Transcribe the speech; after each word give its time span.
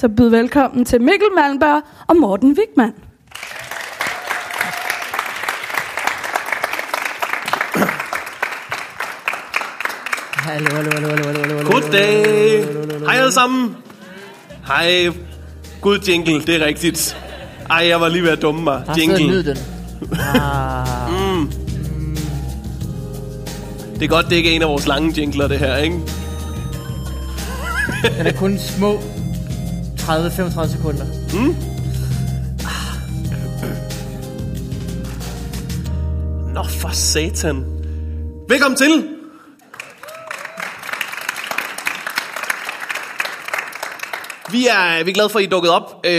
så 0.00 0.08
byd 0.08 0.28
velkommen 0.28 0.84
til 0.84 1.00
Mikkel 1.00 1.28
Malmberg 1.36 1.82
og 2.08 2.16
Morten 2.16 2.56
Wigman. 2.58 2.92
Hallo, 10.34 10.76
hallo, 10.76 10.90
hallo, 10.90 11.08
hallo, 11.08 11.24
hallo, 11.24 11.56
hallo. 11.56 11.70
Goddag. 11.70 12.64
Hej 13.04 13.16
alle 13.16 13.32
sammen. 13.32 13.76
Hej. 14.66 15.10
Gud 15.80 15.98
jingle, 15.98 16.40
det 16.40 16.62
er 16.62 16.66
rigtigt. 16.66 17.16
Ej, 17.70 17.86
jeg 17.88 18.00
var 18.00 18.08
lige 18.08 18.22
ved 18.22 18.30
at 18.30 18.42
dumme 18.42 18.62
mig. 18.62 18.84
Jingle. 18.98 19.26
nyd 19.26 19.42
den. 19.42 19.56
Ah, 20.12 20.86
Det 23.98 24.02
er 24.02 24.08
godt, 24.08 24.26
det 24.30 24.36
ikke 24.36 24.50
er 24.50 24.56
en 24.56 24.62
af 24.62 24.68
vores 24.68 24.86
lange 24.86 25.20
jingler, 25.20 25.48
det 25.48 25.58
her, 25.58 25.76
ikke? 25.76 26.00
den 28.18 28.26
er 28.26 28.32
kun 28.32 28.58
små 28.58 29.00
30-35 30.00 30.66
sekunder. 30.72 31.06
Nå, 36.54 36.62
for 36.80 36.88
satan. 36.92 37.64
Velkommen 38.48 38.76
til. 38.76 39.08
Vi 44.52 44.66
er, 44.66 45.04
vi 45.04 45.10
er 45.10 45.14
glade 45.14 45.28
for, 45.28 45.38
at 45.38 45.42
I 45.42 45.46
er 45.46 45.50
dukket 45.50 45.70
op. 45.70 46.06
Øh, 46.06 46.12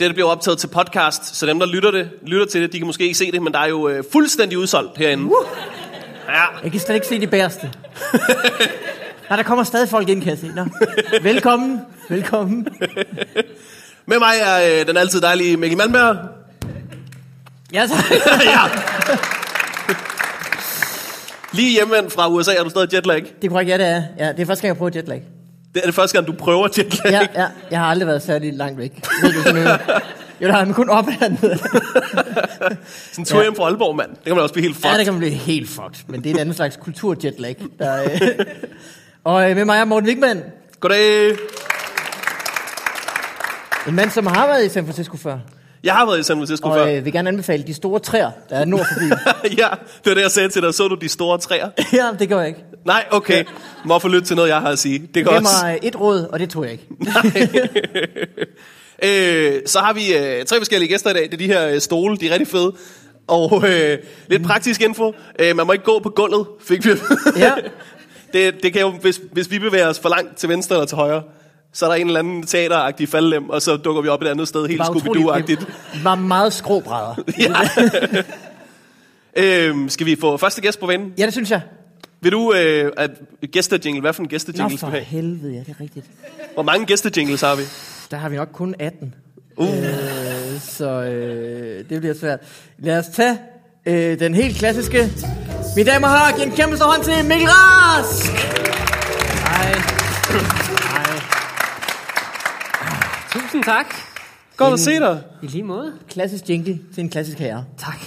det 0.00 0.14
bliver 0.14 0.28
optaget 0.30 0.58
til 0.58 0.66
podcast, 0.66 1.36
så 1.36 1.46
dem, 1.46 1.58
der 1.58 1.66
lytter, 1.66 1.90
det, 1.90 2.10
lytter 2.26 2.46
til 2.46 2.62
det, 2.62 2.72
de 2.72 2.78
kan 2.78 2.86
måske 2.86 3.04
ikke 3.04 3.18
se 3.18 3.32
det, 3.32 3.42
men 3.42 3.52
der 3.52 3.58
er 3.58 3.66
jo 3.68 3.88
øh, 3.88 4.04
fuldstændig 4.12 4.58
udsolgt 4.58 4.98
herinde. 4.98 5.30
Ja, 6.28 6.42
Jeg 6.62 6.70
kan 6.70 6.80
slet 6.80 6.94
ikke 6.94 7.06
se 7.06 7.20
de 7.20 7.26
bæreste. 7.26 7.70
Nej, 9.30 9.36
der 9.36 9.42
kommer 9.42 9.64
stadig 9.64 9.88
folk 9.88 10.08
ind, 10.08 10.22
kan 10.22 10.30
jeg 10.30 10.38
se. 10.38 10.50
Nå. 10.56 10.64
Velkommen, 11.22 11.80
velkommen. 12.08 12.68
med 14.06 14.18
mig 14.18 14.34
er 14.42 14.80
øh, 14.80 14.86
den 14.86 14.96
altid 14.96 15.20
dejlige 15.20 15.56
Mikkel 15.56 15.76
Malmberg. 15.78 16.16
Ja, 17.72 17.86
så. 17.86 17.94
ja. 18.44 18.60
Lige 21.52 21.72
hjemvendt 21.72 22.12
fra 22.12 22.28
USA, 22.30 22.54
er 22.54 22.62
du 22.64 22.70
stadig 22.70 22.94
jetlag? 22.94 23.22
Det 23.42 23.44
er 23.44 23.48
korrekt, 23.48 23.70
ja, 23.70 23.78
det 23.78 23.86
er. 23.86 24.02
Ja, 24.18 24.28
det 24.32 24.40
er 24.40 24.46
første 24.46 24.62
gang, 24.62 24.68
jeg 24.68 24.76
prøver 24.76 24.90
jetlag. 24.94 25.22
Det 25.74 25.80
er 25.82 25.86
det 25.86 25.94
første 25.94 26.16
gang, 26.18 26.26
du 26.26 26.32
prøver 26.32 26.68
jetlag. 26.78 27.12
Ja, 27.12 27.26
ja, 27.42 27.46
jeg 27.70 27.78
har 27.78 27.86
aldrig 27.86 28.06
været 28.06 28.22
særlig 28.22 28.52
langt 28.54 28.78
væk. 28.78 28.92
Ved 29.22 29.32
du 29.32 29.42
sådan 29.42 29.62
noget? 29.62 29.80
Jo, 30.40 30.46
der 30.48 30.52
har 30.54 30.64
man 30.64 30.74
kun 30.74 30.88
op. 30.88 31.04
Sådan 31.20 31.38
en 33.18 33.24
tur 33.24 33.36
Ja. 33.38 33.42
hjem 33.42 33.56
fra 33.56 33.64
Aalborg, 33.64 33.96
mand. 33.96 34.10
Det 34.10 34.24
kan 34.24 34.34
man 34.34 34.42
også 34.42 34.52
blive 34.52 34.62
helt 34.64 34.76
fucked. 34.76 34.90
Ja, 34.90 34.96
det 34.96 35.04
kan 35.04 35.12
man 35.14 35.18
blive 35.20 35.32
helt 35.32 35.68
fucked. 35.68 36.04
Men 36.08 36.20
det 36.24 36.30
er 36.30 36.34
en 36.34 36.40
anden 36.40 36.54
slags 36.54 36.76
kulturjetlag. 36.76 37.56
Der, 37.78 38.02
øh. 38.04 38.10
Og 39.24 39.50
øh, 39.50 39.56
med 39.56 39.64
mig 39.64 39.78
er 39.78 39.84
Morten 39.84 40.08
Wigman. 40.08 40.42
Goddag. 40.80 41.32
En 43.88 43.94
mand, 43.94 44.10
som 44.10 44.26
har 44.26 44.46
været 44.46 44.66
i 44.66 44.68
San 44.68 44.84
Francisco 44.84 45.16
før. 45.16 45.38
Jeg 45.84 45.94
har 45.94 46.06
været 46.06 46.20
i 46.20 46.22
San 46.22 46.36
Francisco 46.36 46.68
Og 46.68 46.74
før. 46.76 46.86
øh, 46.86 47.04
vil 47.04 47.12
gerne 47.12 47.28
anbefale 47.28 47.62
de 47.62 47.74
store 47.74 48.00
træer, 48.00 48.30
der 48.50 48.56
er 48.56 48.64
nord 48.64 48.86
for 48.92 49.00
byen. 49.00 49.12
ja, 49.58 49.68
det 50.04 50.06
var 50.06 50.14
det, 50.14 50.22
jeg 50.22 50.30
sagde 50.30 50.48
til 50.48 50.62
dig. 50.62 50.74
Så 50.74 50.88
du 50.88 50.94
de 50.94 51.08
store 51.08 51.38
træer? 51.38 51.68
ja, 51.92 52.08
det 52.18 52.28
gør 52.28 52.38
jeg 52.38 52.48
ikke. 52.48 52.64
Nej, 52.84 53.04
okay. 53.10 53.44
Hvorfor 53.84 54.08
lytte 54.08 54.26
til 54.26 54.36
noget, 54.36 54.48
jeg 54.48 54.60
har 54.60 54.70
at 54.70 54.78
sige? 54.78 54.98
Det 55.14 55.24
kan 55.24 55.28
også. 55.28 55.42
mig 55.64 55.78
et 55.82 56.00
råd, 56.00 56.26
og 56.32 56.38
det 56.38 56.50
tror 56.50 56.64
jeg 56.64 56.72
ikke. 56.72 56.88
Øh, 59.02 59.60
så 59.66 59.78
har 59.78 59.92
vi 59.92 60.16
øh, 60.16 60.44
tre 60.44 60.56
forskellige 60.58 60.88
gæster 60.88 61.10
i 61.10 61.12
dag. 61.12 61.22
Det 61.22 61.32
er 61.34 61.36
de 61.36 61.46
her 61.46 61.68
øh, 61.68 61.80
stole, 61.80 62.16
de 62.16 62.28
er 62.28 62.32
rigtig 62.32 62.48
fede. 62.48 62.72
Og 63.26 63.64
øh, 63.68 63.98
lidt 64.28 64.42
praktisk 64.42 64.82
info. 64.82 65.12
Øh, 65.38 65.56
man 65.56 65.66
må 65.66 65.72
ikke 65.72 65.84
gå 65.84 65.98
på 65.98 66.08
gulvet, 66.08 66.46
fik 66.60 66.84
vi. 66.86 66.90
Ja. 67.36 67.52
det, 68.32 68.62
det 68.62 68.72
kan 68.72 68.82
jo, 68.82 68.90
hvis, 68.90 69.20
hvis 69.32 69.50
vi 69.50 69.58
bevæger 69.58 69.88
os 69.88 69.98
for 69.98 70.08
langt 70.08 70.36
til 70.36 70.48
venstre 70.48 70.74
eller 70.74 70.86
til 70.86 70.96
højre, 70.96 71.22
så 71.74 71.84
er 71.84 71.88
der 71.90 71.96
en 71.96 72.06
eller 72.06 72.18
anden 72.20 72.46
teateragtig 72.46 73.08
faldlem, 73.08 73.50
og 73.50 73.62
så 73.62 73.76
dukker 73.76 74.02
vi 74.02 74.08
op 74.08 74.22
et 74.22 74.28
andet 74.28 74.48
sted, 74.48 74.66
helt 74.66 74.82
Scooby-Doo-agtigt. 74.82 75.60
Det 75.94 76.04
var 76.04 76.14
meget 76.14 76.52
skråbrædder. 76.52 77.14
Ja. 77.38 77.52
øhm, 79.42 79.88
skal 79.88 80.06
vi 80.06 80.16
få 80.20 80.36
første 80.36 80.60
gæst 80.60 80.80
på 80.80 80.86
vennen? 80.86 81.12
Ja, 81.18 81.24
det 81.24 81.32
synes 81.32 81.50
jeg. 81.50 81.60
Vil 82.20 82.32
du 82.32 82.52
øh, 82.54 82.92
at 82.96 83.10
gæstejingle? 83.52 84.00
Hvad 84.00 84.12
for 84.12 84.22
en 84.22 84.28
gæstejingle 84.28 84.68
skal 84.70 84.78
for 84.78 84.86
du 84.86 84.90
have? 84.92 85.04
helvede, 85.04 85.52
ja, 85.52 85.58
det 85.58 85.68
er 85.68 85.80
rigtigt. 85.80 86.06
Hvor 86.54 86.62
mange 86.62 86.86
gæstejingles 86.86 87.40
har 87.40 87.54
vi? 87.56 87.62
Der 88.10 88.16
har 88.16 88.28
vi 88.28 88.36
nok 88.36 88.48
kun 88.52 88.74
18. 88.78 89.14
Uh. 89.56 89.78
Øh, 89.78 89.84
så 90.60 90.90
øh, 90.90 91.84
det 91.90 92.00
bliver 92.00 92.14
svært. 92.14 92.40
Lad 92.78 92.98
os 92.98 93.06
tage 93.06 93.38
øh, 93.86 94.18
den 94.18 94.34
helt 94.34 94.56
klassiske. 94.56 95.10
Mine 95.76 95.90
damer 95.90 96.08
og 96.08 96.14
herrer, 96.18 96.36
giv 96.36 96.44
en 96.44 96.52
kæmpe 96.56 96.76
stor 96.76 96.86
hånd 96.86 97.04
til 97.04 97.24
Mikkel 97.24 97.48
Rask! 97.48 98.32
Hej. 99.48 100.03
Tusind 103.54 103.64
tak. 103.64 103.94
Godt 104.56 104.72
at 104.74 104.80
se 104.80 104.90
dig. 105.00 105.22
I 105.42 105.46
lige 105.46 105.62
måde. 105.62 105.92
Klassisk 106.08 106.48
jingle 106.48 106.78
til 106.94 107.00
en 107.00 107.10
klassisk 107.10 107.38
herre. 107.38 107.64
Tak. 107.78 107.98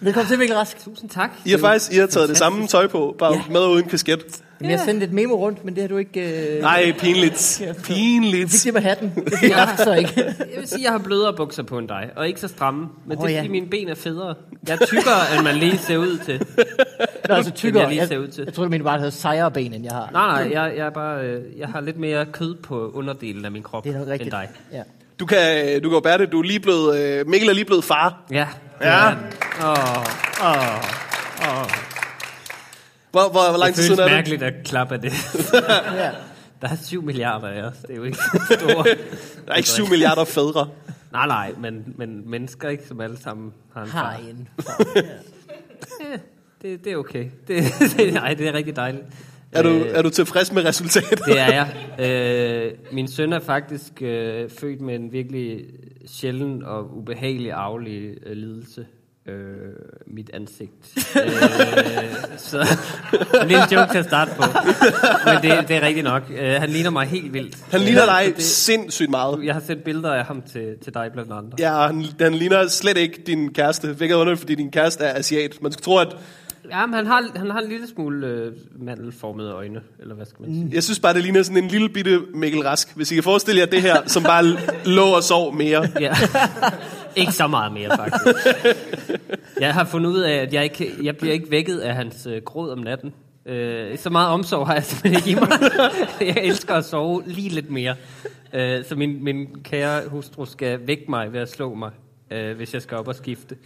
Velkommen 0.00 0.28
til, 0.28 0.38
Mikkel 0.38 0.56
Rask. 0.56 0.84
Tusind 0.84 1.10
tak. 1.10 1.30
I 1.44 1.50
har 1.50 1.58
faktisk 1.58 1.92
I 1.92 1.96
har 1.96 2.06
taget 2.06 2.28
det 2.28 2.36
samme 2.38 2.66
tøj 2.66 2.86
på, 2.86 3.14
bare 3.18 3.32
Ja. 3.34 3.42
med 3.50 3.60
og 3.60 3.70
uden 3.70 3.88
kasket. 3.88 4.42
Jamen, 4.60 4.70
jeg 4.70 4.80
sendte 4.84 5.06
et 5.06 5.12
memo 5.12 5.34
rundt, 5.34 5.64
men 5.64 5.74
det 5.74 5.82
har 5.82 5.88
du 5.88 5.96
ikke... 5.96 6.54
Øh, 6.56 6.62
Nej, 6.62 6.92
pinligt. 6.98 7.62
Du 7.68 7.74
fik 7.74 7.84
Pinligt. 7.84 8.62
det 8.64 8.74
med 8.74 8.82
hatten. 8.82 9.12
Det 9.24 9.32
fik 9.40 9.50
jeg 9.50 9.68
så 9.78 9.92
ikke. 9.94 10.12
Jeg 10.38 10.46
vil 10.58 10.68
sige, 10.68 10.78
at 10.78 10.84
jeg 10.84 10.92
har 10.92 10.98
blødere 10.98 11.32
bukser 11.36 11.62
på 11.62 11.78
end 11.78 11.88
dig, 11.88 12.10
og 12.16 12.28
ikke 12.28 12.40
så 12.40 12.48
stramme. 12.48 12.88
Men 13.06 13.18
Åh, 13.18 13.24
det 13.26 13.30
er 13.30 13.34
ja. 13.34 13.40
fordi, 13.40 13.48
mine 13.48 13.66
ben 13.66 13.88
er 13.88 13.94
federe. 13.94 14.34
Jeg 14.68 14.78
er 14.80 14.86
tykkere, 14.86 15.34
end 15.36 15.44
man 15.44 15.56
lige 15.56 15.78
ser 15.78 15.96
ud 15.96 16.18
til. 16.26 16.42
Nå, 17.28 17.34
altså 17.34 17.52
tykkere. 17.52 17.82
jeg 17.82 17.88
lige 17.90 18.00
Jeg, 18.00 18.08
ser 18.08 18.18
ud 18.18 18.28
til. 18.28 18.44
jeg 18.44 18.54
tror, 18.54 18.64
du 18.64 18.70
mener 18.70 18.84
bare, 18.84 18.94
at 18.94 19.00
havde 19.00 19.10
sejere 19.12 19.50
ben, 19.50 19.74
end 19.74 19.84
jeg 19.84 19.92
har. 19.92 20.08
Nej, 20.12 20.44
nej, 20.44 20.52
jeg, 20.62 20.72
jeg, 20.76 20.86
er 20.86 20.90
bare, 20.90 21.24
øh, 21.24 21.42
jeg 21.58 21.68
har 21.68 21.80
lidt 21.80 21.98
mere 21.98 22.26
kød 22.26 22.54
på 22.54 22.90
underdelen 22.94 23.44
af 23.44 23.50
min 23.50 23.62
krop, 23.62 23.84
Det 23.84 23.90
er 23.94 23.98
nok 23.98 24.02
end 24.02 24.12
rigtigt. 24.12 24.30
dig. 24.32 24.48
Ja. 24.72 24.82
Du 25.20 25.26
kan, 25.26 25.82
du 25.82 25.90
kan 25.90 26.02
bære 26.02 26.18
det. 26.18 26.32
Du 26.32 26.38
er 26.38 26.42
lige 26.42 26.60
blevet, 26.60 26.98
øh, 27.00 27.26
Mikkel 27.28 27.48
er 27.48 27.54
lige 27.54 27.64
blevet 27.64 27.84
far. 27.84 28.22
Ja. 28.30 28.46
Ja. 28.82 29.08
Åh, 29.08 29.68
åh, 30.44 30.78
åh. 31.48 31.89
Hvor, 33.10 33.20
hvor, 33.30 33.48
hvor 33.50 33.58
lang 33.58 33.68
Det 33.68 33.74
tid 33.74 33.82
siden 33.84 34.00
er 34.00 34.04
det? 34.04 34.12
mærkeligt 34.12 34.42
at 34.42 34.54
klappe 34.64 34.94
af 34.94 35.00
det. 35.00 35.12
ja. 36.02 36.10
Der 36.60 36.68
er 36.68 36.76
7 36.84 37.02
milliarder 37.02 37.48
af 37.48 37.62
os. 37.62 37.76
Det 37.76 37.90
er 37.90 37.94
jo 37.96 38.04
ikke 38.04 38.16
så 38.18 38.56
store. 38.60 38.84
Der 39.46 39.52
er 39.52 39.56
ikke 39.56 39.68
7 39.68 39.86
milliarder 39.88 40.24
fædre. 40.24 40.68
Nej, 41.12 41.26
nej, 41.26 41.52
men, 41.58 41.94
men 41.96 42.30
mennesker 42.30 42.68
ikke, 42.68 42.86
som 42.86 43.00
alle 43.00 43.18
sammen 43.18 43.52
har 43.74 43.82
en 43.82 43.88
far. 43.88 43.98
Har 44.10 44.18
en. 44.30 44.48
Ja, 46.00 46.16
det, 46.62 46.84
det 46.84 46.92
er 46.92 46.96
okay. 46.96 47.26
Det, 47.48 47.64
det, 47.96 48.12
nej, 48.22 48.34
det 48.34 48.48
er 48.48 48.52
rigtig 48.52 48.76
dejligt. 48.76 49.04
Er 49.52 49.62
du, 49.62 49.68
Øh, 49.68 49.86
er 49.94 50.02
du 50.02 50.10
tilfreds 50.10 50.52
med 50.52 50.64
resultatet? 50.64 51.20
Det 51.26 51.40
er 51.40 51.66
jeg. 51.98 52.10
Øh, 52.10 52.72
min 52.92 53.08
søn 53.08 53.32
er 53.32 53.38
faktisk 53.40 54.02
øh, 54.02 54.50
født 54.50 54.80
med 54.80 54.94
en 54.94 55.12
virkelig 55.12 55.64
sjælden 56.06 56.64
og 56.64 56.96
ubehagelig 56.96 57.52
arvelig 57.52 58.14
øh, 58.26 58.36
lidelse. 58.36 58.86
Øh, 59.26 59.34
mit 60.06 60.30
ansigt. 60.34 60.70
øh, 61.16 61.24
så 62.38 62.58
en 63.42 63.48
lille 63.48 63.62
joke 63.72 63.92
til 63.92 63.98
at 63.98 64.04
starte 64.04 64.30
på. 64.36 64.42
Men 65.24 65.34
det, 65.42 65.68
det 65.68 65.76
er 65.76 65.80
rigtigt 65.86 66.04
nok. 66.04 66.22
Øh, 66.38 66.52
han 66.52 66.70
ligner 66.70 66.90
mig 66.90 67.06
helt 67.06 67.32
vildt. 67.32 67.56
Han 67.70 67.80
ligner 67.80 68.02
Øh, 68.02 68.08
dig 68.26 68.36
det- 68.36 68.42
sindssygt 68.44 69.10
meget. 69.10 69.44
Jeg 69.44 69.54
har 69.54 69.62
set 69.66 69.82
billeder 69.84 70.12
af 70.14 70.24
ham 70.24 70.42
til, 70.52 70.74
til 70.84 70.94
dig 70.94 71.10
blandt 71.12 71.32
andre. 71.32 71.50
Ja, 71.58 71.86
han, 71.86 72.04
han 72.20 72.34
ligner 72.34 72.68
slet 72.68 72.96
ikke 72.96 73.22
din 73.26 73.52
kæreste. 73.54 73.86
Hvilket 73.92 74.14
er 74.14 74.18
underligt, 74.18 74.40
fordi 74.40 74.54
din 74.54 74.70
kæreste 74.70 75.04
er 75.04 75.18
asiat. 75.18 75.62
Man 75.62 75.72
skulle 75.72 75.84
tro, 75.84 75.96
at... 75.98 76.16
Ja, 76.70 76.86
men 76.86 76.94
han 76.94 77.06
har, 77.06 77.26
han 77.36 77.50
har 77.50 77.58
en 77.60 77.68
lille 77.68 77.88
smule 77.88 78.26
øh, 78.26 78.52
mandelformede 78.78 79.52
øjne, 79.52 79.80
eller 80.00 80.14
hvad 80.14 80.26
skal 80.26 80.42
man 80.42 80.54
sige. 80.54 80.70
Jeg 80.72 80.82
synes 80.82 81.00
bare, 81.00 81.14
det 81.14 81.22
ligner 81.22 81.42
sådan 81.42 81.64
en 81.64 81.68
lille 81.70 81.88
bitte 81.88 82.20
Mikkel 82.34 82.62
Rask. 82.62 82.96
Hvis 82.96 83.10
I 83.12 83.14
kan 83.14 83.24
forestille 83.24 83.60
jer 83.60 83.66
det 83.66 83.82
her, 83.82 83.96
som 84.06 84.22
bare 84.22 84.44
lå 84.84 85.02
og 85.04 85.22
sov 85.22 85.54
mere. 85.54 85.88
Ja. 86.00 86.14
ikke 87.16 87.32
så 87.32 87.46
meget 87.46 87.72
mere, 87.72 87.96
faktisk. 87.96 88.36
Jeg 89.60 89.74
har 89.74 89.84
fundet 89.84 90.10
ud 90.10 90.20
af, 90.20 90.34
at 90.34 90.52
jeg, 90.54 90.64
ikke, 90.64 90.92
jeg 91.02 91.16
bliver 91.16 91.32
ikke 91.32 91.50
vækket 91.50 91.78
af 91.78 91.94
hans 91.94 92.26
øh, 92.26 92.42
gråd 92.42 92.70
om 92.70 92.78
natten. 92.78 93.12
Øh, 93.46 93.98
så 93.98 94.10
meget 94.10 94.28
omsorg 94.28 94.66
har 94.66 94.74
jeg 94.74 94.84
simpelthen 94.84 95.16
ikke 95.16 95.30
i 95.30 95.34
mig. 95.34 95.48
jeg 96.36 96.44
elsker 96.44 96.74
at 96.74 96.84
sove 96.84 97.22
lige 97.26 97.48
lidt 97.48 97.70
mere. 97.70 97.96
Øh, 98.52 98.84
så 98.84 98.96
min, 98.96 99.24
min 99.24 99.46
kære 99.64 100.08
hustru 100.08 100.44
skal 100.44 100.86
vække 100.86 101.04
mig 101.08 101.32
ved 101.32 101.40
at 101.40 101.50
slå 101.50 101.74
mig, 101.74 101.90
øh, 102.30 102.56
hvis 102.56 102.74
jeg 102.74 102.82
skal 102.82 102.96
op 102.96 103.08
og 103.08 103.14
skifte. 103.14 103.56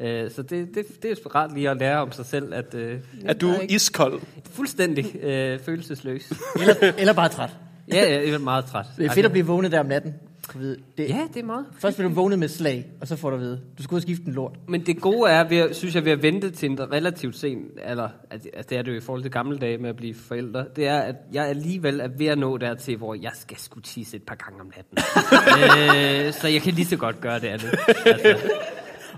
Øh, 0.00 0.30
så 0.30 0.42
det, 0.42 0.68
det, 0.74 1.02
det 1.02 1.10
er 1.10 1.34
rart 1.34 1.54
lige 1.54 1.70
at 1.70 1.76
lære 1.76 1.98
om 1.98 2.12
sig 2.12 2.26
selv, 2.26 2.54
at 2.54 2.74
øh, 2.74 2.98
Er 3.24 3.32
du 3.32 3.54
iskold? 3.68 4.20
fuldstændig 4.52 5.16
øh, 5.22 5.58
følelsesløs. 5.60 6.32
Eller, 6.60 6.92
eller 6.98 7.12
bare 7.12 7.28
træt. 7.28 7.50
Ja, 7.92 8.10
jeg 8.10 8.28
er 8.34 8.38
meget 8.38 8.64
træt. 8.64 8.86
Det 8.96 9.06
er 9.06 9.10
fedt 9.10 9.26
at 9.26 9.32
blive 9.32 9.46
vågnet 9.46 9.72
der 9.72 9.80
om 9.80 9.86
natten. 9.86 10.14
Du 10.54 10.58
ved, 10.58 10.76
Det, 10.98 11.08
Ja, 11.08 11.28
det 11.34 11.40
er 11.42 11.46
meget. 11.46 11.66
Først 11.78 11.96
bliver 11.96 12.08
du 12.08 12.14
vågnet 12.14 12.38
med 12.38 12.48
slag, 12.48 12.86
og 13.00 13.08
så 13.08 13.16
får 13.16 13.30
du 13.30 13.36
at 13.36 13.42
vide, 13.42 13.60
du 13.78 13.82
skal 13.82 13.94
ud 13.94 13.98
og 13.98 14.02
skifte 14.02 14.24
en 14.26 14.32
lort. 14.32 14.52
Men 14.68 14.86
det 14.86 15.00
gode 15.00 15.30
er, 15.30 15.48
ved, 15.48 15.56
at- 15.58 15.76
synes 15.76 15.94
jeg, 15.94 16.04
ved 16.04 16.12
at 16.12 16.22
vente 16.22 16.50
til 16.50 16.70
en 16.70 16.92
relativt 16.92 17.36
sen, 17.36 17.58
eller 17.88 18.08
altså, 18.30 18.48
det 18.68 18.78
er 18.78 18.82
det 18.82 18.92
jo 18.92 18.96
i 18.96 19.00
forhold 19.00 19.22
til 19.22 19.30
gamle 19.30 19.58
dage 19.58 19.78
med 19.78 19.90
at 19.90 19.96
blive 19.96 20.14
forældre, 20.14 20.64
det 20.76 20.86
er, 20.86 20.98
at 20.98 21.14
jeg 21.32 21.46
alligevel 21.48 22.00
er 22.00 22.08
ved 22.18 22.26
at 22.26 22.38
nå 22.38 22.56
dertil, 22.56 22.96
hvor 22.96 23.14
jeg 23.14 23.30
skal 23.34 23.56
sgu 23.58 23.80
tisse 23.80 24.16
et 24.16 24.22
par 24.22 24.34
gange 24.34 24.60
om 24.60 24.72
natten. 24.76 24.98
øh, 26.26 26.32
så 26.32 26.48
jeg 26.48 26.62
kan 26.62 26.72
lige 26.72 26.86
så 26.86 26.96
godt 26.96 27.20
gøre 27.20 27.40
det 27.40 27.46
andet. 27.46 27.70
Altså, 28.06 28.36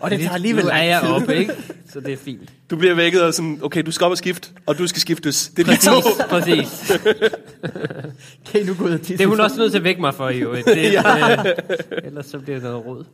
Og 0.02 0.10
det 0.10 0.20
tager 0.20 0.32
alligevel 0.34 0.64
Nu 0.64 0.70
er 0.70 0.82
jeg 0.82 1.00
oppe, 1.00 1.36
ikke? 1.36 1.52
Så 1.92 2.00
det 2.00 2.12
er 2.12 2.16
fint. 2.16 2.52
Du 2.70 2.76
bliver 2.76 2.94
vækket 2.94 3.22
og 3.22 3.34
sådan, 3.34 3.58
okay, 3.62 3.82
du 3.86 3.90
skal 3.90 4.04
op 4.04 4.10
og 4.10 4.18
skifte, 4.18 4.48
og 4.66 4.78
du 4.78 4.86
skal 4.86 5.00
skiftes. 5.00 5.52
Det 5.56 5.68
er 5.68 5.72
de 5.72 5.76
to. 5.80 6.00
Præcis, 6.28 6.92
præcis. 6.92 6.92
Kan 8.50 8.60
I 8.60 8.64
nu 8.64 8.74
gå 8.74 8.84
ud 8.84 8.90
og 8.90 8.98
tisse? 9.00 9.16
Det 9.16 9.24
er 9.24 9.26
hun 9.28 9.40
også 9.40 9.56
nødt 9.58 9.72
til 9.72 9.78
at 9.78 9.84
vække 9.84 10.00
mig 10.00 10.14
for, 10.14 10.30
jo. 10.42 10.54
Det, 10.54 10.92
ja. 10.92 11.32
øh, 11.32 11.44
ellers 12.04 12.26
så 12.26 12.38
bliver 12.38 12.56
det 12.56 12.62
noget 12.64 12.86
råd. 12.86 13.04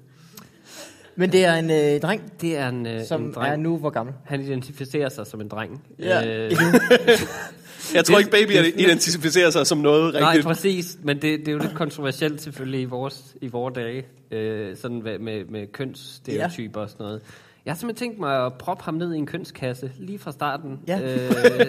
Men 1.17 1.33
det 1.33 1.45
er 1.45 1.55
en 1.55 1.71
øh, 1.71 2.01
dreng, 2.01 2.23
Det 2.41 2.57
er 2.57 2.69
en, 2.69 2.87
øh, 2.87 3.05
som 3.07 3.23
en 3.25 3.33
dreng. 3.33 3.53
er 3.53 3.57
nu 3.57 3.77
hvor 3.79 3.91
gammel? 3.91 4.15
Han 4.25 4.41
identificerer 4.41 5.09
sig 5.09 5.27
som 5.27 5.41
en 5.41 5.49
dreng. 5.49 5.83
Ja. 5.99 6.47
Øh, 6.47 6.51
Jeg 7.95 8.05
tror 8.05 8.19
ikke, 8.19 8.31
baby 8.31 8.51
identificerer 8.79 9.51
sig 9.51 9.67
som 9.67 9.79
noget 9.79 10.15
nej, 10.15 10.23
rigtigt. 10.29 10.47
præcis. 10.47 10.99
Men 11.03 11.17
det, 11.23 11.41
det 11.41 11.49
er 11.49 11.53
jo 11.53 11.59
lidt 11.59 11.75
kontroversielt 11.75 12.43
selvfølgelig 12.43 12.81
i 12.81 12.85
vores, 12.85 13.35
i 13.43 13.49
vores 13.49 13.75
dage. 13.75 14.05
Øh, 14.31 14.77
sådan 14.77 15.03
med, 15.03 15.19
med, 15.19 15.45
med 15.45 15.67
kønsstereotyper 15.73 16.81
og 16.81 16.91
sådan 16.91 17.05
noget. 17.05 17.21
Jeg 17.65 17.73
har 17.75 17.79
simpelthen 17.79 18.09
tænkt 18.09 18.21
mig 18.21 18.47
at 18.47 18.53
proppe 18.55 18.85
ham 18.85 18.95
ned 18.95 19.15
i 19.15 19.19
en 19.19 19.27
kønskasse 19.27 19.91
lige 19.99 20.19
fra 20.19 20.33
starten. 20.33 20.79
Ja. 20.89 21.01
Øh, 21.01 21.67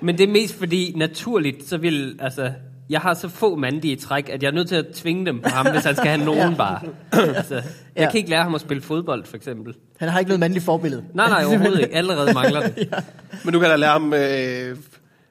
men 0.00 0.18
det 0.18 0.24
er 0.28 0.32
mest 0.32 0.54
fordi, 0.54 0.92
naturligt, 0.96 1.68
så 1.68 1.76
vil, 1.76 2.16
altså, 2.20 2.52
jeg 2.90 3.00
har 3.00 3.14
så 3.14 3.28
få 3.28 3.56
mandige 3.56 3.96
træk, 3.96 4.28
at 4.28 4.42
jeg 4.42 4.48
er 4.48 4.52
nødt 4.52 4.68
til 4.68 4.74
at 4.76 4.86
tvinge 4.94 5.26
dem 5.26 5.40
på 5.40 5.48
ham, 5.48 5.66
hvis 5.72 5.84
han 5.84 5.96
skal 5.96 6.08
have 6.08 6.24
nogen 6.34 6.56
bare. 6.56 6.80
Altså, 7.12 7.54
jeg 7.54 7.64
Ja. 7.96 8.10
kan 8.10 8.18
ikke 8.18 8.30
lære 8.30 8.42
ham 8.42 8.54
at 8.54 8.60
spille 8.60 8.82
fodbold, 8.82 9.24
for 9.24 9.36
eksempel. 9.36 9.74
Han 9.98 10.08
har 10.08 10.18
ikke 10.18 10.28
noget 10.28 10.40
mandligt 10.40 10.64
forbillede. 10.64 11.04
Nej, 11.14 11.28
nej, 11.28 11.44
overhovedet 11.44 11.80
ikke. 11.80 11.94
Allerede 11.94 12.34
mangler 12.34 12.60
det. 12.68 12.94
Men 13.44 13.54
du 13.54 13.60
kan 13.60 13.68
da 13.70 13.76
lære 13.76 13.90
ham... 13.92 14.14
Øh, 14.14 14.76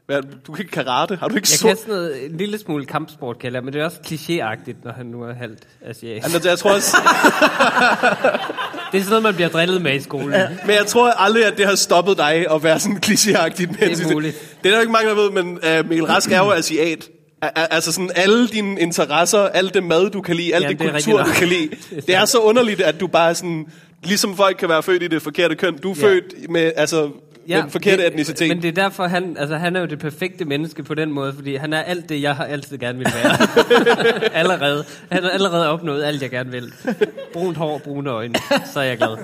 hvad, 0.07 0.21
du 0.47 0.51
kan 0.51 0.61
ikke 0.65 0.71
karate. 0.71 1.15
Har 1.15 1.27
du 1.27 1.35
ikke 1.35 1.47
Jeg 1.51 1.57
så... 1.57 1.67
kan 1.67 1.77
sådan 1.77 1.93
noget, 1.93 2.25
en 2.25 2.37
lille 2.37 2.57
smule 2.59 2.85
kampsport, 2.85 3.39
kan 3.39 3.53
jeg 3.53 3.63
men 3.63 3.73
det 3.73 3.81
er 3.81 3.85
også 3.85 3.97
klichéagtigt, 4.07 4.75
når 4.83 4.91
han 4.91 5.05
nu 5.05 5.21
er 5.23 5.33
halvt 5.33 5.59
asiat. 5.85 6.23
Altså, 6.23 6.49
jeg 6.49 6.59
tror 6.59 6.71
også, 6.73 6.97
Det 8.91 8.97
er 8.97 9.03
sådan 9.03 9.09
noget, 9.09 9.23
man 9.23 9.35
bliver 9.35 9.49
drillet 9.49 9.81
med 9.81 9.95
i 9.95 9.99
skolen. 10.01 10.31
Ja. 10.31 10.47
men 10.65 10.75
jeg 10.75 10.85
tror 10.85 11.09
aldrig, 11.11 11.45
at 11.45 11.57
det 11.57 11.65
har 11.65 11.75
stoppet 11.75 12.17
dig 12.17 12.45
at 12.51 12.63
være 12.63 12.79
sådan 12.79 12.99
klichéagtigt. 13.05 13.79
Det 13.85 14.01
er 14.01 14.13
muligt. 14.13 14.57
Det 14.63 14.69
er 14.69 14.69
der 14.69 14.77
jo 14.77 14.81
ikke 14.81 14.91
mange, 14.93 15.09
der 15.09 15.15
ved, 15.15 15.31
men 15.31 15.47
uh, 15.47 15.89
Mikkel 15.89 16.05
Rask 16.07 16.31
er 16.31 16.37
jo 16.37 16.51
asiat. 16.51 17.09
Altså 17.55 17.91
sådan 17.91 18.11
alle 18.15 18.47
dine 18.47 18.79
interesser, 18.81 19.39
alt 19.39 19.73
det 19.73 19.83
mad, 19.83 20.09
du 20.09 20.21
kan 20.21 20.35
lide, 20.35 20.55
alt 20.55 20.63
Ja, 20.63 20.69
det 20.69 20.79
det 20.79 20.91
kultur, 20.91 21.23
du 21.23 21.31
kan 21.31 21.47
lide. 21.47 21.69
Det 22.07 22.15
er 22.15 22.25
så 22.25 22.37
underligt, 22.37 22.81
at 22.81 22.99
du 22.99 23.07
bare 23.07 23.35
sådan... 23.35 23.65
Ligesom 24.03 24.35
folk 24.37 24.57
kan 24.57 24.69
være 24.69 24.83
født 24.83 25.03
i 25.03 25.07
det 25.07 25.21
forkerte 25.21 25.55
køn. 25.55 25.77
Du 25.77 25.91
er 25.91 25.95
Ja. 25.99 26.07
født 26.07 26.49
med 26.49 26.71
altså, 26.75 27.09
ja, 27.49 27.61
den 27.61 27.69
forkerte 27.69 27.97
det, 27.97 28.07
etnicitet. 28.07 28.47
Men 28.47 28.61
det 28.61 28.67
er 28.67 28.81
derfor, 28.83 29.07
han, 29.07 29.37
altså, 29.37 29.55
han 29.55 29.75
er 29.75 29.79
jo 29.79 29.85
det 29.85 29.99
perfekte 29.99 30.45
menneske 30.45 30.83
på 30.83 30.93
den 30.93 31.11
måde, 31.11 31.33
fordi 31.33 31.55
han 31.55 31.73
er 31.73 31.81
alt 31.81 32.09
det, 32.09 32.21
jeg 32.21 32.35
har 32.35 32.45
altid 32.45 32.77
gerne 32.77 32.97
vil 32.97 33.07
være. 33.23 33.37
allerede. 34.41 34.85
Han 35.11 35.23
har 35.23 35.29
allerede 35.29 35.69
opnået 35.69 36.03
alt, 36.03 36.21
jeg 36.21 36.29
gerne 36.29 36.51
vil. 36.51 36.73
Brunt 37.33 37.57
hår, 37.57 37.77
brune 37.77 38.09
øjne. 38.09 38.35
Så 38.73 38.79
er 38.79 38.83
jeg 38.83 38.97
glad. 38.97 39.17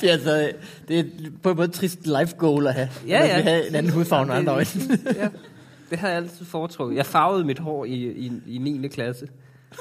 Det 0.00 0.08
er, 0.08 0.12
altså, 0.12 0.50
det 0.88 0.98
er 0.98 1.04
på 1.42 1.50
en 1.50 1.56
måde 1.56 1.68
et 1.68 1.74
trist 1.74 2.06
life 2.06 2.34
goal 2.38 2.66
at 2.66 2.74
have. 2.74 2.88
Ja, 3.08 3.26
ja. 3.26 3.34
vil 3.34 3.44
have 3.44 3.68
en 3.68 3.74
anden 3.74 3.92
hudfarve 3.92 4.30
og 4.30 4.36
andre 4.36 4.52
øjne. 4.52 4.68
ja. 5.16 5.28
Det 5.90 5.98
har 5.98 6.08
jeg 6.08 6.16
altid 6.16 6.46
foretrukket. 6.46 6.96
Jeg 6.96 7.06
farvede 7.06 7.44
mit 7.44 7.58
hår 7.58 7.84
i, 7.84 7.92
i, 7.92 8.32
i 8.46 8.58
9. 8.58 8.88
klasse. 8.88 9.28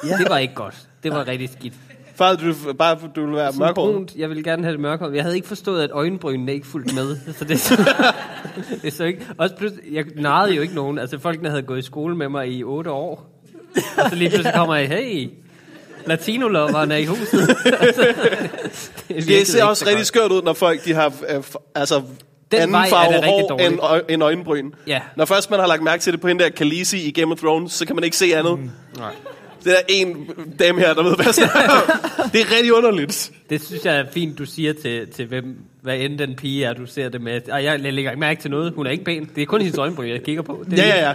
Ja. 0.04 0.10
Ja. 0.10 0.18
Det 0.18 0.30
var 0.30 0.38
ikke 0.38 0.54
godt. 0.54 0.88
Det 1.04 1.12
var 1.12 1.28
rigtig 1.28 1.50
skidt. 1.50 1.74
Far, 2.16 2.36
du, 2.36 2.54
bare 2.80 2.98
du 3.16 3.26
vil 3.26 3.36
være 3.36 3.52
Sådan 3.54 3.60
mørkhåret. 3.68 3.94
brunt. 3.96 4.16
Jeg 4.16 4.30
ville 4.30 4.44
gerne 4.44 4.64
have 4.64 4.72
det 4.72 4.80
mørkhåret. 4.80 5.16
Jeg 5.16 5.24
havde 5.24 5.36
ikke 5.36 5.48
forstået, 5.48 5.84
at 5.84 5.90
øjenbrynene 5.94 6.54
ikke 6.54 6.68
fulgte 6.68 6.96
med. 6.96 7.18
Så 7.38 7.46
det, 7.46 7.52
er 7.54 7.58
så, 7.58 7.76
det 8.82 8.88
er 8.88 8.92
så 8.92 9.04
ikke... 9.04 9.28
Også 9.38 9.56
pludselig, 9.56 9.84
jeg 9.94 10.06
narrede 10.16 10.54
jo 10.56 10.62
ikke 10.62 10.76
nogen. 10.76 11.00
Altså, 11.00 11.20
folkene 11.20 11.50
havde 11.50 11.62
gået 11.62 11.80
i 11.80 11.82
skole 11.82 12.16
med 12.16 12.30
mig 12.30 12.48
i 12.52 12.64
otte 12.64 12.92
år. 12.92 13.30
Og 13.98 14.10
så 14.10 14.16
lige 14.16 14.30
pludselig 14.30 14.54
kommer 14.56 14.76
jeg, 14.76 14.88
hey, 14.88 15.30
latinoloveren 16.06 16.92
er 16.92 16.96
i 16.96 17.06
huset. 17.06 17.48
det, 19.08 19.28
Det 19.28 19.48
ser 19.48 19.64
også 19.64 19.80
så 19.80 19.86
rigtig 19.86 19.98
godt. 20.00 20.08
skørt 20.08 20.32
ud, 20.32 20.42
når 20.42 20.54
folk 20.54 20.86
de 20.86 20.94
har 20.94 21.14
øh, 21.36 21.44
altså, 21.76 22.02
Den 22.52 22.60
anden 22.60 22.72
vej 22.72 22.86
er 22.86 22.90
farve 22.90 23.14
det 23.14 23.24
rigtig 23.24 23.46
hår 23.50 23.60
end, 23.60 23.80
øj, 23.82 24.02
end 24.10 24.24
øjenbryn. 24.24 24.72
Ja. 24.88 25.02
Når 25.16 25.26
først 25.26 25.52
man 25.52 25.60
har 25.60 25.68
lagt 25.68 25.84
mærke 25.84 26.02
til 26.04 26.14
det 26.14 26.22
på 26.22 26.28
hende 26.28 26.44
der 26.44 26.50
Khaleesi 26.50 27.08
i 27.08 27.12
Game 27.12 27.32
of 27.32 27.38
Thrones, 27.40 27.72
så 27.72 27.86
kan 27.86 27.96
man 27.96 28.04
ikke 28.04 28.18
se 28.18 28.36
andet. 28.36 28.60
Mm. 28.60 28.70
Nej. 28.98 29.12
Det 29.66 29.72
er 29.72 29.76
der 29.76 29.84
en 29.90 30.28
dame 30.60 30.80
her, 30.80 30.94
der 30.94 31.04
ved, 31.04 31.16
hvad 31.16 31.26
jeg 31.26 31.34
snakker. 31.36 32.00
Det 32.34 32.42
er 32.42 32.56
rigtig 32.56 32.74
underligt. 32.74 33.32
Det 33.50 33.64
synes 33.64 33.86
jeg 33.86 33.96
er 33.98 34.06
fint, 34.12 34.38
du 34.38 34.46
siger 34.46 34.74
til, 34.74 35.08
til 35.08 35.26
hvem, 35.26 35.56
hvad 35.82 35.98
end 36.00 36.20
den 36.20 36.36
pige 36.36 36.66
er, 36.66 36.74
du 36.74 36.86
ser 36.86 37.10
det 37.10 37.22
med. 37.22 37.42
Ej, 37.50 37.64
jeg 37.64 37.80
lægger 37.80 38.12
ikke 38.12 38.20
mærke 38.20 38.42
til 38.42 38.52
noget. 38.52 38.74
Hun 38.76 38.86
er 38.88 38.92
ikke 38.92 39.04
pæn. 39.04 39.30
Det 39.36 39.42
er 39.42 39.46
kun 39.46 39.62
hendes 39.62 39.78
øjenbryn, 39.78 40.10
jeg 40.10 40.24
kigger 40.24 40.42
på. 40.42 40.66
Det 40.72 40.80
er 40.80 40.84
Ja, 40.88 40.96
ja, 41.00 41.08
ja. 41.10 41.14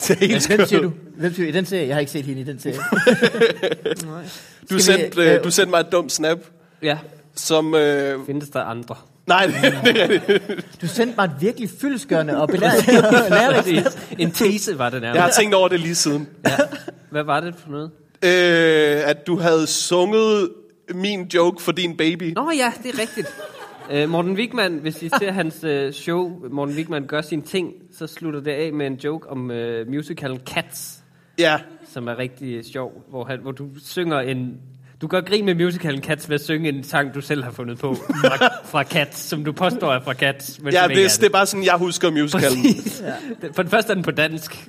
Det 0.00 0.10
er 0.10 0.14
helt 0.14 0.30
Hvem 0.32 0.40
skørt. 0.40 0.68
siger 0.68 0.82
du? 0.82 0.92
Hvem 1.16 1.34
siger 1.34 1.46
du? 1.46 1.48
I 1.48 1.52
den 1.52 1.66
serie? 1.66 1.86
Jeg 1.86 1.94
har 1.94 2.00
ikke 2.00 2.12
set 2.12 2.24
hende 2.24 2.40
i 2.40 2.44
den 2.44 2.58
serie. 2.58 2.78
Du 4.70 4.78
sendte, 4.78 5.20
øh, 5.22 5.34
øh, 5.34 5.44
du 5.44 5.50
sendte 5.50 5.70
mig 5.70 5.80
et 5.80 5.92
dumt 5.92 6.12
snap, 6.12 6.38
Ja, 6.82 6.98
som... 7.34 7.74
Øh, 7.74 8.18
findes 8.26 8.48
der 8.48 8.60
andre. 8.60 8.96
Nej, 9.26 9.46
det 9.46 9.54
er 9.64 10.08
rigtigt. 10.08 10.82
Du 10.82 10.86
sendte 10.86 11.14
mig 11.16 11.24
et 11.24 11.32
virkelig 11.40 11.70
fyldskørende 11.80 12.40
og 12.40 12.48
belærende. 12.54 13.84
En 14.18 14.30
tese 14.30 14.78
var 14.78 14.90
det 14.90 15.00
Jeg 15.02 15.08
har 15.10 15.14
nærmest. 15.14 15.38
tænkt 15.38 15.54
over 15.54 15.68
det 15.68 15.80
lige 15.80 15.94
siden. 15.94 16.28
Ja. 16.46 16.56
Hvad 17.10 17.22
var 17.22 17.40
det 17.40 17.54
for 17.58 17.70
noget? 17.70 17.90
Øh, 18.24 19.08
at 19.10 19.26
du 19.26 19.36
havde 19.38 19.66
sunget 19.66 20.50
min 20.94 21.22
joke 21.34 21.62
for 21.62 21.72
din 21.72 21.96
baby. 21.96 22.32
Nå 22.36 22.50
ja, 22.56 22.72
det 22.82 22.94
er 22.94 22.98
rigtigt. 23.00 23.28
Uh, 24.04 24.08
Morten 24.10 24.32
Wigman, 24.32 24.72
hvis 24.78 25.02
I 25.02 25.08
ser 25.08 25.32
hans 25.32 25.64
uh, 25.64 25.92
show, 25.92 26.32
Morten 26.50 26.74
Wigman 26.76 27.06
gør 27.06 27.22
sine 27.22 27.42
ting, 27.42 27.72
så 27.98 28.06
slutter 28.06 28.40
det 28.40 28.50
af 28.50 28.72
med 28.72 28.86
en 28.86 28.94
joke 28.94 29.28
om 29.30 29.50
uh, 29.50 29.88
musicalen 29.88 30.40
Cats, 30.46 30.98
Ja, 31.38 31.58
som 31.92 32.08
er 32.08 32.18
rigtig 32.18 32.64
sjov, 32.72 33.04
hvor, 33.10 33.24
han, 33.24 33.38
hvor 33.42 33.52
du 33.52 33.68
synger 33.84 34.20
en... 34.20 34.56
Du 35.00 35.06
gør 35.06 35.20
grin 35.20 35.44
med 35.44 35.54
musicalen 35.54 36.02
Cats 36.02 36.28
ved 36.28 36.34
at 36.34 36.44
synge 36.44 36.68
en 36.68 36.84
sang, 36.84 37.14
du 37.14 37.20
selv 37.20 37.44
har 37.44 37.50
fundet 37.50 37.78
på 37.78 37.94
fra, 37.94 38.48
fra 38.64 38.82
Cats, 38.84 39.18
som 39.20 39.44
du 39.44 39.52
påstår 39.52 39.92
er 39.92 40.00
fra 40.00 40.14
Cats. 40.14 40.60
Men 40.62 40.72
ja 40.72 40.80
som 40.82 40.88
det, 40.90 41.04
er, 41.04 41.08
det 41.20 41.26
er 41.26 41.30
bare 41.30 41.46
sådan, 41.46 41.64
jeg 41.64 41.74
husker 41.74 42.10
musicalen. 42.10 42.62
Præcis. 42.62 43.02
For 43.54 43.62
det 43.62 43.70
første 43.70 43.90
er 43.90 43.94
den 43.94 44.02
på 44.04 44.10
dansk. 44.10 44.68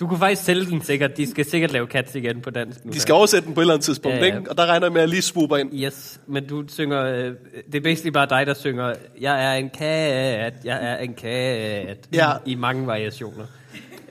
Du 0.00 0.06
kunne 0.06 0.18
faktisk 0.18 0.44
sælge 0.44 0.66
den 0.66 0.82
sikkert. 0.82 1.16
De 1.16 1.30
skal 1.30 1.44
sikkert 1.44 1.72
lave 1.72 1.86
Cats 1.86 2.14
igen 2.14 2.40
på 2.40 2.50
dansk 2.50 2.84
nu. 2.84 2.92
De 2.92 3.00
skal 3.00 3.14
oversætte 3.14 3.46
den 3.46 3.54
på 3.54 3.60
et 3.60 3.62
eller 3.62 3.74
andet 3.74 3.84
tidspunkt, 3.84 4.16
Ja, 4.18 4.24
ja. 4.26 4.36
ikke? 4.36 4.50
Og 4.50 4.56
der 4.56 4.66
regner 4.66 4.86
jeg 4.86 4.92
med, 4.92 5.00
at 5.00 5.02
jeg 5.02 5.08
lige 5.08 5.22
swooper 5.22 5.56
ind. 5.56 5.70
Yes, 5.74 6.20
men 6.26 6.46
du 6.46 6.64
synger... 6.68 7.04
Øh, 7.04 7.32
det 7.72 7.74
er 7.74 7.80
basically 7.80 8.12
bare 8.12 8.26
dig, 8.30 8.46
der 8.46 8.54
synger, 8.54 8.94
jeg 9.20 9.44
er 9.52 9.52
en 9.58 9.70
kat, 9.78 10.54
jeg 10.64 10.78
er 10.82 10.96
en 10.96 11.14
kat, 11.14 11.96
Ja. 12.12 12.32
i 12.46 12.54
mange 12.54 12.86
variationer. 12.86 13.44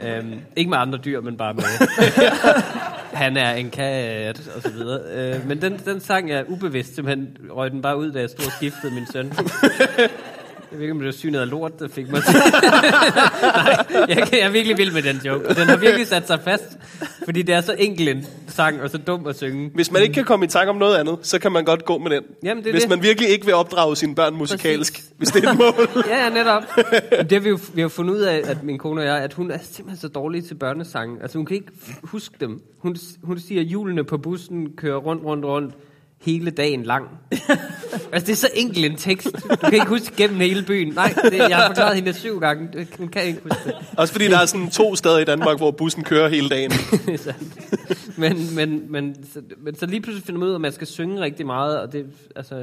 Øhm, 0.03 0.41
ikke 0.55 0.69
med 0.69 0.77
andre 0.77 0.99
dyr, 1.05 1.21
men 1.21 1.37
bare 1.37 1.53
med... 1.53 1.63
Han 3.13 3.37
er 3.37 3.53
en 3.53 3.69
kat, 3.69 4.51
og 4.55 4.61
så 4.61 4.69
videre. 4.69 4.99
Øh, 5.13 5.47
men 5.47 5.61
den, 5.61 5.81
den 5.85 5.99
sang 5.99 6.31
er 6.31 6.43
ubevidst, 6.47 6.95
simpelthen 6.95 7.37
røg 7.49 7.71
den 7.71 7.81
bare 7.81 7.97
ud, 7.97 8.11
da 8.11 8.19
jeg 8.19 8.29
stod 8.29 8.45
og 8.45 8.51
skiftede 8.51 8.93
min 8.93 9.05
søn. 9.11 9.33
Jeg 10.71 10.79
ved 10.79 10.83
ikke, 10.85 10.91
om 10.91 10.97
det 10.99 11.05
var 11.05 11.11
synet 11.11 11.39
af 11.39 11.49
lort, 11.49 11.79
der 11.79 11.87
fik 11.87 12.09
mig 12.11 12.21
til. 12.23 12.33
Nej, 12.39 14.05
jeg, 14.09 14.27
jeg 14.31 14.39
er 14.39 14.49
virkelig 14.49 14.77
vild 14.77 14.91
med 14.93 15.01
den 15.01 15.21
joke. 15.25 15.47
Den 15.55 15.67
har 15.67 15.77
virkelig 15.77 16.07
sat 16.07 16.27
sig 16.27 16.39
fast, 16.43 16.77
fordi 17.25 17.41
det 17.41 17.55
er 17.55 17.61
så 17.61 17.75
enkel 17.79 18.07
en 18.07 18.25
sang, 18.47 18.81
og 18.81 18.89
så 18.89 18.97
dum 18.97 19.27
at 19.27 19.37
synge. 19.37 19.71
Hvis 19.73 19.91
man 19.91 20.01
ikke 20.01 20.13
kan 20.13 20.23
komme 20.23 20.45
i 20.45 20.47
tanke 20.47 20.69
om 20.69 20.75
noget 20.75 20.97
andet, 20.97 21.17
så 21.21 21.39
kan 21.39 21.51
man 21.51 21.65
godt 21.65 21.85
gå 21.85 21.97
med 21.97 22.11
den. 22.11 22.23
Jamen, 22.43 22.63
det 22.63 22.69
er 22.69 22.73
Hvis 22.73 22.81
det. 22.83 22.89
man 22.89 23.03
virkelig 23.03 23.29
ikke 23.29 23.45
vil 23.45 23.53
opdrage 23.55 23.95
sine 23.95 24.15
børn 24.15 24.35
musikalsk, 24.35 24.93
Præcis. 24.93 25.11
hvis 25.17 25.29
det 25.29 25.43
er 25.45 25.51
et 25.51 25.57
mål. 25.57 25.89
Ja, 26.09 26.23
ja, 26.23 26.29
netop. 26.29 26.63
Men 27.17 27.19
det 27.29 27.31
har 27.31 27.39
vi 27.39 27.49
jo, 27.49 27.59
vi 27.73 27.81
har 27.81 27.87
fundet 27.87 28.13
ud 28.13 28.19
af, 28.21 28.41
at 28.45 28.63
min 28.63 28.77
kone 28.77 29.01
og 29.01 29.05
jeg, 29.07 29.17
at 29.17 29.33
hun 29.33 29.51
er 29.51 29.57
simpelthen 29.71 30.01
så 30.01 30.07
dårlig 30.07 30.45
til 30.45 30.55
børnesange. 30.55 31.17
Altså, 31.21 31.37
hun 31.37 31.45
kan 31.45 31.55
ikke 31.55 31.71
huske 32.03 32.35
dem. 32.39 32.61
Hun, 32.79 32.97
hun 33.23 33.39
siger, 33.39 33.61
at 33.61 33.67
hjulene 33.67 34.03
på 34.03 34.17
bussen 34.17 34.69
kører 34.77 34.97
rundt, 34.97 35.23
rundt, 35.23 35.45
rundt 35.45 35.73
hele 36.21 36.51
dagen 36.51 36.83
lang. 36.83 37.09
altså, 38.13 38.25
det 38.25 38.29
er 38.29 38.35
så 38.35 38.49
enkelt 38.53 38.85
en 38.85 38.95
tekst. 38.95 39.27
Du 39.49 39.55
kan 39.55 39.73
ikke 39.73 39.87
huske 39.87 40.15
gennem 40.17 40.39
hele 40.39 40.63
byen. 40.63 40.93
Nej, 40.93 41.13
det, 41.23 41.37
jeg 41.37 41.57
har 41.57 41.67
forklaret 41.67 41.95
hende 41.95 42.13
syv 42.13 42.39
gange. 42.39 42.87
Hun 42.97 43.07
kan 43.07 43.23
ikke 43.23 43.41
huske 43.43 43.59
det. 43.65 43.75
Også 43.97 44.13
fordi 44.13 44.27
der 44.27 44.39
er 44.39 44.45
sådan 44.45 44.69
to 44.69 44.95
steder 44.95 45.17
i 45.17 45.25
Danmark, 45.25 45.57
hvor 45.57 45.71
bussen 45.71 46.03
kører 46.03 46.29
hele 46.29 46.49
dagen. 46.49 46.71
Men, 48.17 48.55
men, 48.55 48.91
men, 48.91 49.23
så, 49.33 49.41
men 49.57 49.75
så 49.75 49.85
lige 49.85 50.01
pludselig 50.01 50.25
finder 50.25 50.39
man 50.39 50.47
ud 50.47 50.51
af, 50.51 50.55
at 50.57 50.61
man 50.61 50.71
skal 50.71 50.87
synge 50.87 51.21
rigtig 51.21 51.45
meget, 51.45 51.81
og 51.81 51.93
det, 51.93 52.07
altså, 52.35 52.55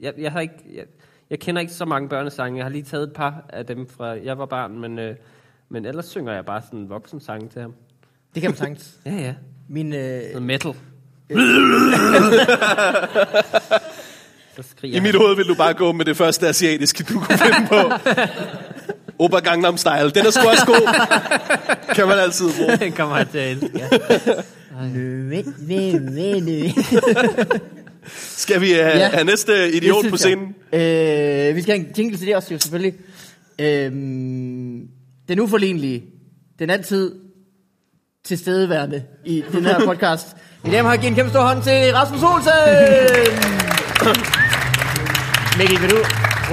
jeg, 0.00 0.12
jeg 0.18 0.32
har 0.32 0.40
ikke, 0.40 0.54
jeg, 0.74 0.84
jeg 1.30 1.38
kender 1.38 1.60
ikke 1.60 1.72
så 1.72 1.84
mange 1.84 2.08
børnesange. 2.08 2.56
Jeg 2.56 2.64
har 2.64 2.70
lige 2.70 2.82
taget 2.82 3.02
et 3.02 3.12
par 3.12 3.44
af 3.48 3.66
dem 3.66 3.86
fra, 3.86 4.06
jeg 4.06 4.38
var 4.38 4.46
barn, 4.46 4.80
men, 4.80 4.98
øh, 4.98 5.16
men 5.68 5.84
ellers 5.84 6.06
synger 6.06 6.32
jeg 6.32 6.44
bare 6.44 6.62
sådan 6.62 6.88
voksensange 6.88 7.48
til 7.48 7.60
ham. 7.60 7.74
Det 8.34 8.42
kan 8.42 8.50
man 8.50 8.56
sagtens. 8.56 9.00
Ja, 9.06 9.14
ja. 9.14 9.34
Min, 9.68 9.92
øh, 9.92 10.20
Noget 10.20 10.42
metal. 10.42 10.74
Så 14.56 14.62
skriger 14.70 14.96
I 14.96 15.00
mit 15.00 15.14
hoved 15.14 15.36
vil 15.36 15.44
du 15.48 15.54
bare 15.54 15.74
gå 15.74 15.92
med 15.92 16.04
det 16.04 16.16
første 16.16 16.48
asiatiske, 16.48 17.04
du 17.04 17.20
kunne 17.20 17.38
finde 17.38 17.68
på. 17.68 17.92
Opa 19.18 19.38
Gangnam 19.38 19.76
Style. 19.76 20.10
Den 20.10 20.26
er 20.26 20.30
sgu 20.30 20.48
også 20.48 20.66
god. 20.66 20.94
Kan 21.94 22.08
man 22.08 22.18
altid 22.18 22.46
bruge. 22.58 22.76
han 22.84 22.92
kommer 22.92 23.16
jeg 23.16 23.28
til 23.28 23.38
at 23.38 23.50
elske. 23.50 23.70
Ja. 23.78 23.88
Skal 28.36 28.60
vi 28.60 28.66
uh, 28.70 28.76
Ja. 28.76 29.08
have 29.08 29.24
næste 29.24 29.72
idiot 29.72 30.04
på 30.10 30.16
scenen? 30.16 30.54
Øh, 30.72 31.56
vi 31.56 31.62
skal 31.62 31.76
have 31.78 31.86
en 31.88 31.92
jingle 31.98 32.18
til 32.18 32.26
det 32.26 32.36
også, 32.36 32.54
jo 32.54 32.58
selvfølgelig. 32.60 32.94
Øhm, 33.58 34.88
den 35.28 35.40
uforlignelige. 35.40 36.04
Den 36.58 36.70
altid 36.70 37.14
tilstedeværende 38.24 39.02
i 39.24 39.44
den 39.52 39.64
her 39.64 39.84
podcast. 39.84 40.36
Mine 40.62 40.76
damer 40.76 40.88
har 40.90 40.96
givet 40.96 41.08
en 41.10 41.14
kæmpe 41.14 41.30
stor 41.30 41.42
hånd 41.42 41.62
til 41.62 41.94
Rasmus 41.94 42.22
Olsen! 42.22 42.52
Mikkel, 45.58 45.80
vil 45.82 45.90
du 45.90 45.96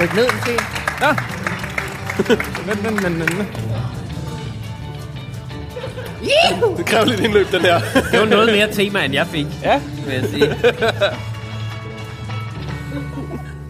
rykke 0.02 0.14
ned 0.16 0.26
måske? 0.32 0.52
Ja. 1.00 1.14
Men, 2.66 2.82
men, 2.82 3.02
men, 3.02 3.18
men. 3.18 3.46
Det 6.76 6.86
kræver 6.86 7.04
lidt 7.04 7.20
indløb, 7.20 7.52
den 7.52 7.60
her. 7.60 7.80
Det 8.12 8.20
var 8.20 8.26
noget 8.26 8.52
mere 8.52 8.72
tema, 8.72 9.04
end 9.04 9.14
jeg 9.14 9.26
fik, 9.26 9.46
Ja, 9.62 9.80
vil 10.06 10.14
jeg 10.14 10.24
sige. 10.24 10.56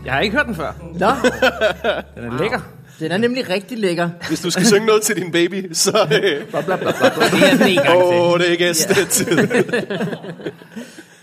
jeg 0.04 0.12
har 0.12 0.20
ikke 0.20 0.36
hørt 0.36 0.46
den 0.46 0.54
før. 0.54 0.72
Nå, 0.82 1.06
Den 2.16 2.32
er 2.32 2.38
lækker. 2.38 2.60
Den 3.00 3.12
er 3.12 3.16
nemlig 3.16 3.50
rigtig 3.50 3.78
lækker. 3.78 4.10
Hvis 4.28 4.40
du 4.40 4.50
skal 4.50 4.66
synge 4.66 4.86
noget 4.86 5.02
til 5.02 5.16
din 5.16 5.32
baby, 5.32 5.72
så... 5.72 6.08
Øh, 6.12 6.20
Det 6.20 6.52
er 6.52 7.56
den 7.58 7.68
en 7.68 7.76
gang 7.76 8.02
Åh, 8.02 8.32
oh, 8.32 8.38
det 8.38 8.52
er 8.52 8.56
gæstetid. 8.56 9.38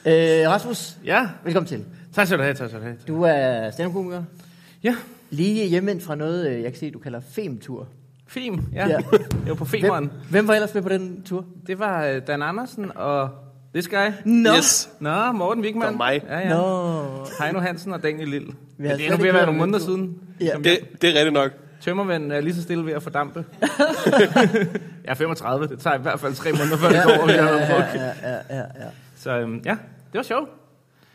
Øh, 0.08 0.50
Rasmus, 0.50 0.98
Ja, 1.05 1.27
velkommen 1.44 1.67
til. 1.67 1.84
tak 2.15 2.27
skal 2.27 2.38
du 2.38 2.44
have, 2.44 2.55
tak 2.55 2.70
skal 2.70 2.79
du 2.79 2.86
have. 2.86 2.98
Du 3.08 3.24
er 3.24 3.72
stand 3.72 4.13
Ja, 4.84 4.96
Lige 5.29 5.67
hjemvendt 5.67 6.03
fra 6.03 6.15
noget, 6.15 6.48
øh, 6.50 6.62
jeg 6.62 6.72
kan 6.72 6.79
se, 6.79 6.91
du 6.91 7.00
kalder 7.00 7.20
Femtur. 7.32 7.88
Fem. 8.27 8.60
Ja. 8.74 8.88
Ja. 8.88 8.88
ja. 8.88 8.98
Jeg 9.12 9.48
var 9.48 9.53
på 9.53 9.65
Femeren. 9.65 10.05
Hvem, 10.05 10.29
hvem 10.29 10.48
var 10.48 10.53
ellers 10.53 10.74
med 10.74 10.82
på 10.82 10.89
den 10.89 11.22
tur? 11.25 11.46
Det 11.67 11.79
var 11.79 12.05
øh, 12.05 12.22
Dan 12.27 12.41
Andersen 12.41 12.91
og 12.96 13.29
this 13.74 13.88
guy. 13.88 14.08
Nå, 14.25 14.50
Yes. 14.58 14.89
Nå, 15.00 15.32
Morten 15.32 15.63
Wigman. 15.63 15.88
Det 15.88 16.00
var 16.00 16.05
mig. 16.05 16.24
Ja, 16.29 16.39
ja. 16.39 16.50
Nå. 16.50 17.27
Heino 17.41 17.60
Hansen 17.60 17.94
og 17.94 18.03
Daniel 18.03 18.27
Lille. 18.27 18.48
Har 18.79 18.96
det 18.96 19.05
er 19.05 19.12
nu 19.12 19.17
ved 19.17 19.25
ikke 19.25 19.27
at 19.27 19.34
være 19.34 19.46
nogle 19.46 19.60
måneder 19.60 19.79
den 19.79 19.88
siden. 19.88 20.17
Ja. 20.41 20.53
Det, 20.63 21.01
det 21.01 21.10
er 21.10 21.13
rigtigt 21.13 21.34
nok. 21.34 21.51
Tømmermænd 21.86 22.32
er 22.32 22.42
lige 22.42 22.56
så 22.56 22.62
stille 22.62 22.86
ved 22.86 22.94
at 22.94 23.04
fordampe. 23.04 23.46
jeg 25.04 25.12
er 25.12 25.13
35. 25.13 25.68
Det 25.68 25.80
tager 25.80 25.98
i 25.98 26.01
hvert 26.01 26.20
fald 26.20 26.36
tre 26.36 26.51
måneder, 26.51 26.77
før 26.77 26.89
det 26.89 27.04
går, 27.04 27.27
været 27.27 27.68
på. 27.68 27.98
ja, 27.98 28.06
ja, 28.06 28.38
ja, 28.50 28.60
ja. 28.60 28.89
Så 29.18 29.32
øhm, 29.32 29.62
ja, 29.65 29.72
det 30.12 30.18
var 30.18 30.24
sjovt. 30.24 30.50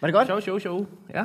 Var 0.00 0.08
det 0.08 0.14
godt? 0.14 0.26
Sjov, 0.26 0.40
sjov, 0.40 0.60
sjov. 0.60 0.86
Ja. 1.14 1.24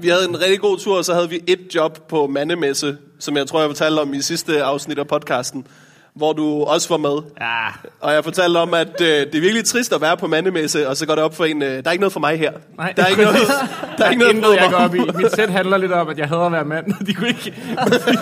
Vi 0.00 0.08
havde 0.08 0.28
en 0.28 0.40
rigtig 0.40 0.60
god 0.60 0.78
tur, 0.78 0.96
og 0.96 1.04
så 1.04 1.14
havde 1.14 1.28
vi 1.28 1.40
et 1.46 1.74
job 1.74 2.08
på 2.08 2.26
mandemesse, 2.26 2.98
som 3.18 3.36
jeg 3.36 3.46
tror, 3.46 3.60
jeg 3.60 3.68
fortalte 3.68 4.00
om 4.00 4.14
i 4.14 4.22
sidste 4.22 4.62
afsnit 4.62 4.98
af 4.98 5.06
podcasten, 5.06 5.66
hvor 6.14 6.32
du 6.32 6.62
også 6.62 6.88
var 6.88 6.96
med. 6.96 7.22
Ja, 7.40 7.68
Og 8.00 8.12
jeg 8.12 8.24
fortalte 8.24 8.58
om, 8.58 8.74
at 8.74 9.00
øh, 9.00 9.06
det 9.06 9.34
er 9.34 9.40
virkelig 9.40 9.64
trist 9.64 9.92
at 9.92 10.00
være 10.00 10.16
på 10.16 10.26
mandemesse, 10.26 10.88
og 10.88 10.96
så 10.96 11.06
går 11.06 11.14
det 11.14 11.24
op 11.24 11.34
for 11.36 11.44
en, 11.44 11.62
øh, 11.62 11.68
der 11.68 11.82
er 11.86 11.90
ikke 11.92 12.00
noget 12.00 12.12
for 12.12 12.20
mig 12.20 12.38
her. 12.38 12.52
Nej. 12.76 12.92
Der 12.96 13.02
er 13.02 13.06
ikke 13.08 13.22
noget, 13.22 13.36
der 13.98 14.04
er 14.04 14.10
ikke 14.10 14.20
noget, 14.22 14.34
Intet, 14.34 14.46
for 14.46 14.52
jeg 14.62 14.70
går 14.70 14.76
op 14.78 14.94
i. 14.94 14.98
Mit 15.22 15.32
sæt 15.34 15.50
handler 15.50 15.76
lidt 15.76 15.92
om, 15.92 16.08
at 16.08 16.18
jeg 16.18 16.28
hader 16.28 16.40
at 16.40 16.52
være 16.52 16.64
mand. 16.64 17.06
De 17.06 17.14
kunne 17.14 17.28
ikke... 17.28 17.54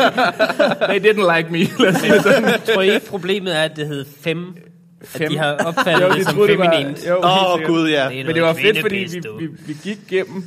They 0.88 0.99
didn't 1.06 1.37
like 1.37 1.49
me. 1.52 1.85
Lad 1.85 1.94
os 1.94 2.00
sige 2.00 2.12
det 2.12 2.23
sådan. 2.23 2.44
Jeg 2.44 2.61
tror 2.75 2.82
ikke, 2.82 3.06
problemet 3.09 3.56
er, 3.56 3.62
at 3.62 3.76
det 3.76 3.87
hed 3.88 4.04
fem. 4.20 4.54
At 5.00 5.06
Fem. 5.09 5.28
de 5.30 5.38
har 5.38 5.52
opfattet 5.66 6.02
Jo, 6.02 6.09
det 6.09 6.16
de 6.16 6.25
som 6.25 6.35
det 6.47 6.59
var- 6.59 6.64
feminint. 6.75 7.09
jo, 7.09 7.16
Åh, 7.25 7.54
oh, 7.54 7.61
gud, 7.66 7.88
ja. 7.90 8.09
Det 8.09 8.26
Men 8.26 8.35
det 8.35 8.42
var 8.42 8.49
noget 8.49 8.62
fedt, 8.62 8.78
fordi 8.80 8.97
vi, 8.97 9.47
vi, 9.47 9.49
vi 9.66 9.76
gik 9.82 9.99
gennem 10.09 10.44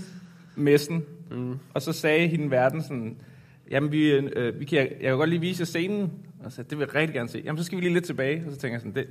messen, 0.56 1.04
mm. 1.32 1.54
og 1.74 1.82
så 1.82 1.92
sagde 1.94 2.28
hende 2.28 2.52
verden 2.52 2.82
sådan, 2.84 3.16
jamen 3.72 3.92
vi, 3.92 4.10
øh, 4.12 4.60
vi 4.60 4.66
kan, 4.66 4.78
jeg 4.78 4.88
kan 5.10 5.18
godt 5.18 5.30
lige 5.30 5.40
vise 5.42 5.62
jer 5.62 5.66
scenen, 5.66 6.12
og 6.46 6.52
så 6.52 6.64
det 6.64 6.80
vil 6.80 6.86
jeg 6.94 6.96
rigtig 6.96 7.14
gerne 7.16 7.30
se. 7.30 7.42
Jamen 7.46 7.58
så 7.58 7.64
skal 7.64 7.78
vi 7.78 7.82
lige 7.84 7.94
lidt 7.94 8.06
tilbage, 8.06 8.44
og 8.48 8.52
så 8.54 8.58
tænker 8.60 8.74
jeg 8.76 8.82
sådan, 8.82 8.96
det, 8.96 9.06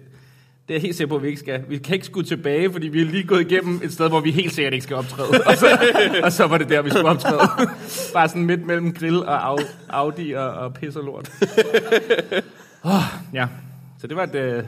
det 0.68 0.74
er 0.74 0.74
jeg 0.74 0.82
helt 0.82 0.96
sikker 0.96 1.08
på, 1.08 1.16
at 1.16 1.22
vi 1.22 1.28
ikke 1.28 1.40
skal. 1.40 1.64
Vi 1.68 1.78
kan 1.78 1.94
ikke 1.94 2.06
skulle 2.06 2.28
tilbage, 2.28 2.72
fordi 2.72 2.88
vi 2.88 3.00
er 3.00 3.04
lige 3.04 3.26
gået 3.26 3.40
igennem 3.40 3.80
et 3.84 3.92
sted, 3.92 4.08
hvor 4.08 4.20
vi 4.20 4.30
helt 4.30 4.52
sikkert 4.52 4.72
ikke 4.72 4.82
skal 4.84 4.96
optræde. 4.96 5.28
Og 5.46 5.56
så, 5.56 5.66
og 6.24 6.32
så 6.32 6.46
var 6.46 6.58
det 6.58 6.68
der, 6.68 6.82
vi 6.82 6.90
skulle 6.90 7.08
optræde. 7.08 7.40
Bare 8.14 8.28
sådan 8.28 8.46
midt 8.46 8.66
mellem 8.66 8.92
grill 8.92 9.24
og 9.24 9.52
Au- 9.60 9.66
Audi 9.88 10.32
og, 10.32 10.50
og 10.50 10.74
pis 10.74 10.96
og 10.96 11.04
lort. 11.04 11.32
Oh, 12.82 13.02
ja, 13.38 13.46
så 14.00 14.06
det 14.06 14.16
var 14.16 14.22
et 14.22 14.34
øh, 14.34 14.64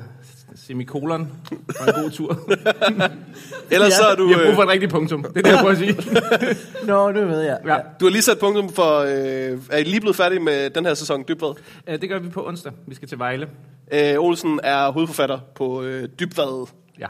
semikolon 0.55 1.29
for 1.77 1.85
en 1.85 2.03
god 2.03 2.11
tur. 2.11 2.39
Ellers 3.71 3.93
så 3.93 4.03
er 4.03 4.15
du, 4.15 4.27
Vi 4.27 4.33
har 4.33 4.41
brug 4.41 4.49
øh, 4.49 4.55
for 4.55 4.63
et 4.63 4.69
rigtigt 4.69 4.93
punktum. 4.93 5.23
Det 5.23 5.37
er 5.37 5.43
det, 5.43 5.51
jeg 5.51 5.59
prøver 5.59 5.73
at 5.73 5.79
sige. 5.79 5.97
Nå, 6.93 7.11
nu 7.13 7.21
ved 7.27 7.41
jeg. 7.41 7.59
Ja. 7.67 7.77
du 8.01 8.05
har 8.05 8.11
lige 8.11 8.23
sat 8.23 8.39
punktum 8.39 8.69
for, 8.73 8.99
øh, 8.99 9.59
er 9.71 9.77
I 9.79 9.83
lige 9.85 10.01
blevet 10.01 10.17
færdig 10.17 10.43
med 10.43 10.71
den 10.71 10.85
her 10.87 10.95
sæson 10.95 11.25
Dybvad? 11.29 11.55
Øh, 11.89 12.01
Det 12.01 12.09
gør 12.09 12.19
vi 12.19 12.29
på 12.29 12.47
onsdag. 12.49 12.73
Vi 12.87 12.95
skal 12.95 13.09
til 13.09 13.19
Vejle. 13.19 13.49
Øh, 13.93 14.15
Olsen 14.19 14.61
er 14.63 14.91
hovedforfatter 14.93 15.39
på 15.55 15.83
øh, 15.83 16.09
Dybvad, 16.21 16.67
Ja. 17.01 17.07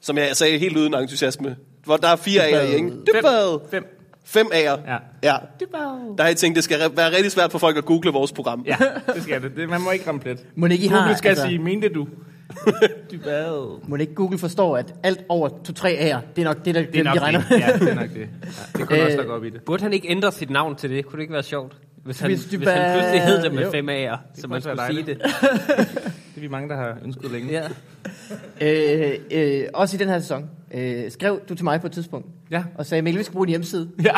som 0.00 0.18
jeg 0.18 0.36
sagde 0.36 0.58
helt 0.58 0.76
uden 0.76 0.94
entusiasme. 0.94 1.56
Hvor 1.84 1.96
der 1.96 2.08
er 2.08 2.16
fire 2.16 2.42
af 2.42 2.52
jer, 2.52 2.60
ikke? 2.76 2.88
Dybvad! 2.90 3.70
Fem. 3.70 3.94
Fem 4.24 4.46
af 4.52 4.62
jer. 4.62 4.76
Ja. 4.86 4.96
ja. 5.22 5.36
Der 6.16 6.22
har 6.22 6.26
jeg 6.28 6.36
tænkt, 6.36 6.56
det 6.56 6.64
skal 6.64 6.76
re- 6.78 6.96
være 6.96 7.16
rigtig 7.16 7.32
svært 7.32 7.52
for 7.52 7.58
folk 7.58 7.76
at 7.76 7.84
google 7.84 8.10
vores 8.10 8.32
program. 8.32 8.64
Ja, 8.66 8.76
det 9.14 9.22
skal 9.22 9.42
det. 9.42 9.56
det 9.56 9.68
man 9.68 9.80
må 9.80 9.90
ikke 9.90 10.06
ramme 10.08 10.20
plet. 10.20 10.38
Må 10.54 10.66
ikke, 10.66 10.84
I 10.84 10.88
har, 10.88 10.98
Google 10.98 11.18
skal 11.18 11.28
altså, 11.28 11.44
sige, 11.44 11.58
mente 11.58 11.88
du? 11.88 12.06
du 13.12 13.16
hvad? 13.16 13.78
må 13.88 13.96
ikke 13.96 14.14
Google 14.14 14.38
forstår, 14.38 14.76
at 14.76 14.94
alt 15.02 15.24
over 15.28 15.48
2-3 15.48 15.52
A'er, 15.84 16.18
det 16.36 16.40
er 16.42 16.44
nok 16.44 16.64
det, 16.64 16.74
der 16.74 16.82
Det 16.82 16.96
er 17.00 17.04
nok 17.04 17.14
de 17.14 17.20
regner 17.20 17.40
det. 17.50 17.60
Ja, 17.60 17.72
det 17.78 17.88
er 17.90 17.94
nok 17.94 18.08
det. 18.14 18.16
Ja, 18.20 18.78
det 18.78 18.88
kunne 18.88 18.98
Øh, 19.00 19.06
også 19.06 19.22
gå 19.26 19.32
op 19.32 19.44
i 19.44 19.50
det. 19.50 19.62
Burde 19.62 19.82
han 19.82 19.92
ikke 19.92 20.08
ændre 20.10 20.32
sit 20.32 20.50
navn 20.50 20.76
til 20.76 20.90
det? 20.90 21.06
Kunne 21.06 21.16
det 21.16 21.22
ikke 21.22 21.32
være 21.34 21.42
sjovt? 21.42 21.72
Hvis 22.04 22.20
han, 22.20 22.30
Hvis 22.30 22.44
han 22.52 22.60
pludselig 22.60 23.22
hed 23.22 23.42
det 23.42 23.54
med 23.54 23.62
Jo. 23.62 23.70
fem 23.70 23.88
A'er, 23.88 24.16
så 24.40 24.48
man 24.48 24.60
skulle 24.62 24.82
sige 24.90 25.02
det. 25.06 25.18
Det 26.34 26.44
er 26.44 26.48
vi 26.48 26.48
mange, 26.52 26.68
der 26.68 26.76
har 26.76 26.96
ønsket 27.04 27.30
længe. 27.32 27.52
Ja. 27.52 27.62
øh, 28.60 29.18
øh, 29.30 29.64
også 29.74 29.96
i 29.96 29.98
den 29.98 30.08
her 30.08 30.18
sæson, 30.18 30.50
øh, 30.74 31.10
skrev 31.10 31.40
du 31.48 31.54
til 31.54 31.64
mig 31.64 31.80
på 31.80 31.86
et 31.86 31.92
tidspunkt, 31.92 32.26
Ja. 32.50 32.62
og 32.74 32.86
sagde, 32.86 33.02
Mikkel, 33.02 33.18
vi 33.18 33.24
skal 33.24 33.32
bruge 33.32 33.44
en 33.46 33.48
hjemmeside. 33.48 33.88
Ja, 34.04 34.14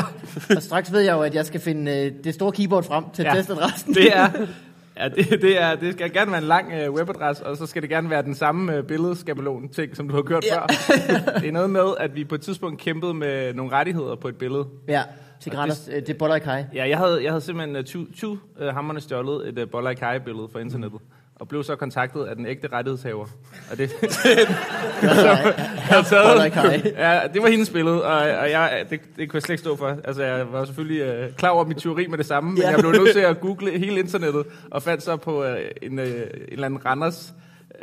og 0.57 0.63
straks 0.63 0.93
ved 0.93 1.01
jeg 1.01 1.13
jo, 1.13 1.21
at 1.23 1.35
jeg 1.35 1.47
skal 1.47 1.61
finde 1.61 2.07
øh, 2.07 2.13
det 2.25 2.35
store 2.35 2.53
keyboard 2.53 2.85
frem 2.85 3.05
til 3.15 3.23
Ja. 3.23 3.35
testadressen. 3.35 3.95
det 3.95 4.17
er... 4.17 4.29
Ja, 5.01 5.09
det, 5.09 5.31
det, 5.43 5.63
er, 5.63 5.75
det 5.75 5.93
skal 5.93 6.13
gerne 6.13 6.31
være 6.31 6.41
en 6.41 6.47
lang 6.47 6.73
øh, 6.73 6.91
webadresse, 6.93 7.47
og 7.47 7.57
så 7.57 7.67
skal 7.67 7.83
det 7.83 7.91
gerne 7.91 8.11
være 8.11 8.23
den 8.23 8.35
samme 8.35 8.77
øh, 8.77 8.85
billedskabelon 8.85 9.69
ting, 9.69 9.97
som 9.97 10.09
du 10.09 10.15
har 10.15 10.23
kørt 10.23 10.45
Ja. 10.45 10.61
før. 10.61 10.67
det 11.41 11.49
er 11.49 11.53
noget 11.53 11.71
med, 11.71 11.95
at 12.01 12.15
vi 12.15 12.25
på 12.25 12.35
et 12.35 12.41
tidspunkt 12.41 12.81
kæmpede 12.81 13.15
med 13.15 13.55
nogle 13.55 13.73
rettigheder 13.73 14.15
på 14.15 14.29
et 14.29 14.37
billede. 14.37 14.67
Ja, 14.89 15.03
til 15.41 15.53
Granders, 15.53 15.89
øh, 15.89 15.95
det 15.95 16.11
er 16.11 16.15
Boller 16.19 16.39
Kai. 16.39 16.63
Ja, 16.75 16.89
jeg 16.89 16.99
havde, 16.99 17.23
jeg 17.23 17.31
havde 17.33 17.41
simpelthen 17.41 17.77
uh, 17.77 17.83
20, 17.83 18.07
20 18.15 18.31
uh, 18.61 18.67
hammerne 18.67 19.01
stjålet 19.01 19.49
et 19.49 19.59
uh, 19.59 19.71
Boller 19.71 20.15
i 20.15 20.19
billede 20.19 20.49
fra 20.53 20.59
internettet. 20.59 21.01
Og 21.41 21.49
blev 21.49 21.65
så 21.65 21.77
kontaktet 21.77 22.25
af 22.25 22.37
den 22.37 22.47
ægte 22.47 22.69
rettighedshaver. 22.73 23.27
Og 23.71 23.79
det, 23.79 23.91
Boller 26.11 26.49
Kai. 26.63 26.83
ja, 26.97 27.21
det 27.35 27.43
var 27.43 27.49
hendes 27.49 27.71
billede, 27.71 28.05
og, 28.05 28.19
og 28.19 28.51
jeg, 28.51 28.87
det, 28.91 29.01
det 29.17 29.31
kunne 29.31 29.37
jeg 29.37 29.43
slet 29.43 29.53
ikke 29.53 29.61
stå 29.61 29.77
for. 29.77 29.97
Altså, 30.05 30.23
jeg 30.23 30.53
var 30.53 30.65
selvfølgelig 30.65 31.25
uh, 31.25 31.35
klar 31.35 31.49
over 31.49 31.65
mit 31.65 31.77
teori 31.77 32.07
med 32.07 32.19
det 32.19 32.27
samme, 32.27 32.53
men 32.53 32.63
jeg 32.63 32.79
blev 32.79 32.93
nødt 32.93 33.13
til 33.13 33.21
at 33.21 33.41
google 33.41 33.79
hele 33.79 34.01
internettet, 34.01 34.47
og 34.71 34.83
fandt 34.83 35.03
så 35.03 35.17
på 35.17 35.45
uh, 35.45 35.51
en, 35.83 35.99
uh, 35.99 36.05
en 36.05 36.13
eller 36.49 36.67
anden 36.67 36.87
Randers 36.87 37.35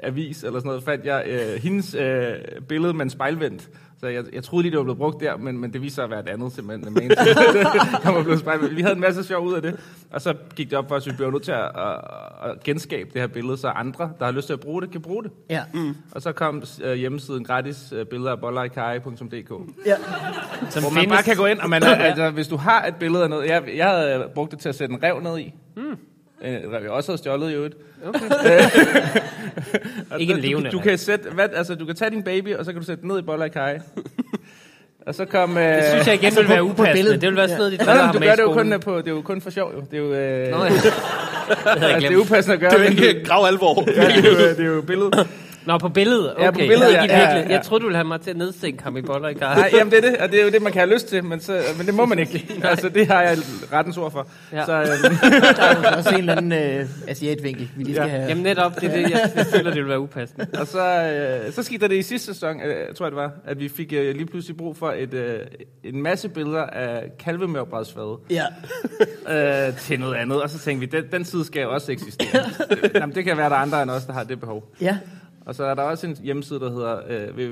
avis 0.03 0.43
eller 0.43 0.59
sådan 0.59 0.67
noget, 0.67 0.83
fandt 0.83 1.05
jeg 1.05 1.25
uh, 1.27 1.63
hendes 1.63 1.95
uh, 1.95 2.63
billede 2.67 2.93
med 2.93 3.05
en 3.05 3.09
spejlvendt. 3.09 3.69
Så 3.99 4.07
jeg, 4.07 4.23
jeg 4.33 4.43
troede 4.43 4.63
lige, 4.63 4.71
det 4.71 4.77
var 4.77 4.83
blevet 4.83 4.97
brugt 4.97 5.19
der, 5.19 5.37
men, 5.37 5.57
men 5.57 5.73
det 5.73 5.81
viste 5.81 5.95
sig 5.95 6.03
at 6.03 6.09
være 6.09 6.19
et 6.19 6.27
andet 6.27 6.51
simpelthen. 6.51 6.93
Men 6.93 7.09
der 8.03 8.11
var 8.11 8.23
blevet 8.23 8.39
spejlvendt. 8.39 8.75
Vi 8.75 8.81
havde 8.81 8.95
en 8.95 9.01
masse 9.01 9.23
sjov 9.23 9.45
ud 9.45 9.53
af 9.53 9.61
det, 9.61 9.79
og 10.11 10.21
så 10.21 10.33
gik 10.55 10.69
det 10.69 10.77
op 10.77 10.87
for 10.87 10.95
os, 10.95 11.07
at 11.07 11.13
vi 11.13 11.17
blev 11.17 11.31
nødt 11.31 11.43
til 11.43 11.51
at, 11.51 11.63
at, 11.75 12.01
at 12.43 12.63
genskabe 12.63 13.09
det 13.13 13.21
her 13.21 13.27
billede, 13.27 13.57
så 13.57 13.67
andre, 13.67 14.11
der 14.19 14.25
har 14.25 14.31
lyst 14.31 14.47
til 14.47 14.53
at 14.53 14.59
bruge 14.59 14.81
det, 14.81 14.91
kan 14.91 15.01
bruge 15.01 15.23
det. 15.23 15.31
Ja. 15.49 15.63
Mm. 15.73 15.95
Og 16.11 16.21
så 16.21 16.31
kom 16.31 16.63
uh, 16.85 16.91
hjemmesiden 16.91 17.43
gratis 17.43 17.93
uh, 17.93 18.03
billeder 18.03 18.31
af 18.31 18.39
bollerikari.dk, 18.39 19.51
ja. 19.85 19.95
Som 20.69 20.83
hvor 20.83 20.91
man 20.91 21.09
bare 21.09 21.23
kan 21.23 21.37
gå 21.37 21.45
ind, 21.45 21.59
og 21.59 21.69
man, 21.69 21.83
altså, 22.09 22.29
hvis 22.29 22.47
du 22.47 22.57
har 22.57 22.85
et 22.85 22.95
billede 22.95 23.23
af 23.23 23.29
noget, 23.29 23.49
jeg, 23.49 23.63
jeg 23.75 23.89
havde 23.89 24.29
brugt 24.35 24.51
det 24.51 24.59
til 24.59 24.69
at 24.69 24.75
sætte 24.75 24.93
en 24.93 25.03
rev 25.03 25.19
ned 25.19 25.39
i. 25.39 25.53
Mm. 25.77 25.97
Rev, 26.43 26.81
jeg 26.81 26.91
også 26.91 27.11
havde 27.11 27.17
stjålet 27.17 27.51
i 27.51 27.53
øvrigt. 27.53 27.75
Og 28.03 28.13
Ikke 30.21 30.33
en 30.33 30.39
du- 30.39 30.47
levende 30.47 30.69
Du, 30.71 30.77
du 30.77 30.81
kan 30.83 30.97
sætte, 30.97 31.29
hvad, 31.29 31.47
altså, 31.55 31.75
du 31.75 31.85
kan 31.85 31.95
tage 31.95 32.11
din 32.11 32.23
baby, 32.23 32.55
og 32.55 32.65
så 32.65 32.71
kan 32.71 32.81
du 32.81 32.85
sætte 32.85 33.01
den 33.01 33.07
ned 33.11 33.19
i 33.19 33.21
bollerikari. 33.21 33.77
og 35.07 35.15
så 35.15 35.25
kom... 35.25 35.51
Uh, 35.51 35.57
Det 35.61 35.83
synes 35.89 36.07
jeg 36.07 36.15
igen 36.15 36.25
Altså, 36.25 36.41
vil 36.41 36.49
være 36.49 36.63
upassende. 36.63 37.11
Det 37.11 37.21
vil 37.21 37.35
være 37.35 37.47
sådan 37.47 37.57
noget, 37.57 37.79
de 37.79 37.85
Nej, 37.85 38.11
du 38.13 38.19
gør 38.19 38.33
i 38.33 38.35
det 38.35 38.39
jo 38.43 38.53
kun, 38.53 38.73
øh, 38.73 38.79
på, 38.79 38.97
det 38.97 39.07
er 39.07 39.11
jo 39.11 39.21
kun 39.21 39.41
for 39.41 39.49
sjov, 39.49 39.71
jo. 39.75 39.83
Det 39.91 39.97
er 39.97 40.01
jo, 40.01 40.13
øh, 40.13 40.51
Nå, 40.51 40.63
ja. 40.63 40.69
Det 40.69 40.93
altså, 41.65 42.09
det 42.09 42.15
er 42.15 42.17
upassende 42.17 42.53
at 42.53 42.59
gøre. 42.59 42.71
Det 42.71 42.79
er 42.79 42.83
jo 42.83 43.07
ikke 43.07 43.23
grav 43.25 43.45
alvor. 43.47 43.83
Ja, 43.95 44.07
det 44.07 44.25
er 44.25 44.31
jo, 44.31 44.37
det 44.37 44.59
er 44.59 44.65
jo 44.65 44.81
billedet. 44.81 45.27
Nå, 45.67 45.77
på 45.77 45.89
billedet? 45.89 46.31
Okay. 46.33 46.43
Ja, 46.45 46.51
på 46.51 46.57
billedet, 46.57 46.87
Ikke 46.89 46.93
ja, 46.93 47.01
ja, 47.01 47.17
virkeligheden. 47.17 47.49
ja. 47.49 47.55
Jeg 47.55 47.65
troede, 47.65 47.81
du 47.81 47.87
ville 47.87 47.97
have 47.97 48.07
mig 48.07 48.21
til 48.21 48.29
at 48.31 48.37
nedsænke 48.37 48.83
ham 48.83 48.97
i 48.97 49.01
boller 49.01 49.27
i 49.29 49.33
kar. 49.33 49.55
Nej, 49.55 49.69
jamen 49.73 49.91
det 49.91 50.05
er 50.05 50.09
det, 50.09 50.17
og 50.19 50.31
det 50.31 50.39
er 50.39 50.43
jo 50.43 50.49
det, 50.49 50.61
man 50.61 50.71
kan 50.71 50.79
have 50.81 50.93
lyst 50.93 51.07
til, 51.07 51.23
men, 51.23 51.39
så, 51.39 51.59
men 51.77 51.85
det 51.87 51.93
må 51.95 52.05
man 52.05 52.19
ikke. 52.19 52.47
altså, 52.63 52.89
det 52.89 53.07
har 53.07 53.21
jeg 53.21 53.37
rettens 53.73 53.97
ord 53.97 54.11
for. 54.11 54.27
Ja. 54.53 54.65
Så, 54.65 54.81
øh, 54.81 54.87
Der 55.57 55.63
er 55.63 55.91
jo 55.91 55.97
også 55.97 56.09
en 56.09 56.15
eller 56.17 56.35
anden 56.35 56.51
øh, 56.79 56.85
asiatvinkel, 57.07 57.69
vi 57.75 57.83
lige 57.83 57.95
skal 57.95 58.05
Ja. 58.09 58.11
have. 58.17 58.27
Jamen 58.27 58.43
netop, 58.43 58.75
det 58.81 58.83
er 58.89 58.93
det, 58.93 59.01
jeg, 59.11 59.31
jeg 59.35 59.45
føler, 59.45 59.71
det 59.71 59.79
vil 59.81 59.89
være 59.89 59.99
upassende. 59.99 60.47
og 60.61 60.67
så, 60.67 60.79
øh, 61.47 61.51
så 61.53 61.63
skete 61.63 61.79
der 61.81 61.87
det 61.87 61.95
i 61.95 62.01
sidste 62.01 62.33
sæson, 62.33 62.61
øh, 62.61 62.95
tror 62.95 63.05
jeg 63.05 63.11
det 63.11 63.17
var, 63.17 63.31
at 63.45 63.59
vi 63.59 63.69
fik 63.69 63.93
øh, 63.93 64.15
lige 64.15 64.25
pludselig 64.25 64.57
brug 64.57 64.77
for 64.77 64.91
et, 64.97 65.13
øh, 65.13 65.39
en 65.83 66.01
masse 66.03 66.29
billeder 66.29 66.63
af 66.63 67.03
kalvemørbrædsfade 67.19 68.17
Ja. 68.29 68.45
øh, 69.67 69.77
til 69.77 69.99
noget 69.99 70.15
andet. 70.15 70.41
Og 70.41 70.49
så 70.49 70.59
tænkte 70.59 70.91
vi, 70.91 70.97
den, 71.01 71.11
den 71.11 71.25
side 71.25 71.45
skal 71.45 71.61
jo 71.61 71.73
også 71.73 71.91
eksistere. 71.91 72.43
Jamen, 72.95 73.15
det 73.15 73.23
kan 73.25 73.37
være, 73.37 73.49
der 73.49 73.55
er 73.55 73.59
andre 73.59 73.81
end 73.83 73.91
os, 73.91 74.05
der 74.05 74.13
har 74.13 74.23
det 74.23 74.39
behov. 74.39 74.63
Ja. 74.81 74.97
Og 75.47 75.55
så 75.55 75.63
er 75.63 75.73
der 75.73 75.81
også 75.81 76.07
en 76.07 76.17
hjemmeside, 76.23 76.59
der 76.59 76.69
hedder 76.71 76.97
øh, 77.09 77.49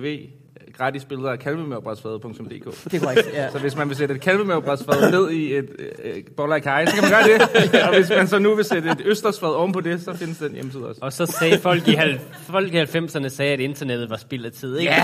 gratis 0.77 1.05
billeder 1.05 1.31
af 1.31 1.39
kalvemørbrædsfade.dk. 1.39 2.91
Det 2.91 2.93
er 2.93 2.99
korrekt, 2.99 3.33
ja. 3.33 3.51
Så 3.51 3.59
hvis 3.59 3.75
man 3.75 3.89
vil 3.89 3.97
sætte 3.97 4.15
et 4.15 4.21
kalvemørbrædsfad 4.21 5.11
ned 5.11 5.29
i 5.29 5.55
et 5.55 5.69
øh, 6.03 6.15
boller 6.37 6.59
kaj, 6.59 6.85
så 6.85 6.93
kan 6.95 7.03
man 7.03 7.11
gøre 7.11 7.23
det. 7.23 7.41
Og 7.87 7.95
hvis 7.95 8.09
man 8.09 8.27
så 8.27 8.39
nu 8.39 8.55
vil 8.55 8.65
sætte 8.65 8.89
et 8.89 9.01
østersfad 9.05 9.49
ovenpå 9.49 9.81
det, 9.81 10.01
så 10.01 10.13
findes 10.13 10.37
den 10.37 10.53
hjemmeside 10.53 10.87
også. 10.87 11.01
Og 11.03 11.13
så 11.13 11.25
sagde 11.25 11.59
folk 11.59 11.87
i, 11.87 11.93
halv, 11.93 12.19
folk 12.49 12.73
i 12.73 12.81
90'erne, 12.81 13.27
sagde, 13.27 13.53
at 13.53 13.59
internettet 13.59 14.09
var 14.09 14.17
spild 14.17 14.45
af 14.45 14.51
tid. 14.51 14.77
Ikke? 14.77 14.91
Ja, 14.91 15.03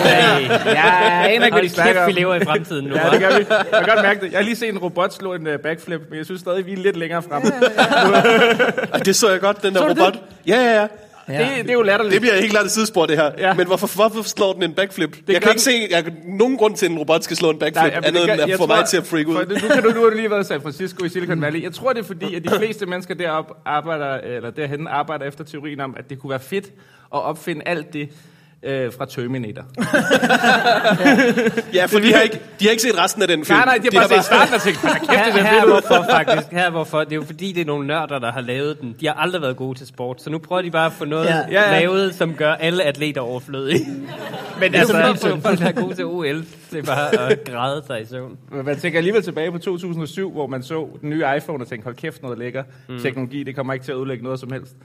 jeg 0.65 1.25
aner 1.29 1.31
ikke, 1.31 1.39
hvad 1.39 1.49
de 1.49 1.51
Hold 1.51 1.69
snakker 1.69 1.93
kæft, 1.93 2.03
om. 2.03 2.07
vi 2.07 2.19
lever 2.19 2.35
i 2.35 2.43
fremtiden 2.43 2.85
nu. 2.85 2.95
Ja, 2.95 3.09
det 3.11 3.19
gør 3.19 3.29
vi. 3.29 3.45
Jeg 3.49 3.65
kan 3.73 3.95
godt 3.95 4.05
mærke 4.05 4.21
det. 4.21 4.31
Jeg 4.31 4.39
har 4.39 4.43
lige 4.45 4.55
set 4.55 4.69
en 4.69 4.77
robot 4.77 5.13
slå 5.13 5.33
en 5.33 5.47
uh, 5.47 5.53
backflip, 5.63 6.01
men 6.09 6.17
jeg 6.17 6.25
synes 6.25 6.41
stadig, 6.41 6.65
vi 6.65 6.73
er 6.73 6.77
lidt 6.77 6.97
længere 6.97 7.23
fremme. 7.23 7.51
Ej, 8.93 8.99
det 8.99 9.15
så 9.15 9.31
jeg 9.31 9.39
godt, 9.39 9.63
den 9.63 9.73
der 9.73 9.79
Så 9.79 9.89
robot. 9.89 10.19
Ja, 10.47 10.55
ja, 10.55 10.81
ja. 10.81 10.87
Ja. 11.29 11.39
Det, 11.39 11.47
det 11.63 11.69
er 11.69 11.73
jo 11.73 11.81
latterligt. 11.81 12.13
Det 12.13 12.21
bliver 12.21 12.35
helt 12.35 12.51
klart 12.51 12.65
et 12.65 12.71
sidespor, 12.71 13.05
det 13.05 13.17
her. 13.17 13.31
Ja. 13.37 13.53
Men 13.53 13.67
hvorfor, 13.67 13.95
hvorfor 13.95 14.29
slår 14.29 14.53
den 14.53 14.63
en 14.63 14.73
backflip? 14.73 15.17
jeg 15.27 15.33
gør 15.33 15.39
kan 15.39 15.49
ikke 15.49 15.61
se 15.61 15.87
jeg, 15.89 16.05
nogen 16.25 16.57
grund 16.57 16.75
til, 16.75 16.85
at 16.85 16.91
en 16.91 16.99
robot 16.99 17.23
skal 17.23 17.37
slå 17.37 17.49
en 17.49 17.59
backflip, 17.59 17.93
Nej, 17.93 18.01
andet 18.03 18.13
det 18.13 18.23
end 18.23 18.41
at 18.41 18.49
jeg 18.49 18.57
få 18.57 18.65
mig 18.65 18.85
til 18.85 18.97
at 18.97 19.05
freak 19.05 19.27
ud. 19.27 19.35
For, 19.35 19.41
nu, 19.41 19.73
kan 19.73 19.83
du, 19.83 19.89
nu 19.89 20.01
har 20.01 20.09
du 20.09 20.15
lige 20.15 20.29
været 20.29 20.43
i 20.43 20.47
San 20.47 20.61
Francisco 20.61 21.05
i 21.05 21.09
Silicon 21.09 21.41
Valley. 21.41 21.63
Jeg 21.63 21.73
tror, 21.73 21.93
det 21.93 21.99
er 21.99 22.03
fordi, 22.03 22.35
at 22.35 22.43
de 22.43 22.49
fleste 22.57 22.85
mennesker 22.85 23.15
deroppe 23.15 23.53
arbejder, 23.65 24.13
eller 24.13 24.49
derhen 24.49 24.87
arbejder 24.87 25.25
efter 25.25 25.43
teorien 25.43 25.79
om, 25.79 25.95
at 25.97 26.09
det 26.09 26.19
kunne 26.19 26.29
være 26.29 26.39
fedt 26.39 26.65
at 27.13 27.21
opfinde 27.21 27.61
alt 27.65 27.93
det 27.93 28.09
øh, 28.63 28.91
fra 28.97 29.05
Terminator. 29.05 29.63
Ja, 31.73 31.85
for 31.85 31.99
de 31.99 32.13
har, 32.13 32.21
ikke, 32.21 32.39
de 32.59 32.65
har 32.65 32.71
ikke 32.71 32.81
set 32.81 32.97
resten 32.97 33.21
af 33.21 33.27
den 33.27 33.45
film. 33.45 33.57
nej, 33.59 33.65
nej, 33.65 33.77
de 33.77 33.97
har 33.97 34.07
bare 34.07 34.17
set 34.17 34.25
starten 34.25 34.53
og 34.53 34.61
tænkt, 34.61 34.79
"Hold 34.79 34.93
kæft, 34.93 35.35
det 35.35 35.43
Her, 35.47 35.61
er 35.61 35.65
hvorfor 35.65 36.05
faktisk. 36.09 36.51
Her 36.51 36.59
er 36.65 36.69
hvorfor. 36.69 36.99
Det 36.99 37.11
er 37.11 37.15
jo 37.15 37.23
fordi, 37.25 37.51
det 37.51 37.61
er 37.61 37.65
nogle 37.65 37.87
nørder, 37.87 38.19
der 38.19 38.31
har 38.31 38.41
lavet 38.41 38.81
den. 38.81 38.95
De 39.01 39.07
har 39.07 39.13
aldrig 39.13 39.41
været 39.41 39.57
gode 39.57 39.77
til 39.77 39.87
sport. 39.87 40.21
Så 40.21 40.29
nu 40.29 40.37
prøver 40.37 40.61
de 40.61 40.71
bare 40.71 40.85
at 40.85 40.91
få 40.93 41.05
noget 41.05 41.25
Ja. 41.25 41.35
ja. 41.35 41.43
Ja, 41.51 41.73
ja. 41.73 41.79
lavet, 41.79 42.15
som 42.15 42.33
gør 42.33 42.53
alle 42.53 42.83
atleter 42.83 43.21
overflødige. 43.21 43.85
Men 44.59 44.75
altså- 44.75 44.97
altså, 44.97 45.29
for 45.29 45.37
folk, 45.41 45.59
der 45.59 45.65
er 45.67 45.71
gode 45.71 45.95
til 45.95 46.05
OL, 46.05 46.43
det 46.71 46.79
er 46.79 46.83
bare 46.83 47.31
at 47.31 47.43
græde 47.43 47.83
sig 47.87 48.01
i 48.01 48.05
søvn. 48.05 48.37
Men 48.51 48.65
man 48.65 48.79
tænker 48.79 48.99
alligevel 48.99 49.23
tilbage 49.23 49.51
på 49.51 49.57
2007, 49.57 50.31
hvor 50.31 50.47
man 50.47 50.63
så 50.63 50.87
den 51.01 51.09
nye 51.09 51.23
iPhone 51.37 51.63
og 51.63 51.67
tænkte, 51.67 51.83
hold 51.83 51.95
kæft, 51.95 52.21
noget 52.21 52.37
lækker 52.37 52.63
mm. 52.89 52.99
teknologi, 52.99 53.43
det 53.43 53.55
kommer 53.55 53.73
ikke 53.73 53.85
til 53.85 53.91
at 53.91 53.97
ødelægge 53.97 54.23
noget 54.23 54.39
som 54.39 54.51
helst. 54.51 54.75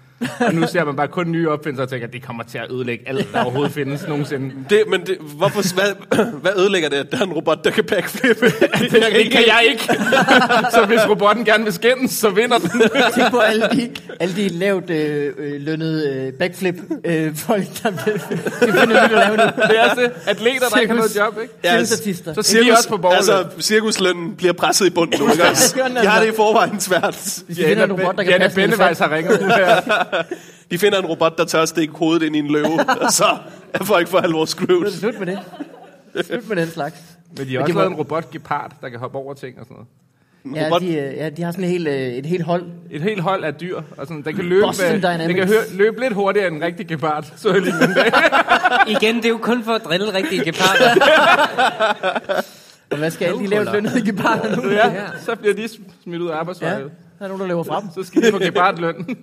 Og 0.41 0.55
nu 0.55 0.67
ser 0.67 0.85
man 0.85 0.97
bare 0.97 1.09
kun 1.09 1.31
nye 1.31 1.49
opfindelser 1.49 1.83
og 1.83 1.89
tænker, 1.89 2.07
det 2.07 2.23
kommer 2.23 2.43
til 2.43 2.59
at 2.59 2.73
ødelægge 2.73 3.09
alt, 3.09 3.29
der 3.33 3.43
overhovedet 3.43 3.73
findes 3.73 4.09
nogensinde. 4.09 4.55
Det, 4.71 4.83
men 4.89 5.01
det, 5.01 5.19
hvorfor, 5.19 5.75
hvad, 5.75 6.31
hvad 6.41 6.53
ødelægger 6.59 6.89
det, 6.89 6.97
at 6.97 7.13
der 7.13 7.19
er 7.19 7.23
en 7.23 7.33
robot, 7.33 7.65
der 7.65 7.71
kan 7.71 7.85
backflippe? 7.85 8.47
det, 8.47 8.61
Det, 8.93 8.93
det 8.93 9.31
kan 9.31 9.43
jeg 9.47 9.67
ikke. 9.71 9.85
så 10.75 10.85
hvis 10.87 11.09
robotten 11.09 11.45
gerne 11.45 11.65
vil 11.65 11.73
skændes, 11.73 12.11
så 12.11 12.31
vinder 12.31 12.59
den. 12.59 12.71
Tænk 13.15 13.31
på 13.31 13.39
alle 13.39 13.69
de, 13.73 13.91
alle 14.21 14.37
de 14.37 14.49
lavt 14.49 14.91
øh, 14.91 15.33
øh, 15.39 15.61
lønnede 15.61 16.27
øh, 16.27 16.33
backflip 16.33 16.75
øh, 17.05 17.35
folk, 17.35 17.65
der 17.83 17.91
bliver 17.91 18.17
de 18.17 18.73
finder 18.73 18.87
nyt 18.87 18.97
at 18.97 19.11
lave 19.11 19.37
nu. 19.37 19.43
Det 19.43 19.79
er 19.79 19.91
også 19.91 20.03
det. 20.03 20.13
Atleter, 20.27 20.69
der 20.69 20.81
ikke 20.81 20.95
har 20.95 21.01
noget 21.01 21.17
job, 21.17 21.39
ikke? 21.43 21.55
Filmstatister. 21.77 22.43
Så 22.43 22.59
de 22.65 22.73
også 22.73 22.89
på 22.89 22.97
borgerløn. 22.97 23.17
altså, 23.17 23.61
cirkuslønnen 23.61 24.37
bliver 24.37 24.53
presset 24.53 24.87
i 24.87 24.91
bunden 24.91 25.21
nu, 25.21 25.31
ikke 25.33 25.45
også? 25.49 25.75
Jeg 25.79 25.85
har 25.85 25.93
det 26.21 26.27
altså. 26.27 26.33
i 26.33 26.37
forvejen 26.37 26.81
svært. 26.81 27.43
De 27.49 27.55
finder 27.55 27.85
en 27.85 27.93
robot, 27.93 28.17
der 28.17 28.23
kan 28.23 28.33
Janne 28.33 28.55
Bennevejs 28.55 28.99
har 28.99 29.11
ringet 29.15 29.41
nu 29.41 29.47
her. 29.47 29.81
De 30.71 30.79
finder 30.79 30.99
en 30.99 31.07
robot, 31.07 31.39
der 31.39 31.45
tør 31.45 31.63
at 31.63 31.69
stikke 31.69 31.95
hovedet 31.95 32.27
ind 32.27 32.37
i 32.37 32.39
en 32.39 32.47
løve, 32.47 32.81
og 33.03 33.13
så 33.13 33.39
er 33.75 33.85
folk 33.85 34.09
for 34.09 34.19
alvor 34.19 34.45
Så 34.45 34.57
er 34.61 34.65
screwed. 34.65 34.85
det 34.85 34.95
slut 34.95 35.19
med 35.19 35.27
det. 35.27 35.39
Slut 36.27 36.49
med 36.49 36.57
den 36.57 36.71
slags. 36.71 36.97
Men 37.37 37.47
de 37.49 37.55
har 37.55 37.63
også 37.63 37.75
lavet 37.75 37.91
en 37.91 37.97
robot 37.97 38.31
gepard, 38.31 38.73
der 38.81 38.89
kan 38.89 38.99
hoppe 38.99 39.19
over 39.19 39.35
ting 39.35 39.59
og 39.59 39.65
sådan 39.65 39.75
noget. 39.75 39.89
Ja, 40.55 40.67
robot- 40.69 40.81
de, 40.81 40.87
øh, 40.89 41.17
ja, 41.17 41.29
de 41.31 41.43
har 41.43 41.51
sådan 41.53 41.65
et 41.65 41.71
helt, 41.71 41.89
øh, 41.89 41.95
et 41.95 42.27
helt 42.27 42.45
hold. 42.45 42.65
Et 42.91 43.03
helt 43.03 43.21
hold 43.21 43.45
af 43.45 43.55
dyr, 43.55 43.77
og 43.97 44.07
sådan, 44.07 44.23
den 44.23 44.37
kan 44.37 44.45
løbe, 44.45 44.63
Boston 44.63 45.01
med, 45.01 45.19
den 45.29 45.35
kan 45.37 45.47
hø- 45.49 45.77
løbe 45.77 46.01
lidt 46.01 46.13
hurtigere 46.15 46.47
end 46.49 46.57
en 46.57 46.63
rigtig 46.63 46.87
gepard. 46.89 47.25
Så 47.37 47.53
jeg 47.53 47.61
lige 47.63 47.75
den 47.81 47.95
dag. 47.95 48.13
Igen, 49.01 49.17
det 49.17 49.25
er 49.25 49.29
jo 49.29 49.39
kun 49.39 49.65
for 49.65 49.73
at 49.73 49.85
drille 49.85 50.15
rigtige 50.15 50.45
geparder. 50.45 50.91
Og 52.91 52.99
hvad 52.99 53.11
skal 53.11 53.25
alle 53.27 53.39
de 53.41 53.47
lavt 53.47 53.73
lønnede 53.73 54.07
geparder 54.07 54.57
nu? 54.57 54.71
ja, 54.71 54.93
så 55.25 55.35
bliver 55.37 55.55
de 55.55 55.69
smidt 56.05 56.23
ud 56.23 56.29
af 56.29 56.33
Ja, 56.33 56.39
arbejdsmarkedet. 56.39 56.91
der 57.19 57.25
er 57.25 57.29
nogen, 57.29 57.41
der 57.41 57.47
løber 57.49 57.63
fra 57.63 57.81
dem. 57.81 57.89
Så 57.95 58.03
skal 58.05 58.23
de 58.23 58.33
på 58.33 58.39
gepardløn. 58.39 59.17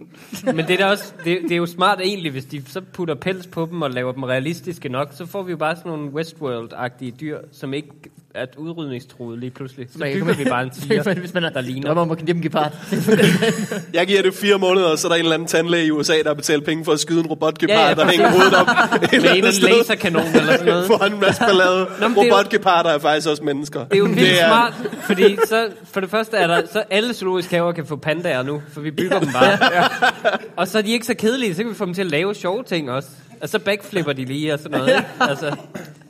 Men 0.46 0.58
det 0.58 0.70
er, 0.70 0.78
da 0.78 0.86
også, 0.86 1.14
det, 1.26 1.38
det 1.44 1.52
er 1.52 1.56
jo 1.56 1.66
smart 1.66 2.00
egentlig, 2.04 2.32
hvis 2.32 2.46
de 2.46 2.64
så 2.68 2.82
putter 2.94 3.16
pels 3.16 3.48
på 3.48 3.68
dem 3.72 3.82
og 3.82 3.92
laver 3.92 4.12
dem 4.12 4.24
realistiske 4.24 4.90
nok, 4.90 5.10
så 5.16 5.26
får 5.26 5.44
vi 5.44 5.52
jo 5.52 5.58
bare 5.58 5.76
sådan 5.76 5.92
nogle 5.92 6.10
Westworld-agtige 6.12 7.12
dyr, 7.22 7.38
som 7.52 7.74
ikke 7.74 7.90
er 8.36 8.46
udrydningstruede 8.58 9.40
lige 9.40 9.50
pludselig. 9.50 9.88
Så 9.92 10.00
Man 10.00 10.08
kan 10.12 10.20
bygger 10.20 10.34
komme- 10.34 10.44
vi 10.44 10.50
bare 10.50 10.64
en 10.64 10.70
tiger, 11.04 11.14
Hvis 11.20 11.34
man 11.34 11.44
er, 11.44 11.50
der 11.50 11.62
ligner. 11.62 11.88
drømmer 11.88 12.02
om 12.02 12.12
at 12.12 12.18
knippe 12.18 12.38
en 12.38 12.42
gepard. 12.44 12.72
Jeg 13.94 14.08
giver 14.08 14.22
det 14.22 14.34
fire 14.34 14.60
måneder, 14.60 14.88
og 14.88 15.00
så 15.00 15.08
er 15.08 15.10
der 15.10 15.16
en 15.16 15.22
eller 15.22 15.34
anden 15.34 15.48
tandlæge 15.48 15.86
i 15.86 15.92
USA, 15.92 16.14
der 16.14 16.28
har 16.28 16.34
betalt 16.34 16.66
penge 16.66 16.86
for 16.86 16.92
at 16.92 17.00
skyde 17.00 17.20
en 17.20 17.26
robotgepard, 17.26 17.78
Ja, 17.80 17.88
ja, 17.88 17.94
der 17.94 18.12
hænger 18.12 18.32
hovedet 18.32 18.54
op 18.54 18.68
Med 19.12 19.36
en 19.36 19.44
laserkanon 19.44 20.22
eller 20.36 20.52
sådan 20.58 20.66
noget. 20.66 20.86
For 20.98 21.04
en 21.06 21.20
masse 21.20 21.42
ballade. 21.48 21.88
Er 22.02 22.16
Robotgeparder 22.16 22.90
er 22.90 23.00
faktisk 23.00 23.28
også 23.30 23.44
mennesker. 23.44 23.80
Det 23.80 23.94
er 23.94 23.98
jo 23.98 24.06
vildt 24.06 24.38
smart, 24.48 24.74
fordi 25.04 25.38
så, 25.46 25.68
for 25.92 26.00
det 26.00 26.10
første 26.10 26.38
er 26.38 26.48
der, 26.48 26.62
så 26.74 26.84
alle 26.90 27.14
zoologiske 27.14 27.56
haver 27.56 27.72
kan 27.72 27.86
få 27.86 27.96
pandaer 27.96 28.44
nu, 28.44 28.62
for 28.74 28.82
vi 28.82 28.92
bygger 28.92 29.20
dem 29.20 29.30
bare. 29.34 29.58
Og 30.56 30.68
så 30.68 30.78
er 30.78 30.82
de 30.82 30.92
ikke 30.92 31.06
så 31.06 31.14
kedelige, 31.14 31.56
så 31.56 31.62
kan 31.64 31.70
vi 31.70 31.76
få 31.76 31.86
dem 31.86 31.94
til 31.94 32.02
at 32.02 32.08
lave 32.08 32.36
sjove 32.36 32.64
ting 32.64 32.92
også. 32.92 33.10
Og 33.44 33.50
så 33.50 33.60
backflipper 33.60 34.14
de 34.14 34.26
lige 34.26 34.54
og 34.54 34.60
sådan 34.60 34.78
noget. 34.78 34.96
Ikke? 34.96 35.08
Altså, 35.30 35.56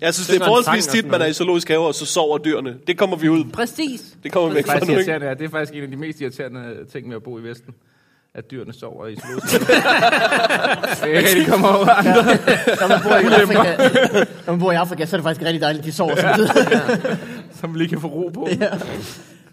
Jeg 0.02 0.14
synes, 0.14 0.28
Det 0.28 0.42
er 0.42 0.46
forholdsvis 0.46 0.86
tit, 0.88 0.96
sådan 0.96 1.12
man 1.12 1.22
er 1.22 1.26
i 1.26 1.34
zoologisk 1.34 1.68
have, 1.68 1.88
og 1.88 1.96
så 1.96 2.06
sover 2.06 2.38
dyrene. 2.38 2.76
Det 2.88 2.98
kommer 2.98 3.16
vi 3.16 3.30
ud. 3.30 3.44
præcis. 3.54 4.02
Det 4.24 4.32
kommer 4.32 4.50
vi 4.50 4.56
væk 4.56 4.68
er 4.68 4.72
fra 4.72 4.80
nu, 4.80 4.82
ikke? 4.84 4.94
irriterende. 4.94 5.28
ja. 5.28 5.34
Det 5.34 5.46
er 5.46 5.50
faktisk 5.50 5.74
en 5.74 5.84
af 5.84 5.90
de 5.90 5.98
mest 5.98 6.22
irriterende 6.22 6.76
ting 6.92 7.08
med 7.08 7.16
at 7.16 7.24
bo 7.24 7.40
i 7.40 7.44
Vesten. 7.44 7.74
At 8.36 8.52
dyrene 8.52 8.74
sover 8.74 9.08
i 9.08 9.16
zoologisk. 9.16 9.60
det 11.04 11.42
er 11.42 11.50
kommer 11.50 11.68
over 11.68 11.90
andre. 11.90 12.14
Når 12.82 12.88
man 12.88 13.00
bor 13.04 13.16
i 13.16 13.24
Afrika, 13.42 13.64
når 14.46 14.54
man 14.54 14.60
bor 14.60 14.72
i 14.72 14.76
Afrika, 14.76 15.06
så 15.06 15.16
er 15.16 15.18
det 15.20 15.24
faktisk 15.26 15.46
rigtig 15.46 15.62
dejligt, 15.62 15.80
at 15.82 15.86
de 15.86 15.92
sover 15.92 16.16
samtidig. 16.16 16.50
Som 17.60 17.74
vi 17.74 17.78
lige 17.80 17.90
kan 17.90 18.02
få 18.02 18.08
ro 18.08 18.32
på. 18.34 18.48
Øh, 18.52 18.58
skal 18.58 18.70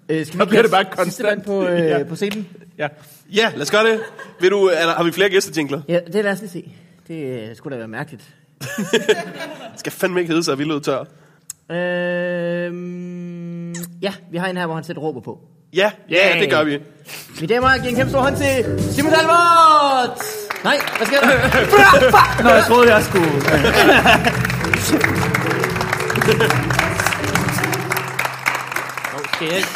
vi 0.09 0.25
Så 0.25 0.33
ikke 0.33 0.47
bliver 0.47 0.63
det 0.63 0.71
bare 0.71 0.85
konstant. 0.85 1.45
på, 1.45 1.67
øh, 1.67 1.79
Ja. 1.87 2.03
på 2.05 2.17
scenen? 2.17 2.49
Ja. 2.79 2.89
Ja, 3.37 3.51
lad 3.55 3.63
os 3.63 3.71
gøre 3.71 3.85
det. 3.85 4.01
Vil 4.41 4.51
du, 4.51 4.65
er 4.67 4.87
der, 4.87 4.95
har 4.95 5.05
vi 5.05 5.13
flere 5.13 5.29
gæstejingler? 5.29 5.81
Ja, 5.89 5.99
det 6.13 6.25
lad 6.25 6.33
os 6.33 6.41
lige 6.41 6.51
se. 6.51 6.73
Det 7.11 7.49
øh, 7.51 7.57
skulle 7.57 7.75
da 7.75 7.79
være 7.79 7.89
mærkeligt. 7.89 8.23
Skal 9.81 9.93
fandme 9.93 10.21
ikke 10.21 10.31
hedde 10.31 10.45
sig, 10.45 10.53
at 10.53 10.59
vi 10.59 10.65
lød 10.65 10.81
tør. 10.81 10.99
Øhm, 11.77 13.73
ja, 14.03 14.13
vi 14.31 14.37
har 14.37 14.47
en 14.47 14.57
her, 14.57 14.67
hvor 14.67 14.75
han 14.75 14.85
sætter 14.85 15.03
råber 15.03 15.21
på. 15.21 15.39
Ja, 15.75 15.91
ja, 16.11 16.41
det 16.41 16.51
gør 16.51 16.65
vi. 16.65 16.79
Mine 17.41 17.55
damer, 17.55 17.79
giv 17.83 17.89
en 17.91 17.97
kæmpe 17.97 18.11
stor 18.11 18.21
hånd 18.21 18.37
til 18.37 18.81
Simon 18.93 19.13
Dalbert! 19.13 20.19
Nej, 20.65 20.77
hvad 20.97 21.07
sker 21.07 21.21
der? 21.21 21.29
Nå, 22.43 22.49
jeg 22.49 22.65
troede, 22.69 22.95
jeg 22.95 23.03
skulle... 23.05 23.31
Okay, 29.15 29.57
ikke? 29.57 29.69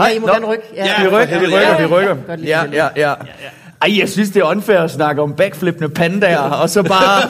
Ja, 0.00 0.06
I 0.06 0.18
må 0.18 0.26
nå. 0.26 0.32
gerne 0.32 0.46
rykke. 0.46 0.64
Ja, 0.74 1.02
Vi 1.02 1.08
rykker, 1.08 1.38
vi 1.40 1.46
Ja, 1.46 1.56
rykker, 1.56 1.60
ja. 1.60 1.76
vi 1.80 1.86
rykker. 1.86 2.36
Lige 2.36 2.58
Ja, 2.58 2.62
til 2.66 2.72
ja, 2.74 2.88
ja. 2.96 3.14
Ej, 3.82 3.98
jeg 3.98 4.08
synes, 4.08 4.30
det 4.30 4.40
er 4.40 4.44
unfair 4.44 4.78
at 4.78 4.90
snakke 4.90 5.22
om 5.22 5.32
backflippende 5.32 5.88
pandaer, 5.88 6.38
og 6.38 6.70
så 6.70 6.82
bare... 6.82 7.22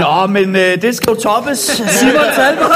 Nå, 0.00 0.26
men 0.26 0.56
øh, 0.56 0.82
det 0.82 0.96
skal 0.96 1.10
jo 1.10 1.20
toppes. 1.20 1.58
Simon 1.58 2.24
Talbot. 2.34 2.68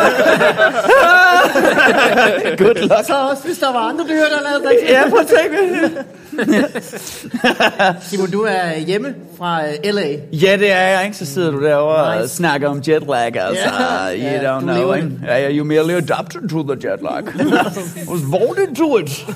Good 2.59 2.75
luck. 2.83 3.07
Så 3.07 3.29
også, 3.31 3.43
hvis 3.45 3.59
der 3.59 3.73
var 3.73 3.79
andre 3.79 4.05
dyr, 4.09 4.15
der 4.15 4.43
lavede 4.51 4.63
dig. 4.63 4.89
Ja, 4.89 5.03
prøv 5.11 5.19
at 5.19 5.27
tænke. 5.27 5.91
Simon, 8.09 8.31
du 8.31 8.43
er 8.43 8.79
hjemme 8.79 9.15
fra 9.39 9.63
øh, 9.67 9.95
LA. 9.95 10.03
Ja, 10.33 10.57
det 10.59 10.73
er 10.73 10.81
jeg, 10.89 11.03
ikke? 11.05 11.17
Så 11.17 11.27
sidder 11.27 11.51
du 11.51 11.65
derovre 11.65 12.15
nice. 12.15 12.25
og 12.25 12.31
snakker 12.31 12.69
om 12.69 12.83
jetlag, 12.89 13.37
altså. 13.37 13.65
Ja. 13.65 14.13
You 14.17 14.43
Ja, 14.43 14.57
don't 14.57 14.61
know, 14.61 14.95
ikke? 14.95 15.11
Ja, 15.27 15.51
you 15.53 15.65
merely 15.65 15.93
adapted 15.95 16.49
to 16.49 16.63
the 16.63 16.91
jetlag. 16.91 17.23
Was 18.11 18.21
born 18.31 18.57
into 18.69 18.99
it. 18.99 19.27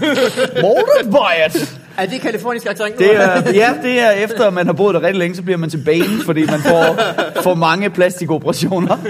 Molded 0.63 1.11
by 1.11 1.47
it. 1.59 1.77
Er 1.99 2.07
det 2.07 2.21
kalifornisk 2.21 2.67
accent? 2.67 2.99
Det 2.99 3.17
er, 3.17 3.43
ja, 3.55 3.73
det 3.83 4.01
er 4.01 4.11
efter, 4.11 4.51
man 4.51 4.67
har 4.67 4.73
boet 4.73 4.95
der 4.95 5.01
rigtig 5.03 5.19
længe, 5.19 5.37
så 5.37 5.43
bliver 5.43 5.59
man 5.59 5.71
til 5.71 5.83
bane, 5.85 6.25
fordi 6.25 6.47
man 6.47 6.61
får 6.61 6.97
for 7.43 7.55
mange 7.55 7.91
plastikoperationer. 7.91 8.97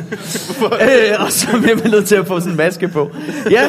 øh, 0.63 1.25
og 1.25 1.33
så 1.33 1.47
bliver 1.63 1.77
man 1.77 1.91
nødt 1.91 2.07
til 2.09 2.17
at 2.17 2.27
få 2.27 2.39
sådan 2.41 2.53
en 2.53 2.57
maske 2.57 2.89
på. 2.89 3.11
Ja, 3.51 3.67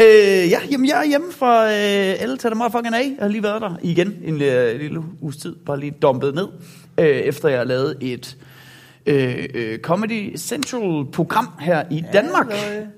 øh, 0.00 0.50
ja 0.50 0.58
jamen, 0.70 0.88
jeg 0.88 1.00
er 1.00 1.08
hjemme 1.08 1.32
fra 1.32 1.64
øh, 1.66 2.22
El 2.22 2.38
Tadamar 2.38 2.76
A. 2.76 2.80
Jeg 2.84 3.16
har 3.20 3.28
lige 3.28 3.42
været 3.42 3.62
der 3.62 3.76
igen 3.82 4.16
en 4.24 4.38
lille, 4.38 4.78
lille 4.78 5.02
uges 5.20 5.36
tid, 5.36 5.56
bare 5.66 5.80
lige 5.80 5.90
dumpet 5.90 6.34
ned, 6.34 6.48
øh, 6.98 7.06
efter 7.06 7.48
jeg 7.48 7.58
har 7.58 7.64
lavet 7.64 7.96
et 8.00 8.36
øh, 9.06 9.48
øh, 9.54 9.78
Comedy 9.78 10.36
Central 10.36 11.04
program 11.12 11.48
her 11.60 11.84
i 11.90 12.04
Danmark, 12.12 12.46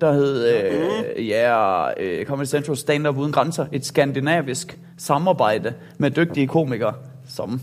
der 0.01 0.13
hed 0.13 0.49
øh, 0.49 1.29
ja, 1.29 2.01
øh, 2.03 2.27
Comedy 2.27 2.47
Central 2.47 2.77
Stand 2.77 3.09
Up 3.09 3.17
Uden 3.17 3.33
Grænser, 3.33 3.67
et 3.73 3.87
skandinavisk 3.87 4.79
samarbejde 4.99 5.75
med 5.99 6.11
dygtige 6.11 6.47
komikere 6.47 6.95
som 7.29 7.61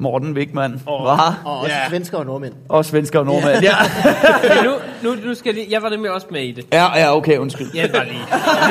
Morten 0.00 0.32
Wigman, 0.32 0.82
oh. 0.86 1.04
var, 1.04 1.42
Og 1.44 1.58
også 1.60 1.74
yeah. 1.76 1.90
svensker 1.90 2.18
og 2.18 2.26
nordmænd. 2.26 2.52
og 2.68 2.84
svensker 2.84 3.18
og 3.18 3.26
nordmænd. 3.26 3.62
Ja. 3.62 3.74
Men 4.54 4.64
nu, 4.64 4.72
nu, 5.02 5.16
nu 5.26 5.34
skal 5.34 5.48
jeg 5.48 5.54
lige, 5.54 5.66
jeg 5.70 5.82
var 5.82 5.88
nemlig 5.88 6.10
også 6.10 6.26
med 6.30 6.42
i 6.42 6.52
det. 6.52 6.66
ja, 6.72 6.98
ja, 6.98 7.16
okay, 7.16 7.38
undskyld. 7.38 7.66
Jeg 7.74 7.82
vil 7.82 7.92
bare 7.92 8.04
lige, 8.04 8.18
vil 8.18 8.30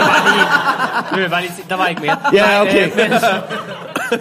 bare 0.09 0.31
lige, 1.11 1.21
jeg 1.21 1.29
bare 1.29 1.41
lige 1.41 1.51
der 1.69 1.75
var 1.75 1.87
ikke 1.87 2.01
mere. 2.01 2.17
Ja, 2.33 2.45
Nej, 2.45 2.61
okay. 2.61 2.87
øh, 2.87 2.97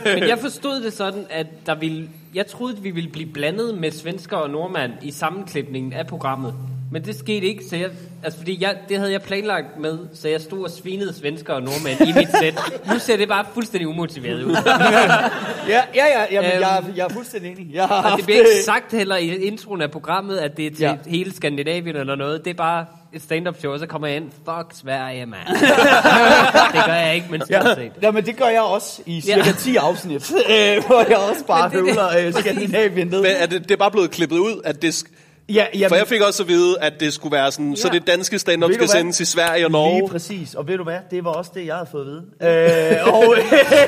Men, 0.05 0.15
men 0.21 0.29
jeg 0.29 0.39
forstod 0.39 0.81
det 0.81 0.93
sådan, 0.93 1.27
at 1.31 1.47
der 1.67 1.75
ville, 1.75 2.09
jeg 2.37 2.47
troede, 2.47 2.77
vi 2.83 2.91
ville 2.91 3.11
blive 3.11 3.33
blandet 3.33 3.79
med 3.79 3.91
svensker 3.91 4.37
og 4.37 4.51
nordmand 4.51 4.93
i 5.03 5.11
sammenklipningen 5.11 5.93
af 5.93 6.07
programmet. 6.07 6.55
Men 6.93 7.05
det 7.05 7.17
skete 7.17 7.47
ikke, 7.47 7.65
så 7.71 7.77
jeg, 7.77 7.91
altså 8.23 8.39
fordi 8.39 8.63
jeg, 8.63 8.77
det 8.89 8.99
havde 8.99 9.13
jeg 9.13 9.23
planlagt 9.23 9.79
med, 9.81 9.99
så 10.15 10.29
jeg 10.29 10.41
stod 10.41 10.65
og 10.65 10.71
svinede 10.71 11.15
svensker 11.15 11.53
og 11.55 11.63
nordmænd 11.63 12.01
i 12.01 12.13
mit 12.13 12.29
sæt. 12.41 12.73
Nu 12.93 12.99
ser 12.99 13.17
det 13.17 13.29
bare 13.29 13.45
fuldstændig 13.55 13.89
umotiveret 13.89 14.43
ud. 14.45 14.57
Ja, 15.69 15.81
ja, 15.95 16.05
ja, 16.07 16.25
jamen, 16.31 16.51
Øhm, 16.53 16.61
jeg, 16.61 16.83
jeg 16.97 17.05
er 17.05 17.09
fuldstændig 17.09 17.51
enig. 17.53 17.75
Jeg 17.75 17.87
har 17.87 18.11
Og 18.11 18.17
det 18.17 18.25
bliver 18.27 18.39
ikke 18.39 18.63
sagt 18.65 18.93
heller 18.93 19.17
i 19.17 19.29
introen 19.37 19.83
af 19.83 19.91
programmet, 19.91 20.37
at 20.39 20.57
det 20.57 20.67
er 20.67 20.71
til 20.71 20.81
Ja. 20.81 20.91
ja. 20.91 21.11
hele 21.11 21.33
Skandinavien 21.35 21.97
eller 21.97 22.15
noget. 22.15 22.45
Det 22.45 22.51
er 22.51 22.55
bare 22.55 22.87
et 23.13 23.23
stand-up 23.23 23.59
show, 23.59 23.73
og 23.73 23.79
så 23.79 23.87
kommer 23.87 24.09
jeg 24.09 24.17
ind. 24.17 24.31
Fuck 24.31 24.67
Sverige, 24.81 25.27
mand. 25.27 25.47
det 26.75 26.85
gør 26.87 26.95
ikke, 27.17 27.27
men 27.31 27.43
Ja, 27.51 27.61
stort 27.61 27.77
set. 27.77 27.93
ja, 28.03 28.11
men 28.11 28.27
det 28.27 28.37
gør 28.37 28.49
jeg 28.49 28.61
også 28.63 29.03
i 29.07 29.21
cirka 29.21 29.43
Ja. 29.47 29.53
10 29.59 29.77
afsnit, 29.77 30.33
øh, 30.53 30.85
hvor 30.87 31.09
jeg 31.09 31.17
også 31.17 31.45
bare 31.47 31.67
er 31.67 31.71
høvler 31.71 32.09
øh, 32.19 32.33
Skandinavien 32.35 33.07
ned. 33.09 33.23
Men 33.23 33.31
er 33.39 33.47
det, 33.47 33.63
det 33.63 33.71
er 33.71 33.77
bare 33.77 33.91
blevet 33.91 34.11
klippet 34.11 34.39
ud, 34.39 34.61
at 34.65 34.83
det... 34.83 35.05
Ja, 35.49 35.67
jamen, 35.75 35.89
For 35.89 35.97
jeg 35.97 36.07
fik 36.07 36.21
også 36.23 36.43
at 36.43 36.49
vide, 36.49 36.81
at 36.81 37.01
det 37.01 37.13
skulle 37.13 37.33
være 37.37 37.53
sådan, 37.53 37.77
så 37.77 37.89
Ja. 37.93 37.99
det 37.99 38.07
danske 38.07 38.39
stand-up 38.39 38.73
skal 38.73 38.81
hvad? 38.81 38.89
sendes 38.89 39.21
i 39.21 39.25
Sverige 39.25 39.67
og 39.67 39.71
Lige 39.71 39.73
Norge. 39.73 40.09
præcis. 40.09 40.55
Og 40.55 40.69
ved 40.69 40.77
du 40.77 40.83
hvad? 40.85 40.99
Det 41.11 41.25
var 41.25 41.31
også 41.31 41.51
det, 41.55 41.67
jeg 41.67 41.75
havde 41.75 41.89
fået 41.91 42.03
at 42.03 42.07
vide. 42.07 42.97
Øh, 43.03 43.15
og, 43.15 43.35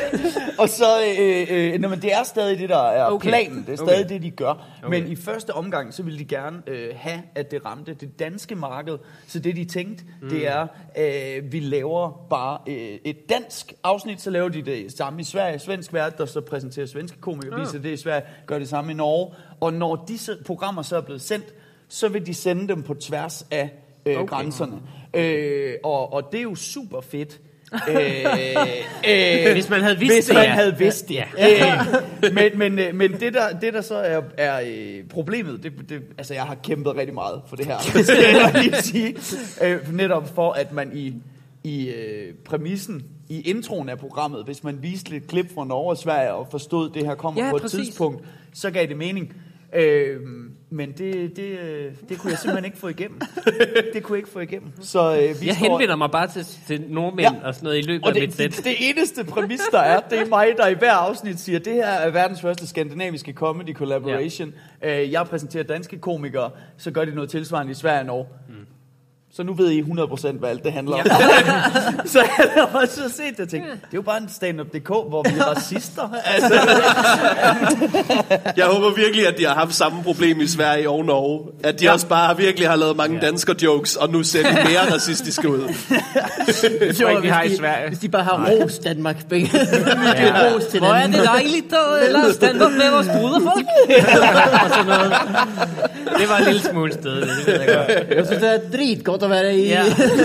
og 0.62 0.68
så, 0.68 0.84
øh, 1.18 1.46
øh, 1.50 1.80
nå, 1.80 1.88
men 1.88 2.02
det 2.02 2.12
er 2.12 2.22
stadig 2.22 2.58
det, 2.58 2.68
der 2.68 2.88
er 2.88 3.04
okay. 3.04 3.28
Planen. 3.28 3.64
Det 3.66 3.72
er 3.72 3.76
stadig 3.76 4.04
Okay. 4.04 4.14
det, 4.14 4.22
de 4.22 4.30
gør. 4.30 4.66
Okay. 4.84 5.00
Men 5.00 5.12
i 5.12 5.16
første 5.16 5.50
omgang, 5.54 5.94
så 5.94 6.02
ville 6.02 6.18
de 6.18 6.24
gerne 6.24 6.56
øh, 6.66 6.88
have, 6.96 7.22
at 7.34 7.50
det 7.50 7.64
ramte 7.64 7.94
det 7.94 8.18
danske 8.18 8.54
marked. 8.54 8.98
Så 9.28 9.38
det, 9.38 9.56
de 9.56 9.64
tænkte, 9.64 10.04
mm. 10.22 10.28
det 10.28 10.46
er, 10.48 10.66
øh, 10.98 11.52
vi 11.52 11.60
laver 11.60 12.26
bare 12.30 12.58
øh, 12.68 12.98
et 13.04 13.16
dansk 13.28 13.72
afsnit, 13.84 14.20
så 14.20 14.30
laver 14.30 14.48
de 14.48 14.62
det 14.62 14.92
samme 14.96 15.20
i 15.20 15.24
Sverige. 15.24 15.58
Svensk 15.58 15.92
vært, 15.92 16.18
der 16.18 16.26
så 16.26 16.40
præsenterer 16.40 16.86
svenske 16.86 17.20
komikere, 17.20 17.60
viser 17.60 17.78
det 17.78 17.90
i 17.90 17.96
Sverige, 17.96 18.22
gør 18.46 18.58
det 18.58 18.68
samme 18.68 18.90
i 18.92 18.94
Norge. 18.94 19.34
Og 19.60 19.72
når 19.72 20.04
disse 20.08 20.36
programmer 20.46 20.82
så 20.82 20.96
er 20.96 21.00
blevet 21.00 21.22
sendt, 21.22 21.46
så 21.88 22.08
vil 22.08 22.26
de 22.26 22.34
sende 22.34 22.68
dem 22.68 22.82
på 22.82 22.94
tværs 22.94 23.46
af 23.50 23.70
øh, 24.06 24.16
okay. 24.18 24.28
grænserne. 24.28 24.76
Øh, 25.14 25.74
og, 25.84 26.12
og 26.12 26.28
det 26.32 26.38
er 26.38 26.42
jo 26.42 26.54
super 26.54 27.00
fedt. 27.00 27.40
øh, 27.90 28.24
øh, 29.08 29.52
Hvis 29.52 29.70
man 29.70 29.80
havde 29.80 29.98
vidst 29.98 30.14
hvis 30.14 30.24
det, 30.26 30.34
man 30.34 30.44
ja. 30.44 30.50
havde 30.50 30.78
vidst 30.78 31.08
det. 31.08 31.14
Ja. 31.38 31.76
Øh, 32.24 32.34
men 32.34 32.58
men, 32.58 32.78
øh, 32.78 32.94
men 32.94 33.12
det, 33.12 33.34
der, 33.34 33.58
det 33.60 33.74
der 33.74 33.80
så 33.80 33.94
er, 33.94 34.22
er 34.38 34.60
øh, 34.66 35.04
problemet, 35.08 35.62
det, 35.62 35.72
det, 35.88 36.02
altså 36.18 36.34
jeg 36.34 36.42
har 36.42 36.54
kæmpet 36.54 36.96
rigtig 36.96 37.14
meget 37.14 37.42
for 37.48 37.56
det 37.56 37.66
her, 37.66 37.78
skal 38.02 38.16
jeg 38.18 38.62
lige 38.62 38.82
sige. 38.82 39.16
Øh, 39.62 39.94
netop 39.94 40.34
for, 40.34 40.52
at 40.52 40.72
man 40.72 40.90
i, 40.94 41.14
i 41.64 41.88
øh, 41.88 42.34
præmissen, 42.44 43.04
i 43.28 43.40
introen 43.40 43.88
af 43.88 43.98
programmet, 43.98 44.44
hvis 44.44 44.64
man 44.64 44.82
viste 44.82 45.10
lidt 45.10 45.26
klip 45.26 45.54
fra 45.54 45.64
Norge 45.64 45.90
og 45.90 45.98
Sverige 45.98 46.32
og 46.32 46.48
forstod, 46.50 46.88
at 46.88 46.94
det 46.94 47.06
her 47.06 47.14
kommer 47.14 47.44
Ja, 47.44 47.50
på 47.50 47.56
et 47.56 47.62
præcis. 47.62 47.86
tidspunkt, 47.86 48.24
så 48.54 48.70
gav 48.70 48.86
det 48.86 48.96
mening. 48.96 49.34
Øh, 49.74 50.16
men 50.70 50.92
det, 50.92 51.37
det, 51.37 51.59
det 52.09 52.18
kunne 52.18 52.31
jeg 52.31 52.38
simpelthen 52.38 52.64
ikke 52.64 52.78
få 52.78 52.88
igennem. 52.88 53.20
Det 53.94 54.02
kunne 54.02 54.14
jeg 54.16 54.18
ikke 54.18 54.28
få 54.31 54.38
igennem. 54.40 54.72
Så 54.81 55.12
øh, 55.16 55.40
vi 55.40 55.46
Jeg 55.46 55.54
står- 55.54 55.68
henvender 55.68 55.96
mig 55.96 56.11
bare 56.11 56.26
til, 56.26 56.44
til 56.66 56.85
nordmænd 56.88 57.28
Ja. 57.42 57.46
og 57.48 57.54
sådan 57.54 57.64
noget 57.66 57.78
i 57.78 57.83
løbet 57.83 58.02
og 58.04 58.09
af 58.16 58.20
mit 58.20 58.28
det, 58.28 58.35
sæt. 58.37 58.57
det, 58.57 58.64
det 58.64 58.74
eneste 58.90 59.24
præmis, 59.24 59.61
der 59.72 59.78
er, 59.78 60.00
det 60.00 60.20
er 60.20 60.26
mig, 60.26 60.46
der 60.57 60.66
i 60.66 60.74
hver 60.74 60.92
afsnit 60.92 61.40
siger, 61.40 61.59
det 61.59 61.72
her 61.72 61.87
er 61.87 62.11
verdens 62.11 62.40
første 62.40 62.66
skandinaviske 62.66 63.33
comedy 63.33 63.74
collaboration. 63.74 64.54
Ja. 64.83 65.02
Øh, 65.02 65.12
jeg 65.12 65.26
præsenterer 65.26 65.64
danske 65.64 65.98
komikere, 65.98 66.50
så 66.76 66.90
gør 66.90 67.04
de 67.04 67.14
noget 67.14 67.31
tilsvarende 67.31 67.70
i 67.70 67.74
Sverige 67.74 68.00
og 68.00 68.07
Norge. 68.07 68.26
Så 69.38 69.44
nu 69.44 69.55
ved 69.55 69.70
I 69.70 69.83
100% 69.83 70.38
hvad 70.38 70.51
alt 70.51 70.64
det 70.64 70.72
handler 70.72 70.96
om. 70.96 71.05
så 72.12 72.18
jeg 72.18 72.51
har 72.57 72.81
også 72.81 73.01
set 73.16 73.37
det 73.37 73.40
og 73.40 73.48
tænkt, 73.48 73.66
det 73.66 73.74
er 73.83 73.94
jo 73.94 74.03
bare 74.03 74.18
en 74.22 74.29
stand-up.dk, 74.29 74.88
hvor 74.88 75.22
vi 75.22 75.38
er 75.38 75.44
racister. 75.44 76.03
Altså, 76.35 76.55
Jeg 78.57 78.66
håber 78.66 78.94
virkelig, 78.96 79.27
at 79.27 79.38
de 79.38 79.46
har 79.46 79.55
haft 79.55 79.74
samme 79.74 80.03
problem 80.03 80.40
i 80.40 80.46
Sverige 80.46 80.90
og 80.90 81.05
Norge. 81.05 81.40
At 81.64 81.81
de 81.81 81.85
ja. 81.85 81.92
også 81.92 82.07
bare 82.07 82.37
virkelig 82.37 82.68
har 82.68 82.77
lavet 82.77 82.96
mange 82.96 83.20
dansker 83.20 83.55
jokes, 83.62 83.96
og 83.96 84.11
nu 84.11 84.22
ser 84.22 84.42
de 84.42 84.55
mere 84.55 84.81
racistiske 84.94 85.48
ud. 85.48 85.59
Det 85.59 86.96
tror 86.96 87.07
jeg 87.07 87.11
ikke, 87.11 87.22
vi 87.22 87.29
har 87.29 87.42
i 87.42 87.46
hvis 87.46 87.57
de, 87.57 87.62
Sverige. 87.62 87.88
Hvis 87.88 87.98
de 87.98 88.09
bare 88.09 88.24
har 88.24 88.46
ros 88.51 88.79
Danmark. 88.79 89.29
Begge. 89.29 89.51
ja. 89.55 90.55
ros 90.55 90.64
til 90.64 90.81
Hvor 90.81 90.88
er 90.88 91.07
det 91.07 91.24
dejligt 91.24 91.72
at 92.05 92.12
lave 92.12 92.33
stand-up 92.33 92.72
med 92.72 92.90
vores 92.90 93.07
bruderfolk. 93.07 93.66
og 94.64 94.70
sådan 94.70 94.87
noget. 94.87 95.12
Det 96.18 96.29
var 96.29 96.38
en 96.38 96.44
lille 96.44 96.61
smule 96.61 96.92
sted, 96.92 97.20
det, 97.20 97.29
det 97.29 97.46
ved 97.46 97.61
jeg 97.61 97.77
godt. 97.77 98.16
Jeg 98.16 98.27
synes, 98.27 98.42
det 98.42 98.55
er 98.55 98.59
dritgodt 98.77 99.22
at 99.32 99.44
være 99.44 99.56
i. 99.56 99.68
Ja. 99.68 99.82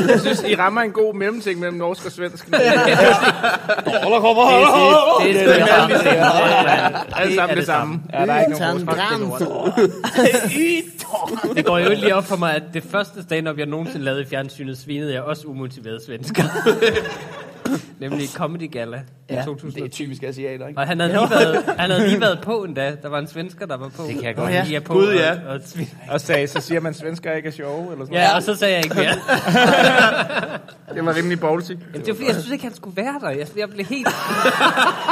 Jeg 0.09 0.19
synes, 0.19 0.43
I 0.47 0.55
rammer 0.55 0.81
en 0.81 0.91
god 0.91 1.15
mellemting 1.15 1.59
mellem 1.59 1.77
norsk 1.77 2.05
og 2.05 2.11
svensk. 2.11 2.51
der 2.51 2.59
kommer 4.19 4.43
Det 5.21 5.29
er 5.29 5.33
det, 5.33 5.47
det, 5.47 5.61
er 5.61 5.87
det 5.87 6.07
er 6.07 6.89
det, 6.89 7.15
Alle 7.15 7.35
sammen 7.35 7.57
det 7.57 7.65
samme. 7.65 7.99
Ja, 8.13 8.25
der 8.25 8.33
er 8.33 8.39
ikke 8.39 8.59
nogen 8.59 8.85
forskel. 8.85 9.43
Det 11.55 11.65
går 11.65 11.77
jo 11.77 11.89
lige 11.89 12.15
op 12.15 12.25
for 12.25 12.35
mig, 12.35 12.55
at 12.55 12.63
det 12.73 12.83
første 12.83 13.23
stand-up, 13.23 13.57
jeg 13.57 13.65
nogensinde 13.65 14.05
lavede 14.05 14.21
i 14.21 14.25
fjernsynet, 14.25 14.77
svinede 14.77 15.13
jeg 15.13 15.21
også 15.21 15.47
umotiveret 15.47 16.01
svensker. 16.05 16.43
Nemlig 17.99 18.29
Comedy 18.29 18.71
Gala 18.71 18.97
i 18.97 18.99
Ja, 19.29 19.35
det 19.35 19.41
er 19.41 19.45
2010. 19.45 19.89
typisk 19.89 20.23
asiater, 20.23 20.67
ikke? 20.67 20.79
Og 20.79 20.87
han 20.87 20.99
havde, 20.99 21.13
lige 21.13 21.29
været, 21.29 21.63
han 21.77 21.89
havde 21.89 22.07
lige 22.07 22.21
været 22.21 22.39
på 22.41 22.63
endda. 22.63 22.95
Der 23.01 23.09
var 23.09 23.19
en 23.19 23.27
svensker, 23.27 23.65
der 23.65 23.77
var 23.77 23.89
på. 23.89 24.03
Det 24.03 24.13
kan 24.15 24.23
jeg 24.23 24.35
godt 24.35 24.51
lide. 24.51 24.65
lide. 24.65 24.81
på 24.81 24.93
Gud, 24.93 25.13
ja. 25.13 25.31
Og, 25.47 25.53
og 25.53 25.59
Og 26.09 26.21
sagde, 26.21 26.47
så 26.47 26.59
siger 26.59 26.79
man, 26.79 26.89
at 26.89 26.95
svensker 26.95 27.33
ikke 27.33 27.47
er 27.47 27.51
sjove, 27.51 27.91
eller 27.91 28.05
sådan 28.05 28.17
ja, 28.19 28.35
og 28.35 28.43
så 28.43 28.55
sagde 28.55 28.75
jeg 28.75 28.85
ikke 28.85 28.95
mere. 28.95 29.13
Det 30.95 31.05
var 31.05 31.15
rimelig 31.15 31.39
ballsy. 31.39 31.71
Jamen, 31.71 31.81
det 31.93 32.07
var 32.07 32.13
fordi, 32.13 32.27
jeg 32.27 32.35
synes 32.35 32.51
ikke, 32.51 32.63
han 32.63 32.75
skulle 32.75 32.97
være 32.97 33.19
der. 33.21 33.29
Jeg, 33.29 33.47
jeg 33.57 33.69
blev 33.69 33.85
helt... 33.85 34.07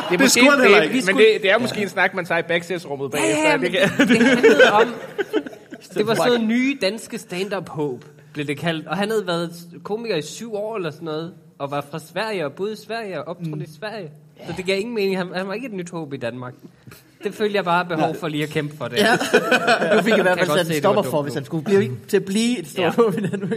Det, 0.09 0.13
er 0.13 0.17
Det 0.17 0.31
skulle 0.31 0.51
han 0.51 0.61
heller 0.61 0.81
ikke. 0.81 1.03
Men 1.05 1.17
det, 1.17 1.25
det 1.41 1.51
er 1.51 1.57
måske 1.59 1.81
en 1.81 1.89
snak, 1.89 2.13
man 2.13 2.25
tager 2.25 2.39
i 2.39 2.43
backstage-rummet 2.43 3.11
bagefter. 3.11 3.47
Ja, 3.47 3.53
det 3.53 3.61
men 3.61 3.71
kan, 3.71 3.89
det, 3.97 4.09
det 4.09 4.27
handlede 4.27 4.71
om... 4.71 4.93
Det 5.93 6.07
var 6.07 6.15
sådan 6.15 6.31
noget 6.31 6.47
nye 6.47 6.77
danske 6.81 7.17
stand-up 7.17 7.69
håb, 7.69 8.05
blev 8.33 8.47
det 8.47 8.57
kaldt. 8.57 8.87
Og 8.87 8.97
han 8.97 9.09
havde 9.09 9.27
været 9.27 9.51
komiker 9.83 10.15
i 10.15 10.21
syv 10.21 10.55
år 10.55 10.75
eller 10.75 10.91
sådan 10.91 11.05
noget. 11.05 11.33
Og 11.61 11.71
var 11.71 11.85
fra 11.91 11.99
Sverige 11.99 12.45
og 12.45 12.53
boede 12.53 12.73
i 12.73 12.75
Sverige 12.75 13.19
og 13.19 13.27
optrådte 13.27 13.55
mm. 13.55 13.61
i 13.61 13.67
Sverige. 13.79 14.11
Så 14.47 14.53
det 14.57 14.65
gav 14.65 14.79
ingen 14.79 14.95
mening. 14.95 15.17
Han, 15.17 15.27
han 15.35 15.47
var 15.47 15.53
ikke 15.53 15.67
et 15.67 15.73
nyt 15.73 15.89
håb 15.89 16.13
i 16.13 16.17
Danmark. 16.17 16.53
Det 17.23 17.33
følte 17.33 17.55
jeg 17.55 17.63
bare 17.63 17.85
behov 17.85 18.15
for 18.15 18.27
lige 18.27 18.43
at 18.43 18.49
kæmpe 18.49 18.77
for 18.77 18.87
det. 18.87 18.97
Ja. 18.97 19.17
Du 19.97 20.03
fik 20.03 20.13
i 20.17 20.21
hvert 20.21 20.37
fald 20.39 20.49
sat 20.57 20.71
en 20.71 20.77
stopper 20.81 21.01
for, 21.03 21.21
hvis 21.21 21.33
han 21.33 21.45
skulle 21.45 21.63
blive 21.63 21.91
til 22.07 22.17
at 22.17 22.25
blive 22.25 22.59
et 22.59 22.67
stort 22.67 22.83
Ja. 22.83 22.89
håb 23.03 23.17
i 23.17 23.27
Danmark. 23.27 23.51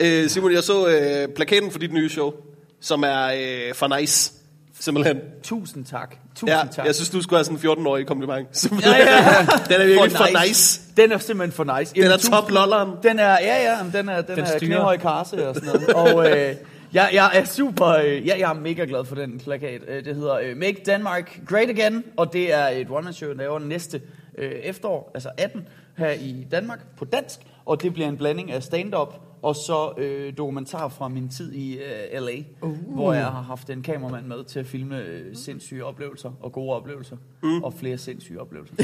Øh, 0.00 0.28
Simon, 0.28 0.52
jeg 0.52 0.62
så 0.62 0.86
øh, 0.88 1.28
plakaten 1.28 1.70
for 1.70 1.78
dit 1.78 1.92
nye 1.92 2.08
show, 2.08 2.32
som 2.80 3.02
er 3.02 3.24
øh, 3.68 3.74
for 3.74 3.98
nice. 4.00 4.32
Simpelthen. 4.80 5.20
Tusind 5.42 5.84
tak. 5.84 6.16
Tusind 6.34 6.50
Ja, 6.50 6.62
tak. 6.72 6.86
jeg 6.86 6.94
synes, 6.94 7.10
du 7.10 7.22
skulle 7.22 7.38
have 7.38 7.44
sådan 7.44 7.78
en 7.78 7.84
14-årig 7.84 8.06
kompliment. 8.06 8.66
Ja, 8.82 8.90
ja, 8.90 8.96
ja. 8.96 9.46
Den 9.74 9.80
er 9.80 9.86
virkelig 9.86 10.12
for 10.12 10.44
nice. 10.46 10.80
Den 10.96 11.12
er 11.12 11.18
simpelthen 11.18 11.52
for 11.52 11.78
nice. 11.78 11.94
Den 11.94 12.04
er 12.10 12.16
top 12.16 12.50
lolleren. 12.50 12.90
Den 13.02 13.18
er, 13.18 13.30
ja, 13.40 13.62
ja, 13.62 13.98
den 13.98 14.08
er, 14.08 14.20
den, 14.22 14.36
Den 14.36 14.44
er 14.44 14.48
styrer. 14.48 14.58
knæhøj 14.58 14.96
karse 14.96 15.48
og 15.48 15.54
sådan 15.54 15.68
noget. 15.68 15.88
Og 15.88 16.30
øh, 16.38 16.54
jeg, 16.94 17.10
jeg 17.12 17.30
er 17.34 17.44
super, 17.44 17.86
øh, 17.86 18.26
jeg, 18.26 18.36
jeg 18.38 18.50
er 18.50 18.54
mega 18.60 18.84
glad 18.84 19.04
for 19.04 19.14
den 19.14 19.38
plakat. 19.38 19.82
Øh, 19.88 20.04
Det 20.04 20.16
hedder 20.16 20.34
øh, 20.34 20.56
Make 20.56 20.82
Denmark 20.86 21.40
Great 21.48 21.70
Again, 21.70 22.04
og 22.16 22.32
det 22.32 22.54
er 22.54 22.68
et 22.68 22.86
one-man-show, 22.90 23.30
der 23.30 23.36
laver 23.36 23.58
næste 23.58 24.02
øh, 24.38 24.50
efterår, 24.50 25.10
altså 25.14 25.30
18, 25.38 25.68
her 25.96 26.10
i 26.10 26.46
Danmark 26.50 26.96
på 26.96 27.04
dansk. 27.04 27.40
Og 27.64 27.82
det 27.82 27.92
bliver 27.92 28.08
en 28.08 28.16
blanding 28.16 28.52
af 28.52 28.62
stand-up 28.62 29.14
og 29.42 29.56
så 29.56 29.92
øh, 29.98 30.32
dokumentar 30.38 30.88
fra 30.88 31.08
min 31.08 31.28
tid 31.28 31.52
i 31.52 31.78
øh, 31.78 32.22
LA, 32.22 32.32
uh. 32.60 32.76
hvor 32.94 33.12
jeg 33.12 33.24
har 33.24 33.42
haft 33.42 33.70
en 33.70 33.82
kameramand 33.82 34.26
med 34.26 34.44
til 34.44 34.60
at 34.60 34.66
filme 34.66 34.98
øh, 35.02 35.36
sindssyge 35.36 35.84
oplevelser 35.84 36.30
og 36.40 36.52
gode 36.52 36.72
oplevelser, 36.72 37.16
mm. 37.42 37.62
og 37.62 37.74
flere 37.74 37.98
sindssyge 37.98 38.40
oplevelser. 38.40 38.74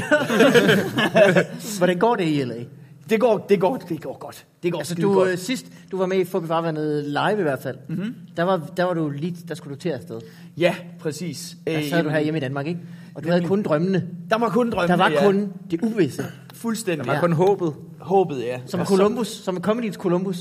Hvordan 1.77 1.99
går 1.99 2.15
det 2.15 2.27
i 2.27 2.43
LA? 2.43 2.63
Det, 3.09 3.19
går, 3.19 3.37
det, 3.49 3.59
går, 3.59 3.77
det 3.77 4.01
går 4.01 4.17
godt. 4.19 4.45
Det 4.63 4.71
går 4.71 4.79
Altså, 4.79 4.95
du, 4.95 5.13
godt. 5.13 5.29
øh, 5.29 5.37
sidst 5.37 5.65
du 5.91 5.97
var 5.97 6.05
med 6.05 6.17
i 6.17 6.25
Fubi 6.25 6.47
Farvandet 6.47 7.03
live 7.03 7.39
i 7.39 7.41
hvert 7.41 7.61
fald, 7.61 7.77
mm-hmm. 7.89 8.15
der, 8.37 8.43
var, 8.43 8.61
der 8.77 8.83
var 8.83 8.93
du 8.93 9.09
lige, 9.09 9.35
der 9.47 9.55
skulle 9.55 9.75
du 9.75 9.79
til 9.79 9.89
afsted. 9.89 10.21
Ja, 10.57 10.75
præcis. 10.99 11.55
Der 11.67 11.77
Øh, 11.77 11.83
sad 11.83 11.89
du 11.89 11.95
jamen, 11.97 12.11
her 12.11 12.19
hjemme 12.19 12.37
i 12.37 12.41
Danmark, 12.41 12.67
ikke? 12.67 12.79
Og 13.15 13.23
du 13.23 13.29
havde 13.29 13.43
kun 13.43 13.63
drømmene. 13.63 14.07
Der 14.29 14.37
var 14.37 14.49
kun 14.49 14.71
drømme. 14.71 14.87
Der 14.87 14.95
var 14.97 15.09
ja. 15.09 15.25
kun 15.25 15.53
det 15.71 15.81
uvisse. 15.81 16.25
fuldstændig. 16.53 17.07
var 17.07 17.19
kun 17.19 17.33
håbet. 17.33 17.73
håbet, 17.99 18.43
ja. 18.43 18.59
Som 18.65 18.79
Ja, 18.79 18.85
Columbus, 18.85 19.27
som 19.27 19.55
er 19.57 19.61
Comedyens 19.61 19.95
Columbus. 19.95 20.37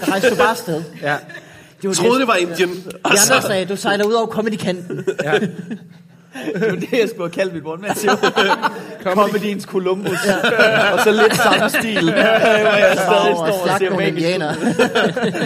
Der 0.00 0.08
rejste 0.10 0.30
du 0.30 0.36
bare 0.36 0.50
afsted. 0.50 0.82
Ja. 1.02 1.16
Det 1.82 1.88
var 1.88 1.94
troede, 1.94 2.20
det 2.20 2.26
var 2.28 2.34
Indien. 2.34 2.68
De 2.70 2.92
andre 3.04 3.42
sagde, 3.42 3.66
du 3.66 3.76
sejler 3.76 4.04
ud 4.04 4.12
over 4.12 4.26
Comedy-kanten. 4.26 4.98
Det 6.54 6.70
var 6.70 6.76
det, 6.76 6.92
jeg 6.92 7.08
skulle 7.08 7.22
have 7.22 7.30
kaldt 7.30 7.54
mit 7.54 7.62
one-man-show. 7.66 8.16
Comedyens 9.14 9.64
Columbus. 9.64 10.18
Ja. 10.26 10.92
og 10.92 11.00
så 11.00 11.10
lidt 11.12 11.36
samme 11.36 11.68
stil. 11.68 12.02
hvor 12.02 12.76
jeg 12.76 12.98
stadig 12.98 13.36
står 13.36 13.72
og 13.72 13.78
ser 13.78 14.00
indianer. 14.00 14.54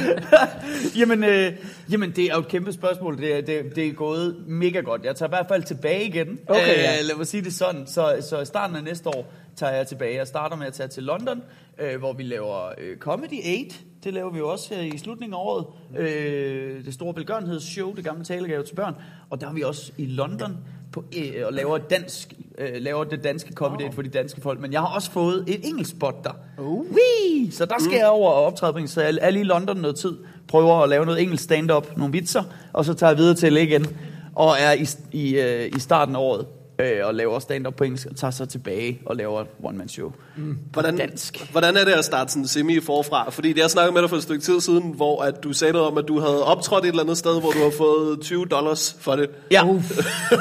jamen, 0.98 1.24
øh, 1.24 1.52
jamen, 1.90 2.10
det 2.10 2.24
er 2.24 2.34
jo 2.34 2.40
et 2.40 2.48
kæmpe 2.48 2.72
spørgsmål. 2.72 3.18
Det 3.18 3.36
er, 3.36 3.40
det, 3.40 3.76
det 3.76 3.86
er 3.86 3.92
gået 3.92 4.36
mega 4.46 4.80
godt. 4.80 5.04
Jeg 5.04 5.16
tager 5.16 5.28
i 5.28 5.34
hvert 5.36 5.46
fald 5.48 5.62
tilbage 5.62 6.04
igen. 6.04 6.38
Okay, 6.48 6.76
ja. 6.76 6.98
øh, 6.98 7.04
lad 7.04 7.16
mig 7.16 7.26
sige 7.26 7.44
det 7.44 7.54
sådan. 7.54 7.86
Så, 7.86 8.16
så 8.30 8.40
i 8.40 8.44
starten 8.44 8.76
af 8.76 8.84
næste 8.84 9.08
år 9.08 9.32
tager 9.56 9.72
jeg 9.72 9.86
tilbage. 9.86 10.16
Jeg 10.16 10.26
starter 10.26 10.56
med 10.56 10.66
at 10.66 10.72
tage 10.72 10.88
til 10.88 11.02
London 11.02 11.42
øh, 11.78 11.98
hvor 11.98 12.12
vi 12.12 12.22
laver 12.22 12.66
øh, 12.78 12.96
Comedy 12.96 13.64
8. 13.66 13.76
Det 14.04 14.14
laver 14.14 14.30
vi 14.30 14.38
jo 14.38 14.48
også 14.48 14.74
her 14.74 14.82
i 14.82 14.98
slutningen 14.98 15.34
af 15.34 15.38
året. 15.38 15.66
Øh, 15.98 16.84
det 16.84 16.94
store 16.94 17.16
velgørenhedsshow, 17.16 17.94
det 17.94 18.04
gamle 18.04 18.24
talegave 18.24 18.62
til 18.62 18.74
børn. 18.74 18.94
Og 19.30 19.40
der 19.40 19.48
er 19.48 19.52
vi 19.52 19.62
også 19.62 19.92
i 19.98 20.06
London 20.06 20.56
på, 20.92 21.04
øh, 21.16 21.46
og 21.46 21.52
laver, 21.52 21.78
dansk, 21.78 22.34
øh, 22.58 22.68
laver 22.76 23.04
det 23.04 23.24
danske 23.24 23.52
comedy 23.52 23.82
oh. 23.82 23.92
for 23.92 24.02
de 24.02 24.08
danske 24.08 24.40
folk. 24.40 24.60
Men 24.60 24.72
jeg 24.72 24.80
har 24.80 24.94
også 24.94 25.10
fået 25.10 25.44
et 25.46 25.60
engelsk 25.68 25.90
spot 25.90 26.24
der. 26.24 26.32
Uh. 26.58 26.80
Wee! 26.80 27.52
Så 27.52 27.64
der 27.64 27.78
skal 27.78 27.96
jeg 27.96 28.08
over 28.08 28.30
og 28.30 28.44
optræde 28.44 28.72
på 28.72 28.78
engelsk. 28.78 28.94
Så 28.94 29.02
jeg 29.02 29.18
er 29.20 29.30
lige 29.30 29.40
i 29.40 29.46
London 29.46 29.76
noget 29.76 29.96
tid. 29.96 30.16
Prøver 30.48 30.74
at 30.74 30.88
lave 30.88 31.04
noget 31.04 31.22
engelsk 31.22 31.44
stand-up, 31.44 31.96
nogle 31.96 32.12
vitser. 32.12 32.42
Og 32.72 32.84
så 32.84 32.94
tager 32.94 33.10
jeg 33.10 33.18
videre 33.18 33.34
til 33.34 33.52
LA 33.52 33.60
igen. 33.60 33.86
Og 34.34 34.54
er 34.60 34.72
i, 34.72 34.86
i, 35.12 35.38
øh, 35.38 35.70
i 35.76 35.80
starten 35.80 36.16
af 36.16 36.20
året 36.20 36.46
øh, 36.78 37.06
og 37.06 37.14
laver 37.14 37.38
stand-up 37.38 37.74
på 37.74 37.84
engelsk, 37.84 38.06
og 38.06 38.16
tager 38.16 38.30
så 38.30 38.46
tilbage 38.46 39.00
og 39.06 39.16
laver 39.16 39.40
et 39.40 39.46
one-man-show. 39.62 40.12
Mm. 40.36 40.58
Hvordan, 40.72 40.96
dansk. 40.96 41.50
hvordan 41.50 41.76
er 41.76 41.84
det 41.84 41.92
at 41.92 42.04
starte 42.04 42.32
sådan 42.32 42.46
semi 42.46 42.80
forfra? 42.80 43.30
Fordi 43.30 43.60
jeg 43.60 43.70
snakkede 43.70 43.94
med 43.94 44.02
dig 44.02 44.10
for 44.10 44.16
et 44.16 44.22
stykke 44.22 44.44
tid 44.44 44.60
siden, 44.60 44.92
hvor 44.96 45.22
at 45.22 45.44
du 45.44 45.52
sagde 45.52 45.72
noget 45.72 45.88
om, 45.88 45.98
at 45.98 46.04
du 46.08 46.20
havde 46.20 46.44
optrådt 46.44 46.84
et 46.84 46.88
eller 46.88 47.02
andet 47.02 47.18
sted, 47.18 47.40
hvor 47.40 47.50
du 47.50 47.58
har 47.58 47.72
fået 47.78 48.20
20 48.20 48.46
dollars 48.46 48.96
for 49.00 49.16
det. 49.16 49.30
Ja, 49.50 49.66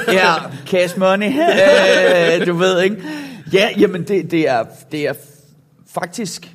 ja 0.07 0.33
cash 0.65 0.99
money, 0.99 1.27
øh, 2.39 2.47
du 2.47 2.53
ved 2.53 2.81
ikke. 2.81 3.03
Ja, 3.53 3.69
jamen 3.79 4.03
det, 4.03 4.31
det, 4.31 4.49
er, 4.49 4.63
det 4.91 5.07
er 5.07 5.13
faktisk... 5.93 6.49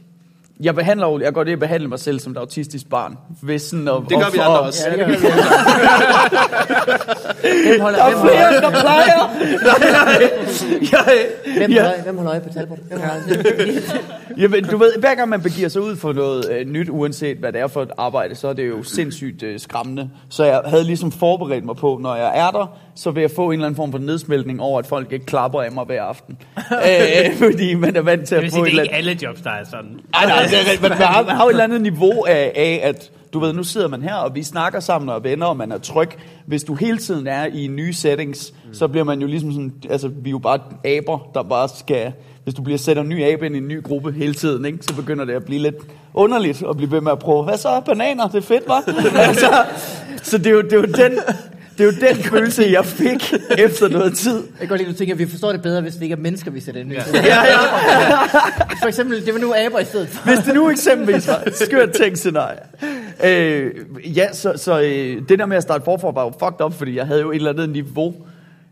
Jeg 0.61 0.75
behandler 0.75 1.07
jo, 1.07 1.21
jeg 1.21 1.35
går 1.35 1.45
det 1.45 1.53
at 1.53 1.59
behandle 1.59 1.89
mig 1.89 1.99
selv 1.99 2.21
som 2.21 2.33
et 2.33 2.37
autistisk 2.37 2.91
barn. 2.91 3.19
Hvis 3.43 3.63
sådan, 3.63 3.89
og, 3.89 4.05
Det 4.09 4.19
gør 4.19 4.25
og, 4.25 4.33
vi 4.33 4.39
andre 4.39 4.61
også. 4.61 4.85
Ja, 4.87 4.97
det 4.97 4.99
kan 4.99 5.09
vi 5.09 5.15
Hvem 7.69 7.81
holder, 7.81 7.99
Der 7.99 8.05
hvem 8.05 8.15
er 8.15 8.21
holder, 8.21 8.35
flere, 8.35 8.61
der 8.61 8.71
plejer. 8.71 9.29
Nej, 9.65 9.91
nej. 9.91 10.31
Jeg, 10.93 11.27
hvem 11.59 11.71
jeg, 11.73 11.83
holder, 11.83 12.03
hvem 12.03 12.17
holder 12.17 12.31
øje 12.33 12.41
på 12.41 12.49
Talbot? 12.53 12.79
Hvem? 12.89 13.01
Jamen, 14.39 14.65
du 14.65 14.77
ved, 14.77 14.93
hver 14.99 15.15
gang 15.15 15.29
man 15.29 15.43
begiver 15.43 15.69
sig 15.69 15.83
ud 15.83 15.97
for 15.97 16.13
noget 16.13 16.51
øh, 16.51 16.67
nyt, 16.67 16.89
uanset 16.89 17.37
hvad 17.37 17.53
det 17.53 17.61
er 17.61 17.67
for 17.67 17.83
et 17.83 17.91
arbejde, 17.99 18.35
så 18.35 18.49
er 18.49 18.53
det 18.53 18.69
jo 18.69 18.83
sindssygt 18.83 19.43
øh, 19.43 19.61
skræmmende. 19.61 20.11
Så 20.29 20.45
jeg 20.45 20.63
havde 20.67 20.85
ligesom 20.85 21.13
forberedt 21.13 21.65
mig 21.65 21.77
på, 21.77 21.99
når 22.03 22.15
jeg 22.17 22.33
er 22.35 22.51
der, 22.51 22.79
så 22.99 23.11
vil 23.11 23.21
jeg 23.21 23.31
få 23.31 23.47
en 23.47 23.53
eller 23.53 23.67
anden 23.67 23.77
form 23.77 23.93
for 23.93 23.99
nedsmeltning 23.99 24.61
over, 24.61 24.79
at 24.79 24.87
folk 24.87 25.13
ikke 25.13 25.27
klapper 25.27 25.63
af 25.63 25.73
mig 25.73 25.85
hver 25.85 26.03
aften. 26.03 26.39
øh, 26.73 27.37
fordi 27.37 27.75
man 27.75 27.97
er 27.97 28.01
vant 28.01 28.29
til 28.29 28.37
Det 28.37 28.37
at 28.37 28.43
vil 28.43 28.51
få 28.51 28.55
sige, 28.55 28.67
et 28.67 28.73
det 28.73 28.79
er 28.79 28.83
ikke 28.83 28.95
andet... 28.95 29.09
alle 29.09 29.23
jobs, 29.23 29.41
der 29.41 29.51
er 29.51 29.65
sådan. 29.65 30.01
Ej, 30.15 30.27
nej, 30.27 30.43
det 30.43 30.55
er, 30.55 30.89
man, 30.89 30.93
har, 30.93 31.23
man 31.23 31.37
har 31.37 31.45
et 31.45 31.51
eller 31.51 31.65
andet 31.65 31.81
niveau 31.81 32.25
af, 32.25 32.53
af, 32.55 32.81
at 32.83 33.11
du 33.33 33.39
ved, 33.39 33.53
nu 33.53 33.63
sidder 33.63 33.89
man 33.89 34.03
her, 34.03 34.15
og 34.15 34.35
vi 34.35 34.43
snakker 34.43 34.81
sammen 34.81 35.09
og 35.09 35.17
er 35.17 35.21
venner, 35.21 35.47
og 35.47 35.57
man 35.57 35.73
er 35.73 35.79
tryg. 35.79 36.09
Hvis 36.47 36.65
du 36.65 36.75
hele 36.75 36.99
tiden 36.99 37.27
er 37.27 37.45
i 37.45 37.67
nye 37.67 37.93
settings, 37.93 38.53
mm. 38.67 38.75
så 38.75 38.89
bliver 38.89 39.05
man 39.05 39.21
jo 39.21 39.27
ligesom 39.27 39.53
sådan, 39.53 39.73
altså 39.91 40.09
vi 40.09 40.29
er 40.29 40.31
jo 40.31 40.39
bare 40.39 40.61
aber, 40.85 41.31
der 41.35 41.43
bare 41.43 41.69
skal, 41.69 42.13
hvis 42.45 42.55
du 42.55 42.63
bliver 42.63 42.79
sætter 42.79 43.03
en 43.03 43.09
ny 43.09 43.25
abe 43.25 43.47
ind 43.47 43.55
i 43.55 43.59
en 43.59 43.69
ny 43.69 43.83
gruppe 43.83 44.13
hele 44.13 44.35
tiden, 44.35 44.65
ikke, 44.65 44.79
så 44.83 44.95
begynder 44.95 45.25
det 45.25 45.33
at 45.33 45.45
blive 45.45 45.63
lidt 45.63 45.77
underligt 46.15 46.63
at 46.71 46.77
blive 46.77 46.91
ved 46.91 47.01
med 47.01 47.13
at 47.13 47.19
prøve, 47.19 47.45
hvad 47.45 47.57
så, 47.57 47.81
bananer, 47.87 48.29
det 48.29 48.37
er 48.37 48.41
fedt, 48.41 48.65
hva'? 48.65 49.19
altså, 49.29 49.65
så 50.23 50.39
det 50.39 50.47
er 50.47 50.51
jo, 50.51 50.63
det 50.63 50.73
er 50.73 50.77
jo 50.77 50.83
den, 50.83 51.19
det 51.79 51.81
er 51.81 51.85
jo 51.85 52.15
den 52.15 52.25
følelse, 52.25 52.63
jeg 52.71 52.85
fik 52.85 53.35
efter 53.59 53.89
noget 53.89 54.17
tid. 54.17 54.35
Jeg 54.37 54.59
kan 54.59 54.69
godt 54.69 54.81
lide, 54.81 54.89
at 54.89 54.95
du 54.95 54.99
tænker, 54.99 55.15
at 55.15 55.19
vi 55.19 55.27
forstår 55.27 55.53
det 55.53 55.63
bedre, 55.63 55.81
hvis 55.81 55.95
det 55.95 56.03
ikke 56.03 56.13
er 56.13 56.17
mennesker, 56.17 56.51
vi 56.51 56.61
sætter 56.61 56.81
ind. 56.81 56.93
Ja. 56.93 57.03
Ja, 57.15 57.45
ja. 57.45 57.59
For 58.83 58.87
eksempel, 58.87 59.27
det 59.27 59.35
var 59.35 59.41
nu 59.41 59.55
aber 59.55 59.79
i 59.79 59.85
stedet 59.85 60.09
for. 60.09 60.25
Hvis 60.25 60.39
det 60.39 60.55
nu 60.55 60.71
eksempelvis 60.71 61.29
var 61.29 61.43
et 61.47 61.55
skørt 61.57 61.93
tænkscenarie. 61.93 62.59
Øh, 63.25 63.73
ja, 64.17 64.33
så, 64.33 64.53
så 64.57 64.81
øh, 64.81 65.29
det 65.29 65.39
der 65.39 65.47
med 65.47 65.57
at 65.57 65.63
starte 65.63 65.85
forfra 65.85 66.11
var 66.11 66.25
jo 66.25 66.33
fucked 66.41 66.67
up, 66.67 66.73
fordi 66.73 66.97
jeg 66.97 67.07
havde 67.07 67.21
jo 67.21 67.31
et 67.31 67.37
eller 67.37 67.51
andet 67.51 67.69
niveau 67.69 68.15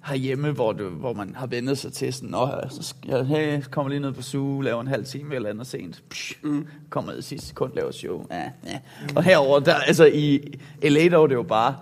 herhjemme, 0.05 0.51
hvor, 0.51 0.73
det, 0.73 0.87
hvor 0.87 1.13
man 1.13 1.35
har 1.37 1.47
vendet 1.47 1.79
sig 1.79 1.93
til 1.93 2.13
sådan, 2.13 2.29
Nå, 2.29 2.49
så 2.71 2.95
jeg, 3.09 3.25
hey, 3.25 3.63
kommer 3.71 3.91
lige 3.91 4.01
ned 4.01 4.13
på 4.13 4.23
suge, 4.23 4.65
laver 4.65 4.81
en 4.81 4.89
halv 4.89 5.05
time 5.05 5.35
eller 5.35 5.51
andet 5.51 5.67
sent. 5.67 6.03
Psh, 6.11 6.35
mm. 6.43 6.67
Kommer 6.91 7.11
ned 7.13 7.19
i 7.19 7.23
sidste 7.23 7.49
sekund, 7.49 7.73
laver 7.75 7.93
show. 7.93 8.27
Ja, 8.31 8.43
ja. 8.67 8.79
Og 9.17 9.23
herover 9.23 9.61
der, 9.61 9.75
altså 9.75 10.05
i 10.05 10.41
LA, 10.83 11.09
der 11.09 11.17
var 11.17 11.27
det 11.27 11.35
jo 11.35 11.43
bare, 11.43 11.75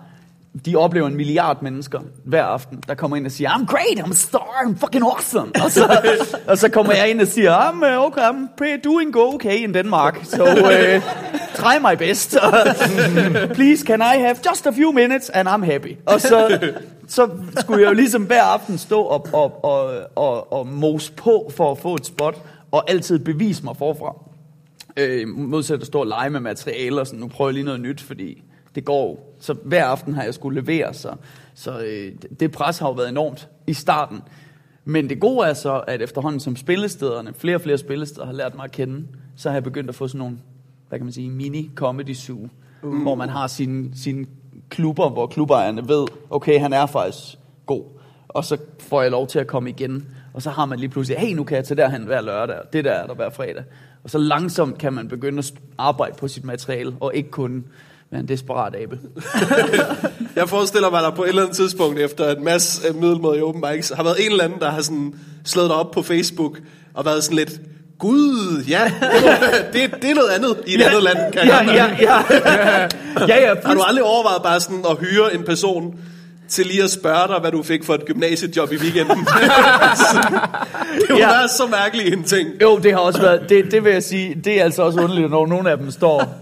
de 0.65 0.75
oplever 0.75 1.07
en 1.07 1.15
milliard 1.15 1.61
mennesker 1.61 1.99
hver 2.25 2.43
aften, 2.43 2.83
der 2.87 2.95
kommer 2.95 3.17
ind 3.17 3.25
og 3.25 3.31
siger, 3.31 3.49
I'm 3.49 3.65
great, 3.65 3.99
I'm 3.99 4.11
a 4.11 4.13
star, 4.13 4.63
I'm 4.65 4.77
fucking 4.77 5.03
awesome. 5.03 5.51
Og 5.63 5.71
så, 5.71 6.13
og 6.49 6.57
så 6.57 6.69
kommer 6.69 6.93
jeg 6.93 7.09
ind 7.09 7.21
og 7.21 7.27
siger, 7.27 7.57
I'm 7.57 7.97
uh, 7.97 8.05
okay, 8.05 8.21
I'm 8.21 8.55
pretty 8.57 8.87
doing 8.87 9.13
go 9.13 9.33
okay 9.33 9.57
in 9.57 9.73
Denmark. 9.73 10.19
So 10.23 10.43
uh, 10.43 11.01
try 11.61 11.79
my 11.79 11.95
best. 11.97 12.37
Please, 13.57 13.85
can 13.85 14.01
I 14.01 14.17
have 14.17 14.37
just 14.49 14.67
a 14.67 14.71
few 14.71 14.91
minutes, 14.91 15.29
and 15.29 15.47
I'm 15.47 15.71
happy. 15.71 15.97
Og 16.05 16.21
så, 16.21 16.59
så 17.07 17.29
skulle 17.59 17.81
jeg 17.81 17.89
jo 17.89 17.93
ligesom 17.93 18.23
hver 18.23 18.43
aften 18.43 18.77
stå 18.77 19.01
og, 19.01 19.27
og, 19.33 19.63
og, 19.63 19.99
og, 20.15 20.53
og 20.53 20.67
mose 20.67 21.11
på 21.13 21.51
for 21.55 21.71
at 21.71 21.77
få 21.77 21.95
et 21.95 22.05
spot, 22.05 22.41
og 22.71 22.89
altid 22.89 23.19
bevise 23.19 23.63
mig 23.63 23.75
forfra. 23.77 24.15
Øh, 24.97 25.27
modsat 25.27 25.81
at 25.81 25.87
stå 25.87 25.99
og 25.99 26.07
lege 26.07 26.29
med 26.29 26.39
materialer, 26.39 27.03
sådan, 27.03 27.19
nu 27.19 27.27
prøver 27.27 27.49
jeg 27.49 27.53
lige 27.53 27.65
noget 27.65 27.81
nyt, 27.81 28.01
fordi 28.01 28.43
det 28.75 28.85
går. 28.85 29.35
Så 29.39 29.53
hver 29.63 29.85
aften 29.85 30.13
har 30.13 30.23
jeg 30.23 30.33
skulle 30.33 30.61
levere, 30.61 30.93
så, 30.93 31.13
så 31.53 31.79
øh, 31.79 32.11
det 32.39 32.51
pres 32.51 32.79
har 32.79 32.87
jo 32.87 32.93
været 32.93 33.09
enormt 33.09 33.49
i 33.67 33.73
starten. 33.73 34.21
Men 34.85 35.09
det 35.09 35.19
gode 35.19 35.47
er 35.47 35.53
så, 35.53 35.83
at 35.87 36.01
efterhånden 36.01 36.39
som 36.39 36.55
spillestederne, 36.55 37.33
flere 37.33 37.55
og 37.55 37.61
flere 37.61 37.77
spillesteder 37.77 38.25
har 38.25 38.33
lært 38.33 38.55
mig 38.55 38.63
at 38.63 38.71
kende, 38.71 39.07
så 39.35 39.49
har 39.49 39.55
jeg 39.55 39.63
begyndt 39.63 39.89
at 39.89 39.95
få 39.95 40.07
sådan 40.07 40.19
nogle, 40.19 40.37
hvad 40.89 40.99
kan 40.99 41.05
man 41.05 41.13
sige, 41.13 41.29
mini-comedy 41.29 42.13
zoo, 42.13 42.49
mm. 42.83 43.01
hvor 43.01 43.15
man 43.15 43.29
har 43.29 43.47
sine, 43.47 43.89
sine 43.95 44.25
klubber, 44.69 45.09
hvor 45.09 45.27
klubejerne 45.27 45.87
ved, 45.87 46.07
okay, 46.29 46.59
han 46.59 46.73
er 46.73 46.85
faktisk 46.85 47.37
god. 47.65 47.83
Og 48.27 48.45
så 48.45 48.57
får 48.79 49.01
jeg 49.01 49.11
lov 49.11 49.27
til 49.27 49.39
at 49.39 49.47
komme 49.47 49.69
igen. 49.69 50.07
Og 50.33 50.41
så 50.41 50.49
har 50.49 50.65
man 50.65 50.79
lige 50.79 50.89
pludselig, 50.89 51.19
hey, 51.19 51.35
nu 51.35 51.43
kan 51.43 51.57
jeg 51.57 51.65
tage 51.65 51.77
derhen 51.77 52.03
hver 52.03 52.21
lørdag, 52.21 52.59
og 52.59 52.73
det 52.73 52.85
der 52.85 52.91
er 52.91 53.07
der 53.07 53.13
hver 53.13 53.29
fredag. 53.29 53.63
Og 54.03 54.09
så 54.09 54.17
langsomt 54.17 54.77
kan 54.77 54.93
man 54.93 55.07
begynde 55.07 55.39
at 55.39 55.53
arbejde 55.77 56.15
på 56.19 56.27
sit 56.27 56.45
materiale, 56.45 56.95
og 56.99 57.15
ikke 57.15 57.31
kun 57.31 57.65
være 58.15 58.21
en 58.21 58.27
desperat 58.27 58.75
abe. 58.75 58.99
Jeg 60.35 60.49
forestiller 60.49 60.89
mig, 60.89 60.99
at 60.99 61.03
der 61.03 61.11
på 61.11 61.23
et 61.23 61.29
eller 61.29 61.41
andet 61.41 61.55
tidspunkt, 61.55 61.99
efter 61.99 62.35
en 62.35 62.43
masse 62.43 62.87
øh, 62.87 62.95
middelmåde 62.95 63.37
i 63.37 63.41
open 63.41 63.63
mics, 63.71 63.89
har 63.95 64.03
været 64.03 64.25
en 64.25 64.31
eller 64.31 64.43
anden, 64.43 64.59
der 64.59 64.69
har 64.71 64.81
sådan 64.81 65.13
slået 65.45 65.69
dig 65.69 65.77
op 65.77 65.91
på 65.91 66.01
Facebook, 66.03 66.57
og 66.93 67.05
været 67.05 67.23
sådan 67.23 67.37
lidt, 67.37 67.51
Gud, 67.99 68.63
ja, 68.67 68.91
det, 69.73 69.95
det 70.01 70.09
er 70.11 70.15
noget 70.15 70.29
andet 70.29 70.57
i 70.67 70.75
et 70.75 70.81
andet 70.81 71.03
land. 71.03 71.17
Kan 71.33 71.45
Ja, 71.47 71.57
jeg 71.57 71.95
ja, 72.01 72.11
ja. 72.11 72.87
ja, 73.35 73.49
ja, 73.49 73.53
Har 73.65 73.73
du 73.73 73.81
aldrig 73.81 74.03
overvejet 74.03 74.43
bare 74.43 74.59
sådan 74.59 74.85
at 74.89 74.97
hyre 74.99 75.35
en 75.35 75.43
person 75.43 75.95
til 76.49 76.65
lige 76.65 76.83
at 76.83 76.91
spørge 76.91 77.27
dig, 77.27 77.39
hvad 77.41 77.51
du 77.51 77.63
fik 77.63 77.83
for 77.83 77.93
et 77.93 78.05
gymnasiejob 78.05 78.71
i 78.71 78.77
weekenden? 78.77 79.17
det 81.01 81.09
må 81.09 81.17
Ja. 81.17 81.47
så 81.47 81.67
mærkelig 81.71 82.13
en 82.13 82.23
ting. 82.23 82.49
Jo, 82.61 82.77
det 82.77 82.91
har 82.91 82.99
også 82.99 83.21
været, 83.21 83.49
det, 83.49 83.71
det 83.71 83.83
vil 83.83 83.91
jeg 83.93 84.03
sige, 84.03 84.35
det 84.43 84.59
er 84.59 84.63
altså 84.63 84.81
også 84.83 84.99
underligt, 84.99 85.29
når 85.29 85.47
nogle 85.47 85.71
af 85.71 85.77
dem 85.77 85.91
står, 85.91 86.33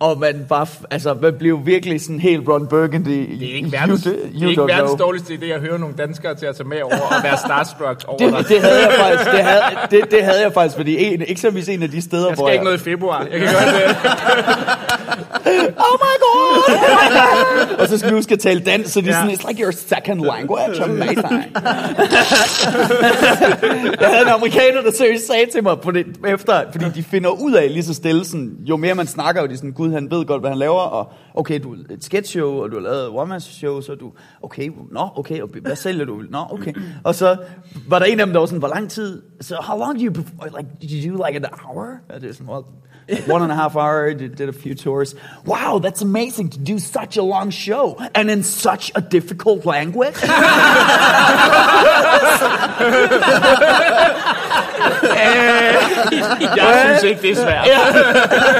og 0.00 0.18
man 0.18 0.46
bare, 0.48 0.66
altså, 0.90 1.14
man 1.22 1.34
bliver 1.38 1.58
virkelig 1.58 2.00
sådan 2.00 2.20
helt 2.20 2.48
Ron 2.48 2.66
Burgundy. 2.66 3.38
Det 3.40 3.50
er 3.50 3.54
ikke 3.54 3.72
verdens, 3.72 4.04
you, 4.04 4.12
det 4.12 4.42
er 4.42 4.48
ikke 4.48 4.62
verdens 4.66 5.00
dårligste 5.00 5.34
idé 5.34 5.44
at 5.44 5.60
høre 5.60 5.78
nogle 5.78 5.94
danskere 5.98 6.34
til 6.34 6.46
at 6.46 6.56
tage 6.56 6.68
med 6.68 6.82
over 6.82 6.94
og 6.94 7.22
være 7.22 7.36
starstruck 7.36 8.04
over 8.06 8.18
dig. 8.18 8.38
det, 8.38 8.48
det, 8.48 8.60
havde 8.60 8.80
jeg 8.80 8.92
faktisk, 8.98 9.30
det 9.30 9.40
havde, 9.40 9.62
det, 9.90 10.10
det 10.10 10.24
havde 10.24 10.42
jeg 10.42 10.52
faktisk, 10.52 10.76
fordi 10.76 11.14
en, 11.14 11.22
eksempelvis 11.26 11.68
en 11.68 11.82
af 11.82 11.90
de 11.90 12.02
steder, 12.02 12.26
Jeg 12.28 12.34
hvor 12.34 12.44
skal 12.44 12.46
jeg... 12.46 12.54
ikke 12.54 12.64
noget 12.64 12.78
i 12.80 12.84
februar. 12.84 13.20
Jeg 13.32 13.40
kan 13.40 13.48
gøre 13.48 13.88
det. 13.88 13.96
oh 15.86 15.96
my 16.04 16.14
god! 16.24 17.78
og 17.80 17.88
så 17.88 17.98
skal 17.98 18.10
vi 18.10 18.14
huske 18.14 18.32
at 18.32 18.38
tale 18.38 18.60
dansk, 18.60 18.92
så 18.92 19.00
de 19.00 19.08
er 19.08 19.12
sådan, 19.12 19.30
it's 19.30 19.48
like 19.48 19.62
your 19.62 19.70
second 19.70 20.20
language, 20.20 20.82
amazing. 20.82 21.16
jeg 24.00 24.08
havde 24.08 24.22
en 24.22 24.28
amerikaner, 24.28 24.82
der 24.82 24.92
seriøst 24.92 25.26
sagde 25.26 25.46
til 25.52 25.62
mig, 25.62 25.80
på 25.80 25.90
det, 25.90 26.06
efter, 26.28 26.62
fordi 26.72 26.84
de 26.94 27.02
finder 27.02 27.30
ud 27.30 27.52
af 27.52 27.72
lige 27.72 27.82
så 27.82 27.94
stille, 27.94 28.24
sådan, 28.24 28.56
jo 28.60 28.76
mere 28.76 28.94
man 28.94 29.06
snakker, 29.06 29.42
jo 29.42 29.48
de 29.48 29.56
sådan, 29.56 29.72
gud, 29.72 29.92
han 29.92 30.10
ved 30.10 30.24
godt, 30.24 30.42
hvad 30.42 30.50
han 30.50 30.58
laver, 30.58 30.80
og 30.80 31.12
okay, 31.34 31.60
du 31.62 31.72
er 31.72 31.76
et 31.90 32.04
sketch 32.04 32.30
show, 32.30 32.62
og 32.62 32.70
du 32.70 32.74
har 32.74 32.82
lavet 32.82 33.08
one 33.08 33.28
man 33.28 33.40
show, 33.40 33.80
så 33.80 33.94
du, 33.94 34.12
okay, 34.42 34.70
nå, 34.90 35.08
okay, 35.16 35.40
og 35.40 35.48
hvad 35.62 35.76
sælger 35.76 36.04
du? 36.04 36.22
Nå, 36.30 36.38
okay. 36.50 36.72
Og 37.04 37.14
så 37.14 37.36
var 37.88 37.98
der 37.98 38.06
en 38.06 38.20
af 38.20 38.26
dem, 38.26 38.32
der 38.32 38.40
var 38.40 38.46
sådan, 38.46 38.58
hvor 38.58 38.68
lang 38.68 38.90
tid, 38.90 39.22
so 39.40 39.54
how 39.60 39.78
long 39.78 39.98
do 39.98 40.04
you, 40.04 40.12
like, 40.56 40.68
did 40.80 41.04
you 41.04 41.16
do 41.16 41.24
like 41.26 41.36
an 41.36 41.44
hour? 41.64 41.86
Og 42.08 42.20
det 42.20 42.28
er 42.30 42.32
sådan, 42.32 42.48
well, 42.48 42.64
one 43.26 43.42
and 43.42 43.50
a 43.52 43.54
half 43.54 43.76
hour, 43.76 44.14
did 44.14 44.40
a 44.40 44.52
few 44.52 44.74
tours. 44.74 45.14
Wow, 45.44 45.78
that's 45.78 46.02
amazing 46.02 46.50
to 46.50 46.58
do 46.58 46.78
such 46.78 47.16
a 47.16 47.22
long 47.22 47.50
show 47.50 47.96
and 48.14 48.30
in 48.30 48.42
such 48.42 48.92
a 48.94 49.00
difficult 49.00 49.64
language. 49.64 50.16
Jeg 56.56 56.96
synes 56.98 57.02
ikke, 57.02 57.22
det 57.22 57.30
er 57.30 57.34
svært. 57.34 57.66
Ja, 57.66 57.78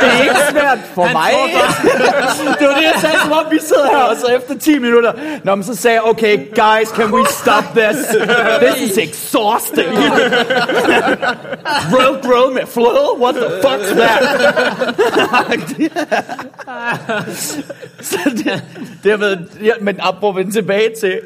det 0.00 0.08
er 0.12 0.22
ikke 0.22 0.40
svært 0.50 0.78
for 0.94 1.08
mig. 1.12 1.30
det 2.58 2.68
var 2.68 2.74
det, 2.74 2.82
jeg 2.82 2.94
sagde, 3.00 3.16
som 3.22 3.32
om 3.32 3.44
vi 3.50 3.58
sidder 3.60 3.86
her, 3.86 3.96
og 3.96 4.16
så 4.16 4.26
efter 4.26 4.58
10 4.58 4.78
minutter, 4.78 5.12
Nå, 5.44 5.54
men 5.54 5.64
så 5.64 5.76
sagde 5.76 5.94
jeg, 5.94 6.02
okay, 6.04 6.36
guys, 6.38 6.88
can 6.88 7.14
we 7.14 7.26
stop 7.28 7.64
this? 7.76 7.96
This 8.62 8.90
is 8.90 8.98
exhausting. 8.98 9.88
Grilled 11.90 12.22
grill 12.22 12.54
med 12.54 12.66
fløde? 12.66 13.10
What 13.20 13.34
the 13.34 13.44
fuck's 13.68 13.94
that? 14.00 14.22
så 18.10 18.18
det, 18.36 18.62
det 19.02 19.10
har 19.10 19.18
været, 19.18 19.38
ja, 19.64 19.72
men 19.80 19.96
apropos 20.00 20.36
vende 20.38 20.52
tilbage 20.52 20.90
til 21.00 21.20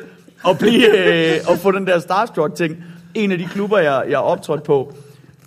at 0.48 0.58
blive, 0.58 0.98
øh, 0.98 1.34
at 1.50 1.58
få 1.58 1.70
den 1.70 1.86
der 1.86 1.98
starstruck 1.98 2.54
ting. 2.56 2.76
En 3.14 3.32
af 3.32 3.38
de 3.38 3.44
klubber, 3.44 3.78
jeg, 3.78 4.04
jeg 4.08 4.18
optrådt 4.18 4.62
på, 4.62 4.92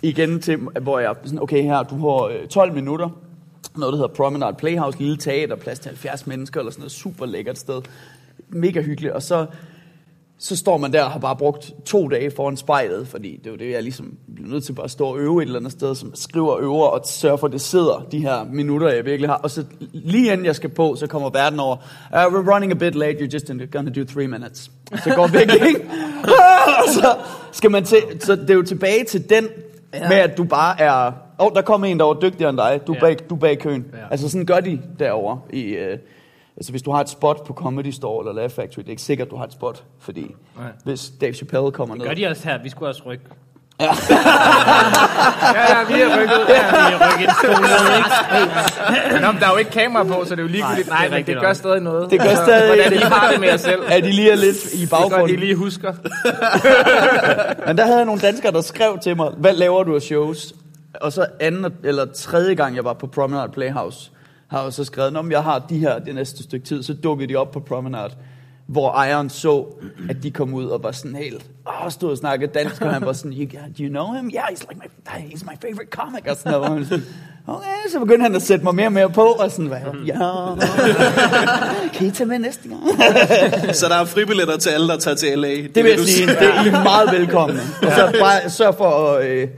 igen 0.02 0.40
til, 0.40 0.56
hvor 0.56 0.98
jeg 0.98 1.14
sådan, 1.24 1.42
okay 1.42 1.62
her, 1.62 1.82
du 1.82 1.96
har 1.96 2.24
øh, 2.24 2.48
12 2.48 2.72
minutter, 2.72 3.08
noget, 3.76 3.92
der 3.92 3.96
hedder 3.96 4.14
Promenade 4.14 4.56
Playhouse, 4.58 4.98
lille 4.98 5.16
teater, 5.16 5.56
plads 5.56 5.78
til 5.78 5.88
70 5.88 6.26
mennesker, 6.26 6.60
eller 6.60 6.70
sådan 6.70 6.80
noget 6.80 6.92
super 6.92 7.26
lækkert 7.26 7.58
sted. 7.58 7.82
Mega 8.48 8.80
hyggeligt, 8.80 9.12
og 9.12 9.22
så, 9.22 9.46
så 10.40 10.56
står 10.56 10.76
man 10.76 10.92
der 10.92 11.02
og 11.02 11.10
har 11.10 11.18
bare 11.18 11.36
brugt 11.36 11.72
to 11.84 12.08
dage 12.08 12.30
foran 12.30 12.56
spejlet, 12.56 13.08
fordi 13.08 13.36
det 13.36 13.46
er 13.46 13.50
jo 13.50 13.56
det, 13.56 13.70
jeg 13.70 13.82
ligesom 13.82 14.14
bliver 14.34 14.50
nødt 14.50 14.64
til 14.64 14.72
bare 14.72 14.84
at 14.84 14.90
stå 14.90 15.06
og 15.06 15.18
øve 15.18 15.42
et 15.42 15.46
eller 15.46 15.58
andet 15.58 15.72
sted, 15.72 15.94
som 15.94 16.14
skriver 16.14 16.52
og 16.52 16.62
øver 16.62 16.86
og 16.86 17.00
sørger 17.06 17.36
for, 17.36 17.46
at 17.46 17.52
det 17.52 17.60
sidder 17.60 18.06
de 18.12 18.18
her 18.18 18.44
minutter, 18.52 18.88
jeg 18.88 19.04
virkelig 19.04 19.28
har. 19.28 19.36
Og 19.36 19.50
så 19.50 19.64
lige 19.92 20.32
inden 20.32 20.46
jeg 20.46 20.56
skal 20.56 20.70
på, 20.70 20.96
så 20.96 21.06
kommer 21.06 21.30
verden 21.30 21.60
over, 21.60 21.76
uh, 22.10 22.16
we're 22.18 22.54
running 22.54 22.72
a 22.72 22.74
bit 22.74 22.94
late, 22.94 23.18
you're 23.18 23.32
just 23.32 23.46
gonna 23.72 23.90
do 23.90 24.04
three 24.04 24.26
minutes. 24.26 24.70
Så 25.04 25.12
går 25.14 25.26
virkelig, 25.26 25.66
ikke? 25.68 25.80
Og 26.84 26.88
så 26.92 27.16
skal 27.52 27.70
man 27.70 27.84
til, 27.84 27.98
så 28.20 28.36
det 28.36 28.50
er 28.50 28.54
jo 28.54 28.62
tilbage 28.62 29.04
til 29.04 29.30
den, 29.30 29.48
ja. 29.94 30.08
med 30.08 30.16
at 30.16 30.36
du 30.36 30.44
bare 30.44 30.80
er, 30.80 31.06
åh, 31.06 31.46
oh, 31.46 31.52
der 31.54 31.62
kommer 31.62 31.86
en, 31.86 31.98
der 31.98 32.04
var 32.04 32.14
dygtigere 32.14 32.50
end 32.50 32.58
dig, 32.58 32.80
du 32.86 32.92
er 32.92 32.96
Ja. 32.96 33.00
bag, 33.00 33.16
du 33.30 33.36
bag 33.36 33.58
køen. 33.58 33.86
Ja. 33.92 33.98
Altså 34.10 34.28
sådan 34.28 34.46
gør 34.46 34.60
de 34.60 34.80
derovre 34.98 35.40
i, 35.52 35.62
øh, 35.62 35.98
altså 36.58 36.70
hvis 36.72 36.82
du 36.82 36.90
har 36.90 37.00
et 37.00 37.08
spot 37.08 37.44
på 37.46 37.52
Comedy 37.52 37.90
Store 37.90 38.22
eller 38.28 38.32
Laugh 38.40 38.50
Factory, 38.54 38.80
det 38.82 38.86
er 38.86 38.90
ikke 38.90 39.02
sikkert, 39.02 39.30
du 39.30 39.36
har 39.36 39.44
et 39.44 39.52
spot, 39.52 39.84
fordi 40.00 40.34
Nej. 40.58 40.66
hvis 40.84 41.12
Dave 41.20 41.32
Chappelle 41.32 41.70
kommer 41.70 41.94
ned. 41.94 42.06
Gør 42.06 42.14
de 42.14 42.26
også 42.26 42.48
her? 42.48 42.62
Vi 42.62 42.68
skulle 42.68 42.88
også 42.88 43.02
rykke. 43.06 43.24
Ja, 43.80 43.84
ja, 45.68 45.84
vi 45.88 46.00
er 46.00 46.18
rykket. 46.20 46.40
Ja, 46.48 46.96
vi 47.18 47.26
stol 47.38 47.50
ned, 47.62 47.96
ikke? 47.96 49.20
Nå, 49.20 49.32
men 49.32 49.40
der 49.40 49.46
er 49.46 49.50
jo 49.50 49.56
ikke 49.56 49.70
kamera 49.70 50.04
på, 50.04 50.24
så 50.24 50.34
det 50.34 50.38
er 50.38 50.42
jo 50.42 50.48
ligegyldigt. 50.48 50.88
Nej, 50.88 50.96
Nej, 50.98 50.98
det 50.98 51.06
er 51.06 51.10
men 51.10 51.16
rigtigt 51.16 51.34
det 51.36 51.42
gør 51.44 51.52
stadig 51.52 51.80
noget. 51.80 52.10
Det 52.10 52.20
gør 52.20 52.28
Altså, 52.28 52.44
stadig- 52.44 52.74
Hvordan 52.74 52.92
vi 52.92 52.96
har 53.04 53.30
det 53.30 53.40
med 53.40 53.52
os 53.54 53.60
selv. 53.60 53.82
Er 53.94 54.00
de 54.00 54.10
lige 54.12 54.30
er 54.30 54.36
lidt 54.36 54.56
i 54.74 54.76
Det 54.80 54.92
er 54.92 54.96
godt, 54.96 55.10
baggrunden. 55.10 55.38
lige 55.40 55.54
husker. 55.54 55.92
Men 57.66 57.78
der 57.78 57.84
havde 57.84 57.96
jeg 57.96 58.06
nogle 58.06 58.20
danskere, 58.20 58.52
der 58.52 58.60
skrev 58.60 58.98
til 59.02 59.16
mig, 59.16 59.30
hvad 59.36 59.52
laver 59.52 59.82
du 59.84 59.94
af 59.94 60.02
shows? 60.02 60.54
Og 61.00 61.12
så 61.12 61.26
anden 61.40 61.66
eller 61.84 62.04
tredje 62.14 62.54
gang, 62.54 62.76
jeg 62.76 62.84
var 62.84 62.92
på 62.92 63.06
Promenade 63.06 63.48
Playhouse, 63.52 64.10
har 64.48 64.62
jeg 64.62 64.72
så 64.72 64.84
skrevet, 64.84 65.16
om 65.16 65.30
jeg 65.30 65.42
har 65.42 65.58
de 65.58 65.78
her 65.78 65.98
det 65.98 66.14
næste 66.14 66.42
stykke 66.42 66.66
tid, 66.66 66.82
så 66.82 66.94
dukkede 66.94 67.32
de 67.32 67.36
op 67.36 67.50
på 67.50 67.60
Promenade, 67.60 68.10
hvor 68.66 68.90
ejeren 68.90 69.30
så, 69.30 69.66
at 70.10 70.22
de 70.22 70.30
kom 70.30 70.54
ud 70.54 70.64
og 70.64 70.82
var 70.82 70.92
sådan 70.92 71.16
helt, 71.16 71.46
åh, 71.66 71.90
stod 71.90 72.10
og 72.10 72.18
snakkede 72.18 72.52
dansk, 72.52 72.82
og 72.82 72.92
han 72.94 73.06
var 73.06 73.12
sådan, 73.12 73.32
you, 73.32 73.46
do 73.78 73.82
you 73.82 73.88
know 73.88 74.12
him? 74.12 74.30
Yeah, 74.34 74.44
he's 74.44 74.66
like 74.68 74.74
my, 74.74 75.10
he's 75.10 75.44
my 75.44 75.56
favorite 75.60 75.90
comic, 75.90 76.22
og 76.30 76.36
sådan 76.36 76.52
noget. 76.60 76.80
Og 76.80 76.86
sådan, 76.88 77.04
Okay, 77.46 77.90
så 77.92 77.98
begyndte 77.98 78.22
han 78.22 78.34
at 78.34 78.42
sætte 78.42 78.64
mig 78.64 78.74
mere 78.74 78.86
og 78.86 78.92
mere 78.92 79.10
på, 79.10 79.24
og 79.24 79.50
sådan, 79.50 79.66
hvad, 79.66 79.78
ja, 80.06 80.14
kan 81.94 82.06
I 82.06 82.10
tage 82.10 82.26
med 82.26 82.38
næste 82.38 82.68
gang? 82.68 82.82
Så 83.76 83.86
der 83.88 83.94
er 83.94 84.04
fribilletter 84.04 84.56
til 84.56 84.70
alle, 84.70 84.88
der 84.88 84.98
tager 84.98 85.14
til 85.14 85.38
LA. 85.38 85.48
Det 85.48 85.84
vil 85.84 85.84
jeg 85.90 86.00
sige, 86.00 86.26
det 86.26 86.42
er 86.42 86.64
I 86.64 86.70
meget 86.70 87.12
velkomne. 87.12 87.60
Og 87.86 87.92
så 87.92 88.16
bare 88.20 88.50
sørg 88.50 88.74
for 88.74 89.12
at, 89.12 89.26
øh, 89.26 89.48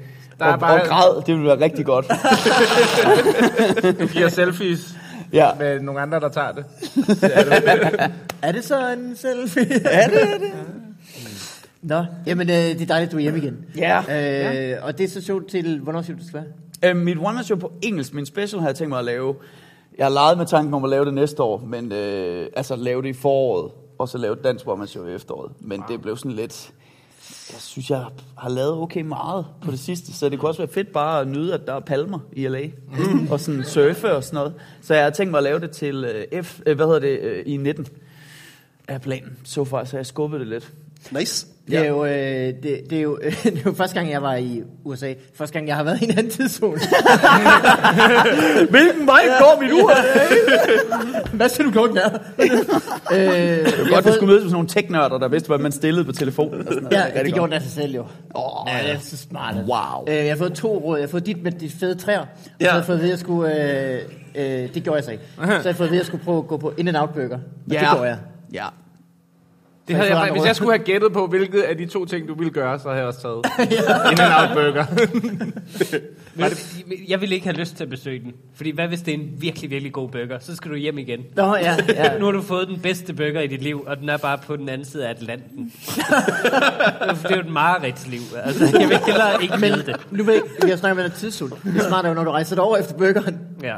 Der 0.44 0.46
er 0.46 0.52
at, 0.54 0.60
bare- 0.60 0.80
at 0.82 0.88
græde, 0.88 1.22
det 1.26 1.36
vil 1.36 1.44
være 1.44 1.60
rigtig 1.60 1.86
godt. 1.86 2.06
Du 4.00 4.06
giver 4.06 4.28
selfies 4.28 4.94
Ja, 5.32 5.48
med 5.58 5.80
nogle 5.80 6.00
andre, 6.00 6.20
der 6.20 6.28
tager 6.28 6.52
det. 6.52 6.64
Er 8.42 8.52
det 8.52 8.64
så 8.64 8.92
en 8.92 9.16
selfie? 9.16 9.66
ja 9.84 10.06
det 10.06 10.22
er 10.22 10.38
det. 10.38 10.50
Nå, 11.82 12.04
jamen 12.26 12.50
øh, 12.50 12.54
det 12.56 12.80
er 12.82 12.86
dejligt, 12.86 13.12
du 13.12 13.16
er 13.16 13.20
hjemme 13.20 13.38
igen. 13.38 13.56
Ja. 13.76 13.98
Øh, 14.74 14.84
og 14.84 14.98
det 14.98 15.04
er 15.04 15.08
så 15.08 15.20
sjovt 15.22 15.48
til, 15.48 15.78
hvornår 15.80 16.02
siger 16.02 16.16
du, 16.16 16.20
det 16.20 16.28
skal 16.28 16.42
være? 16.82 16.90
Øh, 16.90 16.96
mit 16.96 17.18
one 17.20 17.44
show 17.44 17.58
på 17.58 17.72
engelsk, 17.82 18.14
min 18.14 18.26
special 18.26 18.60
har 18.60 18.68
jeg 18.68 18.76
tænkt 18.76 18.88
mig 18.88 18.98
at 18.98 19.04
lave. 19.04 19.34
Jeg 19.98 20.06
har 20.06 20.10
leget 20.10 20.38
med 20.38 20.46
tanken 20.46 20.74
om 20.74 20.84
at 20.84 20.90
lave 20.90 21.04
det 21.04 21.14
næste 21.14 21.42
år, 21.42 21.62
men 21.66 21.92
øh, 21.92 22.46
altså 22.56 22.76
lave 22.76 23.02
det 23.02 23.08
i 23.08 23.12
foråret, 23.12 23.72
og 23.98 24.08
så 24.08 24.18
lave 24.18 24.32
et 24.32 24.44
dansk 24.44 24.68
one 24.68 24.86
show 24.86 25.06
i 25.06 25.14
efteråret. 25.14 25.52
Men 25.60 25.82
det 25.88 26.02
blev 26.02 26.16
sådan 26.16 26.32
lidt... 26.32 26.70
Jeg 27.52 27.60
synes, 27.60 27.90
jeg 27.90 28.04
har 28.38 28.48
lavet 28.48 28.72
okay 28.72 29.00
meget 29.00 29.46
på 29.62 29.70
det 29.70 29.78
sidste, 29.78 30.12
så 30.12 30.28
det 30.28 30.38
kunne 30.38 30.48
også 30.48 30.60
være 30.62 30.72
fedt 30.72 30.92
bare 30.92 31.20
at 31.20 31.28
nyde, 31.28 31.54
at 31.54 31.66
der 31.66 31.74
er 31.74 31.80
palmer 31.80 32.18
i 32.32 32.48
LA, 32.48 32.66
mm. 32.66 33.28
og 33.30 33.40
sådan 33.40 33.64
surfe 33.64 34.12
og 34.12 34.24
sådan 34.24 34.34
noget. 34.34 34.54
Så 34.82 34.94
jeg 34.94 35.04
har 35.04 35.10
tænkt 35.10 35.30
mig 35.30 35.38
at 35.38 35.44
lave 35.44 35.60
det 35.60 35.70
til 35.70 36.04
øh, 36.04 36.42
F, 36.42 36.60
øh, 36.66 36.76
hvad 36.76 36.86
hedder 36.86 37.00
det, 37.00 37.20
øh, 37.20 37.42
i 37.46 37.56
19 37.56 37.86
er 38.88 38.98
planen. 38.98 39.38
Så 39.44 39.64
far, 39.64 39.84
så 39.84 39.96
jeg 39.96 40.06
skubbet 40.06 40.40
det 40.40 40.48
lidt. 40.48 40.72
Nice. 41.10 41.46
Det 41.70 41.78
er, 41.78 41.88
jo, 41.88 42.04
øh, 42.04 42.12
det, 42.62 42.80
det, 42.90 42.98
er 42.98 43.02
jo, 43.02 43.18
det 43.44 43.56
er 43.58 43.60
jo 43.66 43.72
første 43.72 43.94
gang, 43.94 44.10
jeg 44.10 44.22
var 44.22 44.34
i 44.34 44.62
USA. 44.84 45.12
Første 45.34 45.52
gang, 45.54 45.68
jeg 45.68 45.76
har 45.76 45.82
været 45.84 46.00
i 46.00 46.04
en 46.04 46.10
anden 46.10 46.30
tidszone. 46.30 46.80
Hvilken 48.70 49.06
vej 49.06 49.22
går 49.38 49.60
mit 49.60 49.72
ur? 49.72 49.92
Hvad 51.36 51.48
siger 51.48 51.64
du 51.66 51.70
klokken 51.70 51.98
er? 51.98 52.08
øh, 52.38 52.48
jeg 53.18 53.64
har 53.64 53.94
Godt, 53.94 54.04
du 54.04 54.12
skulle 54.12 54.26
mødes 54.26 54.42
med 54.42 54.50
sådan 54.50 54.52
nogle 54.52 54.68
teknørder, 54.68 55.18
der 55.18 55.28
vidste, 55.28 55.46
hvad 55.46 55.58
man 55.58 55.72
stillede 55.72 56.04
på 56.04 56.12
telefonen. 56.12 56.60
Og 56.68 56.72
sådan 56.74 56.82
noget. 56.82 56.96
Ja, 56.96 57.04
det 57.04 57.14
godt. 57.14 57.34
gjorde 57.34 57.46
den 57.50 57.52
af 57.56 57.62
sig 57.62 57.70
selv 57.70 57.94
jo. 57.94 58.04
Åh, 58.34 58.42
Ja, 58.68 58.86
det 58.86 58.94
er 58.94 58.98
så 59.00 59.16
smart. 59.16 59.54
Wow. 59.54 60.04
Øh, 60.08 60.14
jeg 60.16 60.28
har 60.28 60.36
fået 60.36 60.52
to 60.52 60.78
råd. 60.78 60.98
Jeg 60.98 61.04
har 61.06 61.10
fået 61.10 61.26
dit 61.26 61.42
med 61.42 61.52
de 61.52 61.70
fede 61.70 61.94
træer. 61.94 62.18
Og 62.20 62.26
Ja. 62.60 62.64
så 62.66 62.70
har 62.70 62.78
jeg 62.78 62.84
fået 62.86 62.98
ved, 62.98 63.04
at 63.04 63.10
jeg 63.10 63.18
skulle... 63.18 63.70
Øh, 63.84 64.00
øh, 64.34 64.74
det 64.74 64.82
gjorde 64.82 64.96
jeg 64.96 65.04
så 65.04 65.10
ikke. 65.10 65.24
Så 65.36 65.42
har 65.46 65.62
jeg 65.64 65.76
fået 65.76 65.90
ved, 65.90 65.96
at 65.96 66.00
jeg 66.00 66.06
skulle 66.06 66.24
prøve 66.24 66.38
at 66.38 66.46
gå 66.46 66.56
på 66.56 66.72
In-N-Out 66.78 67.10
Burger. 67.14 67.34
Og 67.36 67.40
det 67.70 67.78
gjorde 67.78 68.02
jeg. 68.02 68.16
Ja. 68.52 68.64
Det 69.90 69.98
havde 69.98 70.16
jeg, 70.18 70.32
hvis 70.32 70.44
jeg 70.44 70.56
skulle 70.56 70.72
have 70.72 70.84
gættet 70.84 71.12
på, 71.12 71.26
hvilket 71.26 71.60
af 71.60 71.76
de 71.76 71.86
to 71.86 72.04
ting, 72.04 72.28
du 72.28 72.34
ville 72.34 72.50
gøre, 72.52 72.78
så 72.78 72.88
havde 72.88 72.98
jeg 72.98 73.06
også 73.06 73.20
taget 73.20 73.46
in 74.12 74.20
and 74.20 74.32
out 74.40 74.56
burger. 74.56 74.86
Men 76.34 76.98
jeg 77.08 77.20
ville 77.20 77.34
ikke 77.34 77.46
have 77.46 77.56
lyst 77.56 77.76
til 77.76 77.84
at 77.84 77.90
besøge 77.90 78.20
den. 78.20 78.32
Fordi 78.54 78.70
hvad 78.70 78.88
hvis 78.88 79.00
det 79.00 79.14
er 79.14 79.18
en 79.18 79.30
virkelig, 79.38 79.70
virkelig 79.70 79.92
god 79.92 80.08
burger? 80.08 80.38
Så 80.40 80.56
skal 80.56 80.70
du 80.70 80.76
hjem 80.76 80.98
igen. 80.98 81.20
Nå, 81.36 81.56
ja, 81.56 81.76
ja. 81.88 82.18
Nu 82.18 82.24
har 82.24 82.32
du 82.32 82.42
fået 82.42 82.68
den 82.68 82.78
bedste 82.80 83.12
burger 83.14 83.40
i 83.40 83.46
dit 83.46 83.62
liv, 83.62 83.84
og 83.86 83.96
den 83.96 84.08
er 84.08 84.16
bare 84.16 84.38
på 84.38 84.56
den 84.56 84.68
anden 84.68 84.84
side 84.84 85.06
af 85.06 85.10
Atlanten. 85.10 85.72
det 87.22 87.30
er 87.30 87.34
jo 87.34 87.40
et 87.40 87.50
mareridtsliv. 87.50 88.20
Altså, 88.44 88.78
jeg 88.78 88.88
vil 88.88 88.98
hellere 89.06 89.42
ikke 89.42 89.56
Men 89.60 89.72
det. 89.72 89.96
nu 90.10 90.24
ved 90.24 90.34
jeg, 90.34 90.42
vi 90.64 90.70
har 90.70 90.76
snakket 90.76 90.96
med 90.96 91.04
dig 91.04 91.12
tidszult. 91.18 91.54
Det 91.64 91.76
er 91.76 91.88
smart, 91.88 92.06
at 92.06 92.16
når 92.16 92.24
du 92.24 92.30
rejser 92.30 92.56
derover 92.56 92.76
efter 92.76 92.94
burgeren, 92.94 93.38
Ja, 93.62 93.74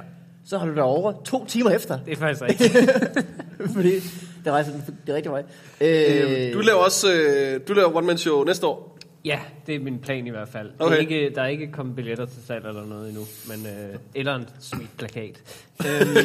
så 0.47 0.59
har 0.59 0.67
du 0.67 0.75
derovre 0.75 1.15
to 1.25 1.47
timer 1.47 1.71
efter. 1.71 1.99
det 2.07 2.13
er 2.13 2.17
faktisk 2.17 2.43
rigtigt. 2.43 2.89
Fordi 3.75 3.91
det 4.45 4.53
rejser 4.53 4.73
den 4.73 4.99
det 5.07 5.15
rigtige 5.15 5.33
vej. 5.33 5.43
Øh, 5.81 6.55
Du 6.55 6.61
laver 6.61 6.79
også 6.79 7.13
øh, 7.15 7.61
du 7.69 7.73
laver 7.73 7.97
one 7.97 8.07
man 8.07 8.19
show 8.19 8.45
næste 8.45 8.67
år. 8.67 8.99
Ja, 9.25 9.39
det 9.67 9.75
er 9.75 9.81
min 9.81 9.99
plan 9.99 10.27
i 10.27 10.31
hvert 10.31 10.49
fald. 10.49 10.67
Det 10.67 10.75
Okay. 10.81 10.97
er 10.97 11.01
ikke, 11.01 11.33
der 11.35 11.43
er 11.43 11.47
ikke 11.47 11.73
kommet 11.73 11.97
billetter 11.97 12.27
til 12.27 12.37
salg 12.47 12.67
eller 12.67 12.87
noget 12.87 13.09
endnu, 13.09 13.25
men, 13.49 13.67
øh, 13.67 13.99
eller 14.15 14.35
en 14.35 14.49
sweet 14.61 14.89
plakat. 14.99 15.41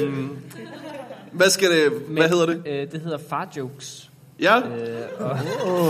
øhm, 0.02 0.38
Hvad 1.32 1.50
skal 1.50 1.72
det, 1.72 1.92
hvad 1.92 2.00
men, 2.10 2.24
hedder 2.24 2.46
det? 2.46 2.62
Øh, 2.66 2.92
det 2.92 3.02
hedder 3.02 3.18
Far 3.30 3.50
Jokes. 3.58 4.10
Ja, 4.42 4.58
Øh, 4.58 4.64
og, 5.20 5.38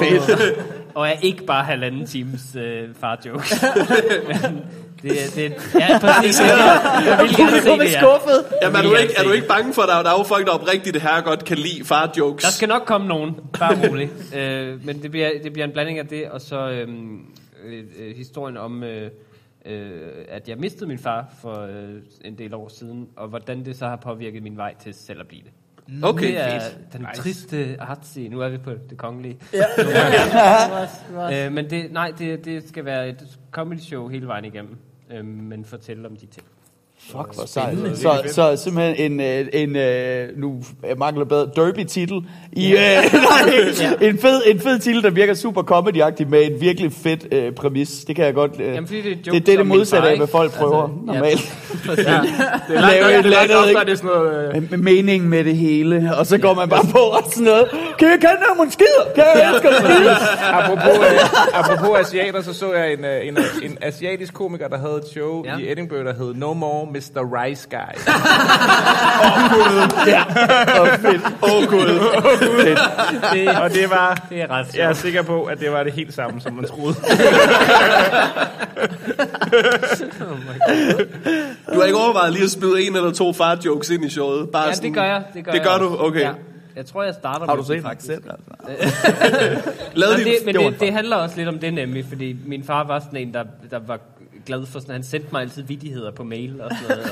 Fedt. 0.04 0.58
og 0.96 1.08
er 1.08 1.14
ikke 1.22 1.46
bare 1.46 1.64
halvanden 1.64 2.06
times 2.06 2.56
øh, 2.56 2.90
far 3.00 3.20
jokes. 3.26 3.64
Men 4.28 4.62
det, 5.02 5.12
det, 5.36 5.54
ja, 5.76 6.00
præcis. 6.00 6.40
Jeg, 6.42 7.04
jeg 7.06 7.20
vil 7.22 7.36
gerne 7.38 7.62
se 7.62 7.70
er 7.70 7.76
det, 7.76 7.84
ja. 7.84 8.02
skuffet. 8.02 8.46
Jamen, 8.62 8.76
er, 8.76 8.82
du 8.82 8.96
ikke, 8.96 9.14
er 9.18 9.24
du 9.24 9.32
ikke 9.32 9.48
bange 9.48 9.74
for, 9.74 9.82
at 9.82 9.90
der, 9.90 10.04
der 10.04 10.10
er 10.10 10.18
jo 10.18 10.24
folk, 10.24 10.46
der 10.48 10.52
oprigtigt 10.54 11.02
her 11.02 11.22
godt 11.22 11.46
kan 11.46 11.58
lide 11.58 11.86
far 11.86 12.14
jokes? 12.18 12.44
Der 12.44 12.52
skal 12.52 12.68
nok 12.68 12.82
komme 12.86 13.08
nogen, 13.08 13.36
bare 13.60 13.90
roligt. 13.90 14.12
øh, 14.38 14.86
men 14.86 15.02
det 15.02 15.12
bliver, 15.12 15.30
det 15.44 15.54
bliver 15.54 15.66
en 15.66 15.72
blanding 15.74 16.00
af 16.00 16.08
det, 16.08 16.30
og 16.30 16.42
så 16.42 16.70
øhm, 16.70 17.20
øh, 17.66 17.84
øh, 18.00 18.16
historien 18.16 18.58
om, 18.58 18.84
øh, 18.84 19.12
øh, 19.66 19.92
at 20.28 20.50
jeg 20.50 20.58
mistede 20.58 20.88
min 20.88 21.00
far 21.00 21.26
for 21.42 21.62
øh, 21.62 21.96
en 22.26 22.38
del 22.38 22.54
år 22.54 22.70
siden, 22.70 23.08
og 23.16 23.28
hvordan 23.28 23.66
det 23.66 23.78
så 23.78 23.88
har 23.88 23.96
påvirket 23.96 24.44
min 24.44 24.58
vej 24.58 24.76
til 24.84 24.94
selv 24.94 25.20
at 25.20 25.28
blive 25.28 25.42
det. 25.44 25.52
Okay, 26.04 26.28
det 26.28 26.40
er 26.40 26.60
fedt. 26.60 26.94
den 26.94 27.08
triste 27.16 27.76
artsy. 27.80 28.20
Nu 28.20 28.42
er 28.42 28.50
vi 28.50 28.58
på 28.58 28.72
det 28.90 28.98
kongelige. 28.98 29.38
Ja. 29.54 29.66
Øh, 31.46 31.52
men 31.54 31.70
det, 31.70 31.92
nej, 31.92 32.14
det, 32.20 32.46
det 32.46 32.70
skal 32.70 32.86
være 32.86 33.10
et 33.10 33.40
comedy 33.52 33.80
show 33.80 34.08
hele 34.08 34.28
vejen 34.28 34.46
igennem, 34.46 34.78
øh, 35.12 35.26
men 35.26 35.66
fortælle 35.66 36.08
om 36.08 36.16
de 36.16 36.26
ting. 36.26 36.48
Fuck, 37.12 37.36
hvor 37.36 37.46
sejt. 37.46 37.78
Så, 37.96 38.34
så 38.34 38.64
simpelthen 38.64 39.12
en, 39.12 39.20
øh, 39.20 39.48
en 39.54 39.76
øh, 39.76 40.30
nu 40.38 40.64
mangler 40.98 41.26
bedre, 41.26 41.50
derby-titel. 41.56 42.22
I, 42.54 42.72
øh, 42.72 42.78
nej, 42.80 43.50
en, 44.10 44.18
fed, 44.20 44.42
en 44.46 44.60
fed 44.60 44.80
titel, 44.80 45.04
der 45.04 45.10
virker 45.10 45.34
super 45.34 45.64
comedy 45.64 46.02
med 46.28 46.52
en 46.52 46.62
virkelig 46.62 46.92
fed 46.94 47.18
øh, 47.34 47.52
præmis. 47.52 47.90
Det 48.08 48.16
kan 48.16 48.26
jeg 48.26 48.34
godt... 48.34 48.52
Øh, 48.60 48.68
Jamen, 48.68 48.88
fordi 48.88 49.02
det 49.02 49.28
er 49.28 49.32
det, 49.32 49.46
det 49.46 49.54
er 49.54 49.58
det 49.58 49.68
modsatte 49.68 50.10
af, 50.10 50.18
hvad 50.18 50.28
folk 50.28 50.52
prøver 50.54 50.84
Altså, 50.84 51.14
ja. 51.14 51.14
normalt. 51.14 51.58
Det 52.68 52.76
er 52.78 52.82
langt, 52.82 52.96
Lave 52.96 53.02
Lave 53.02 53.14
et 53.14 53.20
et 53.20 53.26
eller 53.26 53.30
langt 53.30 53.72
så 53.72 53.80
er 53.80 53.84
det 53.84 53.98
sådan 53.98 54.12
noget... 54.12 54.56
Øh, 54.56 54.72
Med 54.72 54.78
mening 54.78 55.30
med 55.30 55.44
det 55.44 55.58
hele, 55.58 56.12
og 56.20 56.26
så 56.26 56.38
går 56.38 56.54
man 56.54 56.70
bare 56.70 56.86
på 56.92 56.98
og 57.00 57.24
sådan 57.32 57.44
noget. 57.44 57.68
Kan 58.00 58.08
jeg 58.08 58.20
kende 58.20 58.56
nogle 58.58 58.72
skider? 58.72 59.06
Kan 59.16 59.24
jeg 59.36 59.52
elske 59.54 59.68
skider? 59.68 60.16
apropos, 60.54 60.98
øh, 60.98 61.60
apropos 61.60 62.00
asiater, 62.00 62.42
så 62.42 62.54
så 62.54 62.74
jeg 62.74 62.94
en, 62.94 63.06
øh, 63.06 63.28
en, 63.28 63.38
en 63.64 63.78
asiatisk 63.82 64.34
komiker, 64.34 64.68
der 64.68 64.78
havde 64.78 64.96
et 64.96 65.08
show 65.12 65.44
Ja. 65.46 65.52
ja. 65.52 65.58
i 65.58 65.72
Edinburgh, 65.72 66.06
der 66.06 66.14
hed 66.14 66.34
No 66.34 66.54
More 66.54 66.88
Mr. 66.98 67.22
Rice 67.44 67.68
Guy. 67.70 67.96
Ja, 70.08 70.24
og 70.82 70.88
fedt. 71.00 71.22
Åh, 71.44 71.54
oh, 71.54 71.64
gud. 71.70 71.88
Det, 73.34 73.48
Og 73.62 73.70
det 73.74 73.90
var... 73.90 74.26
det 74.30 74.42
er 74.42 74.52
ret 74.52 74.76
Jeg 74.76 74.90
er 74.90 74.94
sikker 74.94 75.22
på, 75.22 75.44
at 75.44 75.60
det 75.60 75.72
var 75.72 75.84
det 75.84 75.94
helt 75.94 76.14
samme, 76.14 76.42
som 76.42 76.54
man 76.54 76.66
troede. 76.68 76.96
Du 81.74 81.80
har 81.80 81.84
ikke 81.86 81.98
overvejet 81.98 82.34
lige 82.34 82.44
at 82.44 82.50
smide 82.52 82.82
en 82.88 82.96
eller 82.96 83.12
to 83.12 83.34
far 83.34 83.58
jokes 83.66 83.90
ind 83.90 84.06
i 84.06 84.10
showet? 84.10 84.50
Bare 84.50 84.68
Ja, 84.68 84.74
sådan, 84.74 84.88
det 84.90 84.96
gør 84.96 85.04
jeg. 85.04 85.24
Det 85.34 85.44
gør, 85.46 85.52
Det 85.52 85.58
jeg 85.60 85.66
gør 85.68 85.72
også. 85.74 85.86
du? 85.86 85.98
Okay. 86.06 86.20
Ja. 86.20 86.32
Jeg 86.76 86.86
tror, 86.86 87.04
jeg 87.04 87.14
starter 87.14 87.46
Har 87.46 87.56
med 87.56 87.64
du 87.64 87.68
set 87.68 87.82
faktisk. 87.82 88.06
selv? 88.14 88.24
Altså? 88.30 88.92
Lavede 89.96 90.18
Men, 90.18 90.26
de, 90.28 90.32
det, 90.32 90.38
men 90.46 90.56
det, 90.56 90.80
det 90.80 90.94
handler 90.94 91.16
også 91.16 91.38
lidt 91.38 91.48
om 91.50 91.60
det 91.60 91.74
nemlig, 91.74 92.06
fordi 92.10 92.36
min 92.46 92.64
far 92.64 92.84
var 92.88 93.00
sådan 93.00 93.20
en, 93.20 93.34
der, 93.34 93.44
der 93.72 93.80
var 93.88 94.00
glad 94.48 94.66
for 94.66 94.80
sådan, 94.80 94.94
han 94.94 95.04
sendte 95.04 95.28
mig 95.32 95.42
altid 95.42 95.64
vidigheder 95.64 96.12
på 96.12 96.24
mail 96.24 96.62
og 96.62 96.72
sådan 96.82 96.98
noget. 96.98 97.12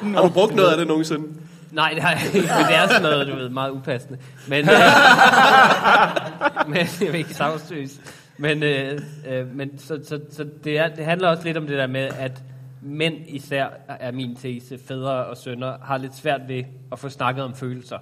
Og, 0.00 0.06
Har 0.06 0.22
du 0.22 0.28
brugt 0.28 0.54
noget 0.54 0.70
af 0.70 0.76
det 0.76 0.86
nogensinde? 0.86 1.26
nej, 1.72 1.90
det 1.94 2.02
har 2.02 2.10
jeg 2.10 2.20
ikke, 2.26 2.48
men 2.58 2.66
det 2.66 2.76
er 2.76 2.86
sådan 2.88 3.02
noget, 3.02 3.26
du 3.26 3.34
ved, 3.34 3.48
meget 3.48 3.70
upassende. 3.70 4.18
Men, 4.48 4.58
øh, 4.58 4.74
men 6.70 6.76
jeg 6.76 7.12
vil 7.12 7.14
ikke 7.14 7.34
sagsøges. 7.34 8.00
Men, 8.38 8.62
øh, 8.62 9.00
øh, 9.28 9.56
men 9.56 9.78
så, 9.78 10.00
så, 10.04 10.20
så 10.30 10.46
det, 10.64 10.78
er, 10.78 10.88
det 10.88 11.04
handler 11.04 11.28
også 11.28 11.44
lidt 11.44 11.56
om 11.56 11.66
det 11.66 11.78
der 11.78 11.86
med, 11.86 12.08
at 12.18 12.42
mænd 12.82 13.14
især, 13.26 13.66
er 13.88 14.12
min 14.12 14.36
tese, 14.36 14.78
fædre 14.88 15.24
og 15.26 15.36
sønner, 15.36 15.74
har 15.82 15.98
lidt 15.98 16.16
svært 16.16 16.40
ved 16.48 16.64
at 16.92 16.98
få 16.98 17.08
snakket 17.08 17.44
om 17.44 17.54
følelser. 17.54 17.98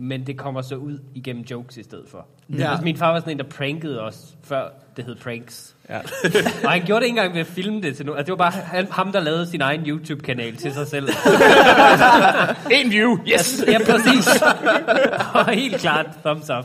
Men 0.00 0.26
det 0.26 0.36
kommer 0.36 0.62
så 0.62 0.74
ud 0.74 0.98
igennem 1.14 1.44
jokes 1.50 1.76
i 1.76 1.82
stedet 1.82 2.04
for. 2.10 2.26
Ja. 2.58 2.70
Altså, 2.70 2.84
min 2.84 2.96
far 2.96 3.12
var 3.12 3.20
sådan 3.20 3.32
en, 3.32 3.38
der 3.38 3.44
prankede 3.44 4.00
os, 4.00 4.36
før 4.44 4.68
det 4.96 5.04
hed 5.04 5.14
pranks. 5.14 5.76
Ja. 5.90 5.98
og 6.64 6.70
han 6.70 6.82
gjorde 6.86 7.00
det 7.00 7.06
ikke 7.06 7.18
engang 7.18 7.34
ved 7.34 7.40
at 7.40 7.46
filme 7.46 7.82
det 7.82 7.96
til 7.96 8.06
nogen. 8.06 8.18
Altså, 8.18 8.32
det 8.32 8.38
var 8.38 8.50
bare 8.50 8.62
han, 8.62 8.86
ham, 8.90 9.12
der 9.12 9.20
lavede 9.20 9.46
sin 9.46 9.60
egen 9.60 9.86
YouTube-kanal 9.86 10.56
til 10.56 10.72
sig 10.72 10.86
selv. 10.86 11.08
En 12.70 12.90
view, 12.90 13.18
yes! 13.32 13.64
ja, 13.68 13.78
præcis. 13.78 14.42
og 15.34 15.46
helt 15.46 15.76
klart 15.76 16.06
thumbs 16.24 16.50
up. 16.50 16.64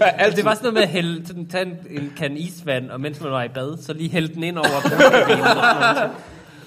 altså, 0.00 0.36
det 0.36 0.44
var 0.44 0.54
sådan 0.54 0.62
noget 0.62 0.74
med 0.74 0.82
at 0.82 0.88
hælde, 0.88 1.26
sådan, 1.26 1.46
tage 1.46 1.64
en, 1.64 1.76
en 1.90 2.12
kan 2.16 2.36
isvand, 2.36 2.90
og 2.90 3.00
mens 3.00 3.20
man 3.20 3.32
var 3.32 3.42
i 3.42 3.48
bad, 3.48 3.82
så 3.82 3.92
lige 3.92 4.10
hælde 4.10 4.34
den 4.34 4.42
ind 4.42 4.58
over. 4.58 6.10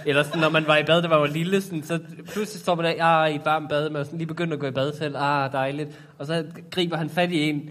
Eller 0.06 0.24
sådan, 0.24 0.42
når 0.42 0.50
man 0.50 0.68
var 0.68 0.78
i 0.78 0.84
bad, 0.84 1.02
det 1.02 1.10
var 1.10 1.18
jo 1.20 1.26
lille, 1.26 1.62
sådan, 1.62 1.84
så 1.84 2.00
pludselig 2.34 2.62
står 2.62 2.76
man 2.76 2.86
der, 2.86 2.94
ah, 3.06 3.32
i 3.32 3.36
et 3.36 3.42
varmt 3.46 3.70
bad, 3.70 3.90
man 3.90 4.06
sådan 4.06 4.18
lige 4.18 4.28
begyndt 4.28 4.54
at 4.54 4.60
gå 4.60 4.68
i 4.68 4.72
bad 4.72 4.92
selv, 4.98 5.16
ah, 5.18 5.52
dejligt. 5.52 5.90
Og 6.20 6.26
så 6.26 6.44
griber 6.72 6.98
han 6.98 7.10
fat 7.10 7.32
i 7.32 7.50
en, 7.50 7.62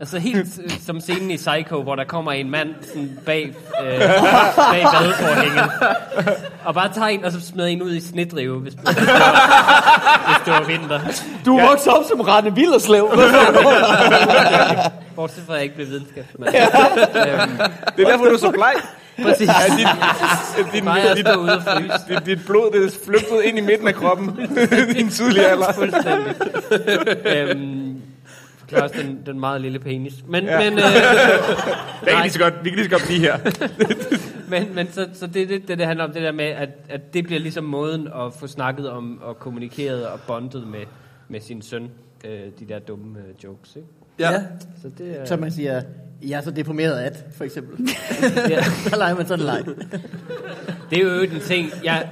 altså 0.00 0.18
helt 0.18 0.60
øh, 0.64 0.70
som 0.70 1.00
scenen 1.00 1.30
i 1.30 1.36
Psycho, 1.36 1.82
hvor 1.82 1.94
der 1.94 2.04
kommer 2.04 2.32
en 2.32 2.50
mand 2.50 2.68
sådan 2.82 3.18
bag, 3.26 3.46
øh, 3.84 3.98
bag 4.56 4.84
badeforhænget, 4.92 5.70
og 6.64 6.74
bare 6.74 6.92
tager 6.94 7.06
en, 7.08 7.24
og 7.24 7.32
så 7.32 7.40
smider 7.40 7.68
en 7.68 7.82
ud 7.82 7.92
i 7.94 8.00
snedrive, 8.00 8.58
hvis, 8.60 8.74
hvis, 8.74 8.84
det, 8.96 9.06
var, 9.06 10.26
hvis 10.26 10.44
det 10.44 10.52
var 10.52 10.64
vinter. 10.66 11.00
Du 11.44 11.56
er 11.58 11.68
vokset 11.68 11.92
op 11.92 12.04
som 12.08 12.20
Rane 12.20 12.54
Villerslev. 12.54 13.10
Bortset 15.16 15.44
fra, 15.46 15.52
at 15.52 15.56
jeg 15.56 15.62
ikke 15.62 15.74
blev 15.74 15.86
videnskabsmand. 15.86 16.54
øhm, 16.56 17.70
Det 17.96 18.06
er 18.06 18.10
derfor, 18.10 18.24
du 18.24 18.30
er 18.34 18.38
så 18.38 18.50
bleg. 18.50 18.72
Præcis. 19.22 19.48
Ja, 19.48 19.76
din, 19.76 19.86
din, 20.72 20.84
Bare 20.84 20.94
jeg 20.94 21.16
dit, 21.16 21.26
stod 21.26 21.42
ude 21.42 21.56
og 21.56 21.62
fryse. 21.62 21.92
dit, 22.08 22.26
dit 22.26 22.46
blod 22.46 22.70
det 22.72 22.84
er 22.84 22.98
flygtet 23.04 23.42
ind 23.44 23.58
i 23.58 23.60
midten 23.60 23.88
af 23.88 23.94
kroppen. 23.94 24.38
Din 24.96 25.08
tidlige 25.08 25.46
alder. 25.46 25.72
Fuldstændig. 25.72 26.34
øhm, 27.26 28.00
forklarer 28.58 28.82
også 28.82 28.96
den, 29.02 29.22
den 29.26 29.40
meget 29.40 29.60
lille 29.60 29.78
penis. 29.78 30.14
Men, 30.28 30.44
Ja. 30.44 30.70
men, 30.70 30.78
øh, 30.78 30.84
Det 32.00 32.08
kan 32.08 32.22
lige 32.22 32.30
så 32.32 32.38
godt, 32.38 32.54
vi 32.64 32.68
kan 32.70 32.76
lige 32.78 32.84
så 32.84 32.90
godt 32.90 33.02
blive 33.06 33.20
her. 33.20 33.38
men, 34.50 34.74
men 34.74 34.92
så, 34.92 35.08
så 35.14 35.26
det, 35.26 35.48
det, 35.48 35.68
det, 35.68 35.78
det 35.78 35.86
handler 35.86 36.04
om 36.04 36.12
det 36.12 36.22
der 36.22 36.32
med, 36.32 36.44
at, 36.44 36.68
at 36.88 37.14
det 37.14 37.24
bliver 37.24 37.40
ligesom 37.40 37.64
måden 37.64 38.06
at 38.06 38.32
få 38.40 38.46
snakket 38.46 38.90
om 38.90 39.18
og 39.22 39.38
kommunikeret 39.38 40.06
og 40.06 40.20
bondet 40.26 40.66
med, 40.66 40.80
med 41.28 41.40
sin 41.40 41.62
søn. 41.62 41.90
Øh, 42.24 42.30
de 42.60 42.64
der 42.68 42.78
dumme 42.78 43.18
øh, 43.18 43.44
jokes, 43.44 43.76
ikke? 43.76 43.88
Ja. 44.18 44.30
Ja. 44.32 44.38
Så 44.82 44.90
det 44.98 45.20
er... 45.20 45.24
Så 45.26 45.36
man 45.36 45.50
siger, 45.52 45.82
jeg 46.22 46.36
er 46.38 46.40
så 46.42 46.50
deprimeret 46.50 46.98
at, 46.98 47.24
for 47.36 47.44
eksempel. 47.44 47.88
Ja. 48.50 48.62
Så 48.64 48.96
leger 48.98 49.14
man 49.16 49.26
sådan 49.26 49.44
leg. 49.44 49.64
Det 50.90 50.98
er 50.98 51.02
jo 51.02 51.20
en 51.22 51.40
ting, 51.40 51.70
jeg, 51.84 52.08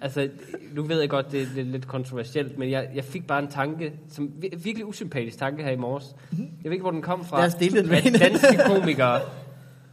altså, 0.00 0.28
nu 0.74 0.82
ved 0.82 1.00
jeg 1.00 1.08
godt, 1.10 1.32
det 1.32 1.42
er 1.42 1.46
lidt- 1.54 1.68
lidt 1.68 1.86
kontroversielt, 1.88 2.58
men 2.58 2.70
jeg, 2.70 2.88
jeg 2.94 3.04
fik 3.04 3.26
bare 3.26 3.42
en 3.42 3.48
tanke, 3.48 3.92
som 4.10 4.30
vir- 4.44 4.56
virkelig 4.62 4.86
usympatisk 4.86 5.38
tanke 5.38 5.62
her 5.62 5.70
i 5.70 5.76
morges. 5.76 6.04
Jeg 6.32 6.46
ved 6.64 6.72
ikke, 6.72 6.82
hvor 6.82 6.90
den 6.90 7.02
kom 7.02 7.24
fra. 7.24 7.38
Lad 7.38 7.46
os 7.46 7.54
dele 7.54 7.82
den 7.82 7.90
at 7.92 8.20
danske 8.20 8.60
komikere, 8.66 9.20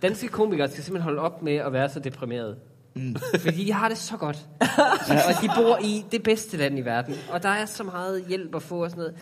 danske 0.01 0.27
komikere 0.27 0.69
skal 0.69 0.83
simpelthen 0.83 1.03
holde 1.03 1.21
op 1.21 1.41
med 1.41 1.55
at 1.55 1.73
være 1.73 1.89
så 1.89 1.99
deprimerede. 1.99 2.55
Mm. 2.95 3.15
Fordi 3.39 3.65
de 3.65 3.73
har 3.73 3.89
det 3.89 3.97
så 3.97 4.17
godt. 4.17 4.37
og 5.27 5.41
de 5.41 5.49
bor 5.55 5.77
i 5.83 6.05
det 6.11 6.23
bedste 6.23 6.57
land 6.57 6.77
i 6.79 6.81
verden. 6.81 7.15
Og 7.31 7.43
der 7.43 7.49
er 7.49 7.65
så 7.65 7.83
meget 7.83 8.23
hjælp 8.27 8.55
at 8.55 8.61
få 8.61 8.83
og 8.83 8.89
sådan 8.89 9.01
noget. 9.01 9.15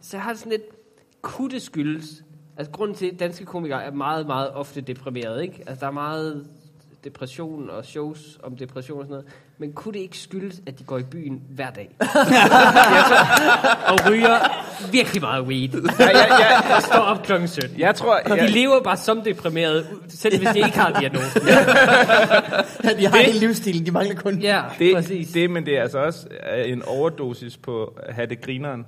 Så 0.00 0.16
jeg 0.16 0.22
har 0.24 0.30
det 0.30 0.38
sådan 0.38 0.50
lidt, 0.52 0.62
kunne 1.22 1.50
det 1.50 1.62
skyldes, 1.62 2.22
altså 2.56 2.72
grunden 2.72 2.96
til, 2.96 3.06
at 3.06 3.20
danske 3.20 3.44
komikere 3.44 3.84
er 3.84 3.90
meget, 3.90 4.26
meget 4.26 4.50
ofte 4.50 4.80
deprimerede, 4.80 5.42
ikke? 5.42 5.62
Altså 5.66 5.80
der 5.80 5.86
er 5.86 5.90
meget 5.90 6.46
depression 7.04 7.70
og 7.70 7.84
shows 7.84 8.38
om 8.42 8.56
depression 8.56 8.98
og 8.98 9.04
sådan 9.04 9.10
noget. 9.10 9.26
Men 9.58 9.72
kunne 9.72 9.94
det 9.94 10.00
ikke 10.00 10.18
skyldes, 10.18 10.62
at 10.66 10.78
de 10.78 10.84
går 10.84 10.98
i 10.98 11.02
byen 11.02 11.42
hver 11.48 11.70
dag? 11.70 11.90
og 13.92 14.10
ryger 14.10 14.38
virkelig 14.92 15.22
meget 15.22 15.44
weed. 15.44 15.70
Ja, 15.98 16.08
ja, 16.08 16.38
ja. 16.38 16.76
Og 16.76 16.82
står 16.82 16.98
op 16.98 17.22
klokken 17.22 17.48
17. 17.48 17.80
Jeg 17.80 17.94
tror, 17.94 18.18
De 18.18 18.34
jeg, 18.34 18.50
lever 18.50 18.82
bare 18.82 18.96
som 18.96 19.22
deprimerede, 19.22 19.86
selv 20.08 20.38
hvis 20.38 20.48
de 20.48 20.58
ikke 20.58 20.78
har 20.78 21.00
diagnosen. 21.00 21.40
De 22.98 23.06
har 23.06 23.22
hele 23.22 23.38
livsstilen, 23.38 23.86
de 23.86 23.90
mangler 23.90 24.14
kun. 24.14 24.38
Ja, 24.38 24.62
det, 24.78 24.94
præcis. 24.94 25.32
det, 25.32 25.50
men 25.50 25.66
det 25.66 25.78
er 25.78 25.82
altså 25.82 25.98
også 25.98 26.26
øh, 26.56 26.72
en 26.72 26.82
overdosis 26.82 27.56
på 27.56 27.84
at 27.84 28.14
have 28.14 28.26
det 28.26 28.40
grineren. 28.40 28.86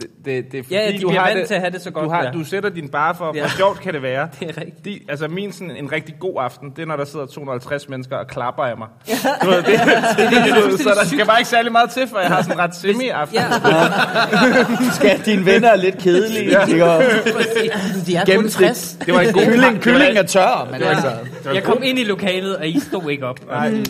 Det, 0.00 0.06
det, 0.24 0.52
det 0.52 0.58
er 0.58 0.62
fordi, 0.62 0.74
Ja, 0.74 0.92
de 0.92 0.98
du 1.00 1.10
har 1.10 1.26
vant 1.26 1.38
det, 1.38 1.46
til 1.46 1.54
at 1.54 1.60
have 1.60 1.70
det 1.72 1.82
så 1.82 1.90
godt, 1.90 2.04
Du, 2.04 2.10
har, 2.10 2.24
ja. 2.24 2.30
du 2.30 2.44
sætter 2.44 2.70
din 2.70 2.88
bare 2.88 3.14
for, 3.14 3.24
hvor 3.24 3.34
Ja. 3.34 3.48
sjovt 3.48 3.80
kan 3.80 3.94
det 3.94 4.02
være. 4.02 4.28
Det 4.40 4.48
er 4.50 4.60
rigtigt. 4.60 4.84
De, 4.84 5.00
altså 5.08 5.28
min 5.28 5.52
sådan, 5.52 5.76
en 5.76 5.92
rigtig 5.92 6.14
god 6.20 6.34
aften, 6.40 6.70
det 6.76 6.82
er, 6.82 6.86
når 6.86 6.96
der 6.96 7.04
sidder 7.04 7.26
250 7.26 7.88
mennesker 7.88 8.16
og 8.16 8.26
klapper 8.26 8.62
af 8.62 8.76
mig. 8.78 8.88
Du 9.44 9.46
ved, 9.50 9.56
det, 9.56 9.66
det, 9.66 10.30
det, 10.30 10.70
det, 10.72 10.80
så 10.80 10.92
der 11.00 11.06
skal 11.06 11.26
bare 11.26 11.38
ikke 11.40 11.48
særlig 11.50 11.72
meget 11.72 11.90
til, 11.90 12.08
for 12.08 12.18
jeg 12.18 12.28
har 12.28 12.42
sådan 12.42 12.56
en 12.56 12.60
ret 12.60 12.74
semi-aften. 12.76 13.36
Ja, 13.38 14.92
Skal 14.92 15.20
dine 15.26 15.46
venner 15.46 15.68
er 15.68 15.76
lidt 15.76 15.98
kedelige. 15.98 16.50
Ja. 16.60 16.66
De 16.66 16.80
er 16.80 18.24
kun 18.24 18.26
Gennemsnit. 18.26 18.66
60. 18.68 18.96
Det 19.06 19.14
var 19.14 19.20
en 19.20 19.32
god 19.32 19.42
Kylling, 19.44 19.80
kylling 19.82 20.16
er 20.18 20.22
tør, 20.22 20.68
men 20.72 20.80
ja. 20.80 20.88
altså... 20.88 21.10
Jeg 21.54 21.62
kom 21.62 21.78
ind 21.82 21.98
i 21.98 22.04
lokalet, 22.04 22.56
og 22.56 22.68
I 22.68 22.80
stod 22.80 23.10
ikke 23.10 23.26
op. 23.26 23.46
Nej. 23.46 23.70
Men, 23.70 23.84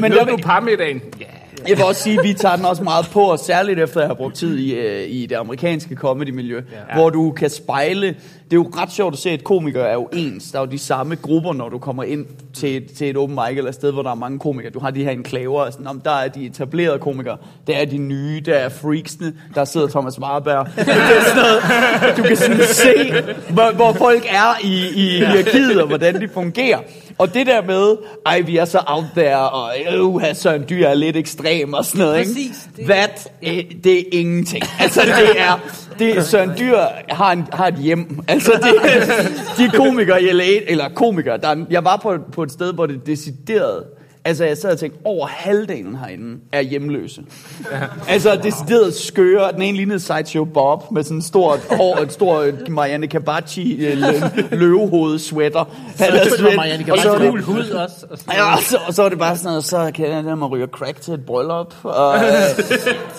men 0.00 0.10
Nød 0.10 0.18
jeg, 0.18 0.28
du 0.28 0.36
parmiddagen? 0.36 1.02
Ja. 1.20 1.24
Jeg 1.68 1.76
vil 1.76 1.84
også 1.84 2.02
sige, 2.02 2.18
at 2.18 2.24
vi 2.24 2.32
tager 2.32 2.56
den 2.56 2.64
også 2.64 2.82
meget 2.82 3.06
på, 3.12 3.20
og 3.20 3.38
særligt 3.38 3.80
efter 3.80 4.00
jeg 4.00 4.08
har 4.08 4.14
brugt 4.14 4.34
tid 4.34 4.58
i, 4.58 4.74
øh, 4.74 5.10
i 5.10 5.26
det 5.26 5.36
amerikanske 5.36 5.94
comedy-miljø, 5.94 6.56
ja. 6.56 6.94
hvor 6.94 7.10
du 7.10 7.30
kan 7.30 7.50
spejle. 7.50 8.16
Det 8.54 8.60
er 8.60 8.64
jo 8.64 8.70
ret 8.82 8.92
sjovt 8.92 9.12
at 9.14 9.18
se, 9.18 9.30
at 9.30 9.44
komikere 9.44 9.88
er 9.88 9.92
jo 9.92 10.08
ens. 10.12 10.50
Der 10.50 10.58
er 10.58 10.62
jo 10.62 10.70
de 10.70 10.78
samme 10.78 11.16
grupper, 11.16 11.52
når 11.52 11.68
du 11.68 11.78
kommer 11.78 12.02
ind 12.02 12.26
til 12.54 12.76
et, 12.76 12.84
til 12.98 13.10
et 13.10 13.16
open 13.16 13.34
mic 13.48 13.56
eller 13.56 13.68
et 13.68 13.74
sted, 13.74 13.92
hvor 13.92 14.02
der 14.02 14.10
er 14.10 14.14
mange 14.14 14.38
komikere. 14.38 14.72
Du 14.72 14.78
har 14.78 14.90
de 14.90 15.04
her 15.04 15.10
enklaver, 15.10 15.60
og 15.62 15.72
sådan, 15.72 15.86
om 15.86 16.00
der 16.00 16.10
er 16.10 16.28
de 16.28 16.46
etablerede 16.46 16.98
komikere, 16.98 17.36
der 17.66 17.76
er 17.76 17.84
de 17.84 17.98
nye, 17.98 18.40
der 18.46 18.54
er 18.54 18.68
freaksene, 18.68 19.32
der 19.54 19.64
sidder 19.64 19.86
Thomas 19.88 20.20
Warberg. 20.20 20.66
Det 20.76 20.88
er 20.88 21.24
sådan 21.24 21.42
noget, 21.42 22.16
du 22.16 22.22
kan 22.22 22.36
sådan 22.36 22.60
se, 22.72 23.12
hvor, 23.50 23.72
hvor 23.74 23.92
folk 23.92 24.26
er 24.28 24.58
i, 24.64 24.88
i 24.94 25.08
hierarkiet, 25.18 25.80
og 25.82 25.88
hvordan 25.88 26.20
de 26.20 26.28
fungerer. 26.34 26.78
Og 27.18 27.34
det 27.34 27.46
der 27.46 27.62
med, 27.62 27.96
ej, 28.26 28.40
vi 28.40 28.56
er 28.56 28.64
så 28.64 28.80
out 28.86 29.04
there, 29.16 29.50
og 29.50 29.70
øh, 30.28 30.36
Søren 30.36 30.64
Dyr 30.68 30.86
er 30.86 30.94
lidt 30.94 31.16
ekstrem 31.16 31.72
og 31.72 31.84
sådan 31.84 31.98
noget, 32.06 32.16
Præcis, 32.26 32.36
ikke? 32.76 32.76
det- 32.76 32.86
That, 32.86 33.28
øh, 33.42 33.64
det 33.84 33.98
er 33.98 34.02
ingenting. 34.12 34.62
Altså, 34.80 35.00
det 35.00 35.40
er... 35.40 35.60
Det, 35.98 36.24
Søren 36.24 36.50
Dyr 36.58 36.78
har, 37.08 37.32
en, 37.32 37.46
har 37.52 37.66
et 37.66 37.74
hjem. 37.74 38.20
Altså, 38.28 38.52
det, 38.52 38.74
de 39.58 39.76
komikere 39.76 40.22
i 40.22 40.32
LA, 40.32 40.44
eller 40.66 40.88
komikere, 40.88 41.36
der 41.36 41.48
er, 41.48 41.64
jeg 41.70 41.84
var 41.84 41.96
på, 41.96 42.18
på 42.32 42.42
et 42.42 42.52
sted, 42.52 42.72
hvor 42.72 42.86
det 42.86 43.06
deciderede, 43.06 43.84
Altså, 44.26 44.44
jeg 44.44 44.56
sad 44.58 44.72
og 44.72 44.78
tænkte, 44.78 44.98
over 45.04 45.26
halvdelen 45.26 45.96
herinde 45.96 46.38
er 46.52 46.60
hjemløse. 46.60 47.22
Ja. 47.72 47.78
Altså, 48.08 48.36
decideret 48.42 48.94
skøre. 48.94 49.52
Den 49.52 49.62
ene 49.62 49.76
lignede 49.76 50.00
Sideshow 50.00 50.44
Bob 50.44 50.90
med 50.92 51.02
sådan 51.02 51.16
en 51.16 51.22
stor, 51.22 51.58
hår, 51.76 51.96
et 51.98 52.12
stort 52.12 52.68
Marianne 52.68 53.06
Kabachi 53.06 53.86
øh, 53.86 54.02
lø- 54.02 54.54
løvehoved 54.56 55.18
sweater. 55.18 55.64
Han 55.98 56.12
havde 56.12 56.30
sådan- 56.30 56.56
Marianne 56.56 56.92
og 56.92 56.98
så 56.98 57.08
var 57.08 57.14
Og 57.16 57.20
det, 57.22 57.42
hud 57.44 57.70
også. 57.70 58.06
Og 58.10 58.18
Ja, 58.34 58.52
og 58.56 58.62
så, 58.62 58.78
og 58.86 58.94
så 58.94 59.02
var 59.02 59.08
det 59.08 59.18
bare 59.18 59.36
sådan 59.36 59.48
noget, 59.48 59.64
så 59.64 59.90
kan 59.94 60.10
jeg 60.10 60.24
der 60.24 60.34
man 60.34 60.48
ryger 60.48 60.66
crack 60.66 61.00
til 61.00 61.14
et 61.14 61.24
bryllup, 61.26 61.74
og 61.82 62.16
øh, 62.24 62.24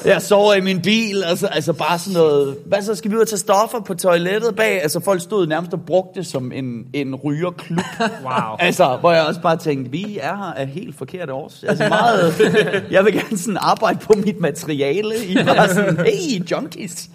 jeg 0.06 0.22
sover 0.22 0.54
i 0.54 0.62
min 0.62 0.82
bil, 0.82 1.24
altså, 1.26 1.48
altså 1.48 1.74
bare 1.74 2.00
sådan 2.00 2.14
noget, 2.22 2.56
hvad 2.66 2.82
så, 2.82 2.96
skal 2.96 3.12
vi 3.12 3.16
ud 3.16 3.22
og 3.22 3.28
tage 3.28 3.40
stoffer 3.40 3.80
på 3.80 3.94
toilettet 3.94 4.56
bag? 4.56 4.82
Altså 4.82 5.00
folk 5.00 5.22
stod 5.22 5.48
nærmest 5.48 5.74
og 5.74 5.82
brugte 5.88 6.20
det 6.20 6.28
som 6.28 6.52
en, 6.52 6.86
en 6.94 7.16
rygerklub. 7.16 7.80
Wow. 8.24 8.56
Altså, 8.60 8.98
hvor 9.00 9.12
jeg 9.12 9.26
også 9.26 9.42
bare 9.42 9.58
tænkte, 9.58 9.92
vi 9.92 10.18
er 10.22 10.36
her 10.38 10.54
af 10.56 10.68
helt 10.68 10.95
forkerte 10.98 11.34
års. 11.34 11.64
Altså 11.64 11.88
meget, 11.90 12.34
jeg 12.92 13.06
vil 13.06 13.14
gerne 13.14 13.38
sådan 13.38 13.58
arbejde 13.62 14.00
på 14.00 14.14
mit 14.26 14.40
materiale, 14.40 15.16
i 15.28 15.36
bare 15.36 15.70
sådan, 15.70 15.98
hey, 15.98 16.52
junkies. 16.52 17.10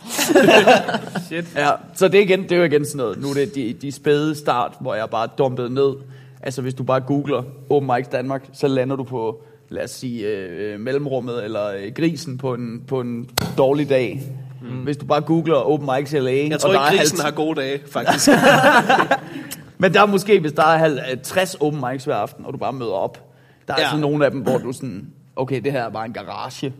Shit. 1.26 1.44
Ja, 1.56 1.70
så 1.94 2.08
det 2.08 2.18
er, 2.18 2.22
igen, 2.22 2.42
det 2.42 2.52
er 2.52 2.56
jo 2.56 2.62
igen 2.62 2.84
sådan 2.84 2.98
noget. 2.98 3.20
Nu 3.20 3.28
er 3.30 3.34
det 3.34 3.54
de, 3.54 3.72
de 3.82 3.92
spæde 3.92 4.34
start, 4.34 4.72
hvor 4.80 4.94
jeg 4.94 5.10
bare 5.10 5.28
dumpede 5.38 5.74
ned. 5.74 5.92
Altså 6.42 6.62
hvis 6.62 6.74
du 6.74 6.82
bare 6.82 7.00
googler 7.00 7.42
Open 7.70 7.90
Mics 7.96 8.08
Danmark, 8.08 8.42
så 8.52 8.68
lander 8.68 8.96
du 8.96 9.04
på, 9.04 9.42
lad 9.68 9.84
os 9.84 9.90
sige, 9.90 10.26
øh, 10.26 10.80
mellemrummet 10.80 11.44
eller 11.44 11.66
øh, 11.68 11.92
grisen 11.94 12.38
på 12.38 12.54
en, 12.54 12.82
på 12.88 13.00
en 13.00 13.30
dårlig 13.58 13.88
dag. 13.88 14.22
Mm. 14.62 14.68
Hvis 14.68 14.96
du 14.96 15.06
bare 15.06 15.20
googler 15.20 15.54
Open 15.56 15.88
Mics 15.96 16.12
LA, 16.12 16.30
Jeg 16.48 16.60
tror 16.60 16.68
og 16.68 16.74
der 16.74 16.90
ikke, 16.90 16.96
er 16.96 17.00
grisen 17.00 17.18
50 17.18 17.20
har 17.22 17.30
gode 17.30 17.60
dage, 17.60 17.80
faktisk. 17.90 18.28
men 19.78 19.94
der 19.94 20.02
er 20.02 20.06
måske, 20.06 20.40
hvis 20.40 20.52
der 20.52 20.62
er 20.62 20.78
halv- 20.78 20.98
øh, 21.12 21.16
60 21.22 21.54
open 21.54 21.82
mics 21.90 22.04
hver 22.04 22.14
aften, 22.14 22.46
og 22.46 22.52
du 22.52 22.58
bare 22.58 22.72
møder 22.72 22.92
op, 22.92 23.29
der 23.70 23.76
er 23.76 23.80
Ja. 23.80 23.86
altså 23.86 24.00
nogle 24.00 24.24
af 24.24 24.30
dem, 24.30 24.40
hvor 24.40 24.58
du 24.58 24.72
sådan, 24.72 25.10
okay, 25.36 25.60
det 25.60 25.72
her 25.72 25.82
er 25.82 25.90
bare 25.90 26.06
en 26.06 26.12
garage. 26.12 26.72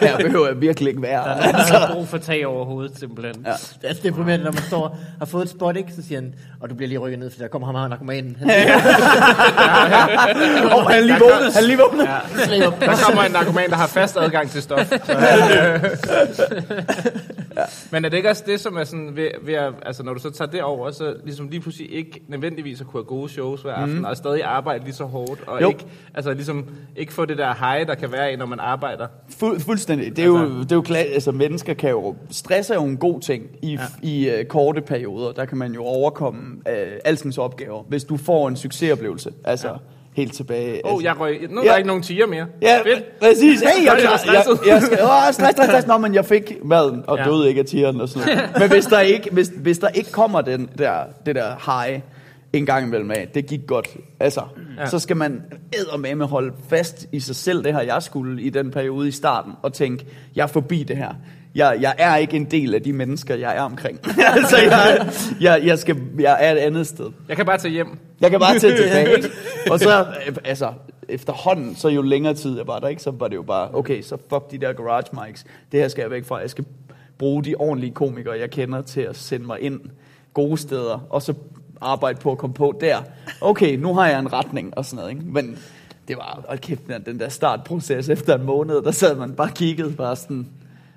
Her 0.00 0.16
behøver 0.16 0.46
jeg 0.46 0.60
virkelig 0.60 0.88
ikke 0.88 1.02
være. 1.02 1.24
Der 1.28 1.34
er 1.34 1.52
der 1.52 1.78
har 1.78 1.94
brug 1.94 2.08
for 2.08 2.18
tag 2.18 2.46
over 2.46 2.64
hovedet, 2.64 2.98
simpelthen. 2.98 3.34
Ja. 3.46 3.50
Det 3.52 3.76
er 3.82 3.88
altså 3.88 4.02
deprimerende, 4.02 4.44
når 4.44 4.52
man 4.52 4.62
står 4.62 4.82
og 4.82 4.96
har 5.18 5.26
fået 5.26 5.42
et 5.42 5.48
spot, 5.50 5.76
ikke? 5.76 5.92
Så 5.92 6.02
siger 6.02 6.20
han, 6.20 6.34
og 6.60 6.70
du 6.70 6.74
bliver 6.74 6.88
lige 6.88 6.98
rykket 6.98 7.18
ned, 7.18 7.30
for 7.30 7.38
der 7.38 7.48
kommer 7.48 7.66
ham 7.66 7.74
her 7.74 7.88
narkomanen. 7.88 8.36
Han 8.38 8.50
Åh, 8.50 8.56
oh, 10.76 10.82
han 10.84 10.96
er 10.96 11.00
lige 11.00 11.18
vågnet, 11.18 11.52
han 11.54 11.62
er 11.62 11.66
lige 11.66 11.78
vågnet. 11.78 12.04
Ja. 12.04 12.18
Der 12.86 12.96
kommer 13.04 13.22
en 13.22 13.32
narkoman, 13.32 13.70
der 13.70 13.76
har 13.76 13.86
fast 13.86 14.16
adgang 14.16 14.50
til 14.50 14.62
stof. 14.62 14.86
Så, 16.32 16.62
Men 17.90 18.04
er 18.04 18.08
det 18.08 18.16
ikke 18.16 18.30
også 18.30 18.42
det, 18.46 18.60
som 18.60 18.76
er 18.76 18.84
sådan, 18.84 19.16
ved, 19.16 19.28
ved 19.42 19.54
at, 19.54 19.72
altså 19.86 20.02
når 20.02 20.14
du 20.14 20.20
så 20.20 20.30
tager 20.30 20.50
det 20.50 20.62
over, 20.62 20.90
så 20.90 21.14
ligesom 21.24 21.48
lige 21.48 21.60
pludselig 21.60 21.92
ikke 21.92 22.20
nødvendigvis 22.28 22.80
at 22.80 22.86
kunne 22.86 23.00
have 23.00 23.06
gode 23.06 23.28
shows 23.28 23.62
hver 23.62 23.74
aften, 23.74 23.98
mm. 23.98 24.04
og 24.04 24.16
stadig 24.16 24.44
arbejde 24.44 24.84
lige 24.84 24.94
så 24.94 25.04
hårdt, 25.04 25.40
og 25.46 25.62
Jo. 25.62 25.68
ikke, 25.68 25.86
altså 26.14 26.34
ligesom, 26.34 26.68
ikke 26.96 27.12
få 27.12 27.24
det 27.24 27.38
der 27.38 27.54
high, 27.54 27.79
der 27.84 27.94
kan 27.94 28.12
være 28.12 28.32
i, 28.32 28.36
når 28.36 28.46
man 28.46 28.60
arbejder. 28.60 29.06
Fu- 29.42 29.58
fuldstændig. 29.60 30.16
Det 30.16 30.22
er, 30.22 30.26
jo, 30.26 30.38
det 30.60 30.72
er 30.72 30.76
jo 30.76 30.82
klart, 30.82 31.06
altså 31.14 31.32
mennesker 31.32 31.74
kan 31.74 31.90
jo, 31.90 32.14
stress 32.30 32.70
er 32.70 32.74
jo 32.74 32.84
en 32.84 32.96
god 32.96 33.20
ting 33.20 33.42
i, 33.62 33.72
ja. 33.72 33.80
i 34.08 34.40
uh, 34.40 34.46
korte 34.46 34.80
perioder. 34.80 35.32
Der 35.32 35.44
kan 35.44 35.58
man 35.58 35.72
jo 35.72 35.84
overkomme 35.84 36.40
uh, 36.66 36.72
alskens 37.04 37.38
opgaver, 37.38 37.82
hvis 37.88 38.04
du 38.04 38.16
får 38.16 38.48
en 38.48 38.56
succesoplevelse. 38.56 39.32
Altså 39.44 39.68
ja. 39.68 39.74
helt 40.16 40.32
tilbage. 40.34 40.80
Åh, 40.86 40.92
oh, 40.92 40.96
altså. 40.98 41.08
jeg 41.08 41.20
røg, 41.20 41.46
nu 41.50 41.60
er 41.60 41.64
Ja. 41.64 41.70
der 41.70 41.76
ikke 41.76 41.86
nogen 41.86 42.02
tiger 42.02 42.26
mere. 42.26 42.46
Ja, 42.62 42.78
Fedt. 42.78 43.18
præcis. 43.20 43.60
Hey, 43.60 43.84
jeg, 43.84 43.92
Jeg 44.02 44.18
jeg, 44.26 44.56
jeg, 44.66 44.82
skal, 44.82 44.98
åh, 45.02 45.08
stress, 45.32 45.36
stress, 45.56 45.70
stress. 45.70 45.86
Nå, 45.86 45.98
men 45.98 46.14
jeg 46.14 46.24
fik 46.24 46.52
maden 46.64 47.04
og 47.06 47.18
Ja. 47.18 47.24
døde 47.24 47.48
ikke 47.48 47.58
af 47.58 47.66
tieren 47.66 48.00
og 48.00 48.08
sådan 48.08 48.36
noget. 48.36 48.50
Men 48.58 48.70
hvis 48.70 48.86
der 48.86 49.00
ikke, 49.00 49.28
hvis, 49.32 49.52
hvis 49.56 49.78
der 49.78 49.88
ikke 49.88 50.12
kommer 50.12 50.40
den 50.40 50.68
der, 50.78 50.92
det 51.26 51.34
der 51.34 51.82
high 51.86 52.00
en 52.52 52.66
gang 52.66 52.86
imellem 52.86 53.10
af, 53.10 53.28
det 53.34 53.46
gik 53.46 53.60
godt. 53.66 53.96
Altså, 54.20 54.42
Ja. 54.78 54.86
så 54.86 54.98
skal 54.98 55.16
man 55.16 55.42
eddermame 55.72 56.24
holde 56.24 56.52
fast 56.68 57.06
i 57.12 57.20
sig 57.20 57.36
selv, 57.36 57.64
det 57.64 57.72
har 57.72 57.80
jeg 57.82 58.02
skulle 58.02 58.42
i 58.42 58.50
den 58.50 58.70
periode 58.70 59.08
i 59.08 59.10
starten, 59.10 59.52
og 59.62 59.72
tænke, 59.72 60.06
jeg 60.36 60.42
er 60.42 60.46
forbi 60.46 60.82
det 60.82 60.96
her. 60.96 61.14
Jeg, 61.54 61.78
jeg 61.80 61.94
er 61.98 62.16
ikke 62.16 62.36
en 62.36 62.44
del 62.44 62.74
af 62.74 62.82
de 62.82 62.92
mennesker, 62.92 63.34
jeg 63.34 63.56
er 63.56 63.60
omkring. 63.62 63.98
altså, 64.36 64.56
jeg, 64.56 65.08
jeg, 65.40 65.60
jeg, 65.66 65.78
skal, 65.78 65.96
jeg 66.18 66.36
er 66.40 66.52
et 66.52 66.56
andet 66.58 66.86
sted. 66.86 67.06
Jeg 67.28 67.36
kan 67.36 67.46
bare 67.46 67.58
tage 67.58 67.72
hjem. 67.72 67.98
Jeg 68.20 68.30
kan 68.30 68.40
bare 68.40 68.58
tage 68.58 68.76
tilbage, 68.82 69.16
ikke? 69.16 69.28
Og 69.70 69.80
så, 69.80 70.06
altså, 70.44 70.72
efterhånden, 71.08 71.76
så 71.76 71.88
jo 71.88 72.02
længere 72.02 72.34
tid 72.34 72.56
jeg 72.56 72.66
var 72.66 72.78
der, 72.78 72.88
ikke, 72.88 73.02
så 73.02 73.10
var 73.10 73.28
det 73.28 73.36
jo 73.36 73.42
bare, 73.42 73.74
okay, 73.74 74.02
så 74.02 74.16
fuck 74.30 74.50
de 74.50 74.58
der 74.58 74.72
garage 74.72 75.06
mics. 75.26 75.44
Det 75.72 75.80
her 75.80 75.88
skal 75.88 76.02
jeg 76.02 76.10
væk 76.10 76.24
fra. 76.24 76.36
Jeg 76.36 76.50
skal 76.50 76.64
bruge 77.18 77.44
de 77.44 77.54
ordentlige 77.54 77.94
komikere, 77.94 78.38
jeg 78.38 78.50
kender, 78.50 78.82
til 78.82 79.00
at 79.00 79.16
sende 79.16 79.46
mig 79.46 79.60
ind 79.60 79.80
gode 80.34 80.56
steder, 80.58 81.06
og 81.10 81.22
så 81.22 81.34
arbejde 81.80 82.18
på 82.20 82.32
at 82.32 82.38
komme 82.38 82.54
på 82.54 82.74
der. 82.80 82.98
Okay, 83.40 83.76
nu 83.76 83.94
har 83.94 84.08
jeg 84.08 84.18
en 84.18 84.32
retning 84.32 84.78
og 84.78 84.84
sådan 84.84 84.96
noget, 84.96 85.10
ikke? 85.10 85.24
Men 85.32 85.58
det 86.08 86.16
var, 86.16 86.44
hold 86.48 86.58
kæft, 86.58 86.80
den- 87.06 87.20
der 87.20 87.28
startproces 87.28 88.08
efter 88.08 88.34
en 88.38 88.46
måned, 88.46 88.82
der 88.82 88.90
sad 88.90 89.16
man 89.16 89.32
bare 89.34 89.48
og 89.48 89.54
kiggede, 89.54 89.92
bare 89.92 90.16
sådan, 90.16 90.48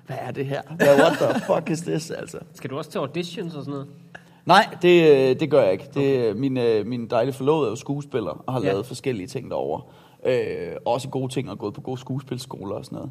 hvad 0.06 0.16
er 0.20 0.30
det 0.30 0.46
her? 0.46 0.62
Hvad, 0.76 0.98
what 1.00 1.12
the 1.18 1.40
fuck 1.54 1.70
is 1.70 1.80
this, 1.80 2.10
altså? 2.10 2.38
Skal 2.54 2.70
du 2.70 2.78
også 2.78 2.90
til 2.90 2.98
auditions 2.98 3.54
og 3.54 3.62
sådan 3.64 3.72
noget? 3.72 3.86
Nej, 4.46 4.76
det, 4.82 5.10
øh, 5.30 5.40
det 5.40 5.50
gør 5.50 5.62
jeg 5.62 5.72
ikke. 5.72 5.88
Det, 5.94 6.18
øh, 6.30 6.36
min, 6.36 6.56
øh, 6.56 6.86
min 6.86 7.06
dejlige 7.06 7.34
forlovede 7.34 7.66
er 7.66 7.70
jo 7.70 7.76
skuespiller 7.76 8.42
og 8.46 8.52
har 8.52 8.60
ja. 8.60 8.66
lavet 8.66 8.86
forskellige 8.86 9.26
ting 9.26 9.50
derovre. 9.50 9.82
Øh, 10.26 10.76
også 10.84 11.08
gode 11.08 11.32
ting 11.32 11.50
og 11.50 11.58
gået 11.58 11.74
på 11.74 11.80
gode 11.80 12.00
skuespilskoler 12.00 12.74
og 12.74 12.84
sådan 12.84 12.96
noget. 12.96 13.10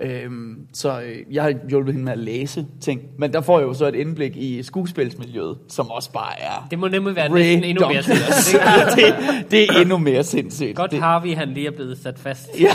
Øhm, 0.00 0.56
så 0.74 1.00
øh, 1.00 1.16
jeg 1.34 1.42
har 1.42 1.52
hjulpet 1.68 1.94
hende 1.94 2.04
med 2.04 2.12
at 2.12 2.18
læse 2.18 2.66
ting. 2.80 3.00
Men 3.18 3.32
der 3.32 3.40
får 3.40 3.58
jeg 3.58 3.68
jo 3.68 3.74
så 3.74 3.86
et 3.86 3.94
indblik 3.94 4.36
i 4.36 4.62
skuespilsmiljøet, 4.62 5.58
som 5.68 5.90
også 5.90 6.12
bare 6.12 6.40
er... 6.40 6.66
Det 6.70 6.78
må 6.78 6.88
nemlig 6.88 7.16
være 7.16 7.28
Ray 7.28 7.38
næsten 7.38 7.64
endnu 7.64 7.88
mere 7.88 8.02
sindssygt. 8.02 8.62
det, 8.96 9.14
det 9.50 9.62
er 9.62 9.80
endnu 9.80 9.98
mere 9.98 10.24
sindssygt. 10.24 10.76
Godt 10.76 10.90
det, 10.90 11.00
Harvey, 11.00 11.34
han 11.34 11.48
lige 11.48 11.66
er 11.66 11.70
blevet 11.70 11.98
sat 12.02 12.18
fast. 12.18 12.48
Ja. 12.60 12.70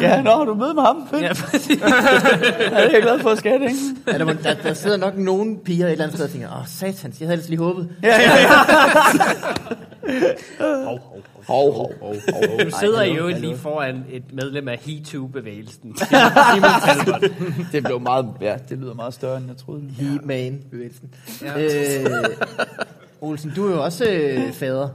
ja, 0.00 0.22
nå, 0.22 0.30
har 0.30 0.44
du 0.44 0.54
mødt 0.54 0.74
med 0.74 0.82
ham? 0.82 1.08
Fedt. 1.10 1.22
Ja, 1.22 1.32
præcis. 1.32 1.80
ja, 1.80 1.86
det 1.86 2.72
er 2.72 2.90
jeg 2.92 3.02
glad 3.02 3.18
for 3.18 3.30
at 3.30 3.38
skatte, 3.38 3.66
ikke? 3.66 3.78
Ja, 4.06 4.18
der, 4.18 4.24
må- 4.24 4.32
der, 4.42 4.54
der, 4.62 4.74
sidder 4.74 4.96
nok 4.96 5.18
nogle 5.18 5.56
piger 5.64 5.86
et 5.86 5.92
eller 5.92 6.04
andet 6.04 6.16
sted 6.16 6.26
og 6.26 6.32
tænker, 6.32 6.48
åh 6.60 6.66
satans, 6.66 7.20
jeg 7.20 7.26
havde 7.26 7.32
ellers 7.32 7.48
lige 7.48 7.58
håbet. 7.58 7.88
Ja, 8.02 8.08
ja, 8.08 8.40
ja. 8.40 8.48
Hov, 10.60 10.98
hov, 10.98 10.98
hov. 10.98 11.22
Hov, 11.46 11.72
hov. 11.74 11.92
Du 12.64 12.70
sidder 12.80 13.02
jo 13.04 13.28
lige 13.28 13.56
foran 13.56 14.04
et 14.10 14.22
medlem 14.32 14.68
af 14.68 14.78
Talbot. 16.86 17.30
Det 17.72 17.84
blev 17.84 18.00
meget, 18.00 18.26
ja, 18.40 18.56
det 18.68 18.78
lyder 18.78 18.94
meget 18.94 19.14
større, 19.14 19.36
end 19.36 19.46
jeg 19.48 19.56
troede. 19.56 19.82
He-man-bevægelsen. 19.98 21.14
Ja. 21.42 21.62
Øh, 22.02 22.06
Olsen, 23.20 23.52
du 23.56 23.66
er 23.66 23.70
jo 23.70 23.84
også 23.84 24.04
øh, 24.10 24.52
fader, 24.52 24.88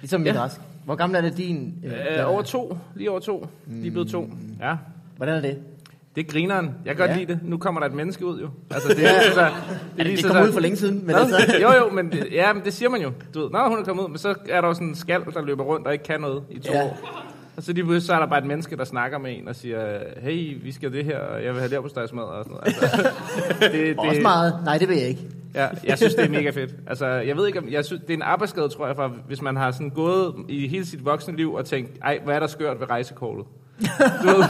ligesom 0.00 0.20
min 0.20 0.34
Ja. 0.34 0.40
rask. 0.40 0.60
Hvor 0.84 0.94
gammel 0.94 1.16
er 1.16 1.20
det 1.20 1.36
din? 1.36 1.74
Øh, 1.84 1.92
Øh, 1.92 2.28
over 2.32 2.42
to. 2.42 2.78
Lige 2.94 3.10
over 3.10 3.20
to. 3.20 3.46
Lige 3.66 3.90
blevet 3.90 4.08
to. 4.08 4.30
Ja. 4.60 4.74
Hvordan 5.16 5.34
er 5.36 5.40
det? 5.40 5.58
Det 6.14 6.26
er 6.28 6.32
grineren. 6.32 6.64
Jeg 6.84 6.96
kan 6.96 7.06
godt 7.06 7.10
Ja. 7.10 7.16
lide 7.24 7.32
det. 7.32 7.40
Nu 7.42 7.56
kommer 7.58 7.80
der 7.80 7.88
et 7.88 7.94
menneske 7.94 8.26
ud 8.26 8.40
jo. 8.40 8.48
Altså, 8.70 8.88
det, 8.88 9.04
er, 9.06 9.12
altså, 9.12 9.40
det, 9.40 9.50
Det, 9.98 10.06
viser 10.12 10.22
det 10.22 10.30
kom 10.30 10.36
sig- 10.36 10.48
ud 10.48 10.52
for 10.52 10.60
længe 10.60 10.76
siden, 10.76 10.94
men 11.06 11.14
Hvad? 11.14 11.32
altså... 11.34 11.58
jo, 11.62 11.72
jo, 11.72 11.88
men, 11.90 12.12
det- 12.12 12.28
ja, 12.32 12.52
men 12.52 12.64
det 12.64 12.72
siger 12.72 12.88
man 12.88 13.02
jo. 13.02 13.10
Du 13.34 13.40
ved, 13.40 13.50
Nå, 13.50 13.58
hun 13.68 13.78
er 13.78 13.84
kommet 13.84 14.04
ud, 14.04 14.08
men 14.08 14.18
så 14.18 14.34
er 14.48 14.60
der 14.60 14.68
jo 14.68 14.74
sådan 14.74 14.88
en 14.88 14.94
skal, 14.94 15.20
der 15.34 15.42
løber 15.42 15.64
rundt 15.64 15.86
og 15.86 15.92
ikke 15.92 16.04
kan 16.04 16.20
noget 16.20 16.42
i 16.50 16.58
to 16.58 16.72
Ja. 16.72 16.84
år. 16.84 16.98
Og 17.56 17.62
så 17.62 17.72
lige 17.72 18.00
så 18.00 18.14
er 18.14 18.18
der 18.18 18.26
bare 18.26 18.38
et 18.38 18.44
menneske, 18.46 18.76
der 18.76 18.84
snakker 18.84 19.18
med 19.18 19.38
en 19.38 19.48
og 19.48 19.56
siger, 19.56 19.98
hey, 20.22 20.62
vi 20.62 20.72
skal 20.72 20.92
det 20.92 21.04
her, 21.04 21.18
og 21.18 21.44
jeg 21.44 21.52
vil 21.52 21.60
have 21.60 21.70
leverpostejsmad 21.70 22.22
og 22.24 22.44
sådan 22.44 22.56
noget. 22.56 22.66
Altså, 22.82 23.10
det, 23.60 23.72
det, 23.86 23.98
Også 23.98 24.20
meget. 24.22 24.54
Nej, 24.64 24.78
det 24.78 24.88
vil 24.88 24.96
jeg 24.96 25.08
ikke. 25.08 25.22
Ja, 25.54 25.68
jeg 25.84 25.98
synes, 25.98 26.14
det 26.14 26.24
er 26.24 26.28
mega 26.28 26.50
fedt. 26.50 26.74
Altså, 26.86 27.06
jeg 27.06 27.36
ved 27.36 27.46
ikke, 27.46 27.58
om, 27.58 27.68
jeg 27.70 27.84
synes, 27.84 28.02
det 28.02 28.10
er 28.10 28.14
en 28.14 28.22
arbejdsskade, 28.22 28.68
tror 28.68 28.86
jeg, 28.86 28.96
for 28.96 29.12
hvis 29.26 29.42
man 29.42 29.56
har 29.56 29.70
sådan 29.70 29.90
gået 29.90 30.34
i 30.48 30.68
hele 30.68 30.86
sit 30.86 31.04
voksne 31.04 31.36
liv 31.36 31.52
og 31.54 31.64
tænkt, 31.64 31.90
ej, 32.02 32.18
hvad 32.24 32.34
er 32.34 32.40
der 32.40 32.46
skørt 32.46 32.80
ved 32.80 32.90
rejsekortet? 32.90 33.44
Du 34.22 34.28
ved, 34.28 34.44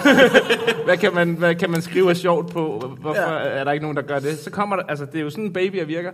hvad, 0.85 0.97
kan 0.97 1.15
man, 1.15 1.35
hvad 1.35 1.55
kan 1.55 1.71
man 1.71 1.83
skrive 1.83 2.11
af 2.11 2.17
sjovt 2.17 2.53
på? 2.53 2.93
Hvorfor 3.01 3.33
ja. 3.33 3.49
er 3.49 3.65
der 3.65 3.73
ikke 3.73 3.85
nogen, 3.85 3.97
der 3.97 4.03
gør 4.03 4.19
det? 4.19 4.39
Så 4.39 4.51
kommer 4.51 4.77
der, 4.77 4.83
altså, 4.83 5.05
det 5.05 5.17
er 5.17 5.23
jo 5.23 5.31
sådan, 5.31 5.53
babyer 5.53 5.85
virker. 5.85 6.11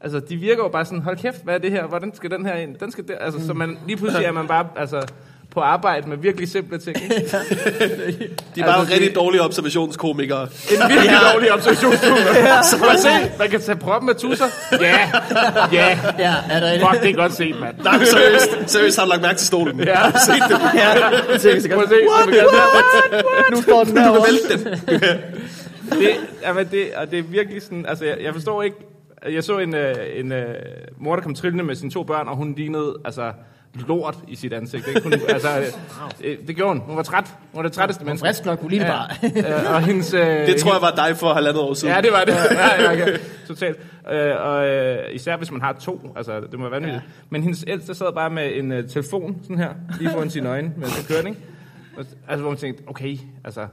Altså, 0.00 0.20
de 0.20 0.36
virker 0.36 0.62
jo 0.62 0.68
bare 0.68 0.84
sådan, 0.84 1.02
hold 1.02 1.16
kæft, 1.16 1.44
hvad 1.44 1.54
er 1.54 1.58
det 1.58 1.70
her? 1.70 1.86
Hvordan 1.86 2.14
skal 2.14 2.30
den 2.30 2.46
her 2.46 2.54
ind? 2.54 2.76
Den 2.76 2.90
skal 2.90 3.08
der. 3.08 3.18
Altså, 3.18 3.46
så 3.46 3.54
man, 3.54 3.78
lige 3.86 3.96
pludselig 3.96 4.26
er 4.26 4.32
man 4.32 4.46
bare, 4.46 4.66
altså, 4.76 5.06
på 5.54 5.60
arbejde 5.60 6.08
med 6.08 6.16
virkelig 6.16 6.48
simple 6.48 6.78
ting. 6.78 6.96
Ikke? 7.02 7.14
De 8.54 8.60
er 8.60 8.64
bare 8.64 8.66
Altså, 8.66 8.80
altså, 8.80 8.92
rigtig 8.92 9.08
det- 9.08 9.16
dårlige 9.16 9.42
observationskomikere. 9.42 10.42
En 10.42 10.48
virkelig 10.88 11.10
ja. 11.10 11.32
dårlig 11.32 11.52
observationstumme. 11.52 12.16
Så 12.70 12.76
man 12.78 12.98
se, 12.98 13.08
man 13.38 13.48
kan 13.50 13.60
tage 13.60 13.78
proppen 13.78 14.06
med 14.06 14.14
tusser. 14.14 14.44
Ja, 14.80 14.98
ja. 15.72 15.98
Ja, 16.18 16.34
er 16.50 16.60
der 16.60 16.90
Fuck, 16.90 17.02
det 17.02 17.10
er 17.10 17.14
godt 17.14 17.32
set, 17.34 17.60
mand. 17.60 17.74
Nej, 17.84 17.98
men 17.98 18.06
seriøst, 18.06 18.50
seriøst 18.66 18.98
har 18.98 19.04
du 19.04 19.10
lagt 19.10 19.22
mærke 19.22 19.38
til 19.38 19.46
stolen. 19.46 19.78
Ja. 19.80 19.96
Se 20.26 20.32
det. 20.32 20.60
Ja, 20.74 20.88
jeg 20.88 20.96
kan 21.00 21.10
Prøv 21.10 21.14
at 21.14 21.28
godt- 21.28 21.40
se, 21.42 21.60
så 21.60 21.68
vi 22.26 22.32
kan- 23.10 23.24
nu 23.56 23.62
står 23.62 23.84
den 23.84 23.94
Du 23.96 24.00
vil 24.00 24.02
herovre. 24.02 24.26
vælte 24.26 24.64
den. 24.64 25.00
det, 26.00 26.10
jamen 26.42 26.68
det, 26.70 26.86
og 26.96 27.10
det 27.10 27.18
er 27.18 27.22
virkelig 27.22 27.62
sådan, 27.62 27.86
altså 27.88 28.04
jeg, 28.04 28.16
jeg 28.22 28.34
forstår 28.34 28.62
ikke, 28.62 28.76
jeg 29.32 29.44
så 29.44 29.58
en, 29.58 29.74
øh, 29.74 29.94
en 30.16 30.32
øh, 30.32 30.44
mor, 30.98 31.14
der 31.16 31.22
kom 31.22 31.34
trillende 31.34 31.64
med 31.64 31.74
sine 31.74 31.90
to 31.90 32.02
børn, 32.02 32.28
og 32.28 32.36
hun 32.36 32.54
lignede, 32.56 32.94
altså, 33.04 33.32
lort 33.74 34.18
i 34.28 34.36
sit 34.36 34.52
ansigt. 34.52 34.88
Ikke? 34.88 35.02
Hun, 35.02 35.12
altså, 35.12 35.48
øh, 36.24 36.38
det 36.46 36.56
gjorde 36.56 36.72
hun. 36.72 36.80
Hun 36.86 36.96
var 36.96 37.02
træt. 37.02 37.24
Hun 37.52 37.56
var 37.56 37.62
det 37.62 37.72
trætteste 37.72 38.04
menneske. 38.04 38.26
frisk 38.26 38.44
nok, 38.44 38.60
lige 38.68 38.80
bare. 38.80 39.08
øh, 39.36 39.74
og 39.74 39.80
hendes, 39.82 40.14
øh, 40.14 40.20
Det 40.48 40.56
tror 40.56 40.72
jeg 40.72 40.82
var 40.82 41.06
dig 41.06 41.16
for 41.16 41.32
halvandet 41.34 41.62
år 41.62 41.74
siden. 41.74 41.94
Ja, 41.94 42.00
det 42.00 42.12
var 42.12 42.24
det. 42.24 42.34
Ja, 42.54 42.82
ja, 42.82 42.92
ja, 42.92 43.16
totalt. 43.48 43.78
Øh, 44.12 44.32
og 44.40 44.66
øh, 44.66 45.14
især 45.14 45.36
hvis 45.36 45.50
man 45.50 45.60
har 45.60 45.72
to, 45.72 46.12
altså 46.16 46.40
det 46.40 46.58
må 46.58 46.62
være 46.64 46.70
vanvittigt. 46.70 47.02
Ja. 47.04 47.10
Men 47.30 47.42
hendes 47.42 47.64
ældste 47.68 47.94
sad 47.94 48.12
bare 48.12 48.30
med 48.30 48.56
en 48.56 48.72
øh, 48.72 48.88
telefon, 48.88 49.36
sådan 49.42 49.58
her, 49.58 49.70
lige 49.98 50.10
foran 50.10 50.30
sine 50.30 50.48
øjne, 50.48 50.72
mens 50.76 50.96
det 50.96 51.08
kørte, 51.08 51.28
ikke? 51.28 51.40
Og, 51.96 52.04
altså 52.28 52.40
hvor 52.42 52.50
man 52.50 52.58
tænkte, 52.58 52.82
okay, 52.86 53.16
altså... 53.44 53.66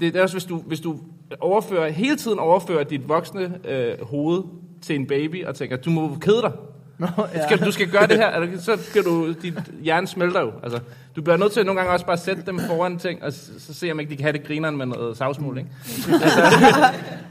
Det, 0.00 0.12
det 0.12 0.18
er 0.18 0.22
også, 0.22 0.34
hvis 0.34 0.44
du, 0.44 0.56
hvis 0.58 0.80
du 0.80 0.98
overfører, 1.40 1.90
hele 1.90 2.16
tiden 2.16 2.38
overfører 2.38 2.84
dit 2.84 3.08
voksne 3.08 3.58
øh, 3.68 4.04
hoved 4.06 4.42
til 4.82 4.96
en 4.96 5.06
baby, 5.06 5.44
og 5.44 5.54
tænker, 5.54 5.76
du 5.76 5.90
må 5.90 6.16
kede 6.20 6.42
dig. 6.42 6.52
Nå, 6.98 7.06
ja. 7.34 7.46
Skal, 7.46 7.58
du 7.66 7.72
skal 7.72 7.88
gøre 7.88 8.06
det 8.06 8.16
her, 8.16 8.30
eller, 8.30 8.60
så 8.60 8.78
skal 8.82 9.02
du, 9.04 9.32
dit 9.42 9.54
hjerne 9.82 10.06
smelter 10.06 10.40
jo. 10.40 10.52
Altså, 10.62 10.78
du 11.16 11.22
bliver 11.22 11.36
nødt 11.36 11.52
til 11.52 11.66
nogle 11.66 11.80
gange 11.80 11.92
også 11.92 12.06
bare 12.06 12.16
sætte 12.16 12.42
dem 12.46 12.60
foran 12.60 12.98
ting, 12.98 13.22
og 13.22 13.32
så, 13.32 13.38
så 13.58 13.74
se 13.74 13.90
om 13.92 14.00
ikke 14.00 14.10
de 14.10 14.16
kan 14.16 14.24
have 14.24 14.32
det 14.32 14.44
grineren 14.46 14.76
med 14.76 14.86
noget 14.86 15.16
savsmul, 15.16 15.58
ikke? 15.58 15.70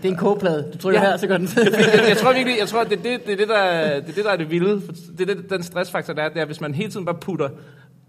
Det 0.01 0.07
er 0.07 0.09
en 0.11 0.15
kogeplade. 0.15 0.70
Du 0.74 0.78
trykker 0.78 1.01
Ja. 1.01 1.09
her, 1.09 1.18
så 1.18 1.28
gør 1.28 1.38
den. 1.38 1.49
jeg, 1.57 2.05
jeg 2.09 2.18
tror 2.18 2.34
virkelig, 2.34 2.59
jeg 2.59 2.68
tror, 2.68 2.84
det 2.84 2.99
er 2.99 3.03
det, 3.03 3.26
det, 3.26 3.34
er 3.34 3.38
det, 3.38 3.47
der, 3.47 3.99
det, 3.99 4.09
er 4.09 4.13
det, 4.15 4.26
der 4.26 4.32
er 4.32 4.36
det 4.38 4.51
vilde. 4.51 4.82
Det 5.18 5.30
er 5.30 5.34
det, 5.36 5.49
den 5.49 5.63
stressfaktor, 5.63 6.13
der 6.13 6.24
er, 6.24 6.30
det 6.30 6.41
er, 6.41 6.45
hvis 6.45 6.61
man 6.61 6.74
hele 6.74 6.91
tiden 6.91 7.05
bare 7.05 7.15
putter 7.15 7.49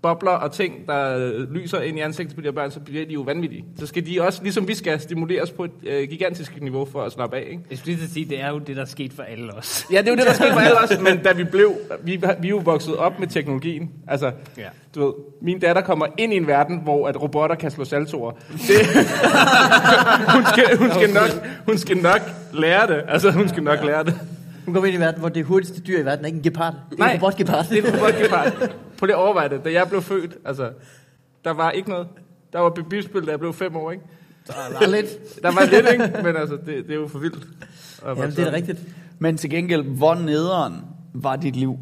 bobler 0.03 0.31
og 0.31 0.53
ting, 0.53 0.87
der 0.87 1.29
lyser 1.53 1.81
ind 1.81 1.99
i 1.99 2.01
ansigtet 2.01 2.35
på 2.35 2.41
de 2.41 2.47
her 2.47 2.53
børn, 2.53 2.71
så 2.71 2.81
bliver 2.81 3.07
de 3.07 3.13
jo 3.13 3.21
vanvittige. 3.21 3.65
Så 3.79 3.87
skal 3.87 4.07
de 4.07 4.23
også, 4.23 4.43
ligesom 4.43 4.69
vi 4.69 4.75
skal, 4.75 5.01
stimuleres 5.01 5.51
på 5.51 5.65
et 5.65 5.71
øh, 5.87 6.09
gigantisk 6.09 6.61
niveau 6.61 6.85
for 6.85 7.03
at 7.03 7.13
slappe 7.13 7.37
af. 7.37 7.47
Ikke? 7.51 7.63
Jeg 7.71 7.79
skulle 7.79 7.97
lige 7.97 8.09
sige, 8.09 8.27
det 8.29 8.41
er 8.41 8.49
jo 8.51 8.59
det, 8.59 8.77
der 8.77 8.83
er 8.83 8.87
sket 8.87 9.13
for 9.13 9.23
alle 9.23 9.53
os. 9.55 9.87
Ja, 9.93 9.99
det 9.99 10.07
er 10.09 10.13
jo 10.13 10.17
det, 10.17 10.27
der 10.27 10.33
skete 10.33 10.53
for 10.53 10.61
alle 10.61 10.79
os, 10.79 11.01
men 11.15 11.19
da 11.23 11.33
vi 11.33 11.45
blev, 11.45 11.73
vi, 12.03 12.17
vi 12.41 12.47
er 12.47 12.51
jo 12.51 12.57
vokset 12.65 12.97
op 12.97 13.19
med 13.21 13.29
teknologien. 13.29 13.91
Altså, 14.09 14.33
Ja. 14.57 14.63
du 14.95 15.05
ved, 15.07 15.13
min 15.43 15.59
datter 15.61 15.83
kommer 15.83 16.07
ind 16.19 16.33
i 16.33 16.37
en 16.37 16.47
verden, 16.47 16.81
hvor 16.83 17.09
at 17.09 17.23
robotter 17.23 17.57
kan 17.57 17.71
slå 17.71 17.85
saltoer. 17.85 18.31
Det, 18.31 18.41
hun, 20.35 20.45
skal, 20.53 20.77
hun, 20.79 20.91
skal 20.91 21.11
nok, 21.15 21.47
hun 21.67 21.79
skal 21.79 21.97
nok 21.97 22.21
lære 22.53 22.87
det. 22.87 23.03
Altså, 23.09 23.31
hun 23.31 23.49
skal 23.49 23.63
nok 23.63 23.85
lære 23.85 24.05
det. 24.05 24.15
Hun 24.69 24.75
kommer 24.75 24.87
ind 24.87 24.93
i 24.93 24.97
en 24.97 25.01
verden, 25.01 25.21
hvor 25.21 25.29
det 25.29 25.45
hurtigste 25.45 25.81
dyr 25.81 25.99
i 25.99 26.05
verden 26.05 26.25
er 26.25 26.27
ikke 26.27 26.37
en 26.37 26.43
gepard. 26.43 26.75
Det 26.91 26.95
er 26.95 26.99
Nej. 26.99 27.13
en 27.13 27.23
robotgepard. 27.23 27.67
Det 27.69 27.79
er 27.79 27.89
et 27.89 27.95
robotgepard. 27.95 28.71
På 28.99 29.07
det 29.07 29.15
overveje 29.15 29.49
det. 29.49 29.65
Da 29.65 29.73
jeg 29.73 29.89
blev 29.89 30.03
født, 30.03 30.37
altså, 30.45 30.71
der 31.45 31.51
var 31.51 31.71
ikke 31.71 31.89
noget. 31.89 32.07
Der 32.53 32.59
var 32.59 32.71
bebilspil, 32.71 33.27
da 33.27 33.31
jeg 33.31 33.39
blev 33.39 33.53
fem 33.55 33.77
år, 33.77 33.91
ikke? 33.91 34.05
Der 34.47 34.53
er 34.83 34.87
lidt. 34.89 35.43
Der 35.43 35.53
var 35.53 35.65
lidt, 35.65 35.87
ikke? 35.93 36.23
Men 36.23 36.37
altså, 36.37 36.57
det, 36.67 36.85
det 36.87 36.91
er 36.91 36.95
jo 36.95 37.09
for 37.09 37.19
vildt. 37.19 37.47
Jamen, 38.07 38.31
det 38.31 38.39
er 38.39 38.53
rigtigt. 38.53 38.79
Men 39.19 39.37
til 39.37 39.51
gengæld, 39.51 39.83
hvor 39.83 40.15
nederen 40.15 40.75
var 41.15 41.37
dit 41.37 41.57
liv? 41.57 41.79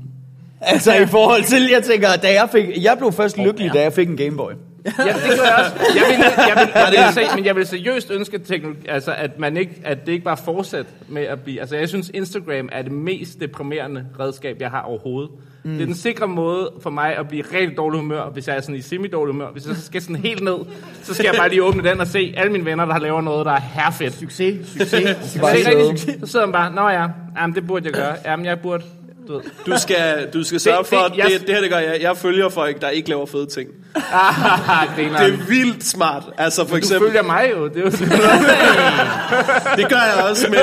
Altså 0.61 0.95
i 0.95 1.07
forhold 1.07 1.45
til, 1.45 1.69
jeg 1.73 1.83
tænker, 1.83 2.09
da 2.23 2.33
jeg 2.33 2.49
fik, 2.53 2.65
jeg 2.85 2.99
blev 2.99 3.13
først 3.13 3.39
lykkelig, 3.39 3.71
da 3.75 3.83
jeg 3.83 3.93
fik 3.93 4.09
en 4.09 4.17
Gameboy. 4.17 4.53
Ja, 4.99 5.05
det 5.05 5.39
gør 5.39 5.45
jeg 5.45 5.57
også. 5.59 5.77
Jeg 5.95 6.05
vil, 6.09 6.25
jeg 6.49 6.57
vil, 6.57 6.73
jeg 6.75 7.05
vil, 7.07 7.15
se, 7.15 7.37
men 7.37 7.45
jeg 7.45 7.57
vil 7.57 7.67
seriøst 7.67 8.11
ønske, 8.11 8.41
altså, 8.89 9.15
at, 9.19 9.39
man 9.39 9.57
ikke, 9.57 9.81
at 9.85 10.07
det 10.07 10.13
ikke 10.13 10.25
bare 10.25 10.37
fortsætter 10.37 10.93
med 11.09 11.23
at 11.23 11.41
blive... 11.41 11.61
Altså, 11.61 11.77
jeg 11.77 11.89
synes, 11.89 12.11
Instagram 12.15 12.69
er 12.73 12.83
det 12.83 12.93
mest 12.93 13.41
deprimerende 13.41 14.07
redskab, 14.21 14.57
jeg 14.61 14.71
har 14.71 14.83
overhovedet. 14.83 15.31
Mm. 15.67 15.73
Det 15.73 15.83
er 15.83 15.87
den 15.87 15.95
sikre 15.95 16.29
måde 16.29 16.71
for 16.83 16.91
mig 16.91 17.17
at 17.17 17.29
blive 17.29 17.45
rigtig 17.55 17.77
dårlig 17.77 18.01
humør, 18.01 18.31
hvis 18.31 18.49
jeg 18.49 18.57
er 18.57 18.61
sådan 18.61 18.75
i 18.75 18.81
semi-dårlig 18.81 19.33
humør. 19.33 19.51
Hvis 19.53 19.67
jeg 19.67 19.77
så 19.77 19.83
skal 19.83 20.03
sådan 20.03 20.17
helt 20.17 20.43
ned, 20.43 20.57
så 21.03 21.15
skal 21.15 21.25
jeg 21.25 21.35
bare 21.39 21.49
lige 21.49 21.63
åbne 21.63 21.91
den 21.91 22.01
og 22.01 22.07
se 22.07 22.35
alle 22.37 22.53
mine 22.53 22.65
venner, 22.65 22.85
der 22.85 22.99
laver 22.99 23.21
noget, 23.21 23.47
der 23.47 23.53
er 23.53 23.61
herfedt. 23.61 24.15
Succes, 24.15 24.69
succes. 24.69 25.03
Rigtig, 25.43 25.99
succes. 25.99 26.21
så 26.21 26.27
sidder 26.27 26.47
man 26.47 26.53
bare, 26.53 26.75
nå 26.75 26.89
ja, 26.89 27.07
jamen, 27.41 27.55
det 27.55 27.67
burde 27.67 27.85
jeg 27.85 27.93
gøre. 27.93 28.15
Jamen, 28.25 28.47
jeg 28.47 28.61
burde... 28.61 28.85
Du, 29.29 29.33
ved. 29.33 29.41
Du 29.67 29.73
skal, 29.79 30.29
du 30.35 30.45
skal 30.45 30.61
sørge 30.61 30.79
Det- 30.79 30.87
for, 30.87 30.97
det- 30.97 31.05
at 31.05 31.13
det, 31.13 31.19
jeg- 31.33 31.41
det 31.47 31.55
her 31.55 31.61
det 31.61 31.71
gør 31.71 31.79
jeg. 31.79 31.99
Jeg 32.01 32.17
følger 32.17 32.49
folk, 32.49 32.81
der 32.81 32.89
ikke 32.89 33.09
laver 33.09 33.27
fede 33.27 33.47
ting. 33.47 33.69
Ah, 33.97 34.89
Det 34.97 35.07
er 35.07 35.47
vildt 35.49 35.85
smart. 35.85 36.23
Altså 36.39 36.63
for 36.65 36.71
Du 36.71 36.77
eksempel, 36.77 37.09
følger 37.09 37.23
mig 37.23 37.51
jo. 37.57 37.69
Det 37.69 37.77
er 37.77 37.81
jo 37.81 37.91
det 39.77 39.89
gør 39.89 39.97
jeg 40.17 40.25
også, 40.31 40.47
men, 40.51 40.59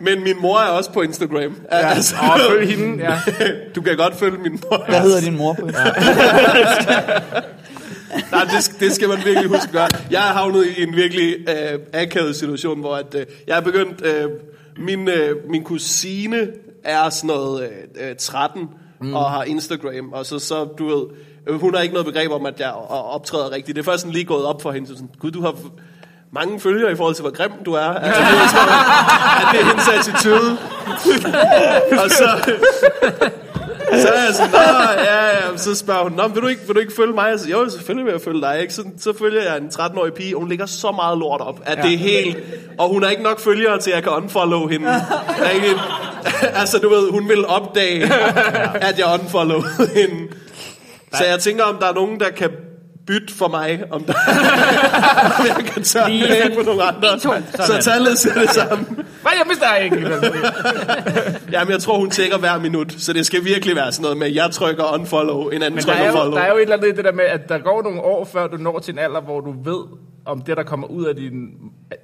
men 0.00 0.24
min 0.24 0.36
mor 0.40 0.58
er 0.58 0.66
også 0.68 0.90
på 0.92 1.02
Instagram. 1.02 1.38
Ja, 1.72 1.76
Altså, 1.76 2.14
og 2.34 2.40
følg 2.50 2.68
hende, 2.76 3.04
ja. 3.04 3.18
du 3.74 3.82
kan 3.82 3.96
godt 3.96 4.16
følge 4.18 4.38
min 4.38 4.60
mor. 4.70 4.84
Hvad 4.88 5.00
hedder 5.00 5.20
din 5.20 5.36
mor 5.36 5.52
på? 5.52 5.70
Nej, 8.32 8.44
det, 8.44 8.72
det 8.80 8.92
skal 8.92 9.08
man 9.08 9.18
virkelig 9.24 9.48
huske 9.48 9.64
at 9.66 9.72
gøre. 9.72 9.88
Jeg 10.10 10.28
er 10.28 10.32
havnet 10.32 10.66
i 10.76 10.82
en 10.82 10.96
virkelig 10.96 11.36
øh, 11.48 11.78
akavet 11.92 12.36
situation, 12.36 12.80
hvor 12.80 12.94
at, 12.96 13.14
øh, 13.14 13.26
jeg 13.46 13.56
er 13.56 13.60
begyndt... 13.60 14.06
Øh, 14.06 14.24
min, 14.80 15.08
øh, 15.08 15.36
min 15.50 15.64
kusine 15.64 16.48
er 16.84 17.10
sådan 17.10 17.28
noget 17.28 17.62
øh, 17.96 18.08
øh, 18.08 18.16
13 18.16 18.68
mm. 19.00 19.14
og 19.14 19.30
har 19.30 19.44
Instagram, 19.44 20.12
og 20.12 20.26
så, 20.26 20.38
så 20.38 20.64
du 20.64 20.86
ved... 20.86 21.06
Øh, 21.46 21.60
hun 21.60 21.74
har 21.74 21.82
ikke 21.82 21.94
noget 21.94 22.06
begreb 22.06 22.30
om, 22.30 22.46
at 22.46 22.60
jeg 22.60 22.72
optræder 22.88 23.50
rigtigt. 23.50 23.76
Det 23.76 23.82
er 23.82 23.84
først 23.84 24.00
sådan 24.00 24.12
lige 24.12 24.24
gået 24.24 24.44
op 24.44 24.62
for 24.62 24.72
hende. 24.72 24.88
Så 24.88 24.94
sådan, 24.94 25.10
Gud, 25.18 25.30
du 25.30 25.42
har 25.42 25.54
mange 26.32 26.60
følgere 26.60 26.92
i 26.92 26.96
forhold 26.96 27.14
til, 27.14 27.22
hvor 27.22 27.32
grim 27.32 27.52
du 27.64 27.72
er. 27.72 27.80
Altså, 27.80 28.20
det, 28.20 28.40
er 28.40 28.48
sådan, 28.48 28.68
at 29.40 29.46
det 29.52 29.60
er 29.60 29.64
hendes 29.64 29.88
attitude. 29.88 30.58
og 32.04 32.10
så... 32.10 32.28
Så 33.92 34.08
er 34.08 34.24
jeg 34.24 34.34
sådan, 34.34 34.50
Nå, 34.50 35.02
ja, 35.04 35.26
ja, 35.26 35.56
så 35.56 35.74
spørger 35.74 36.02
hun, 36.02 36.12
Nå, 36.12 36.28
vil 36.28 36.42
du 36.42 36.46
ikke, 36.46 36.60
vil 36.66 36.74
du 36.74 36.80
ikke 36.80 36.92
følge 36.96 37.12
mig? 37.12 37.30
Jeg 37.30 37.40
siger, 37.40 37.58
jo, 37.58 37.70
selvfølgelig 37.70 38.04
vil 38.06 38.12
jeg 38.12 38.20
følge 38.20 38.40
dig, 38.40 38.60
ikke? 38.60 38.74
Så, 38.74 38.84
så 38.98 39.18
følger 39.18 39.42
jeg 39.42 39.56
en 39.56 39.70
13-årig 39.74 40.12
pige, 40.12 40.36
og 40.36 40.40
hun 40.40 40.48
lægger 40.48 40.66
så 40.66 40.92
meget 40.92 41.18
lort 41.18 41.40
op, 41.40 41.60
at 41.64 41.78
ja. 41.78 41.82
det 41.82 41.94
er 41.94 41.98
helt... 41.98 42.38
Og 42.78 42.88
hun 42.88 43.02
har 43.02 43.10
ikke 43.10 43.22
nok 43.22 43.40
følgere 43.40 43.78
til, 43.78 43.90
at 43.90 43.94
jeg 43.94 44.02
kan 44.02 44.12
unfollow 44.12 44.66
hende. 44.66 44.88
Ikke, 45.54 45.68
altså, 46.60 46.78
du 46.78 46.88
ved, 46.88 47.10
hun 47.10 47.28
vil 47.28 47.46
opdage, 47.46 48.04
at 48.88 48.98
jeg 48.98 49.06
unfollow 49.20 49.62
hende. 49.94 50.34
Så 51.12 51.24
jeg 51.24 51.38
tænker, 51.40 51.64
om 51.64 51.76
der 51.80 51.86
er 51.86 51.94
nogen, 51.94 52.20
der 52.20 52.30
kan 52.30 52.50
bytte 53.06 53.34
for 53.34 53.48
mig, 53.48 53.82
om, 53.90 54.04
der, 54.04 54.12
om 55.38 55.46
jeg 55.46 55.64
kan 55.64 55.82
tørre 55.82 56.10
Lige 56.10 56.42
af 56.44 56.56
på 56.56 56.62
nogle 56.62 56.82
andre. 56.82 57.14
en, 57.14 57.20
to, 57.20 57.32
Så 57.66 57.78
tallet 57.82 58.18
ser 58.18 58.34
det 58.34 58.50
samme. 58.50 58.86
Nej, 59.24 59.34
jeg 59.38 59.44
mister 59.48 59.74
ikke. 59.74 59.96
Jamen, 61.52 61.72
jeg 61.72 61.80
tror, 61.80 61.98
hun 61.98 62.10
tjekker 62.10 62.38
hver 62.38 62.58
minut, 62.58 62.94
så 62.98 63.12
det 63.12 63.26
skal 63.26 63.44
virkelig 63.44 63.76
være 63.76 63.92
sådan 63.92 64.02
noget 64.02 64.16
med, 64.16 64.28
jeg 64.28 64.50
trykker 64.50 64.94
unfollow, 64.94 65.48
en 65.48 65.62
anden 65.62 65.70
Men 65.70 65.76
der 65.76 65.82
trykker 65.82 66.02
er, 66.02 66.06
jo, 66.06 66.12
follow. 66.16 66.34
der 66.38 66.44
er 66.44 66.48
jo 66.50 66.56
et 66.56 66.62
eller 66.62 66.76
andet 66.76 66.88
i 66.88 66.92
det 66.96 67.04
der 67.04 67.12
med, 67.12 67.24
at 67.24 67.48
der 67.48 67.58
går 67.58 67.82
nogle 67.82 68.00
år, 68.00 68.24
før 68.32 68.46
du 68.46 68.56
når 68.56 68.78
til 68.78 68.92
en 68.92 68.98
alder, 68.98 69.20
hvor 69.20 69.40
du 69.40 69.54
ved, 69.64 69.84
om 70.28 70.42
det, 70.42 70.56
der 70.56 70.62
kommer 70.62 70.86
ud 70.86 71.04
af 71.04 71.16
din, 71.16 71.50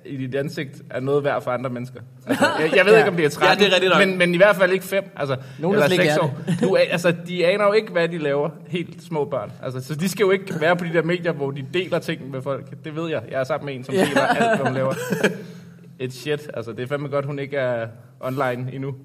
i 0.05 0.17
dit 0.17 0.35
ansigt, 0.35 0.83
er 0.91 1.01
noget 1.01 1.25
værd 1.25 1.43
for 1.43 1.51
andre 1.51 1.71
mennesker. 1.71 2.01
Altså, 2.29 2.47
jeg, 2.61 2.77
jeg 2.77 2.85
ved 2.85 2.93
Ja. 2.93 2.99
ikke, 2.99 3.11
om 3.11 3.17
det 3.17 3.25
er 3.25 3.29
13, 3.29 3.59
Ja, 3.59 3.65
det 3.65 3.71
er 3.71 3.75
rigtigt 3.75 3.93
nok. 3.99 4.09
men, 4.09 4.19
men 4.19 4.35
i 4.35 4.37
hvert 4.37 4.57
fald 4.57 4.73
ikke 4.73 4.85
5, 4.85 5.05
altså, 5.17 5.37
Nogen, 5.59 5.75
eller 5.75 5.87
slet 5.89 5.99
ikke 6.01 6.13
6 6.13 6.17
er 6.17 6.21
år. 6.23 6.39
Du, 6.69 6.77
altså, 6.77 7.15
de 7.27 7.47
aner 7.47 7.65
jo 7.65 7.73
ikke, 7.73 7.93
hvad 7.93 8.09
de 8.09 8.19
laver, 8.19 8.51
helt 8.69 9.03
små 9.03 9.25
børn. 9.25 9.53
Altså, 9.63 9.81
så 9.81 9.95
de 9.95 10.09
skal 10.09 10.25
jo 10.25 10.31
ikke 10.31 10.61
være 10.61 10.77
på 10.77 10.85
de 10.85 10.93
der 10.93 11.03
medier, 11.03 11.33
hvor 11.33 11.51
de 11.51 11.67
deler 11.75 11.99
ting 11.99 12.31
med 12.31 12.43
folk. 12.43 12.85
Det 12.85 12.97
ved 12.97 13.11
jeg. 13.11 13.23
Jeg 13.31 13.41
er 13.41 13.45
sammen 13.45 13.67
med 13.67 13.75
en, 13.75 13.85
som 13.85 13.95
deler 13.95 14.21
alt, 14.27 14.57
hvad 14.57 14.67
hun 14.67 14.75
laver. 14.75 14.95
Et 15.99 16.13
shit. 16.13 16.51
Altså, 16.55 16.73
det 16.73 16.81
er 16.83 16.87
fandme 16.87 17.09
godt, 17.09 17.25
hun 17.25 17.39
ikke 17.39 17.57
er 17.57 17.87
online 18.21 18.71
endnu. 18.73 18.95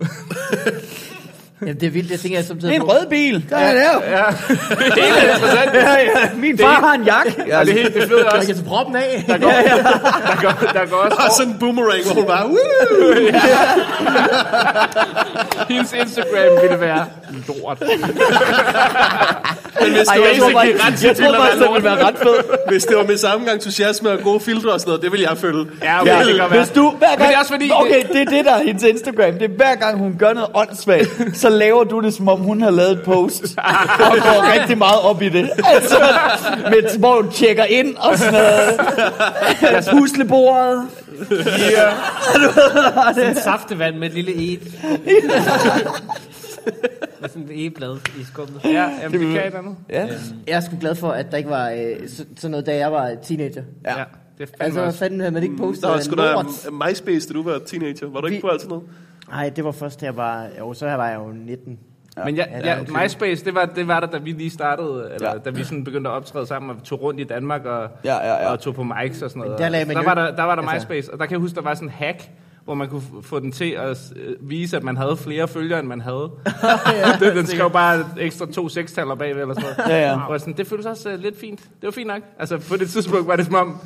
Jamen, 1.61 1.75
det 1.79 1.85
er 1.87 1.89
vildt. 1.91 2.11
Jeg 2.11 2.19
tænker, 2.19 2.37
jeg 2.37 2.41
Det 2.43 2.47
samtidig 2.47 2.71
er 2.75 2.75
en 2.75 2.83
rød 2.83 3.05
bil. 3.09 3.45
Der 3.49 3.57
er 3.57 3.71
det 3.73 3.81
her. 3.81 4.17
ja, 4.17 4.25
det 4.95 5.03
er 5.03 5.19
helt 5.19 5.33
interessant. 5.33 5.73
Ja, 5.73 5.93
ja. 5.93 6.29
Min 6.35 6.57
far 6.57 6.73
har 6.87 6.93
en 6.93 7.03
jakke. 7.03 7.35
Ja, 7.47 7.59
det 7.59 7.69
er 7.69 7.73
helt 7.73 7.93
det 7.95 8.03
fede 8.07 8.19
Jeg 8.19 8.27
også. 8.33 8.47
kan 8.47 8.55
tage 8.55 8.67
proppen 8.67 8.95
af. 8.95 9.23
Der 9.27 9.37
går, 9.37 9.49
der 9.49 10.41
går, 10.41 10.67
der 10.73 10.85
går 10.89 10.97
også 10.97 11.15
Og 11.17 11.31
sådan 11.37 11.51
en 11.53 11.59
boomerang, 11.59 12.03
hvor 12.05 12.13
hun 12.13 12.25
bare, 12.25 12.47
Woo! 12.47 12.57
Hendes 15.69 15.93
Instagram 15.93 16.61
ville 16.61 16.79
være 16.79 17.05
lort. 17.47 17.81
Men 19.81 19.91
hvis 19.91 20.07
Ej, 20.07 20.15
det, 20.15 20.23
jeg 20.23 20.35
tror 20.39 20.47
var, 20.47 20.53
bare, 20.53 20.65
det 20.65 20.75
er 20.81 21.07
jeg 21.07 21.15
til 21.15 21.25
tror 21.25 21.31
være 21.31 21.51
det 21.59 21.69
ville 21.73 21.83
være 21.83 22.05
ret 22.07 22.17
fedt. 22.17 22.45
hvis 22.69 22.85
det 22.85 22.97
var 22.97 23.03
med 23.03 23.17
samme 23.17 23.53
entusiasme 23.53 24.09
og 24.09 24.19
gode 24.19 24.39
filtre 24.39 24.71
og 24.71 24.79
sådan 24.79 24.89
noget, 24.89 25.03
det 25.03 25.11
vil 25.11 25.19
jeg 25.21 25.37
følge. 25.37 25.65
Ja, 25.83 26.01
okay, 26.01 26.17
det 26.25 26.35
kan 26.35 26.35
være. 26.51 26.59
Hvis 26.59 26.69
du, 26.69 26.89
hver 26.97 27.07
gang, 27.07 27.19
Men 27.19 27.27
det 27.29 27.35
er 27.35 27.39
også 27.39 27.51
fordi- 27.51 27.71
okay, 27.73 28.03
det 28.13 28.21
er 28.21 28.25
det, 28.25 28.45
der 28.45 28.51
er 28.53 28.63
hendes 28.63 28.83
Instagram. 28.83 29.33
Det 29.33 29.43
er 29.43 29.47
hver 29.55 29.75
gang, 29.75 29.97
hun 29.97 30.15
gør 30.19 30.33
noget 30.33 30.49
åndssvagt, 30.53 31.07
så 31.33 31.48
laver 31.49 31.83
du 31.83 31.99
det, 31.99 32.13
som 32.13 32.27
om 32.27 32.39
hun 32.39 32.61
har 32.61 32.69
lavet 32.71 32.91
et 32.91 33.01
post, 33.03 33.43
og 34.05 34.15
går 34.17 34.53
rigtig 34.53 34.77
meget 34.77 35.01
op 35.01 35.21
i 35.21 35.29
det. 35.29 35.49
Altså, 35.65 35.95
med, 36.69 36.99
hvor 36.99 37.21
hun 37.21 37.31
tjekker 37.31 37.63
ind 37.63 37.95
og 37.95 38.17
sådan 38.17 38.33
noget. 38.33 38.79
Huslebordet. 39.91 40.87
Sådan 43.15 43.35
saftevand 43.35 43.95
med 43.95 44.07
et 44.07 44.13
lille 44.13 44.33
et. 44.33 44.61
med 47.21 47.29
sådan 47.29 47.43
et 47.43 47.61
egeblad 47.61 47.97
i 48.19 48.23
skummet. 48.23 48.61
Ja, 48.63 48.89
jamen, 49.01 49.21
det 49.21 49.33
kan 49.33 49.47
et 49.47 49.53
andet. 49.53 49.75
Ja. 49.89 50.07
Jeg 50.47 50.55
er 50.55 50.59
sgu 50.59 50.75
glad 50.79 50.95
for, 50.95 51.11
at 51.11 51.31
der 51.31 51.37
ikke 51.37 51.49
var 51.49 51.69
øh, 51.69 52.07
så, 52.07 52.25
sådan 52.37 52.51
noget, 52.51 52.65
da 52.65 52.75
jeg 52.75 52.91
var 52.91 53.11
teenager. 53.23 53.63
Ja, 53.85 53.93
det 54.37 54.43
er 54.43 54.45
fandme 54.45 54.63
Altså, 54.65 54.81
hvad 54.81 54.93
fanden 54.93 55.19
havde 55.19 55.31
man 55.31 55.43
ikke 55.43 55.57
postet? 55.57 55.83
Der 55.83 55.89
var 55.89 55.99
sgu 55.99 56.15
da? 56.15 56.43
MySpace, 56.71 57.27
da 57.27 57.33
du 57.33 57.43
var 57.43 57.59
teenager. 57.65 58.07
Var 58.07 58.21
du 58.21 58.27
ikke 58.27 58.41
på 58.41 58.47
alt 58.47 58.61
sådan 58.61 58.69
noget? 58.69 58.89
Nej, 59.29 59.49
det 59.55 59.63
var 59.63 59.71
først, 59.71 60.03
jeg 60.03 60.17
var... 60.17 60.45
Jo, 60.59 60.73
så 60.73 60.85
var 60.85 61.07
jeg 61.09 61.19
jo 61.19 61.27
19. 61.31 61.79
Men 62.25 62.35
ja, 62.35 62.45
Ja, 62.51 62.57
det 62.57 62.65
er 62.67 62.75
ja, 62.75 62.81
okay. 62.81 63.03
MySpace, 63.03 63.45
det 63.45 63.55
var, 63.55 63.65
det 63.65 63.87
var 63.87 63.99
der, 63.99 64.07
da 64.07 64.17
vi 64.17 64.31
lige 64.31 64.49
startede, 64.49 65.11
eller 65.13 65.29
Ja. 65.31 65.37
da 65.37 65.49
vi 65.49 65.63
sådan 65.63 65.83
begyndte 65.83 66.09
at 66.09 66.13
optræde 66.15 66.45
sammen, 66.45 66.69
og 66.77 66.83
tog 66.83 67.01
rundt 67.01 67.19
i 67.19 67.23
Danmark 67.23 67.65
og, 67.65 67.89
Ja, 68.05 68.15
ja, 68.15 68.33
ja. 68.33 68.51
og 68.51 68.59
tog 68.59 68.75
på 68.75 68.83
mics 68.83 69.21
og 69.21 69.29
sådan 69.29 69.39
noget. 69.39 69.51
Men 69.51 69.61
der 69.63 69.69
lagde 69.69 69.85
man 69.85 69.95
der, 69.95 70.03
var 70.03 70.13
der, 70.13 70.35
der 70.35 70.43
var 70.43 70.55
der 70.55 70.61
altså- 70.63 70.75
MySpace, 70.87 71.13
og 71.13 71.19
der 71.19 71.25
kan 71.25 71.31
jeg 71.31 71.39
huske, 71.39 71.55
der 71.55 71.61
var 71.61 71.73
sådan 71.73 71.87
en 71.87 71.93
hack, 71.97 72.29
hvor 72.65 72.73
man 72.73 72.87
kunne 72.89 73.01
få 73.21 73.39
den 73.39 73.51
til 73.51 73.71
at 73.71 74.11
øh, 74.15 74.35
vise, 74.49 74.77
at 74.77 74.83
man 74.83 74.97
havde 74.97 75.17
flere 75.17 75.47
følgere, 75.47 75.79
end 75.79 75.87
man 75.87 76.01
havde. 76.01 76.31
den, 77.21 77.37
den 77.37 77.45
skrev 77.47 77.71
bare 77.71 78.05
ekstra 78.17 78.45
to 78.45 78.69
sekstaller 78.69 79.15
bagved, 79.15 79.41
eller 79.41 79.53
sådan 79.55 79.69
noget. 79.77 79.91
Ja, 79.91 80.09
ja. 80.09 80.21
Og 80.27 80.39
sådan, 80.39 80.53
det 80.57 80.67
føltes 80.67 80.85
også 80.85 81.13
uh, 81.13 81.19
lidt 81.19 81.39
fint. 81.39 81.59
Det 81.59 81.69
var 81.83 81.91
fint 81.91 82.07
nok. 82.07 82.21
Altså, 82.39 82.57
på 82.69 82.77
det 82.77 82.89
tidspunkt 82.89 83.27
var 83.27 83.35
det 83.35 83.45
som 83.45 83.55
om, 83.55 83.77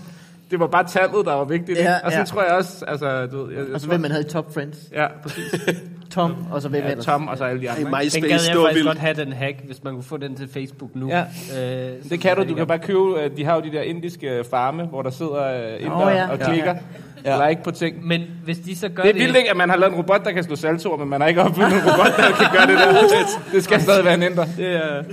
det 0.54 0.60
var 0.60 0.68
bare 0.68 0.88
tallet, 0.88 1.26
der 1.26 1.34
var 1.34 1.46
vigtigt. 1.46 1.78
Ja, 1.80 1.84
Ja, 1.84 1.96
og 1.96 2.12
sådan 2.12 2.20
ja. 2.20 2.26
tror 2.26 2.44
jeg 2.44 2.52
også, 2.52 2.86
altså, 2.88 3.26
du 3.26 3.44
ved, 3.46 3.54
jeg, 3.56 3.66
jeg 3.66 3.74
Og 3.74 3.82
så 3.82 3.88
hvem 3.88 4.02
man 4.02 4.12
havde 4.12 4.26
i 4.26 4.30
Top 4.30 4.54
Friends. 4.54 4.78
Ja, 4.92 5.08
præcis. 5.24 5.54
Tom, 6.14 6.36
og 6.52 6.62
så 6.62 6.70
hvem 6.70 6.84
Ja, 6.84 6.90
ellers. 6.90 7.06
Tom 7.06 7.28
og 7.28 7.38
så 7.38 7.44
alle 7.44 7.62
de 7.62 7.70
andre. 7.70 7.82
I 7.82 7.86
ikke? 7.86 7.92
MySpace, 7.98 8.22
Den 8.22 8.30
gad 8.30 8.40
det 8.40 8.48
jeg 8.48 8.56
faktisk 8.56 8.76
vildt. 8.76 8.88
godt 8.88 8.98
have, 8.98 9.14
den 9.26 9.34
hack, 9.34 9.56
hvis 9.66 9.84
man 9.84 9.94
kunne 9.94 10.04
få 10.04 10.18
den 10.18 10.36
til 10.36 10.50
Facebook 10.54 10.90
nu. 10.96 11.10
Ja. 11.10 11.20
Øh, 11.22 11.92
Det 12.10 12.20
kan 12.22 12.36
du, 12.38 12.44
du 12.50 12.56
kan 12.56 12.68
bare 12.68 12.80
købe, 12.80 13.00
øh, 13.24 13.38
de 13.38 13.46
har 13.46 13.56
jo 13.56 13.62
de 13.62 13.72
der 13.72 13.82
indiske 13.82 14.44
farme, 14.50 14.84
hvor 14.84 15.02
der 15.02 15.10
sidder 15.12 15.44
øh, 15.76 15.82
inder 15.86 16.06
Åh, 16.06 16.14
ja. 16.16 16.28
og 16.32 16.38
Ja. 16.40 16.46
klikker. 16.50 16.74
Ja. 16.74 16.80
Ja. 17.26 17.50
Like 17.50 17.64
på 17.64 17.72
ting. 17.72 18.08
Men 18.08 18.22
hvis 18.46 18.58
de 18.58 18.76
så 18.78 18.90
gør 18.90 19.04
Det 19.04 19.16
det... 19.16 19.22
er 19.22 19.26
vildt 19.26 19.38
ikke, 19.38 19.50
at 19.50 19.58
man 19.58 19.70
har 19.70 19.78
lavet 19.78 19.92
en 19.92 19.98
robot, 19.98 20.26
der 20.26 20.32
kan 20.32 20.44
slå 20.44 20.56
saltoer, 20.56 20.98
men 20.98 21.10
man 21.10 21.22
har 21.22 21.28
ikke 21.28 21.42
opfundet 21.42 21.74
en 21.74 21.82
robot, 21.92 22.18
der 22.18 22.32
kan 22.32 22.48
gøre 22.54 22.68
det 22.68 22.78
der. 22.78 22.92
Det, 23.02 23.10
det 23.54 23.64
skal 23.64 23.82
stadig 23.82 24.06
være 24.06 24.14
en 24.14 24.24
inder. 24.24 24.46
Det 24.58 24.68
er... 24.76 25.04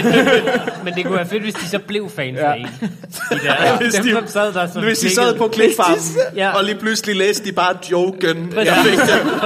Men 0.84 0.94
det 0.94 1.04
kunne 1.04 1.16
være 1.16 1.26
fedt, 1.26 1.42
hvis 1.42 1.54
de 1.54 1.68
så 1.68 1.78
blev 1.78 2.08
fans 2.08 2.36
Ja. 2.38 2.52
af 2.52 2.56
en. 2.56 2.66
De 2.66 3.38
der, 3.44 3.76
Hvis 3.80 3.94
dem, 3.94 4.04
de- 4.24 4.30
sad 4.30 4.52
der 4.52 4.66
som 4.66 4.82
Hvis 4.82 4.98
de 4.98 5.14
sad 5.14 5.34
på 5.38 5.48
klikfarmen, 5.48 5.98
Ja. 6.36 6.50
og 6.58 6.64
lige 6.64 6.74
pludselig 6.78 7.16
læste 7.16 7.44
de 7.48 7.52
bare 7.52 7.74
joken. 7.92 8.50
Præcis. 8.54 8.66
Jeg 8.66 8.76
fik. 8.84 8.98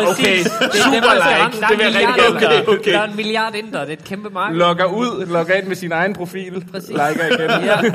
Okay, 0.08 0.38
super 0.82 1.14
like. 1.14 1.62
er 1.62 1.68
Det 1.68 1.78
vil 1.78 1.92
jeg 1.92 2.02
en 2.02 2.08
rigtig. 2.08 2.68
Okay, 2.68 2.78
okay. 2.80 2.92
Der 2.92 3.00
er 3.00 3.04
en 3.08 3.16
milliard 3.16 3.54
indre. 3.54 3.80
Det 3.80 3.88
er 3.88 3.92
et 3.92 4.04
kæmpe 4.04 4.30
marked. 4.30 4.56
Logger 4.58 4.84
ud, 4.84 5.26
logger 5.26 5.54
ind 5.54 5.66
med 5.66 5.76
sin 5.76 5.92
egen 5.92 6.14
profil, 6.14 6.64
Præcis. 6.72 6.88
liker 6.88 7.26
igen. 7.26 7.50
Ja. 7.64 7.80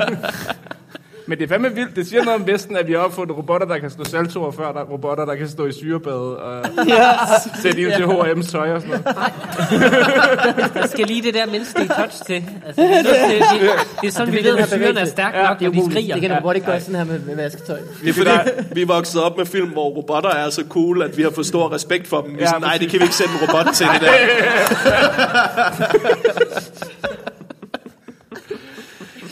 Men 1.30 1.38
det 1.38 1.44
er 1.44 1.48
fandme 1.48 1.74
vildt. 1.74 1.96
Det 1.96 2.06
siger 2.06 2.24
noget 2.24 2.40
om 2.40 2.46
Vesten, 2.46 2.76
at 2.76 2.86
vi 2.88 2.92
har 2.92 2.98
opfundet 3.00 3.36
robotter, 3.36 3.66
der 3.66 3.78
kan 3.78 3.90
slå 3.90 4.04
saltoer, 4.04 4.50
før 4.50 4.72
der 4.72 4.80
er 4.80 4.84
robotter, 4.84 5.24
der 5.24 5.34
kan 5.34 5.48
stå 5.48 5.66
i 5.66 5.72
syrebad 5.72 6.12
og 6.12 6.64
sætte 7.62 7.80
ild 7.80 7.92
til 7.96 8.04
H&M's 8.04 8.50
tøj 8.52 8.72
og 8.72 8.80
sådan 8.80 9.00
noget. 9.04 9.16
Der 10.74 10.86
skal 10.86 11.06
lige 11.06 11.22
det 11.22 11.34
der 11.34 11.46
menneskelige 11.46 11.88
touch 11.88 12.24
til. 12.26 12.44
Altså, 12.66 12.82
det, 12.82 12.90
er 12.90 13.02
til 13.02 13.10
det, 13.60 13.70
det 14.00 14.06
er 14.06 14.10
sådan, 14.12 14.32
vi 14.34 14.44
ved, 14.44 14.56
at 14.58 14.68
fyrene 14.68 15.00
er 15.00 15.04
stærke 15.04 15.38
nok, 15.38 15.58
Det 15.58 15.66
er 15.66 15.70
når 15.72 15.82
de 15.82 15.90
skriger. 15.90 16.14
Det 16.14 16.28
kan 16.30 16.42
godt 16.42 16.56
ikke 16.56 16.66
gøre 16.66 16.80
sådan 16.80 16.94
her 16.94 17.04
med, 17.04 17.20
med 17.20 17.36
vasketøj. 17.36 17.78
Det 18.04 18.08
er 18.08 18.12
fordi, 18.12 18.30
vi 18.72 18.82
er 18.82 18.86
vokset 18.86 19.22
op 19.22 19.36
med 19.36 19.46
film, 19.46 19.68
hvor 19.68 19.88
robotter 19.88 20.30
er 20.30 20.50
så 20.50 20.64
cool, 20.68 21.02
at 21.02 21.16
vi 21.16 21.22
har 21.22 21.30
fået 21.30 21.46
stor 21.46 21.72
respekt 21.72 22.06
for 22.08 22.20
dem. 22.20 22.30
Vi 22.30 22.36
er 22.36 22.40
Ja, 22.40 22.46
sådan, 22.46 22.62
nej, 22.62 22.76
det 22.76 22.90
kan 22.90 22.98
vi 23.00 23.04
ikke 23.04 23.16
sætte 23.16 23.32
en 23.42 23.48
robot 23.48 23.74
til 23.74 23.86
det 23.86 24.00
der. 24.00 24.10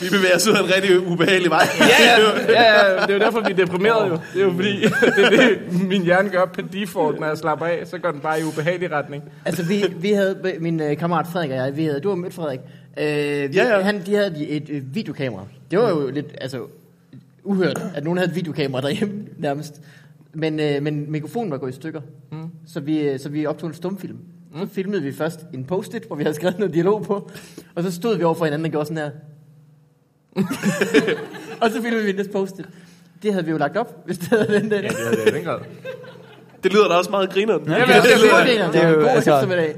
Vi 0.01 0.09
bevæger 0.11 0.35
os 0.35 0.47
ud 0.47 0.53
af 0.53 0.63
en 0.63 0.75
rigtig 0.75 1.07
ubehagelig 1.07 1.49
vej. 1.49 1.65
Ja, 1.79 1.85
ja, 1.85 2.19
ja, 2.61 2.91
ja, 2.91 3.01
det 3.01 3.09
er 3.09 3.13
jo 3.13 3.19
derfor, 3.19 3.39
vi 3.39 3.51
er 3.51 3.55
deprimerede 3.55 4.07
jo. 4.07 4.19
Det 4.33 4.41
er 4.41 4.45
jo 4.45 4.51
fordi, 4.51 4.81
det 5.15 5.25
er 5.25 5.29
det, 5.29 5.59
min 5.87 6.01
hjerne 6.03 6.29
gør 6.29 6.45
på 6.45 6.61
default, 6.73 7.19
når 7.19 7.27
jeg 7.27 7.37
slapper 7.37 7.65
af, 7.65 7.87
så 7.87 7.97
går 7.97 8.11
den 8.11 8.19
bare 8.21 8.39
i 8.39 8.43
ubehagelig 8.43 8.91
retning. 8.91 9.23
Altså, 9.45 9.63
vi, 9.65 9.83
vi 9.97 10.11
havde, 10.11 10.37
min 10.59 10.81
øh, 10.81 10.97
kammerat 10.97 11.27
Frederik 11.27 11.51
og 11.51 11.55
jeg, 11.57 11.77
vi 11.77 11.83
havde, 11.85 11.99
du 11.99 12.09
har 12.09 12.15
mødt 12.15 12.33
Frederik. 12.33 12.59
Øh, 12.97 13.05
vi, 13.51 13.57
Ja, 13.57 13.75
ja. 13.75 13.81
Han, 13.81 14.01
de 14.05 14.15
havde 14.15 14.47
et 14.47 14.69
øh, 14.69 14.95
videokamera. 14.95 15.45
Det 15.71 15.79
var 15.79 15.89
jo 15.89 16.09
lidt, 16.09 16.35
altså, 16.41 16.61
uhørt, 17.43 17.81
at 17.95 18.03
nogen 18.03 18.17
havde 18.17 18.29
et 18.29 18.35
videokamera 18.35 18.81
derhjemme, 18.81 19.13
nærmest. 19.37 19.81
Men, 20.33 20.59
øh, 20.59 20.83
men 20.83 21.11
mikrofonen 21.11 21.51
var 21.51 21.57
gået 21.57 21.71
i 21.71 21.75
stykker. 21.75 22.01
Mm. 22.31 22.37
Så, 22.67 22.79
vi, 22.79 22.99
øh, 22.99 23.19
så 23.19 23.29
vi 23.29 23.45
optog 23.45 23.67
en 23.67 23.73
stumfilm. 23.75 24.17
Mm. 24.53 24.59
Så 24.59 24.73
filmede 24.73 25.01
vi 25.03 25.11
først 25.11 25.39
en 25.53 25.65
post-it, 25.65 26.03
hvor 26.03 26.15
vi 26.15 26.23
havde 26.23 26.35
skrevet 26.35 26.59
noget 26.59 26.73
dialog 26.73 27.03
på. 27.03 27.31
Og 27.75 27.83
så 27.83 27.91
stod 27.91 28.17
vi 28.17 28.23
over 28.23 28.35
for 28.35 28.45
hinanden 28.45 28.65
og 28.65 28.71
gjorde 28.71 28.85
sådan 28.85 29.03
her. 29.03 29.09
og 31.61 31.69
så 31.71 31.81
filmede 31.81 32.03
vi 32.05 32.11
næste 32.11 32.31
post-it. 32.31 32.65
Det 33.23 33.33
havde 33.33 33.45
vi 33.45 33.51
jo 33.51 33.57
lagt 33.57 33.77
op, 33.77 34.05
hvis 34.05 34.17
det 34.17 34.27
havde 34.27 34.47
den 34.59 34.71
der. 34.71 34.77
Ja, 34.81 34.87
det 34.87 35.19
er 35.21 35.25
det 35.25 35.33
den 35.33 35.43
grad. 35.43 35.59
Det 36.63 36.73
lyder 36.73 36.87
da 36.87 36.93
også 36.93 37.11
meget 37.11 37.29
grineren. 37.33 37.63
Ja, 37.69 37.79
det, 37.79 37.87
det, 37.87 37.95
det, 38.03 38.03
det, 38.03 38.59
det, 38.65 38.73
det 38.73 38.83
er 38.83 38.89
jo, 38.89 39.05
altså- 39.05 39.35
eftermiddag. 39.35 39.75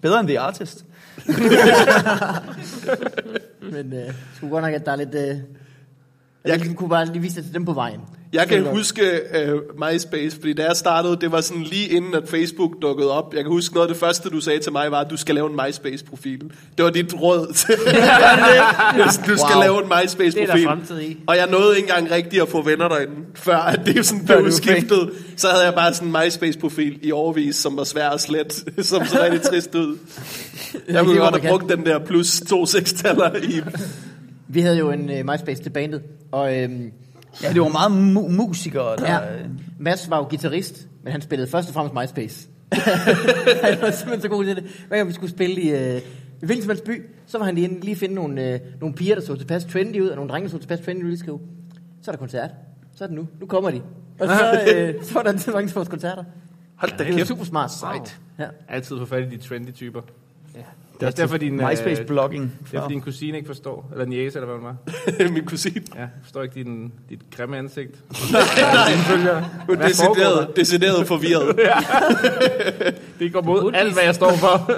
Bedre 0.00 0.20
end 0.20 0.28
The 0.28 0.40
Artist. 0.40 0.84
Men 3.72 3.92
øh, 3.92 4.12
skulle 4.36 4.50
godt 4.50 4.64
nok, 4.64 4.74
at 4.74 4.86
der 4.86 4.92
er 4.92 4.96
lidt... 4.96 5.14
Øh, 5.14 5.20
Jeg 5.22 5.36
jeg 6.44 6.56
ligesom 6.56 6.74
kunne 6.74 6.88
bare 6.88 7.06
lige 7.06 7.20
vise 7.20 7.36
det 7.36 7.44
til 7.44 7.54
dem 7.54 7.64
på 7.64 7.72
vejen. 7.72 8.00
Jeg 8.32 8.48
kan 8.48 8.64
huske 8.66 9.02
uh, 9.54 9.60
MySpace, 9.92 10.36
fordi 10.40 10.52
da 10.52 10.64
jeg 10.64 10.76
startede, 10.76 11.16
det 11.20 11.32
var 11.32 11.40
sådan 11.40 11.62
lige 11.62 11.88
inden, 11.88 12.14
at 12.14 12.22
Facebook 12.28 12.70
dukkede 12.82 13.10
op. 13.10 13.34
Jeg 13.34 13.42
kan 13.44 13.52
huske 13.52 13.74
noget 13.74 13.88
af 13.88 13.94
det 13.94 14.00
første, 14.00 14.28
du 14.28 14.40
sagde 14.40 14.58
til 14.58 14.72
mig, 14.72 14.90
var, 14.90 15.00
at 15.00 15.10
du 15.10 15.16
skal 15.16 15.34
lave 15.34 15.50
en 15.50 15.56
MySpace-profil. 15.66 16.40
Det 16.76 16.84
var 16.84 16.90
dit 16.90 17.14
råd 17.20 17.52
til 17.66 17.74
Du 19.28 19.36
skal 19.36 19.54
Wow. 19.54 19.60
lave 19.62 19.84
en 19.84 19.90
Det 19.90 20.02
MySpace-profil. 20.04 21.16
Og 21.26 21.36
jeg 21.36 21.46
nåede 21.50 21.76
ikke 21.76 21.88
engang 21.88 22.10
rigtigt 22.10 22.42
at 22.42 22.48
få 22.48 22.62
venner 22.62 22.88
derinde, 22.88 23.12
før 23.34 23.56
at 23.56 23.80
det 23.86 24.06
sådan 24.06 24.24
blev 24.26 24.44
fik- 24.44 24.52
skiftet. 24.52 25.10
Så 25.36 25.48
havde 25.48 25.64
jeg 25.64 25.74
bare 25.74 25.94
sådan 25.94 26.08
en 26.08 26.16
MySpace-profil 26.24 26.98
i 27.02 27.12
overvis, 27.12 27.56
som 27.56 27.76
var 27.76 27.84
svær 27.84 28.08
at 28.08 28.20
slet, 28.20 28.52
som 28.86 29.06
så 29.06 29.18
rigtig 29.22 29.42
trist 29.42 29.74
ud. 29.74 29.98
Jeg 30.88 31.02
hvor 31.02 31.16
godt 31.18 31.40
have 31.42 31.50
brugt 31.50 31.72
den 31.76 31.86
der 31.86 31.98
plus 31.98 32.40
to 32.48 32.66
sekstaller 32.66 33.36
i. 33.42 33.60
Vi 34.48 34.60
havde 34.60 34.78
jo 34.78 34.90
en 34.90 35.10
øh, 35.10 35.24
MySpace 35.30 35.62
til 35.62 35.70
bandet, 35.70 36.02
og 36.32 36.56
øhm, 36.56 36.90
Ja, 37.42 37.52
det 37.52 37.60
var 37.60 37.68
meget 37.68 38.16
mu- 38.16 38.28
musikere, 38.30 38.96
der... 38.96 39.12
ja, 39.12 39.20
Mads 39.78 40.10
var 40.10 40.16
jo 40.18 40.22
guitarist, 40.24 40.88
men 41.02 41.12
han 41.12 41.20
spillede 41.22 41.50
først 41.50 41.68
og 41.68 41.74
fremmest 41.74 41.94
MySpace. 41.94 42.48
han 43.64 43.78
var 43.82 43.90
simpelthen 43.90 44.20
så 44.20 44.28
god 44.28 44.44
til 44.44 44.56
det. 44.56 44.64
Hver 44.88 44.96
gang 44.96 45.08
vi 45.08 45.12
skulle 45.14 45.30
spille 45.30 45.60
i, 45.62 45.70
øh, 45.70 45.96
i 46.42 46.46
hvilken 46.46 46.62
som 46.62 46.70
helst 46.70 46.84
by, 46.84 47.02
så 47.26 47.38
var 47.38 47.44
han 47.44 47.54
lige 47.54 47.68
inde, 47.68 47.80
lige 47.80 47.96
finde 47.96 48.14
nogle, 48.14 48.52
øh, 48.52 48.60
nogle 48.80 48.94
piger, 48.94 49.14
der 49.14 49.22
så 49.22 49.36
tilpas 49.36 49.64
trendy 49.64 50.00
ud, 50.00 50.08
og 50.08 50.16
nogle 50.16 50.30
drenge, 50.30 50.46
der 50.46 50.52
så 50.52 50.58
tilpas 50.58 50.80
trendy 50.80 51.02
ud, 51.02 51.08
lige 51.08 51.18
skrive, 51.18 51.40
så 52.02 52.10
er 52.10 52.12
der 52.12 52.18
koncert. 52.18 52.50
Så 52.94 53.04
er 53.04 53.08
det 53.08 53.16
nu. 53.16 53.28
Nu 53.40 53.46
kommer 53.46 53.70
de. 53.70 53.80
Og 54.20 54.28
så, 54.28 54.60
øh, 54.76 55.04
så 55.04 55.14
var 55.14 55.22
der 55.22 55.52
mange 55.52 55.74
vores 55.74 55.88
koncerter. 55.88 56.24
Hold 56.76 56.90
da 56.98 57.04
Det 57.04 57.12
var 57.12 57.16
kæft. 57.18 57.28
super 57.28 57.44
smart. 57.44 57.72
Sejt. 57.72 58.20
Ja. 58.38 58.46
Altid 58.68 58.98
få 58.98 59.04
fat 59.04 59.32
i 59.32 59.36
de 59.36 59.42
trendy 59.42 59.70
typer. 59.72 60.00
Det 61.00 61.02
er 61.02 61.06
også 61.06 61.22
derfor, 61.22 61.36
din, 61.36 61.60
øh, 61.60 61.68
MySpace-blogging. 61.68 62.42
det 62.42 62.76
er, 62.76 62.80
fordi 62.80 62.94
din 62.94 63.00
kusine 63.02 63.36
ikke 63.36 63.46
forstår. 63.46 63.88
Eller 63.92 64.04
niece, 64.04 64.38
eller 64.38 64.46
hvad 64.52 64.60
man 64.62 64.76
var. 65.18 65.28
Min 65.34 65.44
kusine. 65.44 65.82
Ja, 65.96 66.06
forstår 66.22 66.42
ikke 66.42 66.54
din, 66.54 66.92
dit 67.10 67.20
grimme 67.36 67.58
ansigt. 67.58 67.90
Nej, 68.32 68.92
Hun 68.94 69.26
Hun 69.66 69.82
er 69.82 69.88
decideret, 69.88 70.56
decideret 70.56 71.06
forvirret. 71.06 71.56
Det 73.18 73.32
går 73.32 73.42
mod 73.42 73.72
alt, 73.74 73.92
hvad 73.92 74.02
jeg 74.02 74.14
står 74.14 74.32
for. 74.32 74.70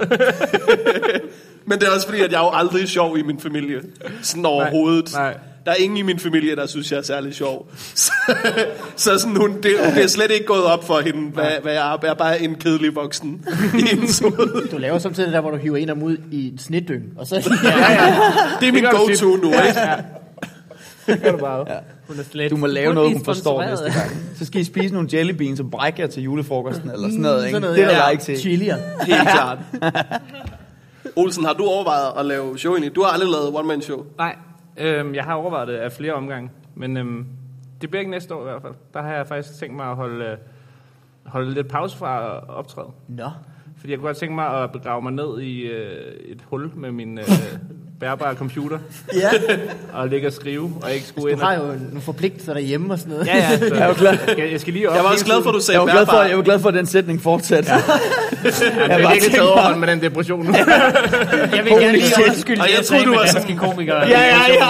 Men 1.65 1.79
det 1.79 1.89
er 1.89 1.93
også 1.95 2.07
fordi, 2.09 2.21
at 2.21 2.33
jeg 2.33 2.39
er 2.41 2.45
jo 2.45 2.51
aldrig 2.53 2.89
sjov 2.89 3.19
i 3.19 3.23
min 3.23 3.41
familie. 3.41 3.81
Sådan 4.23 4.47
overhovedet. 4.47 5.13
nej. 5.13 5.37
Der 5.71 5.77
er 5.77 5.81
ingen 5.81 5.97
i 5.97 6.03
min 6.03 6.19
familie, 6.19 6.57
der 6.57 6.67
synes, 6.67 6.93
jeg 6.93 6.99
er 6.99 7.03
særlig 7.03 7.35
sjov. 7.35 7.69
Så, 7.95 8.13
så 8.97 9.19
sådan, 9.19 9.37
hun, 9.37 9.55
det, 9.57 9.65
det 9.95 10.05
er 10.05 10.07
slet 10.07 10.31
ikke 10.31 10.47
gået 10.47 10.65
op 10.65 10.85
for 10.85 11.01
hende, 11.01 11.31
hvad, 11.31 11.51
hvad 11.63 11.73
jeg 11.73 11.93
er. 11.93 11.99
Jeg 12.03 12.11
er 12.11 12.15
bare 12.15 12.43
en 12.43 12.55
kedelig 12.55 12.95
voksen 12.95 13.47
i 13.79 13.83
hendes 13.83 14.19
hoved. 14.19 14.69
Du 14.69 14.79
laver 14.79 14.99
samtidig 14.99 15.27
det 15.27 15.35
der, 15.35 15.41
hvor 15.41 15.51
du 15.51 15.57
hiver 15.57 15.77
en 15.77 15.91
om 15.91 16.03
ud 16.03 16.17
i 16.31 16.49
en 16.49 16.59
sneddyng, 16.59 17.03
og 17.17 17.27
så... 17.27 17.35
Det 18.61 18.69
er 18.69 18.73
min 18.73 18.83
gør 18.83 18.91
du 18.91 19.09
tit. 19.09 19.21
go-to 19.21 19.37
nu, 19.37 19.49
ikke? 19.49 19.81
Det 21.07 21.23
gør 21.23 21.33
du 21.33 21.39
bare. 21.39 21.65
Ja. 21.69 21.79
Hun 22.09 22.19
er 22.19 22.23
slet 22.31 22.51
Du 22.51 22.57
må 22.57 22.67
lave 22.67 22.95
noget, 22.95 23.13
hun 23.13 23.25
forstår 23.25 23.65
næste 23.65 23.85
gang. 23.85 24.11
Så 24.39 24.47
skal 24.47 24.61
I 24.61 24.65
spise 24.65 24.95
nogle 24.95 25.09
jelly 25.13 25.33
beans 25.33 25.61
og 25.61 25.71
brække 25.71 26.01
jer 26.03 26.07
til 26.07 26.23
julefrokosten, 26.23 26.91
eller 26.91 27.09
sådan 27.09 27.21
noget, 27.21 27.47
ikke? 27.47 27.57
Sådan 27.57 27.63
noget, 27.63 27.77
det 27.77 27.85
er 27.85 27.89
der 27.89 28.05
ja. 28.07 28.11
like 28.11 28.23
til. 28.23 28.39
Chilier. 28.39 28.77
Helt 29.07 29.29
klart. 29.29 29.59
Olsen, 31.17 31.45
har 31.45 31.53
du 31.53 31.65
overvejet 31.65 32.13
at 32.19 32.27
lave 32.27 32.59
show 32.59 32.73
egentlig? 32.73 32.95
Du 32.95 33.03
har 33.03 33.11
aldrig 33.11 33.31
lavet 33.31 33.49
one-man-show. 33.55 34.05
Nej, 34.19 34.37
øhm, 34.77 35.15
jeg 35.15 35.25
har 35.25 35.35
overvejet 35.35 35.69
det 35.69 35.75
af 35.75 35.93
flere 35.93 36.13
omgange, 36.13 36.51
men 36.75 36.97
øhm, 36.97 37.27
det 37.81 37.91
bliver 37.91 38.01
ikke 38.01 38.11
næste 38.11 38.35
år 38.35 38.41
i 38.41 38.45
hvert 38.45 38.63
fald. 38.63 38.75
Der 38.95 39.03
har 39.03 39.15
jeg 39.15 39.27
faktisk 39.27 39.59
tænkt 39.59 39.77
mig 39.77 39.87
at 39.91 39.97
holde, 39.97 40.25
øh, 40.25 40.37
holde 41.27 41.55
lidt 41.55 41.69
pause 41.69 41.99
fra 41.99 42.37
at 42.37 42.49
optræde. 42.49 42.89
Nå. 43.09 43.31
Fordi 43.77 43.91
jeg 43.91 43.99
kunne 43.99 44.09
godt 44.09 44.17
tænke 44.17 44.35
mig 44.35 44.63
at 44.63 44.73
begrave 44.73 45.03
mig 45.03 45.13
ned 45.13 45.41
i 45.41 45.61
øh, 45.61 46.13
et 46.21 46.43
hul 46.43 46.71
med 46.77 46.93
min 46.93 47.19
øh, 47.19 47.25
bærbare 48.01 48.35
computer 48.35 48.79
Ja, 49.15 49.31
og 50.01 50.09
ligge 50.09 50.27
og 50.27 50.33
skrive, 50.33 50.73
og 50.83 50.93
ikke 50.93 51.07
skulle 51.07 51.23
du 51.23 51.33
ind 51.33 51.41
har 51.41 51.57
og... 51.59 51.67
jo 51.75 51.79
nogle 51.79 52.01
forpligtelser 52.01 52.53
derhjemme 52.55 52.93
og 52.93 52.99
sådan 52.99 53.13
noget. 53.13 53.27
Ja, 53.27 53.37
ja, 53.37 53.59
så 53.59 53.65
Jeg 53.75 53.83
er 53.83 53.87
jo 53.89 53.95
glad. 53.99 54.11
jeg, 54.11 54.21
skal, 54.33 54.51
jeg 54.51 54.61
skal 54.61 54.73
lige 54.73 54.89
op 54.91 54.95
Jeg 54.97 55.05
var 55.05 55.11
også 55.11 55.25
glad 55.25 55.43
for, 55.43 55.51
at 55.51 55.55
du 55.55 55.61
sagde 55.61 55.81
Jeg 55.81 55.87
var, 55.87 55.93
glad 55.93 56.07
for, 56.07 56.13
bærbar. 56.13 56.25
jeg 56.29 56.37
var 56.37 56.43
glad 56.43 56.59
for, 56.61 56.69
at 56.69 56.75
den 56.75 56.87
sætning 56.87 57.23
fortsatte. 57.23 57.71
Ja. 57.71 57.77
Jeg 57.81 58.89
bare 58.89 58.99
vil 58.99 58.99
ikke 59.15 59.25
tænkt 59.25 59.35
tage 59.35 59.41
mig- 59.43 59.53
overhånd 59.53 59.79
med 59.81 59.89
den 59.89 60.01
depression 60.03 60.47
nu. 60.47 60.53
Jeg 60.55 60.67
vil 61.65 61.73
gerne 61.73 61.93
lige 61.93 62.05
undskylde, 62.29 62.61
Og 62.61 62.65
at 62.67 62.71
jeg 62.71 62.79
jeg 62.79 62.87
troede, 62.87 63.05
du 63.05 63.11
var 63.15 63.27
sådan- 63.27 63.35
danske 63.43 63.57
komikere. 63.67 63.97
Ja, 64.09 64.09
ja, 64.09 64.41
ja. 64.49 64.67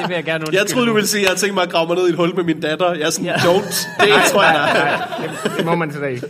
Det 0.00 0.08
vil 0.08 0.14
jeg 0.14 0.24
gerne 0.24 0.40
undskylde. 0.40 0.58
Jeg 0.58 0.66
troede, 0.66 0.86
du 0.86 0.92
ville 0.92 1.08
sige, 1.08 1.24
at 1.24 1.30
jeg 1.30 1.36
tænkte 1.36 1.54
mig 1.54 1.62
at 1.62 1.70
grave 1.70 1.86
mig 1.86 1.96
ned 1.96 2.06
i 2.06 2.10
et 2.10 2.16
hul 2.16 2.34
med 2.36 2.44
min 2.44 2.60
datter. 2.60 2.92
Jeg 2.92 3.02
er 3.06 3.10
sådan, 3.10 3.26
Ja. 3.26 3.34
don't. 3.34 3.88
Det 4.00 4.12
tror 4.32 4.42
jeg, 4.42 4.52
nej. 4.52 5.28
det, 5.44 5.52
det 5.56 5.66
må 5.66 5.74
man 5.74 5.90
til 5.90 6.00
dag. 6.00 6.14
i 6.14 6.20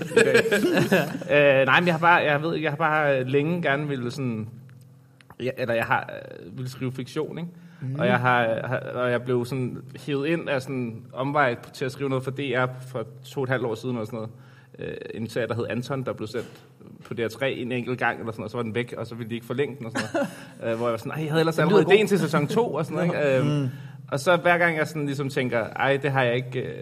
dag. 1.30 1.60
øh, 1.60 1.66
nej, 1.66 1.80
men 1.80 1.86
jeg 1.86 1.94
har 1.94 1.98
bare, 1.98 2.16
jeg 2.16 2.42
ved, 2.42 2.56
jeg 2.56 2.70
har 2.70 2.76
bare 2.76 3.24
længe 3.24 3.62
gerne 3.62 3.88
ville 3.88 4.10
sådan, 4.10 4.46
jeg, 5.40 5.52
eller 5.58 5.74
jeg 5.74 5.84
har 5.84 6.10
øh, 6.42 6.56
ville 6.56 6.70
skrive 6.70 6.92
fiktion, 6.92 7.38
ikke? 7.38 7.50
Mm. 7.80 7.94
Og 7.98 8.06
jeg 8.06 8.18
har, 8.18 8.66
har, 8.66 8.78
og 8.78 9.10
jeg 9.10 9.22
blev 9.22 9.44
sådan 9.44 9.78
hævet 10.06 10.26
ind 10.26 10.48
af 10.48 10.62
sådan 10.62 11.02
omvej 11.12 11.56
til 11.72 11.84
at 11.84 11.92
skrive 11.92 12.08
noget 12.08 12.24
for 12.24 12.30
DR 12.30 12.66
for 12.88 13.06
to 13.24 13.40
og 13.40 13.44
et 13.44 13.50
halvt 13.50 13.66
år 13.66 13.74
siden 13.74 13.94
eller 13.94 14.06
sådan 14.06 14.16
noget. 14.16 14.30
Øh, 14.78 14.96
en 15.14 15.28
serie, 15.28 15.46
der 15.46 15.54
hed 15.54 15.66
Anton, 15.70 16.04
der 16.04 16.12
blev 16.12 16.28
sendt 16.28 16.64
på 17.04 17.14
DR3 17.20 17.44
en 17.44 17.72
enkelt 17.72 17.98
gang, 17.98 18.18
eller 18.18 18.32
sådan 18.32 18.40
noget, 18.40 18.50
så 18.50 18.56
var 18.56 18.62
den 18.62 18.74
væk, 18.74 18.94
og 18.98 19.06
så 19.06 19.14
ville 19.14 19.30
de 19.30 19.34
ikke 19.34 19.46
forlænge 19.46 19.76
den, 19.78 19.86
og 19.86 19.92
sådan 19.92 20.08
noget. 20.14 20.28
øh, 20.72 20.76
hvor 20.76 20.86
jeg 20.86 20.92
var 20.92 20.96
sådan, 20.96 21.22
jeg 21.22 21.30
havde 21.30 21.40
ellers 21.40 21.58
allerede 21.58 21.82
ideen 21.82 22.06
til 22.06 22.18
sæson 22.18 22.46
2, 22.46 22.74
og 22.74 22.84
sådan 22.84 23.08
noget, 23.08 23.38
ikke? 23.40 23.62
Øh, 23.64 23.68
og 24.12 24.20
så 24.20 24.36
hver 24.36 24.58
gang 24.58 24.76
jeg 24.76 24.86
sådan 24.86 25.06
ligesom 25.06 25.28
tænker, 25.28 25.64
ej, 25.64 25.96
det 25.96 26.10
har 26.10 26.22
jeg 26.22 26.36
ikke... 26.36 26.60
Øh, 26.60 26.74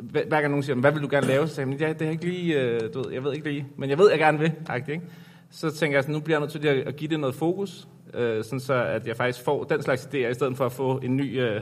hver 0.00 0.40
gang 0.40 0.48
nogen 0.48 0.62
siger, 0.62 0.76
hvad 0.76 0.92
vil 0.92 1.02
du 1.02 1.08
gerne 1.10 1.26
lave? 1.26 1.48
Så 1.48 1.54
siger 1.54 1.68
jeg, 1.70 1.80
ja, 1.80 1.92
det 1.92 2.02
har 2.02 2.10
ikke 2.12 2.24
lige... 2.24 2.60
Øh, 2.60 2.80
du 2.94 3.02
ved, 3.02 3.12
jeg 3.12 3.24
ved 3.24 3.32
ikke 3.32 3.48
lige, 3.50 3.66
men 3.76 3.90
jeg 3.90 3.98
ved, 3.98 4.10
jeg 4.10 4.18
gerne 4.18 4.38
vil, 4.38 4.52
faktisk, 4.66 4.88
ikke? 4.88 5.04
Så 5.52 5.70
tænker 5.70 5.96
jeg 5.96 6.04
sådan, 6.04 6.12
nu 6.12 6.20
bliver 6.20 6.36
jeg 6.36 6.40
nødt 6.40 6.52
til 6.62 6.68
at, 6.68 6.86
at 6.86 6.96
give 6.96 7.10
det 7.10 7.20
noget 7.20 7.34
fokus, 7.34 7.88
øh, 8.14 8.44
sådan 8.44 8.60
så 8.60 8.74
at 8.74 9.06
jeg 9.06 9.16
faktisk 9.16 9.44
får 9.44 9.64
den 9.64 9.82
slags 9.82 10.02
idéer, 10.02 10.30
i 10.30 10.34
stedet 10.34 10.56
for 10.56 10.66
at 10.66 10.72
få 10.72 10.98
en 10.98 11.16
ny... 11.16 11.40
Øh, 11.40 11.60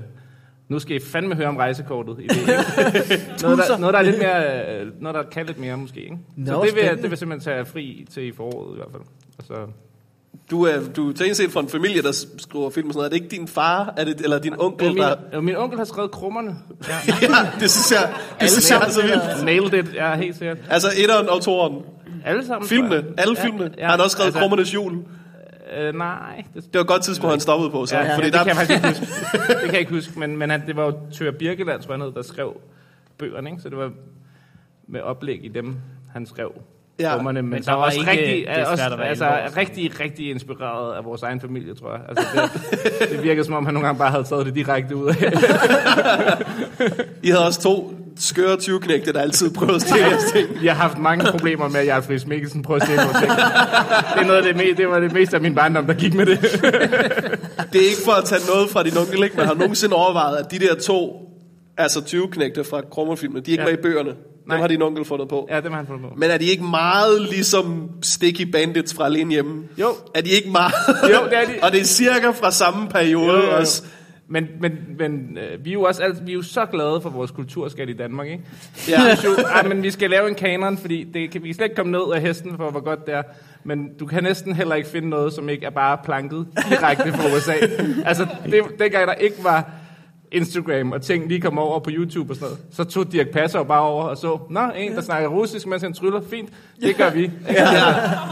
nu 0.68 0.78
skal 0.78 0.96
I 0.96 1.00
fandme 1.00 1.34
høre 1.34 1.48
om 1.48 1.56
rejsekortet. 1.56 2.16
I 2.18 2.22
det, 2.28 2.38
noget, 3.42 3.58
der, 3.58 3.78
noget, 3.78 3.92
der 3.92 3.98
er 3.98 4.02
lidt 4.02 4.18
mere, 4.18 4.80
øh, 4.80 5.02
noget, 5.02 5.14
der 5.14 5.22
kan 5.22 5.46
lidt 5.46 5.58
mere 5.58 5.76
måske. 5.76 6.00
Ikke? 6.00 6.18
Nå, 6.36 6.46
så 6.46 6.62
det 6.66 6.74
vil, 6.74 6.84
jeg, 6.84 7.02
det 7.02 7.10
vil 7.10 7.18
simpelthen 7.18 7.52
tage 7.52 7.64
fri 7.64 8.06
til 8.10 8.22
i 8.26 8.32
foråret 8.32 8.74
i 8.74 8.76
hvert 8.76 8.90
fald. 8.92 9.02
Og 9.38 9.44
så, 9.44 9.54
Du 10.50 10.62
er, 10.64 10.80
du 10.96 11.10
er 11.10 11.32
set 11.32 11.50
fra 11.50 11.60
en 11.60 11.68
familie, 11.68 12.02
der 12.02 12.26
skriver 12.38 12.70
film 12.70 12.88
og 12.88 12.92
sådan 12.92 12.98
noget. 12.98 13.06
Er 13.06 13.08
det 13.08 13.24
ikke 13.24 13.36
din 13.36 13.48
far, 13.48 13.94
er 13.96 14.04
det, 14.04 14.20
eller 14.20 14.38
din 14.38 14.54
onkel, 14.58 14.88
min, 14.88 14.96
der... 14.96 15.14
øh, 15.32 15.42
min 15.42 15.56
onkel 15.56 15.78
har 15.78 15.84
skrevet 15.84 16.10
krummerne. 16.10 16.56
Ja. 16.88 16.94
Ja, 17.22 17.50
det 17.60 17.70
synes 17.70 17.92
jeg, 17.92 18.14
det 18.40 18.50
synes 18.50 18.70
jeg 18.70 18.82
er 18.86 18.90
så 18.90 19.02
vildt. 19.02 19.44
Nailed 19.44 19.72
it, 19.72 19.94
ja, 19.94 20.16
helt 20.16 20.36
sikkert. 20.36 20.58
Altså, 20.70 20.88
etteren 20.96 21.28
og 21.28 21.42
toeren. 21.42 21.82
Alle 22.24 22.46
sammen. 22.46 22.68
Filmene, 22.68 23.04
alle 23.18 23.36
Ja, 23.38 23.44
filmene. 23.44 23.70
ja, 23.78 23.84
Har 23.84 23.90
han 23.90 24.00
også 24.00 24.14
skrevet 24.14 24.26
altså, 24.26 24.40
Krummernes 24.40 24.74
Jul? 24.74 25.04
Øh, 25.78 25.94
nej, 25.94 26.44
det, 26.54 26.64
Det 26.64 26.74
var 26.74 26.80
et 26.80 26.86
godt 26.86 27.02
tidspunkt, 27.02 27.32
han 27.32 27.40
stoppede 27.40 27.70
på, 27.70 27.86
så. 27.86 27.96
ja, 27.96 28.02
ja, 28.04 28.14
fordi 28.16 28.26
det 28.26 28.32
der, 28.34 28.44
kan 28.44 28.56
jeg 28.56 28.70
ikke 28.70 28.88
huske. 28.88 29.06
Det 29.48 29.56
kan 29.64 29.72
jeg 29.72 29.80
ikke 29.80 29.92
huske, 29.92 30.18
men, 30.18 30.36
men 30.36 30.50
han, 30.50 30.62
det 30.66 30.76
var 30.76 30.84
jo 30.84 30.92
Tør 31.12 31.30
Birkeland, 31.30 31.82
tror 31.82 32.04
jeg, 32.04 32.14
der 32.14 32.22
skrev 32.22 32.60
bøgerne, 33.18 33.50
ikke? 33.50 33.62
så 33.62 33.68
det 33.68 33.76
var 33.78 33.90
med 34.86 35.00
oplæg 35.00 35.44
i 35.44 35.48
dem, 35.48 35.76
han 36.12 36.26
skrev. 36.26 36.52
Ja, 37.00 37.16
Rummerne, 37.16 37.42
men, 37.42 37.50
men 37.50 37.62
så 37.62 37.70
der 37.70 37.76
var 37.76 37.84
også 37.84 37.98
ikke- 37.98 38.10
rigtig, 38.10 38.26
det 38.26 38.44
er 38.48 38.66
også, 38.66 38.84
at 38.84 38.98
være 38.98 39.08
altså, 39.08 39.24
så. 39.48 39.56
rigtig, 39.60 40.00
rigtig 40.00 40.30
inspireret 40.30 40.96
af 40.96 41.04
vores 41.04 41.22
egen 41.22 41.40
familie, 41.40 41.74
tror 41.74 41.90
jeg. 41.92 42.00
Altså, 42.08 42.24
det, 43.00 43.08
det 43.10 43.22
virkede 43.22 43.44
som 43.44 43.54
om, 43.54 43.64
han 43.64 43.74
nogle 43.74 43.86
gange 43.86 43.98
bare 43.98 44.10
havde 44.10 44.24
taget 44.24 44.46
det 44.46 44.54
direkte 44.54 44.96
ud 44.96 45.06
af. 45.08 45.32
I 47.22 47.30
havde 47.30 47.46
også 47.46 47.60
to 47.62 47.94
skøre 48.18 48.54
20-knægte, 48.54 49.12
der 49.12 49.20
altid 49.20 49.50
prøvede 49.54 49.74
at 49.74 49.82
stille 49.82 50.06
jeres 50.06 50.24
ting. 50.32 50.48
Jeg 50.64 50.76
har 50.76 50.82
haft 50.82 50.98
mange 50.98 51.24
problemer 51.30 51.68
med, 51.68 51.80
at 51.80 51.86
Jarl 51.86 52.02
Friis 52.02 52.26
Mikkelsen 52.26 52.62
prøver 52.62 52.80
at 52.80 52.86
stjæle 52.86 53.02
nogle 53.02 53.18
ting. 53.20 53.30
Det, 53.30 54.22
er 54.22 54.26
noget 54.26 54.46
af 54.46 54.54
det, 54.54 54.62
me- 54.62 54.76
det 54.76 54.88
var 54.88 55.00
det 55.00 55.12
meste 55.12 55.36
af 55.36 55.42
min 55.42 55.54
barndom, 55.54 55.86
der 55.86 55.94
gik 55.94 56.14
med 56.14 56.26
det. 56.26 56.40
Det 57.72 57.80
er 57.80 57.86
ikke 57.86 58.02
for 58.04 58.12
at 58.12 58.24
tage 58.24 58.40
noget 58.54 58.70
fra 58.70 58.82
din 58.82 58.96
onkel, 58.98 59.24
ikke? 59.24 59.36
men 59.36 59.46
har 59.46 59.54
nogensinde 59.54 59.96
overvejet, 59.96 60.36
at 60.36 60.50
de 60.50 60.58
der 60.58 60.74
to, 60.74 61.28
altså 61.78 61.98
20-knægte 62.00 62.64
fra 62.64 62.80
Krummerfilmen, 62.90 63.42
de 63.46 63.50
ikke 63.50 63.62
Ja. 63.62 63.68
var 63.70 63.78
i 63.78 63.82
bøgerne? 63.82 64.10
Dem 64.50 64.60
har 64.60 64.68
din 64.68 64.82
onkel 64.82 65.04
fundet 65.04 65.28
på. 65.28 65.48
Ja, 65.50 65.60
dem 65.60 65.70
har 65.72 65.76
han 65.78 65.86
fundet 65.86 66.02
på. 66.08 66.14
Men 66.16 66.30
er 66.30 66.38
de 66.38 66.44
ikke 66.44 66.64
meget 66.64 67.22
ligesom 67.22 67.90
Sticky 68.02 68.42
Bandits 68.42 68.94
fra 68.94 69.04
Alene 69.04 69.30
Hjemme? 69.30 69.62
Jo. 69.78 69.88
Er 70.14 70.20
de 70.20 70.30
ikke 70.30 70.50
meget? 70.50 70.72
Jo, 71.02 71.24
det 71.30 71.38
er 71.38 71.44
de. 71.46 71.52
og 71.64 71.72
det 71.72 71.80
er 71.80 71.84
cirka 71.84 72.30
fra 72.30 72.50
samme 72.50 72.88
periode 72.88 73.26
Jo, 73.26 73.36
jo, 73.36 73.44
jo. 73.50 73.56
også. 73.56 73.82
Men, 74.32 74.48
men, 74.60 74.72
men 74.98 75.38
øh, 75.38 75.64
vi, 75.64 75.70
er 75.70 75.74
jo 75.74 75.82
også 75.82 76.02
alt, 76.02 76.26
vi 76.26 76.30
er 76.30 76.34
jo 76.34 76.42
så 76.42 76.66
glade 76.66 77.00
for 77.00 77.10
vores 77.10 77.30
kulturskat 77.30 77.88
i 77.88 77.92
Danmark, 77.92 78.26
ikke? 78.28 78.42
Ja. 78.88 79.00
Jo, 79.24 79.30
ej, 79.54 79.62
men 79.62 79.82
vi 79.82 79.90
skal 79.90 80.10
lave 80.10 80.28
en 80.28 80.34
kanon, 80.34 80.78
fordi 80.78 81.04
det 81.14 81.30
kan, 81.30 81.42
vi 81.42 81.48
kan 81.48 81.54
slet 81.54 81.64
ikke 81.64 81.76
komme 81.76 81.92
ned 81.92 82.12
af 82.14 82.20
hesten 82.20 82.56
for, 82.56 82.70
hvor 82.70 82.80
godt 82.80 83.06
det 83.06 83.14
er. 83.14 83.22
Men 83.64 83.88
du 84.00 84.06
kan 84.06 84.22
næsten 84.22 84.54
heller 84.54 84.74
ikke 84.74 84.88
finde 84.88 85.08
noget, 85.08 85.32
som 85.32 85.48
ikke 85.48 85.66
er 85.66 85.70
bare 85.70 85.98
planket 86.04 86.46
direkte 86.70 87.12
fra 87.12 87.28
USA. 87.36 87.52
altså, 88.04 88.26
det, 88.44 88.62
dengang 88.78 89.08
der 89.08 89.14
ikke 89.14 89.36
var 89.44 89.70
Instagram, 90.32 90.92
og 90.92 91.02
ting 91.02 91.28
lige 91.28 91.40
kom 91.40 91.58
over 91.58 91.78
på 91.80 91.90
YouTube 91.92 92.32
og 92.32 92.36
sådan 92.36 92.46
noget, 92.48 92.58
så 92.72 92.84
tog 92.84 93.12
Dirk 93.12 93.28
Passer 93.28 93.62
bare 93.62 93.80
over 93.80 94.04
og 94.04 94.16
så, 94.16 94.38
Nå, 94.50 94.60
en, 94.76 94.94
der 94.94 95.00
snakker 95.00 95.28
russisk, 95.28 95.66
mens 95.66 95.82
han 95.82 95.92
tryller, 95.92 96.20
fint, 96.30 96.48
det 96.82 96.96
gør 96.96 97.10
vi. 97.10 97.22
Ja. 97.50 97.64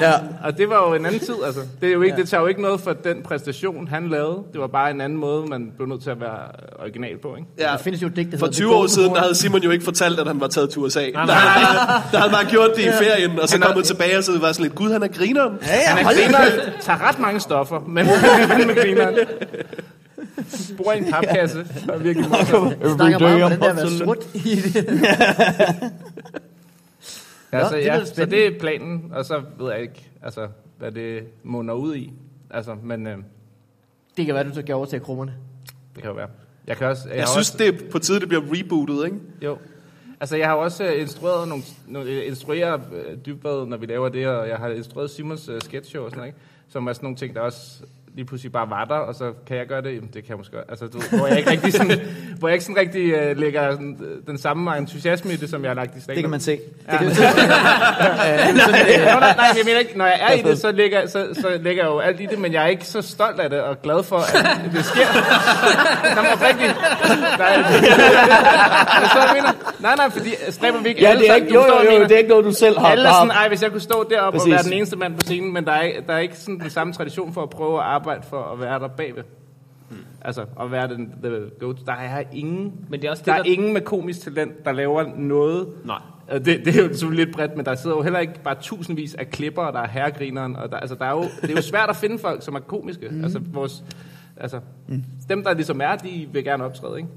ja. 0.00 0.12
Og 0.44 0.58
det 0.58 0.68
var 0.68 0.88
jo 0.88 0.94
en 0.94 1.06
anden 1.06 1.20
tid, 1.20 1.34
altså. 1.46 1.60
Det, 1.80 1.88
er 1.88 1.92
jo 1.92 2.02
ikke, 2.02 2.16
det 2.16 2.28
tager 2.28 2.40
jo 2.40 2.46
ikke 2.46 2.62
noget 2.62 2.80
for 2.80 2.92
den 2.92 3.22
præstation, 3.22 3.88
han 3.88 4.08
lavede. 4.08 4.38
Det 4.52 4.60
var 4.60 4.66
bare 4.66 4.90
en 4.90 5.00
anden 5.00 5.18
måde, 5.18 5.46
man 5.46 5.72
blev 5.76 5.88
nødt 5.88 6.02
til 6.02 6.10
at 6.10 6.20
være 6.20 6.38
original 6.82 7.18
på, 7.18 7.36
ikke? 7.36 7.48
Ja. 7.58 7.64
Der 7.64 7.76
findes 7.78 8.02
jo 8.02 8.08
digt, 8.08 8.32
der 8.32 8.38
For 8.38 8.46
hedder 8.46 8.56
20 8.56 8.68
The 8.68 8.76
år 8.76 8.86
siden, 8.86 9.10
der 9.14 9.20
havde 9.20 9.34
Simon 9.34 9.62
jo 9.62 9.70
ikke 9.70 9.84
fortalt, 9.84 10.20
at 10.20 10.26
han 10.26 10.40
var 10.40 10.46
taget 10.46 10.70
til 10.70 10.78
USA. 10.82 11.10
nej, 11.10 11.26
Der, 11.26 11.32
der 12.12 12.18
havde 12.18 12.32
bare 12.32 12.44
gjort 12.50 12.70
det 12.76 12.82
i 12.82 12.90
ferien, 13.02 13.38
og 13.40 13.48
så 13.48 13.54
Han 13.54 13.62
er- 13.62 13.66
kommet 13.66 13.84
tilbage 13.84 14.18
og 14.18 14.24
så 14.24 14.38
var 14.38 14.52
sådan 14.52 14.62
lidt, 14.62 14.74
gud, 14.74 14.92
han 14.92 15.02
er 15.02 15.08
grineren. 15.08 15.52
Ja, 15.62 15.74
ja, 15.74 15.80
Han 15.88 15.98
er 15.98 16.04
hold 16.04 16.16
da. 16.16 16.22
griner, 16.24 16.72
tager 16.80 17.08
ret 17.08 17.18
mange 17.18 17.40
stoffer, 17.40 17.80
men, 17.80 18.06
men 18.58 18.66
med 18.66 18.82
grineren. 18.82 19.14
Bor 20.76 20.92
i 20.92 20.98
en 20.98 21.10
papkasse. 21.12 21.66
Og 21.88 21.94
er 21.94 21.98
virkelig 21.98 22.28
morsom. 22.30 22.72
snakker 22.96 23.18
meget 23.18 23.42
om 23.42 23.50
den 23.50 23.60
der 23.60 23.70
at 23.70 23.76
være 23.76 23.84
Absolut. 23.84 24.22
sort 24.22 24.34
i 24.34 24.54
det. 24.54 24.86
Altså, 27.52 27.76
det 27.76 27.84
lyder 27.84 27.94
ja, 27.94 28.04
så 28.04 28.12
spændende. 28.12 28.36
det 28.36 28.46
er 28.56 28.60
planen, 28.60 29.12
og 29.14 29.24
så 29.24 29.42
ved 29.58 29.72
jeg 29.72 29.82
ikke, 29.82 30.10
altså, 30.22 30.48
hvad 30.78 30.92
det 30.92 31.24
munder 31.42 31.74
ud 31.74 31.96
i. 31.96 32.12
Altså, 32.50 32.76
men 32.82 33.06
øh, 33.06 33.18
Det 34.16 34.26
kan 34.26 34.34
være, 34.34 34.44
du 34.48 34.54
så 34.54 34.62
kan 34.62 34.74
overtage 34.74 35.00
krummerne. 35.00 35.34
det 35.94 36.02
kan 36.02 36.10
jo 36.10 36.16
være. 36.16 36.28
Jeg, 36.66 36.76
kan 36.76 36.86
også, 36.86 37.08
jeg, 37.08 37.16
Jeg 37.16 37.24
har 37.24 37.32
synes, 37.32 37.50
også, 37.50 37.58
det 37.58 37.68
er 37.68 37.90
på 37.90 37.98
tide, 37.98 38.20
det 38.20 38.28
bliver 38.28 38.42
rebootet, 38.54 39.04
ikke? 39.04 39.16
Jo. 39.42 39.58
Altså, 40.20 40.36
jeg 40.36 40.48
har 40.48 40.54
også 40.54 40.84
øh, 40.84 41.00
instrueret 41.00 41.48
nogle, 41.48 41.64
nogle 41.86 42.10
øh, 42.10 42.26
instruerer 42.26 42.74
øh, 42.74 43.16
dybvad, 43.26 43.66
når 43.66 43.76
vi 43.76 43.86
laver 43.86 44.08
det, 44.08 44.26
og 44.26 44.48
jeg 44.48 44.56
har 44.56 44.68
instrueret 44.68 45.10
Simons 45.10 45.48
uh, 45.48 45.58
sketch 45.60 45.90
show 45.90 46.04
og 46.04 46.10
sådan 46.10 46.18
noget, 46.18 46.28
ikke? 46.28 46.38
Som 46.68 46.86
er 46.86 46.92
sådan 46.92 47.04
nogle 47.04 47.16
ting, 47.16 47.34
der 47.34 47.40
også 47.40 47.82
lige 48.14 48.24
pludselig 48.24 48.52
bare 48.52 48.70
var 48.70 48.84
der, 48.84 48.94
og 48.94 49.14
så 49.14 49.32
kan 49.46 49.56
jeg 49.56 49.66
gøre 49.66 49.82
det, 49.82 49.94
Jamen, 49.94 50.10
det 50.14 50.24
kan 50.24 50.28
jeg 50.28 50.36
måske. 50.36 50.56
Altså, 50.68 50.86
du, 50.86 51.16
hvor 51.16 51.26
jeg 51.26 51.38
ikke 51.38 51.50
rigtig, 51.50 51.72
sådan, 51.72 52.00
hvor 52.38 52.48
jeg 52.48 52.54
ikke 52.54 52.64
sådan 52.64 52.76
rigtig 52.76 53.30
uh, 53.30 53.36
lægger 53.36 53.70
sådan, 53.70 54.00
øh, 54.04 54.26
den 54.26 54.38
samme 54.38 54.78
entusiasme 54.78 55.32
i 55.32 55.36
det, 55.36 55.50
som 55.50 55.62
jeg 55.62 55.70
har 55.70 55.74
lagt 55.74 55.96
i 55.96 56.00
stand 56.00 56.16
Det 56.16 56.22
kan 56.22 56.30
man 56.30 56.40
se. 56.40 56.58
Ja. 56.88 56.98
Nå, 59.14 59.20
nej, 59.20 59.36
nej, 59.36 59.46
jeg 59.56 59.64
mener 59.64 59.78
ikke, 59.78 59.98
når 59.98 60.06
jeg 60.06 60.18
er 60.20 60.32
i 60.32 60.42
det, 60.42 60.58
så 60.58 60.72
lægger, 60.72 61.06
så, 61.06 61.26
så 61.34 61.48
lægger 61.62 61.82
jeg 61.82 61.90
jo 61.90 61.98
alt 61.98 62.20
i 62.20 62.26
det, 62.26 62.38
men 62.38 62.52
jeg 62.52 62.62
er 62.62 62.66
ikke 62.66 62.86
så 62.86 63.02
stolt 63.02 63.40
af 63.40 63.50
det 63.50 63.60
og 63.60 63.82
glad 63.82 64.02
for, 64.02 64.16
at 64.16 64.72
det 64.72 64.84
sker. 64.84 65.06
Nå, 66.14 66.22
men 66.22 66.30
oprigtigt. 66.32 66.74
Nej, 67.38 67.56
det, 67.56 67.64
så, 69.12 69.18
jeg 69.18 69.30
mener, 69.34 69.52
nej, 69.80 69.96
nej, 69.96 70.10
fordi 70.10 70.30
stræber 70.50 70.82
vi 70.82 70.88
ikke 70.88 71.00
Ja, 71.00 71.08
alle 71.08 71.22
det 71.22 71.30
er 71.30 71.34
ikke, 71.34 71.54
jo, 71.54 71.60
jo, 71.60 71.92
jo, 71.92 72.02
det 72.02 72.12
er 72.12 72.16
ikke 72.16 72.30
noget, 72.30 72.44
du 72.44 72.52
selv 72.52 72.78
har. 72.78 72.88
Alle 72.88 73.08
sådan, 73.08 73.30
ej, 73.30 73.48
hvis 73.48 73.62
jeg 73.62 73.70
kunne 73.70 73.80
stå 73.80 74.06
deroppe 74.10 74.40
og 74.40 74.50
være 74.50 74.62
den 74.62 74.72
eneste 74.72 74.96
mand 74.96 75.14
på 75.14 75.20
scenen, 75.20 75.52
men 75.52 75.64
der 75.64 75.72
er, 75.72 76.00
der 76.06 76.14
er 76.14 76.18
ikke 76.18 76.36
sådan 76.36 76.58
den 76.60 76.70
samme 76.70 76.92
tradition 76.92 77.34
for 77.34 77.42
at 77.42 77.50
prøve 77.50 77.78
at 77.78 77.84
arbejde 77.98 78.22
for 78.22 78.42
at 78.52 78.60
være 78.60 78.78
der 78.78 78.88
bagved. 78.88 79.22
Altså, 80.22 80.44
at 80.60 80.70
være 80.72 80.88
den, 80.88 81.14
the 81.22 81.50
go 81.60 81.72
Der 81.86 81.92
er 81.92 82.22
ingen, 82.32 82.72
Men 82.88 83.00
det 83.00 83.06
er 83.06 83.10
også 83.10 83.20
det, 83.20 83.26
der 83.26 83.32
er 83.32 83.42
der- 83.42 83.50
ingen 83.50 83.72
med 83.72 83.80
komisk 83.80 84.20
talent, 84.20 84.64
der 84.64 84.72
laver 84.72 85.04
noget. 85.16 85.68
Nej. 85.84 85.98
Og 86.28 86.44
Det, 86.44 86.64
det 86.64 86.76
er 86.76 86.82
jo 86.82 86.88
selvfølgelig 86.88 87.24
lidt 87.26 87.36
bredt, 87.36 87.56
men 87.56 87.64
der 87.64 87.74
sidder 87.74 87.96
jo 87.96 88.02
heller 88.02 88.18
ikke 88.18 88.42
bare 88.44 88.54
tusindvis 88.60 89.14
af 89.14 89.30
klipper, 89.30 89.62
og 89.62 89.72
der 89.72 89.80
er 89.80 89.88
herregrineren. 89.88 90.56
Og 90.56 90.70
der, 90.70 90.76
altså, 90.76 90.94
der 90.94 91.04
er 91.04 91.10
jo, 91.10 91.22
det 91.42 91.50
er 91.50 91.54
jo 91.54 91.62
svært 91.62 91.90
at 91.90 91.96
finde 91.96 92.18
folk, 92.18 92.42
som 92.42 92.54
er 92.54 92.58
komiske. 92.60 93.08
Mm. 93.10 93.22
Altså, 93.24 93.40
vores, 93.52 93.84
altså, 94.36 94.60
mm. 94.88 95.04
dem, 95.28 95.44
der 95.44 95.54
ligesom 95.54 95.80
er, 95.80 95.96
de 95.96 96.28
vil 96.32 96.44
gerne 96.44 96.64
optræde, 96.64 96.96
ikke? 96.96 97.08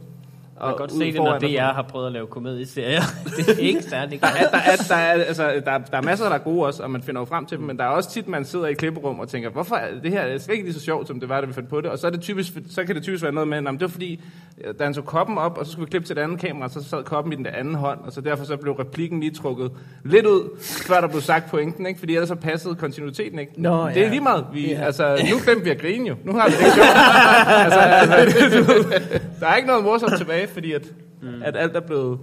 Jeg 0.61 0.69
kan 0.69 0.77
godt 0.77 0.91
se 0.91 1.05
det, 1.05 1.15
når 1.15 1.33
og 1.33 1.41
DR 1.41 1.61
har 1.61 1.85
prøvet 1.89 2.05
at 2.07 2.11
lave 2.11 2.27
komedieserier. 2.27 3.01
det 3.37 3.49
er 3.49 3.53
ikke 3.59 3.83
særlig 3.83 4.21
der 4.21 4.27
er, 4.27 4.49
der, 4.49 4.57
er, 4.57 4.75
der, 4.87 4.95
er, 4.95 5.11
altså, 5.23 5.43
der, 5.65 5.71
er, 5.71 5.77
der 5.77 5.97
er 5.97 6.01
masser, 6.01 6.25
der 6.25 6.35
er 6.35 6.39
gode 6.39 6.65
også, 6.65 6.83
og 6.83 6.91
man 6.91 7.01
finder 7.03 7.21
jo 7.21 7.25
frem 7.25 7.45
til 7.45 7.57
dem, 7.57 7.65
men 7.65 7.77
der 7.77 7.83
er 7.83 7.87
også 7.87 8.11
tit, 8.11 8.27
man 8.27 8.45
sidder 8.45 8.67
i 8.67 8.73
klipperum 8.73 9.19
og 9.19 9.29
tænker, 9.29 9.49
hvorfor 9.49 9.75
er 9.75 9.87
det 10.03 10.11
her 10.11 10.21
er 10.21 10.37
slet 10.37 10.53
ikke 10.53 10.65
lige 10.65 10.73
så 10.73 10.79
sjovt, 10.79 11.07
som 11.07 11.19
det 11.19 11.29
var, 11.29 11.41
da 11.41 11.47
vi 11.47 11.53
fandt 11.53 11.69
på 11.69 11.81
det, 11.81 11.89
og 11.89 11.99
så, 11.99 12.07
er 12.07 12.11
det 12.11 12.21
typisk, 12.21 12.53
så 12.69 12.83
kan 12.83 12.95
det 12.95 13.03
typisk 13.03 13.23
være 13.23 13.31
noget 13.31 13.47
med, 13.47 13.57
at 13.57 13.63
det 13.63 13.81
var 13.81 13.87
fordi, 13.87 14.23
øh, 14.63 14.73
da 14.79 14.83
han 14.83 14.93
tog 14.93 15.05
koppen 15.05 15.37
op, 15.37 15.57
og 15.57 15.65
så 15.65 15.71
skulle 15.71 15.85
vi 15.85 15.89
klippe 15.89 16.07
til 16.07 16.15
det 16.15 16.21
andet 16.21 16.39
kamera, 16.39 16.69
så 16.69 16.83
sad 16.83 17.03
koppen 17.03 17.33
i 17.33 17.35
den 17.35 17.45
anden 17.45 17.75
hånd, 17.75 17.99
og 18.03 18.11
så 18.11 18.21
derfor 18.21 18.45
så 18.45 18.57
blev 18.57 18.73
replikken 18.73 19.19
lige 19.19 19.31
trukket 19.31 19.71
lidt 20.05 20.25
ud, 20.25 20.59
før 20.87 21.01
der 21.01 21.07
blev 21.07 21.21
sagt 21.21 21.49
pointen, 21.49 21.85
ikke? 21.85 21.99
fordi 21.99 22.13
ellers 22.13 22.29
så 22.29 22.35
passede 22.35 22.75
kontinuiteten 22.75 23.39
ikke. 23.39 23.51
Nå, 23.57 23.87
det 23.87 23.97
er 23.97 24.01
ja. 24.01 24.09
lige 24.09 24.21
meget. 24.21 24.45
Vi, 24.53 24.71
Ja. 24.71 24.85
altså, 24.85 25.27
nu 25.31 25.37
glemte 25.43 25.63
vi 25.63 25.69
at 25.69 25.81
grine 25.81 26.07
jo. 26.09 26.15
Nu 26.23 26.33
har 26.33 26.47
vi 26.47 26.53
det 26.53 26.59
ikke 26.59 26.73
sjovt. 26.73 26.87
altså, 27.65 27.79
altså, 27.79 29.09
der 29.39 29.47
er 29.47 29.55
ikke 29.55 29.67
noget 29.67 29.83
morsomt 29.83 30.17
tilbage, 30.17 30.47
fordi 30.53 30.71
at, 30.71 30.85
mm. 31.21 31.41
at 31.45 31.55
alt 31.57 31.75
er 31.75 31.79
blevet, 31.79 32.19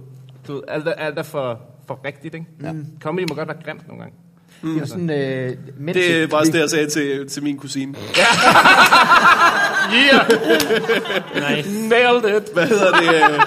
du 0.47 0.61
alt 0.67 0.87
er, 0.87 0.91
alt 0.91 1.19
er 1.19 1.23
for, 1.23 1.59
for 1.87 1.99
rigtigt, 2.05 2.33
ikke? 2.33 2.45
Ja. 2.63 2.73
Comedy 3.01 3.25
må 3.29 3.35
godt 3.35 3.47
være 3.47 3.57
grimt 3.65 3.87
nogle 3.87 4.03
gange. 4.03 4.15
Det 4.61 4.75
er 4.75 4.79
jo 4.79 4.85
sådan, 4.85 5.09
øh, 5.09 5.57
mens 5.77 5.97
Det 5.97 6.31
var 6.31 6.37
også 6.37 6.51
det, 6.51 6.59
jeg 6.59 6.69
sagde 6.69 6.89
til, 6.89 7.27
til 7.29 7.43
min 7.43 7.57
kusine. 7.57 7.95
Yeah! 9.93 10.29
Nice. 11.57 11.87
Nailed 11.89 12.37
it! 12.37 12.53
Hvad 12.53 12.67
hedder 12.67 12.91
det? 12.99 13.07
øh, 13.07 13.39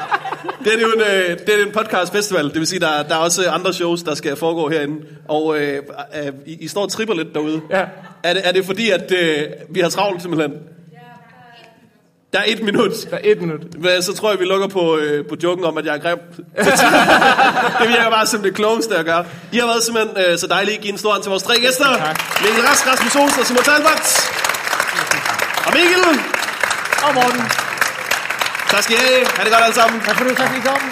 Det 0.64 0.74
er 0.74 0.80
jo 0.80 0.86
en, 0.96 1.00
øh, 1.00 1.38
det 1.38 1.60
er 1.60 1.66
en 1.66 1.72
podcast 1.72 2.12
festival, 2.12 2.44
det 2.44 2.54
vil 2.54 2.66
sige, 2.66 2.80
der, 2.80 3.02
der 3.08 3.14
er 3.14 3.18
også 3.18 3.50
andre 3.50 3.72
shows, 3.72 4.02
der 4.02 4.14
skal 4.14 4.36
foregå 4.36 4.68
herinde. 4.68 4.96
Og 5.28 5.58
øh, 5.58 5.82
øh, 6.26 6.32
I, 6.46 6.56
I 6.60 6.68
står 6.68 6.82
og 6.82 6.88
tripper 6.88 7.14
lidt 7.14 7.34
derude. 7.34 7.60
Ja. 7.70 7.84
Er 8.22 8.34
det, 8.34 8.48
er 8.48 8.52
det 8.52 8.64
fordi, 8.64 8.90
at 8.90 9.12
øh, 9.12 9.42
vi 9.70 9.80
har 9.80 9.88
travlt 9.88 10.22
simpelthen? 10.22 10.52
Der 12.32 12.38
er 12.38 12.44
et 12.46 12.62
minut. 12.62 12.92
Der 13.10 13.16
er 13.16 13.20
et 13.24 13.40
minut. 13.40 13.62
Men 13.78 14.02
Så 14.02 14.14
tror 14.14 14.30
jeg, 14.30 14.40
vi 14.40 14.44
lukker 14.44 14.66
på, 14.66 14.96
øh, 14.96 15.26
på 15.28 15.36
joken 15.42 15.64
om, 15.64 15.78
at 15.78 15.86
jeg 15.86 15.94
er 15.96 15.98
grim. 15.98 16.18
det 17.80 17.88
virker 17.88 18.10
bare 18.10 18.26
som 18.26 18.42
det 18.42 18.54
klogeste 18.54 18.96
at 18.96 19.04
gøre. 19.04 19.24
I 19.52 19.58
har 19.58 19.66
været 19.66 19.82
simpelthen 19.84 20.16
øh, 20.24 20.38
så 20.38 20.46
dejlige. 20.46 20.78
Giv 20.78 20.92
en 20.92 20.98
stor 20.98 21.10
hånd 21.12 21.22
til 21.22 21.30
vores 21.30 21.42
tre 21.42 21.54
gæster. 21.60 21.88
Mikkel 22.42 22.62
Rask, 22.68 22.86
Rasmus 22.86 23.16
Olsen 23.16 23.40
og 23.40 23.46
Simon 23.46 23.64
Talbot. 23.64 24.04
Og 25.66 25.72
Mikkel. 25.78 26.04
Og 27.06 27.14
Morten. 27.14 27.42
Tak 28.70 28.82
skal 28.82 28.96
I 28.96 28.98
have. 28.98 29.26
Ha' 29.36 29.44
det 29.44 29.52
godt 29.52 29.64
alle 29.64 29.74
sammen. 29.74 30.00
Tak 30.00 30.16
for 30.18 30.24
det, 30.24 30.36
tak 30.36 30.48
fordi 30.48 30.60
I 30.60 30.66
kom. 30.70 30.82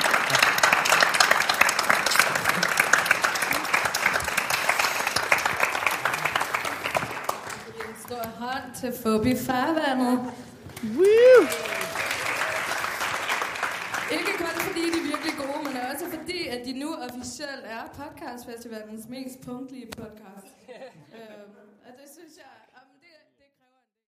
En 7.89 7.97
stor 8.07 8.25
hånd 8.43 8.65
til 8.81 8.93
Fobi 9.03 9.35
Farvandet. 9.47 10.19
Woo! 10.83 11.41
Ikke 14.13 14.33
kun 14.39 14.47
fordi 14.67 14.83
de 14.93 14.99
er 14.99 15.07
virkelig 15.13 15.35
gode, 15.43 15.61
men 15.67 15.77
også 15.93 16.07
fordi, 16.19 16.47
at 16.47 16.67
de 16.67 16.73
nu 16.73 16.95
officielt 16.95 17.65
er 17.65 17.83
podcastfestivalens 18.01 19.09
mest 19.09 19.41
punktlige 19.41 19.87
podcast. 19.87 20.57
øhm, 21.17 21.51
og 21.87 21.93
det 22.01 22.09
synes 22.17 22.37
jeg 22.37 22.60